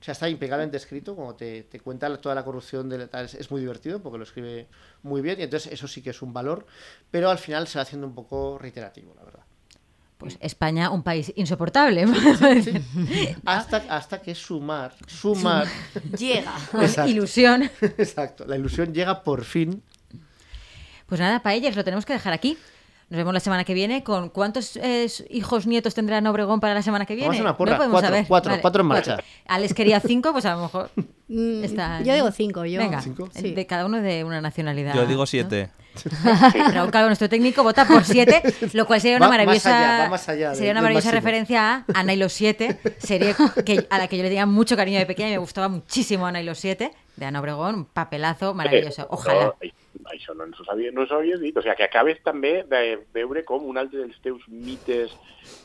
O 0.00 0.04
sea, 0.04 0.12
está 0.12 0.28
impecablemente 0.28 0.76
escrito, 0.76 1.16
como 1.16 1.34
te, 1.34 1.62
te 1.64 1.80
cuenta 1.80 2.14
toda 2.20 2.34
la 2.34 2.44
corrupción 2.44 2.88
de 2.88 3.08
tal, 3.08 3.24
es, 3.24 3.34
es 3.34 3.50
muy 3.50 3.60
divertido 3.60 4.00
porque 4.00 4.18
lo 4.18 4.24
escribe 4.24 4.68
muy 5.02 5.22
bien 5.22 5.40
y 5.40 5.44
entonces 5.44 5.72
eso 5.72 5.88
sí 5.88 6.02
que 6.02 6.10
es 6.10 6.20
un 6.20 6.32
valor, 6.34 6.66
pero 7.10 7.30
al 7.30 7.38
final 7.38 7.66
se 7.66 7.78
va 7.78 7.82
haciendo 7.82 8.06
un 8.06 8.14
poco 8.14 8.58
reiterativo, 8.58 9.14
la 9.16 9.24
verdad. 9.24 9.44
Pues 10.18 10.38
España, 10.40 10.90
un 10.90 11.02
país 11.02 11.30
insoportable. 11.36 12.06
Hasta, 13.44 13.76
hasta 13.88 14.22
que 14.22 14.34
sumar, 14.34 14.94
sumar, 15.06 15.66
Llega. 16.18 16.54
Exacto. 16.74 17.10
ilusión. 17.10 17.70
exacto, 17.80 18.46
la 18.46 18.56
ilusión 18.56 18.94
llega 18.94 19.22
por 19.22 19.44
fin. 19.44 19.82
Pues 21.06 21.20
nada, 21.20 21.42
Paellers, 21.42 21.76
lo 21.76 21.84
tenemos 21.84 22.06
que 22.06 22.14
dejar 22.14 22.32
aquí. 22.32 22.56
Nos 23.08 23.18
vemos 23.18 23.32
la 23.34 23.40
semana 23.40 23.64
que 23.64 23.72
viene. 23.74 24.02
¿Con 24.02 24.30
cuántos 24.30 24.76
eh, 24.76 25.06
hijos 25.30 25.66
nietos 25.66 25.94
tendrán 25.94 26.26
Obregón 26.26 26.58
para 26.60 26.74
la 26.74 26.82
semana 26.82 27.06
que 27.06 27.14
viene? 27.14 27.28
Vamos 27.28 27.40
a 27.40 27.42
una 27.44 27.56
porra. 27.56 27.72
No 27.72 27.76
podemos 27.78 27.92
Cuatro, 27.94 28.08
saber. 28.08 28.26
cuatro, 28.26 28.52
cuatro 28.60 28.80
en 28.82 28.86
marcha. 28.88 29.16
Alex 29.46 29.74
quería 29.74 30.00
cinco, 30.00 30.32
pues 30.32 30.44
a 30.44 30.54
lo 30.56 30.62
mejor 30.62 30.90
Mm, 31.28 31.64
está. 31.64 32.02
yo 32.02 32.14
digo 32.14 32.30
cinco, 32.30 32.64
yo. 32.64 32.78
Venga, 32.78 33.02
¿Cinco? 33.02 33.28
Sí. 33.34 33.52
de 33.52 33.66
cada 33.66 33.86
uno 33.86 34.00
de 34.00 34.24
una 34.24 34.40
nacionalidad. 34.40 34.94
Yo 34.94 35.06
digo 35.06 35.22
¿no? 35.22 35.26
siete. 35.26 35.70
Raúl 36.74 36.90
Calvo, 36.90 37.08
nuestro 37.08 37.28
técnico, 37.28 37.62
vota 37.62 37.86
por 37.86 38.04
siete, 38.04 38.42
lo 38.74 38.86
cual 38.86 39.00
sería 39.00 39.16
una 39.16 39.26
Va 39.26 39.30
más 39.30 39.38
maravillosa, 39.38 39.78
allá, 39.78 40.04
va 40.04 40.10
más 40.10 40.28
allá 40.28 40.54
sería 40.54 40.72
una 40.72 40.82
maravillosa 40.82 41.10
referencia 41.10 41.76
a 41.76 41.84
Ana 41.94 42.12
y 42.12 42.16
los 42.16 42.34
siete, 42.34 42.78
serie 42.98 43.34
que, 43.64 43.86
a 43.88 43.96
la 43.98 44.06
que 44.06 44.18
yo 44.18 44.22
le 44.22 44.28
tenía 44.28 44.44
mucho 44.44 44.76
cariño 44.76 44.98
de 44.98 45.06
pequeña 45.06 45.30
y 45.30 45.32
me 45.32 45.38
gustaba 45.38 45.68
muchísimo 45.68 46.26
Ana 46.26 46.42
y 46.42 46.44
los 46.44 46.58
siete, 46.58 46.92
de 47.16 47.24
Ana 47.24 47.40
Obregón, 47.40 47.74
un 47.74 47.84
papelazo 47.86 48.52
maravilloso. 48.52 49.02
Eh, 49.02 49.08
Ojalá. 49.08 49.54
No, 50.06 50.12
això 50.12 50.34
no 50.36 50.44
ens 50.46 50.58
ho 50.60 50.64
sabia, 50.66 50.92
no 50.94 51.06
s'ho 51.06 51.18
havia 51.18 51.38
dit. 51.40 51.56
O 51.56 51.62
sigui, 51.64 51.74
que 51.78 51.86
acabes 51.86 52.20
també 52.24 52.60
de 52.68 52.98
veure 53.16 53.42
com 53.48 53.64
un 53.66 53.78
altre 53.80 54.02
dels 54.02 54.18
teus 54.22 54.44
mites 54.48 55.14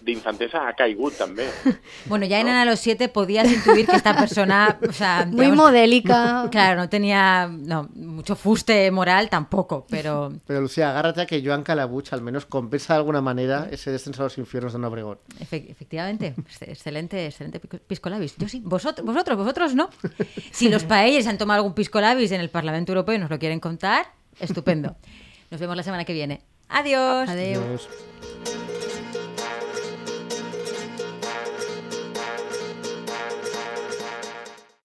d'infantesa 0.06 0.64
ha 0.68 0.74
caigut 0.78 1.18
també. 1.20 1.48
Bueno, 2.06 2.26
ya 2.26 2.40
en 2.40 2.48
Ana 2.48 2.64
y 2.64 2.70
los 2.70 2.80
siete 2.80 3.10
podías 3.10 3.52
intuir 3.52 3.86
que 3.86 3.96
esta 3.96 4.16
persona, 4.16 4.80
o 4.88 4.92
sea, 4.92 5.26
Muy 5.30 5.51
modélica. 5.56 6.48
Claro, 6.52 6.80
no 6.82 6.90
tenía 6.90 7.48
no, 7.52 7.90
mucho 7.96 8.36
fuste 8.36 8.90
moral 8.92 9.30
tampoco, 9.30 9.86
pero 9.90 10.32
Pero 10.48 10.62
Lucía, 10.62 10.90
agárrate 10.92 11.22
a 11.22 11.26
que 11.26 11.42
Joan 11.46 11.64
Calabuch 11.64 12.12
al 12.14 12.22
menos 12.22 12.46
compensa 12.46 12.94
de 12.94 12.98
alguna 13.00 13.22
manera 13.22 13.68
ese 13.72 13.92
descenso 13.92 14.22
a 14.22 14.26
los 14.26 14.38
infiernos 14.38 14.74
de 14.74 14.80
Don 14.80 14.86
Obregón. 14.86 15.20
Efe- 15.40 15.70
efectivamente, 15.70 16.34
ex- 16.38 16.62
excelente, 16.64 17.26
excelente 17.26 17.60
pico- 17.60 17.78
pisco 17.86 18.10
labis. 18.10 18.36
Yo 18.38 18.48
sí, 18.50 18.62
vosotros, 18.64 19.06
vosotros, 19.06 19.38
vosotros 19.38 19.76
no. 19.76 19.90
Si 20.52 20.70
los 20.70 20.84
paellos 20.92 21.28
han 21.28 21.38
tomado 21.38 21.58
algún 21.60 21.74
pisco 21.74 22.02
labis 22.02 22.32
en 22.32 22.42
el 22.42 22.50
Parlamento 22.50 22.92
Europeo 22.92 23.16
y 23.16 23.20
nos 23.20 23.30
lo 23.30 23.40
quieren 23.40 23.60
contar, 23.60 24.06
estupendo. 24.40 24.96
Nos 25.50 25.60
vemos 25.60 25.76
la 25.78 25.84
semana 25.84 26.06
que 26.06 26.14
viene. 26.14 26.42
Adiós. 26.70 27.30
Adiós. 27.30 27.88